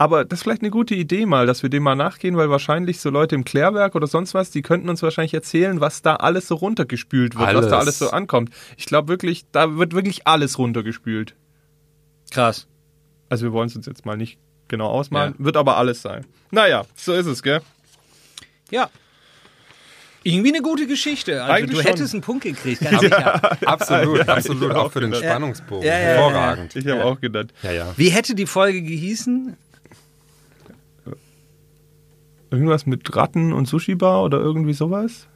Aber 0.00 0.24
das 0.24 0.38
ist 0.38 0.44
vielleicht 0.44 0.62
eine 0.62 0.70
gute 0.70 0.94
Idee 0.94 1.26
mal, 1.26 1.44
dass 1.44 1.62
wir 1.62 1.68
dem 1.68 1.82
mal 1.82 1.94
nachgehen, 1.94 2.34
weil 2.34 2.48
wahrscheinlich 2.48 3.00
so 3.00 3.10
Leute 3.10 3.34
im 3.34 3.44
Klärwerk 3.44 3.94
oder 3.94 4.06
sonst 4.06 4.32
was, 4.32 4.50
die 4.50 4.62
könnten 4.62 4.88
uns 4.88 5.02
wahrscheinlich 5.02 5.34
erzählen, 5.34 5.82
was 5.82 6.00
da 6.00 6.16
alles 6.16 6.48
so 6.48 6.54
runtergespült 6.54 7.34
wird, 7.38 7.46
was 7.48 7.54
Alles. 7.56 7.68
da 7.70 7.78
alles 7.80 7.98
so 7.98 8.10
ankommt. 8.10 8.48
Ich 8.78 8.86
glaube 8.86 9.08
wirklich, 9.08 9.44
da 9.52 9.76
wird 9.76 9.92
wirklich 9.92 10.26
alles 10.26 10.56
runtergespült. 10.56 11.34
Krass. 12.30 12.66
Also 13.28 13.44
wir 13.44 13.52
wollen 13.52 13.66
es 13.68 13.76
uns 13.76 13.84
jetzt 13.84 14.06
mal 14.06 14.16
nicht 14.16 14.38
genau 14.68 14.86
ausmalen, 14.86 15.34
wird 15.36 15.58
aber 15.58 15.76
alles 15.76 16.00
sein. 16.00 16.24
Naja, 16.50 16.86
so 16.96 17.12
ist 17.12 17.26
es, 17.26 17.42
gell? 17.42 17.60
Ja. 18.70 18.88
Irgendwie 20.22 20.54
eine 20.54 20.62
gute 20.62 20.86
Geschichte. 20.86 21.42
Also 21.42 21.52
Eigentlich 21.52 21.76
du 21.76 21.82
schon. 21.82 21.90
hättest 21.92 22.14
einen 22.14 22.22
Punkt 22.22 22.44
gekriegt. 22.44 22.80
Absolut, 23.66 24.26
Ja, 24.26 24.34
absolut, 24.34 24.62
ich 24.62 24.68
hab 24.70 24.76
auch 24.76 24.84
auch 24.86 24.92
für 24.92 25.00
den 25.00 25.10
gedacht. 25.10 25.28
Spannungsbogen. 25.28 25.86
Ja, 25.86 25.92
ja, 25.92 26.00
ja, 26.00 26.08
ja. 26.08 26.14
Hervorragend. 26.14 26.76
Ich 26.76 26.86
habe 26.86 27.04
auch 27.04 27.20
gedacht. 27.20 27.48
Ja, 27.62 27.72
ja. 27.72 27.92
Wie 27.98 28.08
hätte 28.08 28.34
die 28.34 28.46
Folge 28.46 28.80
gehießen? 28.80 29.58
Irgendwas 32.50 32.86
mit 32.86 33.14
Ratten 33.14 33.52
und 33.52 33.66
Sushi-Bar 33.66 34.24
oder 34.24 34.38
irgendwie 34.38 34.72
sowas? 34.72 35.28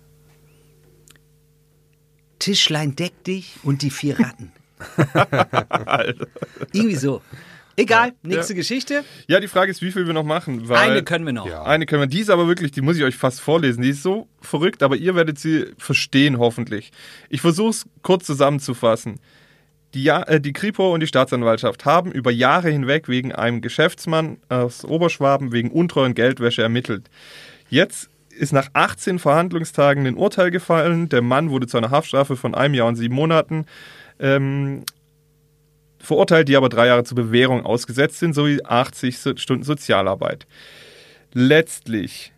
Tischlein 2.38 2.96
deck 2.96 3.24
dich 3.24 3.54
und 3.62 3.82
die 3.82 3.90
vier 3.90 4.18
Ratten. 4.18 4.52
Irgendwie 6.72 6.96
so. 6.96 7.22
Egal, 7.76 8.12
nächste 8.22 8.54
Geschichte. 8.54 9.04
Ja, 9.26 9.40
die 9.40 9.48
Frage 9.48 9.70
ist, 9.70 9.82
wie 9.82 9.90
viel 9.90 10.06
wir 10.06 10.12
noch 10.12 10.24
machen. 10.24 10.68
Weil 10.68 10.90
Eine 10.90 11.02
können 11.02 11.26
wir 11.26 11.32
noch. 11.32 11.46
Ja. 11.46 11.64
Eine 11.64 11.86
können 11.86 12.02
wir. 12.02 12.06
Die 12.06 12.20
ist 12.20 12.30
aber 12.30 12.46
wirklich, 12.46 12.70
die 12.70 12.82
muss 12.82 12.96
ich 12.96 13.02
euch 13.02 13.16
fast 13.16 13.40
vorlesen. 13.40 13.82
Die 13.82 13.90
ist 13.90 14.02
so 14.02 14.28
verrückt, 14.40 14.82
aber 14.82 14.96
ihr 14.96 15.14
werdet 15.14 15.38
sie 15.38 15.66
verstehen, 15.78 16.38
hoffentlich. 16.38 16.92
Ich 17.30 17.40
versuche 17.40 17.70
es 17.70 17.86
kurz 18.02 18.26
zusammenzufassen. 18.26 19.18
Die, 19.94 20.08
äh, 20.08 20.40
die 20.40 20.52
Kripo 20.52 20.92
und 20.92 21.00
die 21.00 21.06
Staatsanwaltschaft 21.06 21.84
haben 21.84 22.10
über 22.12 22.30
Jahre 22.30 22.68
hinweg 22.70 23.08
wegen 23.08 23.32
einem 23.32 23.60
Geschäftsmann 23.60 24.38
aus 24.48 24.84
Oberschwaben 24.84 25.52
wegen 25.52 25.70
untreuen 25.70 26.14
Geldwäsche 26.14 26.62
ermittelt. 26.62 27.08
Jetzt 27.70 28.10
ist 28.36 28.52
nach 28.52 28.68
18 28.72 29.20
Verhandlungstagen 29.20 30.06
ein 30.06 30.16
Urteil 30.16 30.50
gefallen. 30.50 31.08
Der 31.08 31.22
Mann 31.22 31.50
wurde 31.50 31.68
zu 31.68 31.78
einer 31.78 31.90
Haftstrafe 31.90 32.36
von 32.36 32.54
einem 32.54 32.74
Jahr 32.74 32.88
und 32.88 32.96
sieben 32.96 33.14
Monaten 33.14 33.66
ähm, 34.18 34.82
verurteilt, 36.00 36.48
die 36.48 36.56
aber 36.56 36.68
drei 36.68 36.88
Jahre 36.88 37.04
zur 37.04 37.16
Bewährung 37.16 37.64
ausgesetzt 37.64 38.18
sind, 38.18 38.34
sowie 38.34 38.62
80 38.64 39.18
So- 39.18 39.36
Stunden 39.36 39.64
Sozialarbeit. 39.64 40.46
Letztlich 41.32 42.33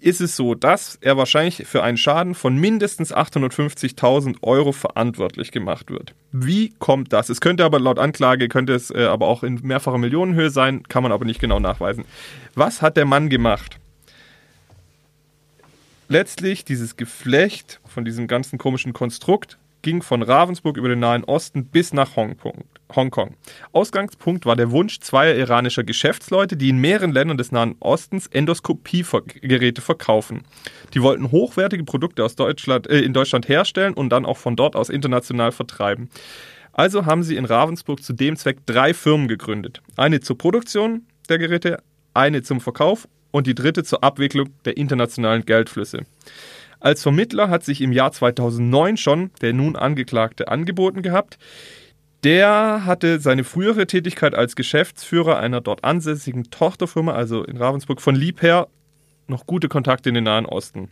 ist 0.00 0.20
es 0.20 0.36
so, 0.36 0.54
dass 0.54 0.98
er 1.00 1.16
wahrscheinlich 1.16 1.66
für 1.66 1.82
einen 1.82 1.96
Schaden 1.96 2.34
von 2.34 2.56
mindestens 2.56 3.14
850.000 3.14 4.42
Euro 4.42 4.72
verantwortlich 4.72 5.52
gemacht 5.52 5.90
wird. 5.90 6.14
Wie 6.32 6.72
kommt 6.78 7.12
das? 7.12 7.28
Es 7.28 7.40
könnte 7.40 7.64
aber 7.64 7.78
laut 7.78 7.98
Anklage, 7.98 8.48
könnte 8.48 8.74
es 8.74 8.90
äh, 8.90 9.04
aber 9.04 9.26
auch 9.28 9.42
in 9.42 9.60
mehrfacher 9.62 9.98
Millionenhöhe 9.98 10.50
sein, 10.50 10.82
kann 10.84 11.02
man 11.02 11.12
aber 11.12 11.24
nicht 11.24 11.40
genau 11.40 11.60
nachweisen. 11.60 12.04
Was 12.54 12.82
hat 12.82 12.96
der 12.96 13.04
Mann 13.04 13.28
gemacht? 13.28 13.78
Letztlich 16.08 16.64
dieses 16.64 16.96
Geflecht 16.96 17.80
von 17.86 18.04
diesem 18.04 18.26
ganzen 18.26 18.58
komischen 18.58 18.92
Konstrukt 18.92 19.58
ging 19.82 20.02
von 20.02 20.22
Ravensburg 20.22 20.76
über 20.76 20.88
den 20.88 21.00
Nahen 21.00 21.24
Osten 21.24 21.66
bis 21.66 21.92
nach 21.92 22.16
Hongkong. 22.16 22.64
Hongkong. 22.94 23.34
Ausgangspunkt 23.72 24.46
war 24.46 24.56
der 24.56 24.70
Wunsch 24.70 25.00
zweier 25.00 25.34
iranischer 25.36 25.84
Geschäftsleute, 25.84 26.56
die 26.56 26.68
in 26.68 26.78
mehreren 26.78 27.12
Ländern 27.12 27.36
des 27.36 27.52
Nahen 27.52 27.76
Ostens 27.80 28.26
Endoskopiegeräte 28.26 29.80
verkaufen. 29.80 30.42
Die 30.94 31.02
wollten 31.02 31.30
hochwertige 31.30 31.84
Produkte 31.84 32.24
aus 32.24 32.36
Deutschland, 32.36 32.88
äh, 32.88 33.00
in 33.00 33.12
Deutschland 33.12 33.48
herstellen 33.48 33.94
und 33.94 34.10
dann 34.10 34.26
auch 34.26 34.36
von 34.36 34.56
dort 34.56 34.76
aus 34.76 34.90
international 34.90 35.52
vertreiben. 35.52 36.10
Also 36.72 37.06
haben 37.06 37.22
sie 37.22 37.36
in 37.36 37.44
Ravensburg 37.44 38.02
zu 38.02 38.12
dem 38.12 38.36
Zweck 38.36 38.64
drei 38.66 38.94
Firmen 38.94 39.28
gegründet. 39.28 39.82
Eine 39.96 40.20
zur 40.20 40.38
Produktion 40.38 41.06
der 41.28 41.38
Geräte, 41.38 41.82
eine 42.14 42.42
zum 42.42 42.60
Verkauf 42.60 43.08
und 43.30 43.46
die 43.46 43.54
dritte 43.54 43.84
zur 43.84 44.02
Abwicklung 44.02 44.50
der 44.64 44.76
internationalen 44.76 45.44
Geldflüsse. 45.44 46.04
Als 46.80 47.02
Vermittler 47.02 47.50
hat 47.50 47.62
sich 47.62 47.82
im 47.82 47.92
Jahr 47.92 48.10
2009 48.10 48.96
schon 48.96 49.30
der 49.42 49.52
nun 49.52 49.76
Angeklagte 49.76 50.48
angeboten 50.48 51.02
gehabt. 51.02 51.38
Der 52.24 52.84
hatte 52.84 53.20
seine 53.20 53.44
frühere 53.44 53.86
Tätigkeit 53.86 54.34
als 54.34 54.56
Geschäftsführer 54.56 55.38
einer 55.38 55.60
dort 55.60 55.84
ansässigen 55.84 56.50
Tochterfirma, 56.50 57.12
also 57.12 57.44
in 57.44 57.56
Ravensburg, 57.56 58.00
von 58.00 58.14
Liebherr 58.14 58.68
noch 59.26 59.46
gute 59.46 59.68
Kontakte 59.68 60.08
in 60.08 60.16
den 60.16 60.24
Nahen 60.24 60.46
Osten. 60.46 60.90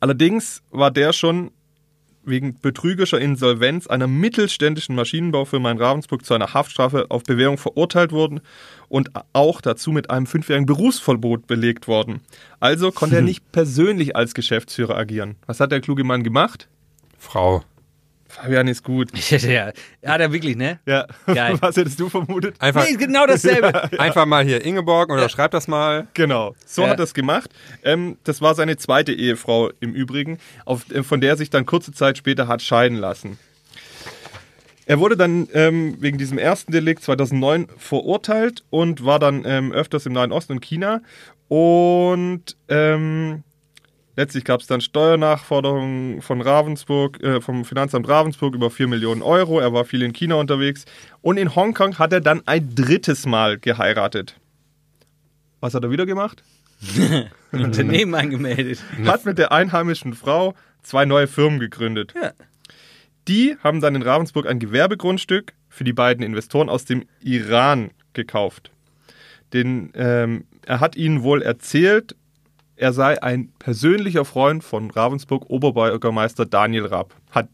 Allerdings 0.00 0.62
war 0.70 0.90
der 0.90 1.12
schon 1.12 1.50
wegen 2.26 2.60
betrügerischer 2.60 3.20
Insolvenz 3.20 3.86
einer 3.86 4.06
mittelständischen 4.06 4.94
Maschinenbaufirma 4.94 5.70
in 5.70 5.78
Ravensburg 5.78 6.24
zu 6.24 6.34
einer 6.34 6.54
Haftstrafe 6.54 7.06
auf 7.10 7.22
Bewährung 7.24 7.58
verurteilt 7.58 8.12
worden 8.12 8.40
und 8.88 9.10
auch 9.32 9.60
dazu 9.60 9.92
mit 9.92 10.10
einem 10.10 10.26
fünfjährigen 10.26 10.66
Berufsverbot 10.66 11.46
belegt 11.46 11.88
worden. 11.88 12.20
Also 12.60 12.90
konnte 12.92 13.16
er 13.16 13.22
nicht 13.22 13.50
persönlich 13.52 14.16
als 14.16 14.34
Geschäftsführer 14.34 14.96
agieren. 14.96 15.36
Was 15.46 15.60
hat 15.60 15.72
der 15.72 15.80
kluge 15.80 16.04
Mann 16.04 16.22
gemacht? 16.22 16.68
Frau. 17.18 17.64
Fabian 18.34 18.66
ist 18.66 18.82
gut. 18.82 19.10
ja, 19.30 19.66
hat 20.04 20.20
er 20.20 20.32
wirklich, 20.32 20.56
ne? 20.56 20.80
Ja. 20.86 21.06
Geil. 21.26 21.56
Was 21.60 21.76
hättest 21.76 22.00
du 22.00 22.08
vermutet? 22.08 22.56
Einfach, 22.60 22.84
Nee, 22.88 22.96
genau 22.96 23.26
dasselbe. 23.26 23.92
einfach 23.98 24.26
mal 24.26 24.44
hier 24.44 24.64
Ingeborg 24.64 25.10
oder 25.10 25.28
schreib 25.28 25.52
das 25.52 25.68
mal. 25.68 26.08
Genau, 26.14 26.54
so 26.66 26.82
Ja. 26.82 26.88
hat 26.88 26.98
er 26.98 27.04
es 27.04 27.14
gemacht. 27.14 27.50
Ähm, 27.84 28.18
das 28.24 28.42
war 28.42 28.54
seine 28.54 28.76
zweite 28.76 29.12
Ehefrau 29.12 29.70
im 29.80 29.92
Übrigen, 29.94 30.38
auf, 30.64 30.90
äh, 30.90 31.02
von 31.04 31.20
der 31.20 31.30
er 31.30 31.36
sich 31.36 31.50
dann 31.50 31.64
kurze 31.64 31.92
Zeit 31.92 32.18
später 32.18 32.48
hat 32.48 32.60
scheiden 32.62 32.98
lassen. 32.98 33.38
Er 34.86 34.98
wurde 34.98 35.16
dann 35.16 35.48
ähm, 35.54 35.96
wegen 36.00 36.18
diesem 36.18 36.36
ersten 36.36 36.72
Delikt 36.72 37.02
2009 37.04 37.68
verurteilt 37.78 38.64
und 38.68 39.04
war 39.04 39.18
dann 39.18 39.44
ähm, 39.46 39.72
öfters 39.72 40.04
im 40.06 40.12
Nahen 40.12 40.32
Osten 40.32 40.52
und 40.54 40.60
China. 40.60 41.00
Und 41.48 42.56
ähm, 42.68 43.44
letztlich 44.16 44.44
gab 44.44 44.60
es 44.60 44.66
dann 44.66 44.80
Steuernachforderungen 44.80 46.22
von 46.22 46.40
Ravensburg, 46.40 47.22
äh, 47.22 47.40
vom 47.40 47.64
Finanzamt 47.64 48.08
Ravensburg 48.08 48.54
über 48.54 48.70
4 48.70 48.88
Millionen 48.88 49.22
Euro. 49.22 49.60
Er 49.60 49.72
war 49.72 49.84
viel 49.84 50.02
in 50.02 50.12
China 50.12 50.36
unterwegs. 50.36 50.84
Und 51.22 51.36
in 51.36 51.54
Hongkong 51.54 51.98
hat 51.98 52.12
er 52.12 52.20
dann 52.20 52.42
ein 52.46 52.74
drittes 52.74 53.26
Mal 53.26 53.58
geheiratet. 53.58 54.38
Was 55.60 55.74
hat 55.74 55.84
er 55.84 55.90
wieder 55.90 56.06
gemacht? 56.06 56.42
Ein 57.52 57.64
Unternehmen 57.64 58.14
angemeldet. 58.14 58.82
Hat 59.06 59.24
mit 59.24 59.38
der 59.38 59.52
einheimischen 59.52 60.12
Frau 60.12 60.54
zwei 60.82 61.04
neue 61.04 61.26
Firmen 61.26 61.60
gegründet. 61.60 62.12
Ja. 62.20 62.32
Die 63.28 63.56
haben 63.62 63.80
dann 63.80 63.94
in 63.94 64.02
Ravensburg 64.02 64.46
ein 64.46 64.58
Gewerbegrundstück 64.58 65.54
für 65.68 65.84
die 65.84 65.92
beiden 65.92 66.24
Investoren 66.24 66.68
aus 66.68 66.84
dem 66.84 67.04
Iran 67.20 67.90
gekauft. 68.12 68.70
Den, 69.52 69.92
ähm, 69.94 70.44
er 70.66 70.80
hat 70.80 70.96
ihnen 70.96 71.22
wohl 71.22 71.40
erzählt, 71.40 72.16
er 72.76 72.92
sei 72.92 73.22
ein 73.22 73.52
persönlicher 73.58 74.24
Freund 74.24 74.64
von 74.64 74.90
Ravensburg 74.90 75.48
Oberbürgermeister 75.48 76.46
Daniel 76.46 76.86
Raab. 76.86 77.14
Hat 77.30 77.48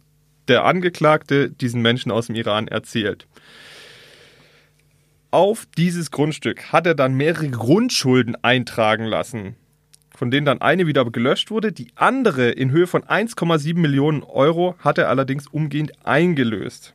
der 0.48 0.64
Angeklagte 0.64 1.50
diesen 1.50 1.82
Menschen 1.82 2.10
aus 2.10 2.26
dem 2.26 2.36
Iran 2.36 2.68
erzählt. 2.68 3.26
Auf 5.30 5.66
dieses 5.76 6.10
Grundstück 6.10 6.72
hat 6.72 6.86
er 6.86 6.94
dann 6.94 7.14
mehrere 7.14 7.48
Grundschulden 7.50 8.36
eintragen 8.42 9.04
lassen, 9.04 9.54
von 10.16 10.30
denen 10.30 10.44
dann 10.44 10.60
eine 10.60 10.88
wieder 10.88 11.04
gelöscht 11.04 11.52
wurde. 11.52 11.70
Die 11.70 11.92
andere 11.94 12.50
in 12.50 12.72
Höhe 12.72 12.88
von 12.88 13.04
1,7 13.04 13.78
Millionen 13.78 14.24
Euro 14.24 14.74
hat 14.80 14.98
er 14.98 15.08
allerdings 15.08 15.46
umgehend 15.46 15.92
eingelöst. 16.04 16.94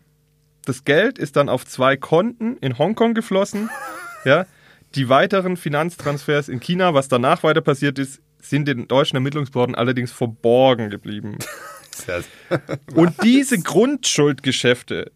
Das 0.66 0.84
Geld 0.84 1.18
ist 1.18 1.38
dann 1.38 1.48
auf 1.48 1.66
zwei 1.66 1.96
Konten 1.96 2.58
in 2.58 2.78
Hongkong 2.78 3.14
geflossen. 3.14 3.70
Ja, 4.26 4.48
die 4.96 5.10
weiteren 5.10 5.58
Finanztransfers 5.58 6.50
in 6.50 6.60
China, 6.60 6.94
was 6.94 7.08
danach 7.08 7.44
weiter 7.44 7.62
passiert 7.62 8.00
ist, 8.00 8.22
sind 8.40 8.68
den 8.68 8.88
deutschen 8.88 9.18
Ermittlungsbehörden 9.18 9.76
allerdings 9.76 10.12
verborgen 10.12 10.90
geblieben. 10.90 11.38
Und 12.94 13.24
diese 13.24 13.58
Grundschuldgeschäfte 13.58 15.12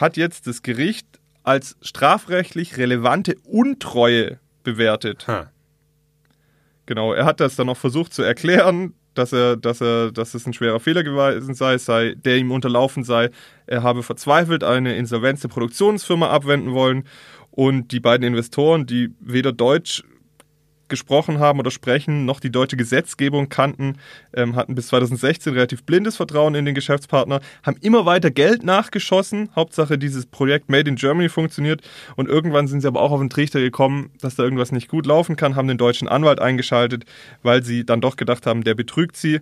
hat 0.00 0.16
jetzt 0.16 0.46
das 0.46 0.62
Gericht 0.62 1.06
als 1.44 1.76
strafrechtlich 1.80 2.76
relevante 2.76 3.36
Untreue 3.44 4.40
bewertet. 4.64 5.28
Ha. 5.28 5.50
Genau, 6.86 7.12
er 7.12 7.24
hat 7.24 7.40
das 7.40 7.56
dann 7.56 7.68
noch 7.68 7.76
versucht 7.76 8.12
zu 8.12 8.22
erklären, 8.22 8.94
dass 9.14 9.32
er, 9.32 9.56
dass 9.56 9.80
er, 9.80 10.10
dass 10.10 10.34
es 10.34 10.46
ein 10.46 10.52
schwerer 10.52 10.80
Fehler 10.80 11.04
gewesen 11.04 11.54
sei, 11.54 11.78
sei, 11.78 12.14
der 12.16 12.36
ihm 12.36 12.50
unterlaufen 12.50 13.04
sei. 13.04 13.30
Er 13.66 13.82
habe 13.82 14.02
verzweifelt 14.02 14.64
eine 14.64 14.96
Insolvenz 14.96 15.40
der 15.40 15.48
Produktionsfirma 15.48 16.28
abwenden 16.30 16.72
wollen 16.72 17.04
und 17.54 17.92
die 17.92 18.00
beiden 18.00 18.26
Investoren, 18.26 18.84
die 18.84 19.14
weder 19.20 19.52
Deutsch 19.52 20.02
gesprochen 20.88 21.38
haben 21.38 21.60
oder 21.60 21.70
sprechen, 21.70 22.24
noch 22.26 22.40
die 22.40 22.50
deutsche 22.50 22.76
Gesetzgebung 22.76 23.48
kannten, 23.48 23.96
ähm, 24.34 24.56
hatten 24.56 24.74
bis 24.74 24.88
2016 24.88 25.52
relativ 25.52 25.84
blindes 25.84 26.16
Vertrauen 26.16 26.56
in 26.56 26.64
den 26.64 26.74
Geschäftspartner, 26.74 27.40
haben 27.62 27.76
immer 27.80 28.06
weiter 28.06 28.32
Geld 28.32 28.64
nachgeschossen. 28.64 29.50
Hauptsache, 29.54 29.98
dieses 29.98 30.26
Projekt 30.26 30.68
Made 30.68 30.90
in 30.90 30.96
Germany 30.96 31.28
funktioniert. 31.28 31.80
Und 32.16 32.28
irgendwann 32.28 32.66
sind 32.66 32.80
sie 32.80 32.88
aber 32.88 33.00
auch 33.00 33.12
auf 33.12 33.20
den 33.20 33.30
Trichter 33.30 33.60
gekommen, 33.60 34.10
dass 34.20 34.34
da 34.34 34.42
irgendwas 34.42 34.72
nicht 34.72 34.88
gut 34.88 35.06
laufen 35.06 35.36
kann, 35.36 35.54
haben 35.54 35.68
den 35.68 35.78
deutschen 35.78 36.08
Anwalt 36.08 36.40
eingeschaltet, 36.40 37.04
weil 37.42 37.62
sie 37.62 37.86
dann 37.86 38.00
doch 38.00 38.16
gedacht 38.16 38.46
haben, 38.46 38.64
der 38.64 38.74
betrügt 38.74 39.16
sie. 39.16 39.40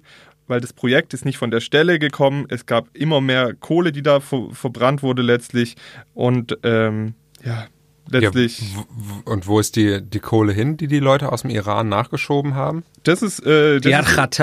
Weil 0.48 0.60
das 0.60 0.74
Projekt 0.74 1.14
ist 1.14 1.24
nicht 1.24 1.38
von 1.38 1.50
der 1.50 1.60
Stelle 1.60 1.98
gekommen. 1.98 2.44
Es 2.50 2.66
gab 2.66 2.88
immer 2.92 3.22
mehr 3.22 3.54
Kohle, 3.54 3.90
die 3.90 4.02
da 4.02 4.20
ver 4.20 4.48
verbrannt 4.52 5.02
wurde 5.02 5.22
letztlich. 5.22 5.76
Und 6.14 6.58
ähm, 6.62 7.14
ja, 7.42 7.68
letztlich. 8.12 8.60
Ja, 8.74 8.84
und 9.24 9.46
wo 9.46 9.58
ist 9.60 9.76
die, 9.76 10.00
die 10.02 10.20
Kohle 10.20 10.52
hin, 10.52 10.76
die 10.76 10.86
die 10.88 11.00
Leute 11.00 11.32
aus 11.32 11.42
dem 11.42 11.50
Iran 11.50 11.88
nachgeschoben 11.88 12.54
haben? 12.54 12.84
Das 13.04 13.22
ist, 13.22 13.44
äh, 13.44 13.80
das 13.80 13.82
Die 13.82 13.96
hat 13.96 14.06
ist. 14.06 14.38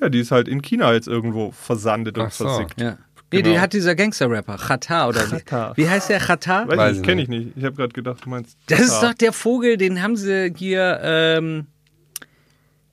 Ja, 0.00 0.08
die 0.08 0.20
ist 0.20 0.30
halt 0.30 0.46
in 0.48 0.62
China 0.62 0.92
jetzt 0.92 1.08
irgendwo 1.08 1.50
versandet 1.52 2.18
und 2.18 2.26
Ach 2.26 2.32
so. 2.32 2.44
versickt. 2.44 2.80
Ja. 2.80 2.98
Nee, 3.30 3.42
Genau. 3.42 3.54
die 3.54 3.60
hat 3.60 3.72
dieser 3.74 3.94
Gangster-Rapper, 3.94 4.56
Khatar 4.56 5.08
oder 5.10 5.20
Khatar. 5.24 5.76
wie? 5.76 5.82
Wie 5.82 5.88
heißt 5.90 6.08
der 6.08 6.18
Khatar? 6.18 6.66
Weiß, 6.66 6.78
Weiß 6.78 6.96
ich 6.98 7.02
kenne 7.02 7.20
ich 7.20 7.28
nicht. 7.28 7.48
Ich 7.56 7.64
habe 7.64 7.76
gerade 7.76 7.92
gedacht, 7.92 8.24
du 8.24 8.30
meinst. 8.30 8.56
Das 8.68 8.80
ist 8.80 9.02
doch 9.02 9.12
der 9.12 9.32
Vogel, 9.34 9.76
den 9.76 10.02
haben 10.02 10.16
sie 10.16 10.50
hier, 10.56 10.98
ähm, 11.02 11.66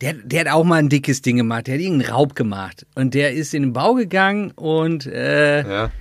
der, 0.02 0.14
der 0.14 0.42
hat 0.42 0.48
auch 0.50 0.66
mal 0.66 0.76
ein 0.80 0.90
dickes 0.90 1.22
Ding 1.22 1.38
gemacht, 1.38 1.68
der 1.68 1.76
hat 1.76 1.82
irgendeinen 1.82 2.12
Raub 2.12 2.36
gemacht. 2.36 2.86
Und 2.96 3.14
der 3.14 3.32
ist 3.34 3.54
in 3.54 3.64
den 3.64 3.74
Bau 3.74 3.94
gegangen 3.94 4.52
und 4.52 5.06
äh, 5.06 5.62
Ja. 5.62 5.92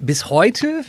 bis 0.00 0.30
heute 0.30 0.82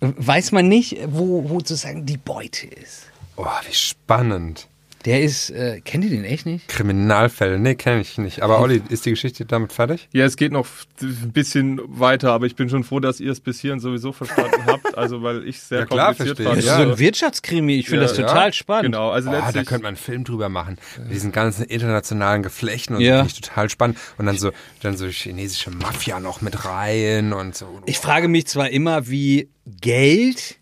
weiß 0.00 0.52
man 0.52 0.68
nicht, 0.68 0.98
wo, 1.08 1.48
wo 1.48 1.58
sozusagen 1.58 2.06
die 2.06 2.16
Beute 2.16 2.66
ist. 2.66 3.02
Oh, 3.36 3.46
wie 3.66 3.74
spannend. 3.74 4.68
Der 5.04 5.22
ist, 5.22 5.50
äh, 5.50 5.80
kennt 5.84 6.04
ihr 6.04 6.10
den 6.10 6.24
echt 6.24 6.44
nicht? 6.44 6.66
Kriminalfälle, 6.66 7.58
nee, 7.60 7.76
kenne 7.76 8.00
ich 8.00 8.18
nicht. 8.18 8.42
Aber 8.42 8.60
Olli, 8.60 8.82
ist 8.88 9.06
die 9.06 9.10
Geschichte 9.10 9.46
damit 9.46 9.72
fertig? 9.72 10.08
Ja, 10.12 10.24
es 10.24 10.36
geht 10.36 10.50
noch 10.50 10.66
ein 11.00 11.32
bisschen 11.32 11.80
weiter, 11.86 12.32
aber 12.32 12.46
ich 12.46 12.56
bin 12.56 12.68
schon 12.68 12.82
froh, 12.82 12.98
dass 12.98 13.20
ihr 13.20 13.30
es 13.30 13.38
bis 13.38 13.60
hierhin 13.60 13.78
sowieso 13.78 14.10
verstanden 14.12 14.66
habt. 14.66 14.98
Also, 14.98 15.22
weil 15.22 15.46
ich 15.46 15.60
sehr 15.60 15.80
Ja, 15.80 15.86
klar, 15.86 16.06
kompliziert 16.14 16.36
verstehe 16.38 16.46
fand. 16.46 16.58
ich. 16.58 16.64
Das 16.64 16.74
ist 16.74 16.78
Ja. 16.80 16.84
so 16.86 16.92
ein 16.92 16.98
Wirtschaftskrimi, 16.98 17.76
ich 17.76 17.86
finde 17.86 18.02
Ja, 18.02 18.08
das 18.08 18.18
ja. 18.18 18.26
total 18.26 18.52
spannend. 18.52 18.86
Genau, 18.86 19.10
also 19.10 19.28
Oh, 19.28 19.32
da 19.32 19.38
letztlich. 19.38 19.66
könnte 19.66 19.82
man 19.84 19.88
einen 19.90 19.96
Film 19.96 20.24
drüber 20.24 20.48
machen. 20.48 20.78
Mit 20.98 21.12
diesen 21.12 21.30
ganzen 21.30 21.64
internationalen 21.66 22.42
Geflechten 22.42 22.96
und 22.96 23.02
Ja. 23.02 23.18
so, 23.18 23.28
finde 23.28 23.32
ich 23.34 23.40
total 23.40 23.70
spannend. 23.70 23.98
Und 24.18 24.26
dann 24.26 24.36
so, 24.36 24.50
dann 24.82 24.96
so 24.96 25.06
chinesische 25.06 25.70
Mafia 25.70 26.18
noch 26.18 26.40
mit 26.40 26.64
rein 26.64 27.32
und 27.32 27.54
so. 27.54 27.66
Ich 27.86 27.98
frage 27.98 28.26
mich 28.26 28.46
zwar 28.48 28.70
immer, 28.70 29.08
wie 29.08 29.48
Geld 29.80 30.56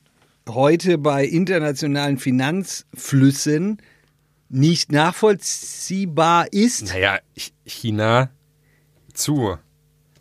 heute 0.47 0.99
bei 0.99 1.24
internationalen 1.24 2.18
Finanzflüssen 2.18 3.78
nicht 4.49 4.92
nachvollziehbar 4.92 6.53
ist. 6.53 6.86
Naja, 6.88 7.18
Ch- 7.36 7.53
China 7.66 8.30
zu. 9.12 9.59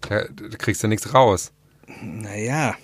Da 0.01 0.25
kriegst 0.57 0.83
du 0.83 0.87
nichts 0.87 1.13
raus. 1.13 1.51
Naja, 2.01 2.75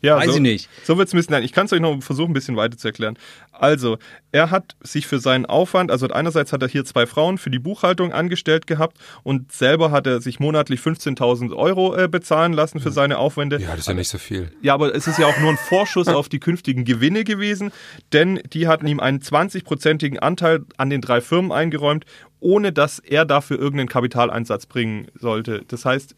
Ja, 0.00 0.16
Weiß 0.16 0.26
so, 0.26 0.34
ich 0.34 0.40
nicht. 0.40 0.68
So 0.84 0.96
wird 0.96 1.08
es 1.08 1.14
ein 1.14 1.16
bisschen. 1.16 1.32
Nein, 1.32 1.42
ich 1.42 1.52
kann 1.52 1.66
es 1.66 1.72
euch 1.72 1.80
noch 1.80 2.00
versuchen, 2.02 2.30
ein 2.30 2.34
bisschen 2.34 2.56
weiter 2.56 2.76
zu 2.78 2.88
erklären. 2.88 3.18
Also, 3.52 3.98
er 4.30 4.50
hat 4.50 4.76
sich 4.80 5.06
für 5.06 5.18
seinen 5.18 5.46
Aufwand, 5.46 5.90
also 5.90 6.08
einerseits 6.08 6.52
hat 6.52 6.62
er 6.62 6.68
hier 6.68 6.84
zwei 6.84 7.06
Frauen 7.06 7.38
für 7.38 7.50
die 7.50 7.58
Buchhaltung 7.58 8.12
angestellt 8.12 8.68
gehabt 8.68 8.96
und 9.24 9.50
selber 9.50 9.90
hat 9.90 10.06
er 10.06 10.20
sich 10.20 10.38
monatlich 10.38 10.80
15.000 10.80 11.56
Euro 11.56 11.96
äh, 11.96 12.06
bezahlen 12.06 12.52
lassen 12.52 12.78
für 12.78 12.92
seine 12.92 13.18
Aufwände. 13.18 13.58
Ja, 13.60 13.70
das 13.70 13.80
ist 13.80 13.88
ja 13.88 13.94
nicht 13.94 14.08
so 14.08 14.18
viel. 14.18 14.52
Ja, 14.62 14.74
aber 14.74 14.94
es 14.94 15.08
ist 15.08 15.18
ja 15.18 15.26
auch 15.26 15.38
nur 15.40 15.50
ein 15.50 15.56
Vorschuss 15.56 16.08
auf 16.08 16.28
die 16.28 16.38
künftigen 16.38 16.84
Gewinne 16.84 17.24
gewesen, 17.24 17.72
denn 18.12 18.40
die 18.52 18.68
hatten 18.68 18.86
ihm 18.86 19.00
einen 19.00 19.18
20-prozentigen 19.18 20.18
Anteil 20.18 20.60
an 20.76 20.90
den 20.90 21.00
drei 21.00 21.20
Firmen 21.20 21.50
eingeräumt, 21.50 22.04
ohne 22.40 22.72
dass 22.72 23.00
er 23.00 23.24
dafür 23.24 23.58
irgendeinen 23.58 23.88
Kapitaleinsatz 23.88 24.66
bringen 24.66 25.08
sollte. 25.18 25.64
Das 25.66 25.84
heißt, 25.84 26.14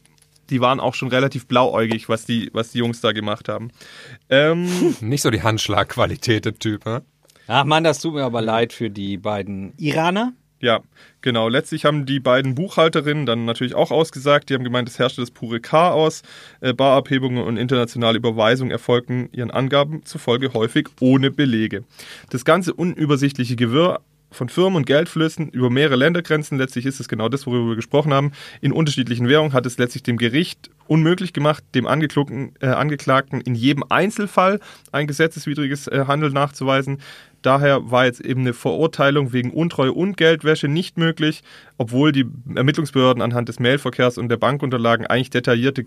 die 0.50 0.60
waren 0.60 0.80
auch 0.80 0.94
schon 0.94 1.08
relativ 1.08 1.46
blauäugig, 1.46 2.08
was 2.08 2.24
die, 2.24 2.50
was 2.52 2.70
die 2.70 2.78
Jungs 2.78 3.00
da 3.00 3.12
gemacht 3.12 3.48
haben. 3.48 3.70
Ähm, 4.28 4.68
Nicht 5.00 5.22
so 5.22 5.30
die 5.30 5.42
Handschlagqualität, 5.42 6.44
der 6.44 6.58
Typ, 6.58 6.84
ne? 6.84 7.02
Ach 7.46 7.64
Mann, 7.64 7.82
das 7.82 8.00
tut 8.00 8.14
mir 8.14 8.24
aber 8.24 8.42
leid 8.42 8.72
für 8.72 8.90
die 8.90 9.16
beiden 9.16 9.72
Iraner. 9.76 10.34
Ja, 10.62 10.80
genau. 11.22 11.48
Letztlich 11.48 11.86
haben 11.86 12.04
die 12.04 12.20
beiden 12.20 12.54
Buchhalterinnen 12.54 13.24
dann 13.24 13.46
natürlich 13.46 13.74
auch 13.74 13.90
ausgesagt. 13.90 14.50
Die 14.50 14.54
haben 14.54 14.62
gemeint, 14.62 14.88
es 14.88 14.98
herrschte 14.98 15.22
das 15.22 15.30
pure 15.30 15.58
Chaos. 15.58 16.22
Äh, 16.60 16.74
Barabhebungen 16.74 17.42
und 17.42 17.56
internationale 17.56 18.18
Überweisungen 18.18 18.70
erfolgten 18.70 19.30
ihren 19.32 19.50
Angaben 19.50 20.04
zufolge 20.04 20.52
häufig 20.52 20.88
ohne 21.00 21.30
Belege. 21.30 21.84
Das 22.28 22.44
ganze 22.44 22.74
unübersichtliche 22.74 23.56
Gewirr 23.56 24.00
von 24.30 24.48
Firmen 24.48 24.76
und 24.76 24.86
Geldflüssen 24.86 25.48
über 25.48 25.70
mehrere 25.70 25.96
Ländergrenzen, 25.96 26.58
letztlich 26.58 26.86
ist 26.86 27.00
es 27.00 27.08
genau 27.08 27.28
das, 27.28 27.46
worüber 27.46 27.70
wir 27.70 27.76
gesprochen 27.76 28.12
haben, 28.12 28.32
in 28.60 28.72
unterschiedlichen 28.72 29.28
Währungen 29.28 29.52
hat 29.52 29.66
es 29.66 29.78
letztlich 29.78 30.02
dem 30.02 30.16
Gericht 30.16 30.70
unmöglich 30.86 31.32
gemacht, 31.32 31.64
dem 31.74 31.86
Angeklagten, 31.86 32.54
äh, 32.60 32.66
Angeklagten 32.66 33.40
in 33.40 33.54
jedem 33.54 33.84
Einzelfall 33.88 34.60
ein 34.92 35.06
gesetzeswidriges 35.06 35.86
äh, 35.88 36.04
Handeln 36.06 36.32
nachzuweisen. 36.32 36.98
Daher 37.42 37.90
war 37.90 38.04
jetzt 38.04 38.20
eben 38.20 38.42
eine 38.42 38.52
Verurteilung 38.52 39.32
wegen 39.32 39.50
Untreue 39.50 39.92
und 39.92 40.16
Geldwäsche 40.16 40.68
nicht 40.68 40.98
möglich, 40.98 41.42
obwohl 41.78 42.12
die 42.12 42.26
Ermittlungsbehörden 42.54 43.22
anhand 43.22 43.48
des 43.48 43.60
Mailverkehrs 43.60 44.18
und 44.18 44.28
der 44.28 44.36
Bankunterlagen 44.36 45.06
eigentlich 45.06 45.30
detaillierte 45.30 45.86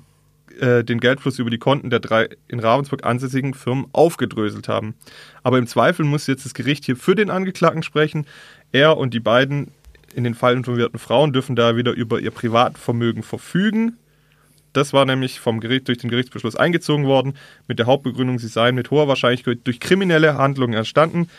äh, 0.59 0.83
den 0.83 0.99
Geldfluss 0.99 1.39
über 1.39 1.49
die 1.49 1.57
Konten 1.57 1.89
der 1.89 1.99
drei 1.99 2.29
in 2.47 2.59
Ravensburg 2.59 3.05
ansässigen 3.05 3.53
Firmen 3.53 3.87
aufgedröselt 3.91 4.67
haben. 4.67 4.95
Aber 5.41 5.57
im 5.57 5.67
Zweifel 5.67 6.05
muss 6.05 6.27
jetzt 6.27 6.45
das 6.45 6.53
Gericht 6.53 6.85
hier 6.85 6.95
für 6.95 7.15
den 7.15 7.29
Angeklagten 7.29 7.83
sprechen. 7.83 8.25
Er 8.71 8.97
und 8.97 9.13
die 9.13 9.19
beiden 9.19 9.71
in 10.13 10.23
den 10.23 10.35
Fall 10.35 10.55
informierten 10.55 10.99
Frauen 10.99 11.33
dürfen 11.33 11.55
da 11.55 11.75
wieder 11.75 11.91
über 11.91 12.19
ihr 12.19 12.31
Privatvermögen 12.31 13.23
verfügen. 13.23 13.97
Das 14.73 14.91
war 14.91 15.05
nämlich 15.05 15.39
vom 15.39 15.59
Gericht 15.59 15.87
durch 15.87 15.99
den 15.99 16.09
Gerichtsbeschluss 16.09 16.55
eingezogen 16.55 17.05
worden, 17.05 17.35
mit 17.67 17.79
der 17.79 17.85
Hauptbegründung, 17.85 18.39
sie 18.39 18.47
seien 18.47 18.75
mit 18.75 18.89
hoher 18.89 19.07
Wahrscheinlichkeit 19.07 19.59
durch 19.65 19.79
kriminelle 19.79 20.35
Handlungen 20.35 20.73
entstanden. 20.73 21.29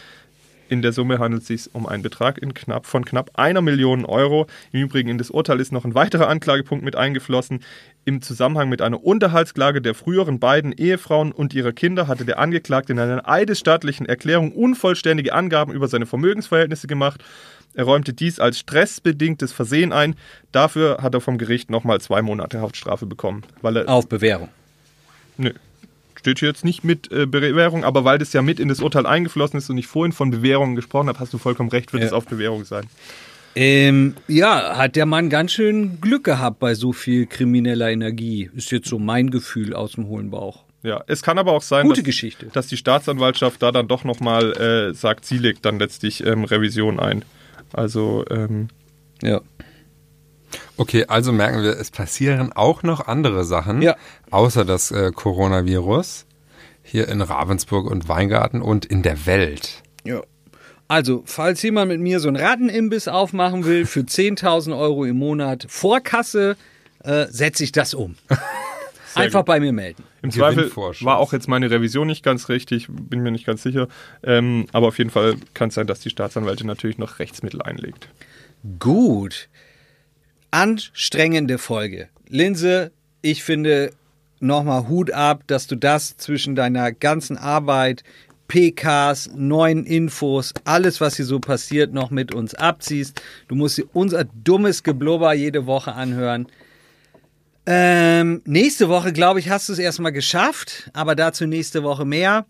In 0.68 0.82
der 0.82 0.93
Summe 0.93 1.18
handelt 1.18 1.43
es 1.43 1.48
sich 1.48 1.74
um 1.74 1.86
einen 1.86 2.02
Betrag 2.02 2.39
in 2.39 2.55
knapp, 2.55 2.86
von 2.86 3.05
knapp 3.05 3.32
einer 3.35 3.60
Million 3.60 4.05
Euro. 4.05 4.47
Im 4.72 4.81
Übrigen 4.81 5.10
in 5.10 5.18
das 5.18 5.31
Urteil 5.31 5.60
ist 5.60 5.72
noch 5.72 5.85
ein 5.85 5.94
weiterer 5.94 6.28
Anklagepunkt 6.28 6.85
mit 6.85 6.97
eingeflossen. 6.97 7.60
Im 8.06 8.20
Zusammenhang 8.20 8.68
mit 8.68 8.82
einer 8.82 9.02
Unterhaltsklage 9.02 9.81
der 9.81 9.94
früheren 9.94 10.39
beiden 10.39 10.72
Ehefrauen 10.72 11.32
und 11.32 11.55
ihrer 11.55 11.72
Kinder 11.72 12.06
hatte 12.06 12.26
der 12.26 12.39
Angeklagte 12.39 12.93
in 12.93 12.98
einer 12.98 13.26
eidesstattlichen 13.26 14.05
Erklärung 14.05 14.52
unvollständige 14.52 15.32
Angaben 15.32 15.72
über 15.72 15.89
seine 15.89 16.05
Vermögensverhältnisse 16.05 16.86
gemacht. 16.86 17.24
Er 17.72 17.85
räumte 17.85 18.12
dies 18.12 18.39
als 18.40 18.59
stressbedingtes 18.59 19.52
Versehen 19.52 19.93
ein. 19.93 20.16
Dafür 20.52 20.98
hat 21.01 21.14
er 21.14 21.22
vom 21.22 21.39
Gericht 21.39 21.70
nochmal 21.70 22.01
zwei 22.01 22.20
Monate 22.20 22.60
Haftstrafe 22.60 23.06
bekommen. 23.06 23.43
Weil 23.62 23.78
er, 23.78 23.89
Auf 23.89 24.06
Bewährung. 24.06 24.48
Nö. 25.39 25.52
Steht 26.14 26.39
hier 26.40 26.48
jetzt 26.48 26.64
nicht 26.64 26.85
mit 26.85 27.10
äh, 27.10 27.26
Bewährung, 27.26 27.85
aber 27.85 28.05
weil 28.05 28.18
das 28.18 28.32
ja 28.35 28.43
mit 28.43 28.60
in 28.60 28.68
das 28.68 28.81
Urteil 28.81 29.06
eingeflossen 29.06 29.59
ist 29.59 29.68
und 29.70 29.78
ich 29.78 29.86
vorhin 29.86 30.12
von 30.12 30.31
Bewährung 30.31 30.76
gesprochen 30.76 31.09
habe, 31.09 31.18
hast 31.20 31.32
du 31.32 31.39
vollkommen 31.39 31.70
recht, 31.70 31.93
wird 31.93 32.02
Ja. 32.02 32.06
es 32.09 32.12
auf 32.12 32.26
Bewährung 32.26 32.64
sein. 32.64 32.85
Ähm, 33.56 34.16
ja, 34.26 34.76
hat 34.76 34.97
der 34.97 35.06
Mann 35.06 35.31
ganz 35.31 35.52
schön 35.52 36.01
Glück 36.01 36.24
gehabt 36.24 36.59
bei 36.59 36.74
so 36.74 36.93
viel 36.93 37.26
krimineller 37.26 37.90
Energie. 37.90 38.51
Ist 38.55 38.70
jetzt 38.72 38.89
so 38.89 38.98
mein 38.98 39.31
Gefühl 39.31 39.74
aus 39.74 39.93
dem 39.93 40.09
hohlen 40.09 40.31
Bauch. 40.31 40.64
Ja, 40.82 41.02
es 41.06 41.22
kann 41.22 41.39
aber 41.39 41.52
auch 41.52 41.62
sein, 41.62 41.86
Gute 41.86 42.01
dass, 42.02 42.06
Geschichte. 42.06 42.47
dass 42.52 42.66
die 42.66 42.76
Staatsanwaltschaft 42.76 43.62
da 43.62 43.72
dann 43.72 43.89
doch 43.89 44.05
nochmal 44.05 44.52
äh, 44.90 44.94
sagt, 44.94 45.24
sie 45.24 45.39
legt 45.39 45.64
dann 45.64 45.78
letztlich 45.78 46.26
ähm, 46.26 46.44
Revision 46.44 47.01
ein. 47.01 47.24
Also, 47.72 48.24
ähm, 48.31 48.68
Ja. 49.22 49.40
Okay, 50.76 51.06
also 51.06 51.32
merken 51.32 51.62
wir, 51.62 51.78
es 51.78 51.90
passieren 51.90 52.52
auch 52.52 52.82
noch 52.82 53.06
andere 53.06 53.44
Sachen, 53.44 53.82
Ja. 53.82 53.97
außer 54.31 54.64
das 54.64 54.90
äh, 54.90 55.10
Coronavirus, 55.12 56.26
hier 56.82 57.09
in 57.09 57.20
Ravensburg 57.22 57.90
und 57.90 58.09
Weingarten 58.09 58.60
und 58.60 58.85
in 58.85 59.02
der 59.02 59.26
Welt. 59.26 59.82
Ja. 60.05 60.20
Also, 60.89 61.23
falls 61.27 61.62
jemand 61.62 61.90
mit 61.90 62.01
mir 62.01 62.20
so 62.20 62.28
einen 62.28 62.36
Rattenimbiss 62.36 63.09
aufmachen 63.09 63.65
will 63.65 63.86
für 63.86 64.01
10.000 64.02 64.78
Euro 64.78 65.05
im 65.05 65.16
Monat 65.16 65.66
Vorkasse, 65.69 66.56
äh, 67.02 67.27
setze 67.28 67.65
ich 67.65 67.73
das 67.73 67.94
um. 67.94 68.16
Einfach 69.15 69.40
gut. 69.40 69.47
bei 69.47 69.61
mir 69.61 69.73
melden. 69.73 70.02
Im 70.23 70.32
Zweifel 70.32 70.74
war 70.74 71.19
auch 71.19 71.32
jetzt 71.32 71.48
meine 71.48 71.70
Revision 71.70 72.09
nicht 72.09 72.24
ganz 72.24 72.48
richtig, 72.48 72.89
bin 72.89 73.23
mir 73.23 73.31
nicht 73.31 73.47
ganz 73.47 73.62
sicher. 73.62 73.86
Ähm, 74.24 74.66
aber 74.73 74.89
auf 74.89 74.98
jeden 74.98 75.11
Fall 75.11 75.36
kann 75.55 75.69
es 75.69 75.74
sein, 75.74 75.86
dass 75.86 76.01
die 76.01 76.11
Staatsanwältin 76.11 76.66
natürlich 76.66 76.98
noch 76.98 77.20
Rechtsmittel 77.20 77.62
einlegt. 77.62 78.09
Gut. 78.81 79.48
Anstrengende 80.51 81.59
Folge. 81.59 82.09
Linse, 82.28 82.90
ich 83.23 83.44
finde 83.44 83.93
nochmal 84.40 84.89
Hut 84.89 85.11
ab, 85.11 85.43
dass 85.47 85.66
du 85.66 85.77
das 85.77 86.16
zwischen 86.16 86.55
deiner 86.55 86.93
ganzen 86.93 87.36
Arbeit, 87.36 88.05
PKs, 88.49 89.31
neuen 89.35 89.85
Infos, 89.85 90.53
alles, 90.65 91.01
was 91.01 91.16
hier 91.16 91.25
so 91.25 91.41
passiert, 91.41 91.93
noch 91.93 92.11
mit 92.11 92.35
uns 92.35 92.55
abziehst. 92.55 93.21
Du 93.49 93.55
musst 93.55 93.79
dir 93.79 93.87
unser 93.93 94.25
dummes 94.25 94.83
Geblubber 94.83 95.33
jede 95.35 95.66
Woche 95.66 95.95
anhören. 95.95 96.47
Ähm, 97.66 98.43
nächste 98.45 98.89
Woche, 98.89 99.12
glaube 99.12 99.41
ich, 99.41 99.49
hast 99.49 99.69
du 99.69 99.73
es 99.73 99.79
erstmal 99.79 100.12
geschafft, 100.12 100.91
aber 100.93 101.15
dazu 101.15 101.47
nächste 101.47 101.83
Woche 101.83 102.05
mehr. 102.05 102.47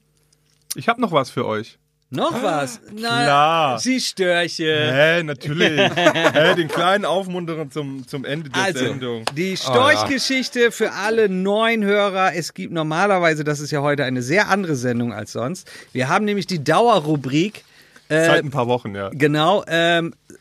Ich 0.75 0.89
habe 0.89 1.01
noch 1.01 1.13
was 1.13 1.31
für 1.31 1.47
euch. 1.47 1.79
Noch 2.11 2.43
was? 2.43 2.81
Na, 2.93 3.25
klar. 3.25 3.79
Sie 3.81 4.01
Störche. 4.01 4.93
Hä, 4.93 5.23
natürlich. 5.25 5.81
Hä, 5.97 6.55
den 6.55 6.69
kleinen 6.69 7.05
Aufmunterer 7.05 7.69
zum, 7.71 8.07
zum 8.07 8.25
Ende 8.25 8.51
der 8.51 8.63
Also, 8.63 8.79
Sendung. 8.79 9.25
die 9.37 9.57
Storchgeschichte 9.57 10.71
für 10.71 10.93
alle 10.93 11.29
neuen 11.29 11.83
Hörer. 11.85 12.35
Es 12.35 12.55
gibt 12.55 12.73
normalerweise, 12.73 13.43
das 13.43 13.59
ist 13.59 13.73
ja 13.73 13.81
heute 13.83 14.05
eine 14.05 14.23
sehr 14.23 14.49
andere 14.49 14.77
Sendung 14.77 15.13
als 15.13 15.33
sonst. 15.33 15.69
Wir 15.93 16.09
haben 16.09 16.25
nämlich 16.25 16.47
die 16.47 16.63
Dauerrubrik. 16.63 17.65
Äh, 18.09 18.27
Seit 18.27 18.45
ein 18.45 18.51
paar 18.51 18.69
Wochen, 18.69 18.95
ja. 18.95 19.09
Genau, 19.13 19.65
ähm, 19.67 20.15
äh, 20.29 20.35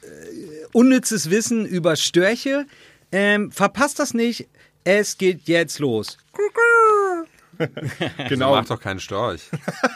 unnützes 0.73 1.30
Wissen 1.31 1.65
über 1.65 1.95
Störche. 1.95 2.65
Ähm, 3.11 3.52
verpasst 3.52 3.98
das 3.99 4.14
nicht. 4.14 4.48
Es 4.84 5.18
geht 5.18 5.48
jetzt 5.48 5.80
los. 5.80 6.18
Genau. 8.30 8.56
Macht 8.56 8.69
doch 8.72 8.80
keinen 8.80 8.99
Storch. 8.99 9.41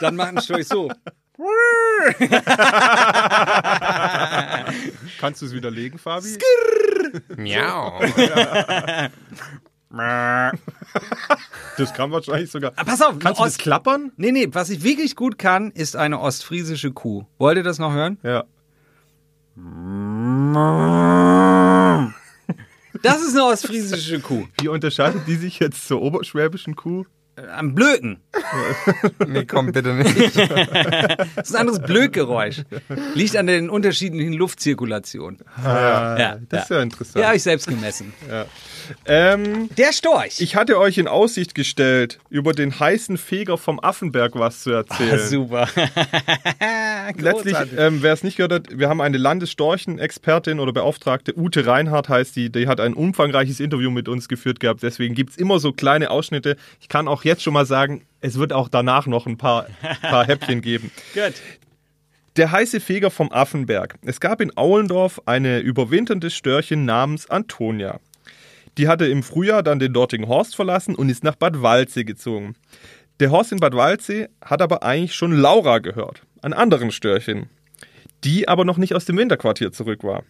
Dann 0.00 0.14
machen 0.16 0.40
Storch 0.40 0.66
so. 0.68 0.90
Kannst 5.20 5.42
du 5.42 5.46
es 5.46 5.52
widerlegen, 5.52 5.98
Fabi? 5.98 6.38
Miau. 7.36 8.00
Das 11.76 11.94
kann 11.94 12.10
wahrscheinlich 12.10 12.50
sogar. 12.50 12.72
Ah, 12.76 12.84
pass 12.84 13.00
auf, 13.00 13.18
Kannst 13.18 13.40
du 13.40 13.44
das 13.44 13.54
Ost- 13.54 13.58
klappern? 13.60 14.12
Nee, 14.16 14.32
nee, 14.32 14.48
was 14.50 14.70
ich 14.70 14.82
wirklich 14.82 15.16
gut 15.16 15.38
kann, 15.38 15.70
ist 15.70 15.96
eine 15.96 16.20
ostfriesische 16.20 16.92
Kuh. 16.92 17.24
Wollt 17.38 17.56
ihr 17.56 17.62
das 17.62 17.78
noch 17.78 17.92
hören? 17.92 18.18
Ja. 18.22 18.44
Das 23.02 23.22
ist 23.22 23.34
eine 23.34 23.44
ostfriesische 23.44 24.20
Kuh. 24.20 24.46
Wie 24.60 24.68
unterscheidet 24.68 25.22
die 25.26 25.36
sich 25.36 25.58
jetzt 25.60 25.86
zur 25.86 26.02
oberschwäbischen 26.02 26.74
Kuh? 26.76 27.04
Am 27.54 27.74
Blöken. 27.74 28.18
Nee, 29.26 29.44
komm 29.44 29.72
bitte 29.72 29.94
nicht. 29.94 30.16
Das 31.36 31.48
ist 31.50 31.54
ein 31.54 31.60
anderes 31.60 31.80
Blökgeräusch. 31.80 32.62
Liegt 33.14 33.36
an 33.36 33.46
den 33.46 33.68
unterschiedlichen 33.70 34.32
Luftzirkulationen. 34.32 35.40
Ah, 35.62 36.16
Ja, 36.18 36.38
das 36.48 36.64
ist 36.64 36.70
ja 36.70 36.82
interessant. 36.82 37.16
Ja, 37.20 37.26
habe 37.28 37.36
ich 37.36 37.42
selbst 37.42 37.66
gemessen. 37.68 38.12
Ähm, 39.06 39.68
Der 39.76 39.92
Storch. 39.92 40.40
ich 40.40 40.56
hatte 40.56 40.78
euch 40.78 40.98
in 40.98 41.08
Aussicht 41.08 41.54
gestellt, 41.54 42.18
über 42.30 42.52
den 42.52 42.78
heißen 42.78 43.18
Feger 43.18 43.58
vom 43.58 43.80
Affenberg 43.80 44.34
was 44.34 44.62
zu 44.62 44.70
erzählen. 44.70 45.20
Ah, 45.20 45.26
super. 45.26 45.68
Letztlich, 47.16 47.56
ähm, 47.76 48.02
wer 48.02 48.12
es 48.12 48.22
nicht 48.22 48.36
gehört 48.36 48.52
hat, 48.52 48.78
wir 48.78 48.88
haben 48.88 49.00
eine 49.00 49.18
Landesstorchenexpertin 49.18 50.60
oder 50.60 50.72
Beauftragte, 50.72 51.36
Ute 51.36 51.66
Reinhardt 51.66 52.08
heißt 52.08 52.36
die, 52.36 52.50
die 52.50 52.68
hat 52.68 52.80
ein 52.80 52.94
umfangreiches 52.94 53.60
Interview 53.60 53.90
mit 53.90 54.08
uns 54.08 54.28
geführt 54.28 54.60
gehabt. 54.60 54.82
Deswegen 54.82 55.14
gibt 55.14 55.30
es 55.30 55.36
immer 55.36 55.58
so 55.58 55.72
kleine 55.72 56.10
Ausschnitte. 56.10 56.56
Ich 56.80 56.88
kann 56.88 57.08
auch 57.08 57.24
jetzt 57.24 57.42
schon 57.42 57.54
mal 57.54 57.66
sagen, 57.66 58.02
es 58.20 58.38
wird 58.38 58.52
auch 58.52 58.68
danach 58.68 59.06
noch 59.06 59.26
ein 59.26 59.38
paar, 59.38 59.66
paar 60.02 60.26
Häppchen 60.26 60.60
geben. 60.60 60.90
Gut. 61.14 61.34
Der 62.36 62.52
heiße 62.52 62.78
Feger 62.78 63.10
vom 63.10 63.32
Affenberg. 63.32 63.96
Es 64.04 64.20
gab 64.20 64.40
in 64.40 64.56
Aulendorf 64.56 65.20
eine 65.26 65.58
überwinternde 65.58 66.30
Störchen 66.30 66.84
namens 66.84 67.28
Antonia. 67.28 67.98
Die 68.78 68.86
hatte 68.86 69.06
im 69.06 69.24
Frühjahr 69.24 69.64
dann 69.64 69.80
den 69.80 69.92
dortigen 69.92 70.28
Horst 70.28 70.54
verlassen 70.54 70.94
und 70.94 71.08
ist 71.08 71.24
nach 71.24 71.34
Bad 71.34 71.62
Waldsee 71.62 72.04
gezogen. 72.04 72.54
Der 73.18 73.32
Horst 73.32 73.50
in 73.50 73.58
Bad 73.58 73.74
Waldsee 73.74 74.28
hat 74.40 74.62
aber 74.62 74.84
eigentlich 74.84 75.16
schon 75.16 75.32
Laura 75.32 75.80
gehört, 75.80 76.22
an 76.42 76.52
anderen 76.52 76.92
Störchen, 76.92 77.50
die 78.22 78.46
aber 78.46 78.64
noch 78.64 78.78
nicht 78.78 78.94
aus 78.94 79.04
dem 79.04 79.16
Winterquartier 79.16 79.72
zurück 79.72 80.04
war. 80.04 80.22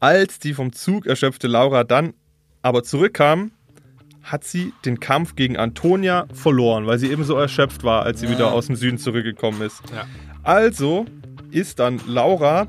Als 0.00 0.40
die 0.40 0.52
vom 0.52 0.72
Zug 0.72 1.06
erschöpfte 1.06 1.46
Laura 1.46 1.84
dann 1.84 2.14
aber 2.62 2.82
zurückkam, 2.82 3.52
hat 4.22 4.42
sie 4.42 4.72
den 4.84 4.98
Kampf 4.98 5.36
gegen 5.36 5.56
Antonia 5.56 6.26
verloren, 6.34 6.86
weil 6.86 6.98
sie 6.98 7.10
eben 7.10 7.22
so 7.22 7.36
erschöpft 7.36 7.84
war, 7.84 8.02
als 8.02 8.20
sie 8.20 8.28
wieder 8.28 8.52
aus 8.52 8.66
dem 8.66 8.76
Süden 8.76 8.98
zurückgekommen 8.98 9.62
ist. 9.62 9.80
Ja. 9.94 10.06
Also 10.42 11.06
ist 11.52 11.78
dann 11.78 12.00
Laura 12.06 12.66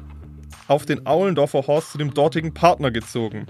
auf 0.68 0.86
den 0.86 1.08
Aulendorfer 1.08 1.66
Horst 1.66 1.92
zu 1.92 1.98
dem 1.98 2.14
dortigen 2.14 2.54
Partner 2.54 2.92
gezogen. 2.92 3.48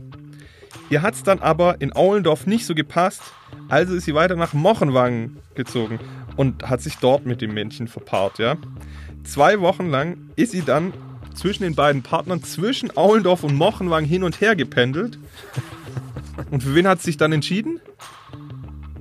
Ihr 0.91 1.01
hat's 1.01 1.23
dann 1.23 1.39
aber 1.39 1.80
in 1.80 1.95
Aulendorf 1.95 2.45
nicht 2.45 2.65
so 2.65 2.76
gepasst, 2.76 3.22
also 3.69 3.95
ist 3.95 4.03
sie 4.03 4.13
weiter 4.13 4.35
nach 4.35 4.51
Mochenwangen 4.51 5.38
gezogen 5.55 5.99
und 6.35 6.69
hat 6.69 6.81
sich 6.81 6.97
dort 6.97 7.26
mit 7.26 7.41
dem 7.41 7.53
Männchen 7.53 7.88
verpaart, 7.88 8.39
ja. 8.39 8.57
Zwei 9.23 9.61
Wochen 9.61 9.89
lang 9.89 10.18
ist 10.35 10.51
sie 10.51 10.63
dann 10.63 10.93
zwischen 11.34 11.63
den 11.63 11.76
beiden 11.76 12.03
Partnern, 12.03 12.43
zwischen 12.43 12.95
Aulendorf 12.97 13.43
und 13.43 13.55
Mochenwangen 13.55 14.09
hin 14.09 14.23
und 14.23 14.41
her 14.41 14.55
gependelt. 14.57 15.18
Und 16.49 16.63
für 16.63 16.76
wen 16.76 16.88
hat 16.88 16.99
sie 16.99 17.05
sich 17.05 17.18
dann 17.18 17.31
entschieden? 17.31 17.80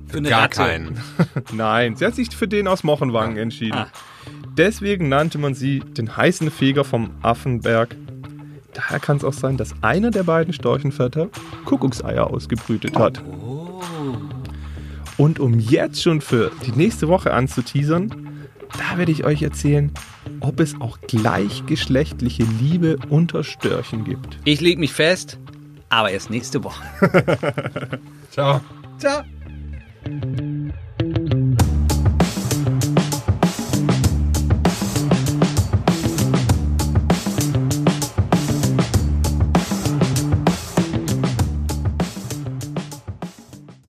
Für 0.07 0.19
eine 0.19 0.29
Gar 0.29 0.43
Ratte. 0.43 0.55
keinen. 0.55 0.99
Nein, 1.51 1.97
sie 1.97 2.05
hat 2.05 2.15
sich 2.15 2.33
für 2.33 2.47
den 2.47 2.69
aus 2.69 2.85
Mochenwangen 2.85 3.35
entschieden. 3.35 3.77
Ah. 3.77 3.87
Deswegen 4.57 5.09
nannte 5.09 5.39
man 5.39 5.55
sie 5.55 5.79
den 5.79 6.15
heißen 6.15 6.51
Feger 6.51 6.85
vom 6.85 7.11
Affenberg. 7.21 7.95
Daher 8.73 8.99
kann 8.99 9.17
es 9.17 9.23
auch 9.23 9.33
sein, 9.33 9.57
dass 9.57 9.73
einer 9.81 10.11
der 10.11 10.23
beiden 10.23 10.53
Storchenväter 10.53 11.29
Kuckuckseier 11.65 12.27
ausgebrütet 12.27 12.97
hat. 12.97 13.21
Und 15.17 15.39
um 15.39 15.59
jetzt 15.59 16.01
schon 16.01 16.21
für 16.21 16.51
die 16.65 16.71
nächste 16.71 17.07
Woche 17.07 17.33
anzuteasern, 17.33 18.29
da 18.77 18.97
werde 18.97 19.11
ich 19.11 19.25
euch 19.25 19.41
erzählen, 19.41 19.91
ob 20.39 20.59
es 20.59 20.79
auch 20.79 20.99
gleichgeschlechtliche 21.01 22.43
Liebe 22.43 22.97
unter 23.09 23.43
Störchen 23.43 24.05
gibt. 24.05 24.39
Ich 24.45 24.61
leg 24.61 24.79
mich 24.79 24.93
fest, 24.93 25.37
aber 25.89 26.11
erst 26.11 26.29
nächste 26.29 26.63
Woche. 26.63 26.81
Ciao. 28.31 28.61
Ciao! 28.97 29.23